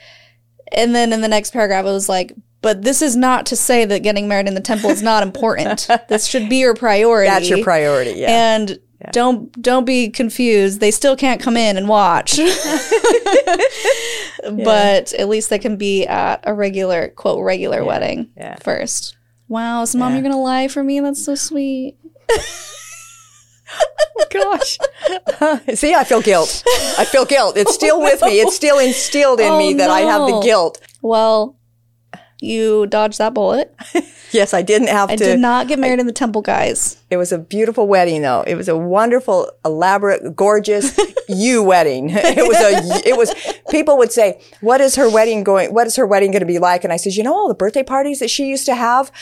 and 0.73 0.95
then 0.95 1.13
in 1.13 1.21
the 1.21 1.29
next 1.29 1.53
paragraph, 1.53 1.85
it 1.85 1.91
was 1.91 2.09
like, 2.09 2.33
but 2.63 2.83
this 2.83 3.03
is 3.03 3.17
not 3.17 3.47
to 3.47 3.57
say 3.57 3.85
that 3.85 4.03
getting 4.03 4.29
married 4.29 4.49
in 4.49 4.55
the 4.55 4.61
temple 4.61 4.91
is 4.91 5.03
not 5.03 5.23
important. 5.23 5.89
this 6.09 6.27
should 6.27 6.49
be 6.49 6.57
your 6.59 6.75
priority. 6.75 7.29
That's 7.29 7.51
your 7.51 7.63
priority. 7.63 8.13
Yeah. 8.13 8.55
And 8.55 8.79
don't 9.11 9.51
don't 9.61 9.85
be 9.85 10.09
confused. 10.09 10.79
They 10.79 10.93
still 10.93 11.17
can't 11.17 11.41
come 11.41 11.57
in 11.57 11.77
and 11.77 11.89
watch. 11.89 12.39
But 14.65 15.13
at 15.15 15.29
least 15.29 15.51
they 15.51 15.59
can 15.59 15.77
be 15.77 16.07
at 16.07 16.41
a 16.45 16.53
regular 16.55 17.09
quote 17.09 17.45
regular 17.45 17.85
wedding 17.85 18.31
yeah. 18.37 18.57
first. 18.57 19.17
Wow, 19.49 19.85
so 19.85 19.99
mom, 19.99 20.11
Yeah. 20.11 20.17
you're 20.17 20.23
gonna 20.31 20.41
lie 20.43 20.69
for 20.69 20.83
me? 20.83 21.01
That's 21.01 21.25
so 21.25 21.35
sweet. 21.35 21.97
Gosh. 24.31 24.79
See, 25.75 25.95
I 25.95 26.05
feel 26.05 26.21
guilt. 26.23 26.63
I 26.99 27.05
feel 27.05 27.25
guilt. 27.25 27.57
It's 27.57 27.75
still 27.75 28.01
with 28.01 28.23
me. 28.23 28.41
It's 28.41 28.55
still 28.57 28.79
instilled 28.79 29.41
in 29.41 29.53
Oh, 29.53 29.59
me 29.59 29.75
that 29.75 29.91
I 29.91 30.01
have 30.01 30.23
the 30.29 30.41
guilt. 30.41 30.81
Well, 31.01 31.57
you 32.41 32.87
dodged 32.87 33.19
that 33.19 33.35
bullet. 33.35 33.75
Yes, 34.33 34.55
I 34.55 34.63
didn't 34.63 34.89
have 34.89 35.11
I 35.11 35.17
to. 35.17 35.23
did 35.25 35.41
not 35.41 35.69
get 35.69 35.79
married 35.79 36.01
in 36.01 36.07
the 36.07 36.13
temple, 36.13 36.41
guys. 36.41 36.97
It 37.11 37.19
was 37.19 37.33
a 37.33 37.39
beautiful 37.39 37.87
wedding, 37.87 38.23
though. 38.23 38.41
It 38.47 38.55
was 38.55 38.67
a 38.67 38.75
wonderful, 38.75 39.51
elaborate, 39.63 40.35
gorgeous 40.35 40.99
you 41.29 41.63
wedding. 41.63 42.09
It 42.09 42.49
was 42.49 42.57
a. 42.57 43.07
It 43.07 43.19
was. 43.19 43.35
People 43.69 43.99
would 43.99 44.11
say, 44.11 44.41
"What 44.63 44.81
is 44.81 44.95
her 44.97 45.07
wedding 45.11 45.45
going? 45.45 45.75
What 45.75 45.87
is 45.87 45.97
her 45.97 46.07
wedding 46.07 46.31
going 46.31 46.41
to 46.41 46.47
be 46.47 46.59
like?" 46.59 46.83
And 46.83 46.95
I 46.95 46.97
says, 46.97 47.19
"You 47.19 47.25
know, 47.25 47.35
all 47.35 47.47
the 47.47 47.55
birthday 47.55 47.83
parties 47.83 48.21
that 48.21 48.31
she 48.31 48.47
used 48.47 48.65
to 48.65 48.75
have." 48.75 49.13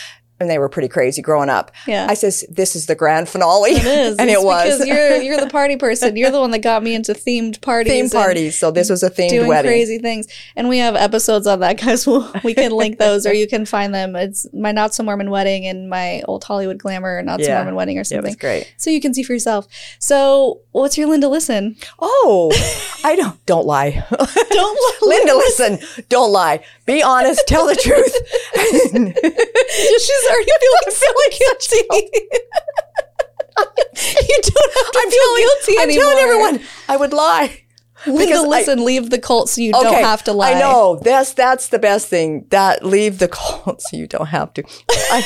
And 0.41 0.49
they 0.49 0.59
were 0.59 0.68
pretty 0.70 0.88
crazy 0.88 1.20
growing 1.22 1.51
up. 1.51 1.70
Yeah. 1.86 2.07
I 2.09 2.14
says, 2.14 2.45
"This 2.49 2.74
is 2.74 2.86
the 2.86 2.95
grand 2.95 3.28
finale," 3.28 3.72
It 3.72 3.84
is. 3.84 4.16
and 4.18 4.30
It's 4.30 4.41
it 4.41 4.45
was 4.45 4.78
because 4.78 4.86
you're 4.88 5.16
you're 5.20 5.41
the 5.41 5.51
party 5.51 5.76
person. 5.76 6.16
You're 6.16 6.30
the 6.30 6.41
one 6.41 6.51
that 6.53 6.61
got 6.61 6.82
me 6.82 6.95
into 6.95 7.12
themed 7.12 7.61
parties. 7.61 7.93
theme 7.93 8.09
parties. 8.11 8.59
So 8.59 8.70
this 8.70 8.88
was 8.88 9.03
a 9.03 9.11
themed 9.11 9.28
doing 9.30 9.49
wedding. 9.49 9.70
crazy 9.70 9.99
things. 9.99 10.26
And 10.57 10.68
we 10.68 10.78
have 10.78 10.97
episodes 10.97 11.47
on 11.47 11.61
that, 11.61 11.78
guys. 11.80 12.07
We'll, 12.07 12.32
we 12.43 12.55
can 12.55 12.72
link 12.72 12.99
those 12.99 13.26
or 13.26 13.34
you 13.34 13.47
can 13.47 13.66
find 13.66 13.95
them. 13.95 14.16
It's 14.16 14.47
my 14.55 14.72
Not 14.72 14.95
So 14.95 15.03
Mormon 15.05 15.28
Wedding 15.30 15.66
and 15.66 15.91
my 15.91 16.22
Old 16.26 16.43
Hollywood 16.45 16.78
Glamour 16.78 17.22
Not 17.22 17.41
So 17.41 17.47
Yeah. 17.47 17.57
Mormon 17.57 17.74
Wedding 17.74 17.97
or 17.99 18.01
Yeah, 18.01 18.05
something. 18.05 18.24
was 18.30 18.36
great. 18.36 18.72
So 18.78 18.88
you 18.91 19.01
can 19.01 19.12
see 19.12 19.22
for 19.22 19.34
yourself. 19.34 19.68
So 19.99 20.61
what's 20.72 20.97
your 20.97 21.09
Linda 21.09 21.28
Listen? 21.28 21.76
Oh, 21.99 22.51
I 23.05 23.14
don't. 23.14 23.45
Don't 23.45 23.66
lie. 23.66 24.05
Don't 24.51 25.03
Linda, 25.03 25.34
listen. 25.34 25.78
Don't 26.09 26.32
lie. 26.32 26.64
Be 26.86 27.03
honest. 27.03 27.43
Tell 27.47 27.66
the 27.66 27.76
truth. 27.76 28.14
She's 29.70 30.30
already 30.31 30.51
feeling 30.61 30.95
so 30.95 31.07
guilty. 31.39 31.83
you 34.28 34.39
don't 34.43 34.72
have 34.74 34.91
to 34.93 35.11
feel 35.11 35.37
guilty 35.37 35.74
I'm 35.78 35.89
anymore. 35.91 36.05
telling 36.05 36.18
everyone 36.24 36.61
I 36.89 36.97
would 36.97 37.12
lie. 37.12 37.62
Linda, 38.07 38.24
because 38.24 38.44
I- 38.44 38.48
listen, 38.48 38.84
leave 38.84 39.11
the 39.11 39.18
cult 39.18 39.48
so 39.48 39.61
you 39.61 39.72
don't 39.72 39.94
have 39.94 40.22
to 40.24 40.32
lie. 40.32 40.53
I 40.53 40.59
know. 40.61 41.01
That's 41.03 41.32
that's 41.34 41.68
the 41.68 41.78
best 41.78 42.09
thing. 42.09 42.46
That 42.51 42.84
leave 42.84 43.18
the 43.18 43.28
cult 43.28 43.82
so 43.82 43.96
you 43.96 44.07
don't 44.07 44.26
have 44.26 44.53
to. 44.55 44.62
I, 44.90 45.22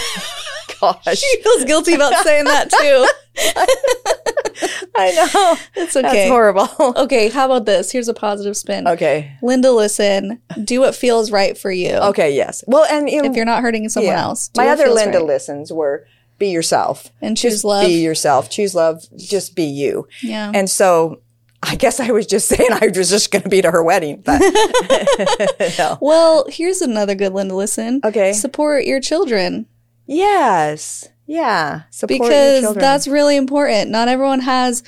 gosh, 0.81 1.19
She 1.19 1.43
feels 1.43 1.65
guilty 1.65 1.95
about 1.95 2.15
saying 2.25 2.45
that 2.45 2.71
too. 2.71 3.09
I 4.97 5.11
know. 5.13 5.57
It's 5.83 5.97
okay. 5.97 6.03
That's 6.03 6.31
horrible. 6.31 6.69
Okay, 7.05 7.29
how 7.29 7.47
about 7.47 7.67
this? 7.67 7.91
Here's 7.91 8.09
a 8.09 8.15
positive 8.15 8.57
spin. 8.57 8.87
Okay. 8.87 9.33
Linda, 9.43 9.73
listen, 9.73 10.41
do 10.63 10.81
what 10.81 10.95
feels 10.95 11.31
right 11.31 11.59
for 11.59 11.71
you. 11.71 11.91
Okay. 11.95 12.35
Yes. 12.35 12.63
Well, 12.67 12.85
and 12.85 13.11
you 13.11 13.23
know, 13.23 13.31
If 13.31 13.37
you're 13.37 13.45
not 13.45 13.63
hurting 13.63 13.89
someone 13.89 14.13
yeah. 14.13 14.23
else. 14.23 14.49
do 14.49 14.61
My 14.61 14.69
other 14.69 14.89
Linda 14.89 15.19
right. 15.19 15.27
listens 15.27 15.73
were 15.73 16.07
be 16.39 16.49
yourself 16.49 17.11
And 17.21 17.37
choose 17.37 17.55
Just 17.55 17.65
love. 17.65 17.87
Be 17.87 18.01
yourself. 18.03 18.49
Choose 18.51 18.75
love. 18.75 19.05
Just 19.17 19.55
be 19.55 19.65
you. 19.65 20.07
Yeah. 20.23 20.51
And 20.55 20.71
so. 20.71 21.21
I 21.67 21.77
guess 21.77 21.99
I 22.01 22.11
was 22.11 22.27
just 22.27 22.49
saying 22.55 22.71
I 22.71 22.89
was 22.95 23.11
just 23.11 23.31
going 23.31 23.43
to 23.43 23.49
be 23.49 23.63
to 23.63 23.71
her 23.71 23.83
wedding, 23.83 24.23
but 24.25 24.41
no. 25.79 25.99
well, 26.01 26.47
here's 26.49 26.81
another 26.83 27.15
good 27.15 27.33
one 27.33 27.49
to 27.49 27.55
listen. 27.55 28.01
Okay. 28.05 28.33
Support 28.33 28.85
your 28.85 29.01
children 29.01 29.67
Yes. 30.07 31.09
Yeah. 31.27 31.83
Support 31.91 32.19
your 32.19 32.29
because 32.29 32.61
children. 32.63 32.81
that's 32.83 33.09
really 33.09 33.37
important. 33.37 33.91
Not 33.91 34.09
everyone 34.09 34.41
has 34.41 34.83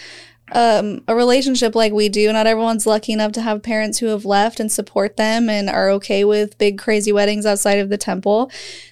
um, 0.52 1.02
a 1.08 1.14
relationship 1.16 1.74
like 1.74 1.92
we 1.92 2.08
do. 2.08 2.32
Not 2.32 2.46
everyone's 2.46 2.86
lucky 2.86 3.12
enough 3.12 3.32
to 3.32 3.42
have 3.42 3.62
parents 3.62 3.98
who 3.98 4.06
have 4.06 4.24
left 4.24 4.60
and 4.60 4.70
support 4.70 5.16
them 5.16 5.50
and 5.50 5.68
are 5.68 5.90
okay 5.90 6.24
with 6.24 6.56
big, 6.58 6.78
crazy 6.78 7.12
weddings 7.12 7.44
outside 7.44 7.78
of 7.78 7.88
the 7.88 7.96
temple. 7.98 8.50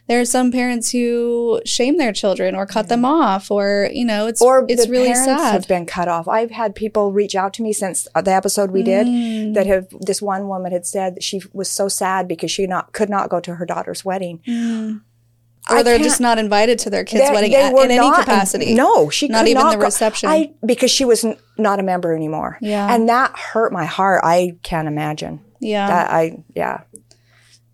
There 0.08 0.20
are 0.20 0.24
some 0.24 0.50
parents 0.52 0.90
who 0.90 1.60
shame 1.64 1.96
their 1.96 2.12
children 2.12 2.54
or 2.54 2.66
cut 2.66 2.88
them 2.88 3.04
off, 3.04 3.50
or 3.50 3.88
you 3.92 4.04
know, 4.04 4.26
it's 4.26 4.42
or 4.42 4.66
it's 4.68 4.88
really 4.88 5.14
sad. 5.14 5.52
have 5.52 5.68
been 5.68 5.86
cut 5.86 6.08
off. 6.08 6.26
I've 6.28 6.50
had 6.50 6.74
people 6.74 7.12
reach 7.12 7.34
out 7.34 7.54
to 7.54 7.62
me 7.62 7.72
since 7.72 8.06
the 8.14 8.32
episode 8.32 8.70
we 8.70 8.82
did 8.82 9.06
Mm. 9.06 9.54
that 9.54 9.66
have. 9.66 9.86
This 10.00 10.20
one 10.20 10.48
woman 10.48 10.72
had 10.72 10.86
said 10.86 11.16
that 11.16 11.22
she 11.22 11.40
was 11.52 11.70
so 11.70 11.88
sad 11.88 12.26
because 12.28 12.50
she 12.50 12.66
not 12.66 12.92
could 12.92 13.08
not 13.08 13.30
go 13.30 13.40
to 13.40 13.54
her 13.54 13.64
daughter's 13.64 14.04
wedding. 14.04 14.40
Or 15.70 15.78
I 15.78 15.82
they're 15.82 15.98
just 15.98 16.20
not 16.20 16.38
invited 16.38 16.78
to 16.80 16.90
their 16.90 17.04
kids' 17.04 17.30
wedding 17.30 17.54
at- 17.54 17.72
in 17.72 17.78
any 17.90 17.96
not- 17.96 18.20
capacity. 18.20 18.74
No, 18.74 19.08
she 19.10 19.28
Not 19.28 19.46
even 19.46 19.66
the 19.68 19.76
go- 19.76 19.82
reception. 19.82 20.28
I 20.28 20.52
because 20.64 20.90
she 20.90 21.04
was 21.04 21.24
n- 21.24 21.36
not 21.58 21.80
a 21.80 21.82
member 21.82 22.14
anymore. 22.14 22.58
Yeah. 22.60 22.92
and 22.94 23.08
that 23.08 23.36
hurt 23.38 23.72
my 23.72 23.84
heart. 23.86 24.20
I 24.24 24.56
can't 24.62 24.88
imagine. 24.88 25.40
Yeah. 25.60 25.86
That 25.86 26.10
I 26.10 26.42
yeah. 26.54 26.82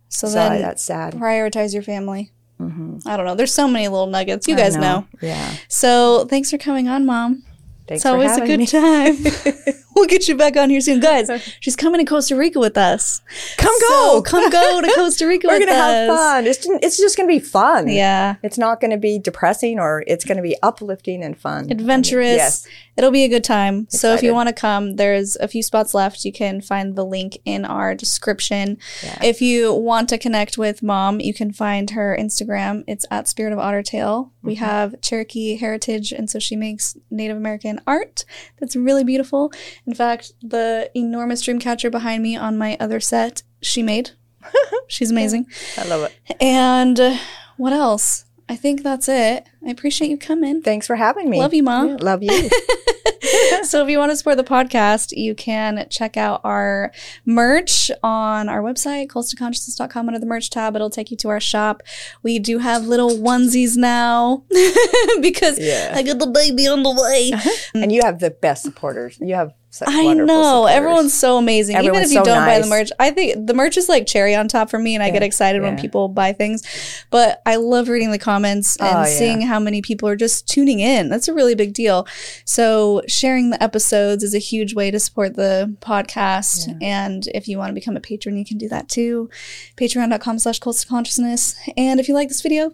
so, 0.08 0.28
So 0.28 0.34
then 0.34 0.52
I, 0.52 0.58
that's 0.58 0.84
sad. 0.84 1.14
prioritize 1.14 1.72
your 1.74 1.82
family. 1.82 2.30
Mm-hmm. 2.60 2.98
I 3.08 3.16
don't 3.16 3.26
know. 3.26 3.34
There's 3.34 3.54
so 3.54 3.66
many 3.66 3.88
little 3.88 4.06
nuggets. 4.06 4.46
You 4.46 4.54
guys 4.54 4.76
I 4.76 4.80
know. 4.80 5.06
Yeah. 5.22 5.54
So 5.68 6.26
thanks 6.26 6.50
for 6.50 6.58
coming 6.58 6.88
on, 6.88 7.06
Mom. 7.06 7.42
Thanks 7.88 8.02
It's 8.02 8.06
always 8.06 8.36
a 8.36 8.46
good 8.46 8.58
me. 8.60 8.66
time. 8.66 9.16
we'll 9.94 10.06
get 10.06 10.28
you 10.28 10.36
back 10.36 10.56
on 10.56 10.70
here 10.70 10.80
soon, 10.80 11.00
guys. 11.00 11.30
She's 11.60 11.76
coming 11.76 11.98
to 12.04 12.08
Costa 12.08 12.36
Rica 12.36 12.58
with 12.58 12.76
us. 12.78 13.20
Come 13.56 13.74
So 13.78 13.88
go. 13.88 14.22
come 14.26 14.50
go 14.50 14.80
to 14.80 14.92
Costa 14.94 15.26
Rica 15.26 15.46
We're 15.48 15.58
gonna 15.60 15.72
us. 15.72 15.78
have 15.78 16.16
fun. 16.16 16.46
It's 16.46 16.66
it's 16.82 16.98
just 16.98 17.16
gonna 17.16 17.28
be 17.28 17.38
fun. 17.38 17.88
Yeah, 17.88 18.36
It's 18.42 18.58
not 18.58 18.80
going 18.80 18.90
to 18.92 18.96
be 18.96 19.18
depressing 19.18 19.78
or 19.78 20.04
it's 20.06 20.24
going 20.24 20.36
to 20.36 20.42
be 20.42 20.56
uplifting 20.62 21.22
and 21.22 21.36
fun. 21.38 21.70
adventurous. 21.70 22.36
Yes. 22.36 22.66
It'll 23.00 23.10
be 23.10 23.24
a 23.24 23.28
good 23.28 23.44
time. 23.44 23.86
So 23.88 24.12
if 24.12 24.22
you 24.22 24.34
want 24.34 24.48
to 24.50 24.54
come, 24.54 24.96
there's 24.96 25.34
a 25.36 25.48
few 25.48 25.62
spots 25.62 25.94
left. 25.94 26.22
You 26.26 26.32
can 26.32 26.60
find 26.60 26.96
the 26.96 27.04
link 27.04 27.38
in 27.46 27.64
our 27.64 27.94
description. 27.94 28.76
If 29.22 29.40
you 29.40 29.72
want 29.72 30.10
to 30.10 30.18
connect 30.18 30.58
with 30.58 30.82
mom, 30.82 31.18
you 31.18 31.32
can 31.32 31.50
find 31.50 31.88
her 31.92 32.14
Instagram. 32.20 32.84
It's 32.86 33.06
at 33.10 33.26
Spirit 33.26 33.54
of 33.54 33.58
Otter 33.58 33.82
Tail. 33.82 34.32
We 34.42 34.54
Mm-hmm. 34.56 34.64
have 34.64 35.00
Cherokee 35.00 35.56
heritage, 35.56 36.12
and 36.12 36.28
so 36.28 36.38
she 36.38 36.56
makes 36.56 36.94
Native 37.10 37.38
American 37.38 37.80
art 37.86 38.26
that's 38.58 38.76
really 38.76 39.04
beautiful. 39.04 39.50
In 39.86 39.94
fact, 39.94 40.32
the 40.42 40.90
enormous 40.94 41.40
dream 41.40 41.58
catcher 41.58 41.88
behind 41.88 42.22
me 42.22 42.36
on 42.36 42.58
my 42.58 42.76
other 42.78 43.00
set, 43.00 43.42
she 43.62 43.82
made. 43.82 44.10
She's 44.88 45.10
amazing. 45.10 45.46
I 45.78 45.86
love 45.86 46.02
it. 46.02 46.36
And 46.42 46.98
uh, 47.00 47.16
what 47.56 47.72
else? 47.72 48.24
I 48.50 48.56
think 48.56 48.82
that's 48.82 49.08
it. 49.08 49.46
I 49.64 49.70
appreciate 49.70 50.10
you 50.10 50.18
coming. 50.18 50.60
Thanks 50.60 50.84
for 50.88 50.96
having 50.96 51.30
me. 51.30 51.38
Love 51.38 51.54
you, 51.54 51.62
Mom. 51.62 51.90
Yeah, 51.90 51.96
love 52.00 52.20
you. 52.20 52.32
so 53.62 53.80
if 53.84 53.88
you 53.88 53.96
want 53.96 54.10
to 54.10 54.16
support 54.16 54.38
the 54.38 54.42
podcast, 54.44 55.12
you 55.16 55.36
can 55.36 55.86
check 55.88 56.16
out 56.16 56.40
our 56.42 56.90
merch 57.24 57.92
on 58.02 58.48
our 58.48 58.60
website, 58.60 59.06
cultstoconsciousness.com 59.06 60.08
under 60.08 60.18
the 60.18 60.26
merch 60.26 60.50
tab. 60.50 60.74
It'll 60.74 60.90
take 60.90 61.12
you 61.12 61.16
to 61.18 61.28
our 61.28 61.38
shop. 61.38 61.82
We 62.24 62.40
do 62.40 62.58
have 62.58 62.86
little 62.88 63.10
onesies 63.10 63.76
now 63.76 64.42
because 65.20 65.56
Yeah. 65.58 65.92
I 65.94 66.02
got 66.02 66.18
the 66.18 66.26
baby 66.26 66.66
on 66.66 66.82
the 66.82 66.90
way. 66.90 67.30
Uh-huh. 67.32 67.50
and 67.74 67.92
you 67.92 68.02
have 68.02 68.18
the 68.18 68.30
best 68.32 68.64
supporters. 68.64 69.16
You 69.20 69.36
have 69.36 69.52
I 69.86 70.02
know. 70.14 70.26
supporters. 70.26 70.76
Everyone's 70.76 71.14
so 71.14 71.36
amazing. 71.36 71.76
Even 71.76 71.94
if 71.96 72.10
you 72.10 72.18
so 72.18 72.24
don't 72.24 72.44
buy 72.44 72.58
the 72.60 72.66
merch, 72.66 72.90
I 72.98 73.10
think 73.10 73.46
the 73.46 73.54
merch 73.54 73.76
is 73.76 73.88
like 73.88 74.06
cherry 74.06 74.34
on 74.34 74.48
top 74.48 74.68
for 74.68 74.78
me 74.78 74.94
and 74.94 75.02
I 75.02 75.10
get 75.10 75.22
Yeah, 75.22 75.26
excited 75.26 75.62
when 75.62 75.78
people 75.78 76.08
buy 76.08 76.32
things. 76.32 76.62
But 77.10 77.40
I 77.46 77.56
love 77.56 77.88
reading 77.88 78.10
the 78.10 78.18
comments 78.18 78.76
and 78.76 78.88
Oh, 78.88 78.98
yeah. 79.02 79.04
seeing 79.04 79.40
how 79.42 79.60
many 79.60 79.80
people 79.80 80.08
are 80.08 80.16
just 80.16 80.48
tuning 80.48 80.80
in. 80.80 81.08
That's 81.08 81.28
a 81.28 81.34
really 81.34 81.54
big 81.54 81.72
deal. 81.72 82.06
So 82.44 83.02
sharing 83.06 83.50
the 83.50 83.62
episodes 83.62 84.24
is 84.24 84.34
a 84.34 84.38
huge 84.38 84.74
way 84.74 84.90
to 84.90 84.98
support 84.98 85.36
the 85.36 85.74
podcast. 85.80 86.76
And 86.82 87.28
if 87.28 87.46
you 87.46 87.56
want 87.56 87.70
to 87.70 87.74
become 87.74 87.96
a 87.96 88.00
patron, 88.00 88.36
you 88.36 88.44
can 88.44 88.58
do 88.58 88.68
that 88.70 88.88
too. 88.88 89.30
Patreon.com 89.76 90.38
slash 90.40 90.58
cults 90.58 90.82
to 90.82 90.88
consciousness. 90.88 91.54
And 91.76 92.00
if 92.00 92.08
you 92.08 92.14
like 92.14 92.28
this 92.28 92.42
video, 92.42 92.72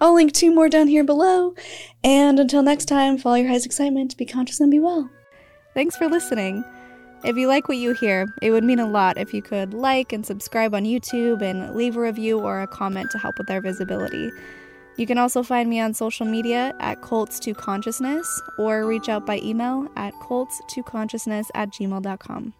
I'll 0.00 0.14
link 0.14 0.32
two 0.32 0.52
more 0.52 0.68
down 0.68 0.88
here 0.88 1.04
below. 1.04 1.54
And 2.02 2.40
until 2.40 2.62
next 2.64 2.86
time, 2.86 3.16
follow 3.16 3.36
your 3.36 3.46
highest 3.48 3.66
excitement, 3.66 4.16
be 4.16 4.26
conscious 4.26 4.58
and 4.58 4.70
be 4.70 4.80
well. 4.80 5.08
Thanks 5.74 5.96
for 5.96 6.06
listening. 6.06 6.64
If 7.24 7.36
you 7.36 7.48
like 7.48 7.68
what 7.68 7.78
you 7.78 7.92
hear, 7.92 8.26
it 8.42 8.50
would 8.50 8.64
mean 8.64 8.80
a 8.80 8.86
lot 8.86 9.16
if 9.16 9.32
you 9.32 9.40
could 9.40 9.72
like 9.72 10.12
and 10.12 10.26
subscribe 10.26 10.74
on 10.74 10.84
YouTube 10.84 11.40
and 11.40 11.74
leave 11.74 11.96
a 11.96 12.00
review 12.00 12.40
or 12.40 12.60
a 12.60 12.66
comment 12.66 13.10
to 13.12 13.18
help 13.18 13.38
with 13.38 13.50
our 13.50 13.60
visibility. 13.60 14.30
You 14.96 15.06
can 15.06 15.18
also 15.18 15.42
find 15.42 15.70
me 15.70 15.80
on 15.80 15.94
social 15.94 16.26
media 16.26 16.74
at 16.80 17.00
cults2consciousness 17.00 18.26
or 18.58 18.84
reach 18.84 19.08
out 19.08 19.24
by 19.24 19.38
email 19.38 19.88
at 19.96 20.12
cults2consciousness 20.14 21.46
at 21.54 21.70
gmail.com. 21.70 22.52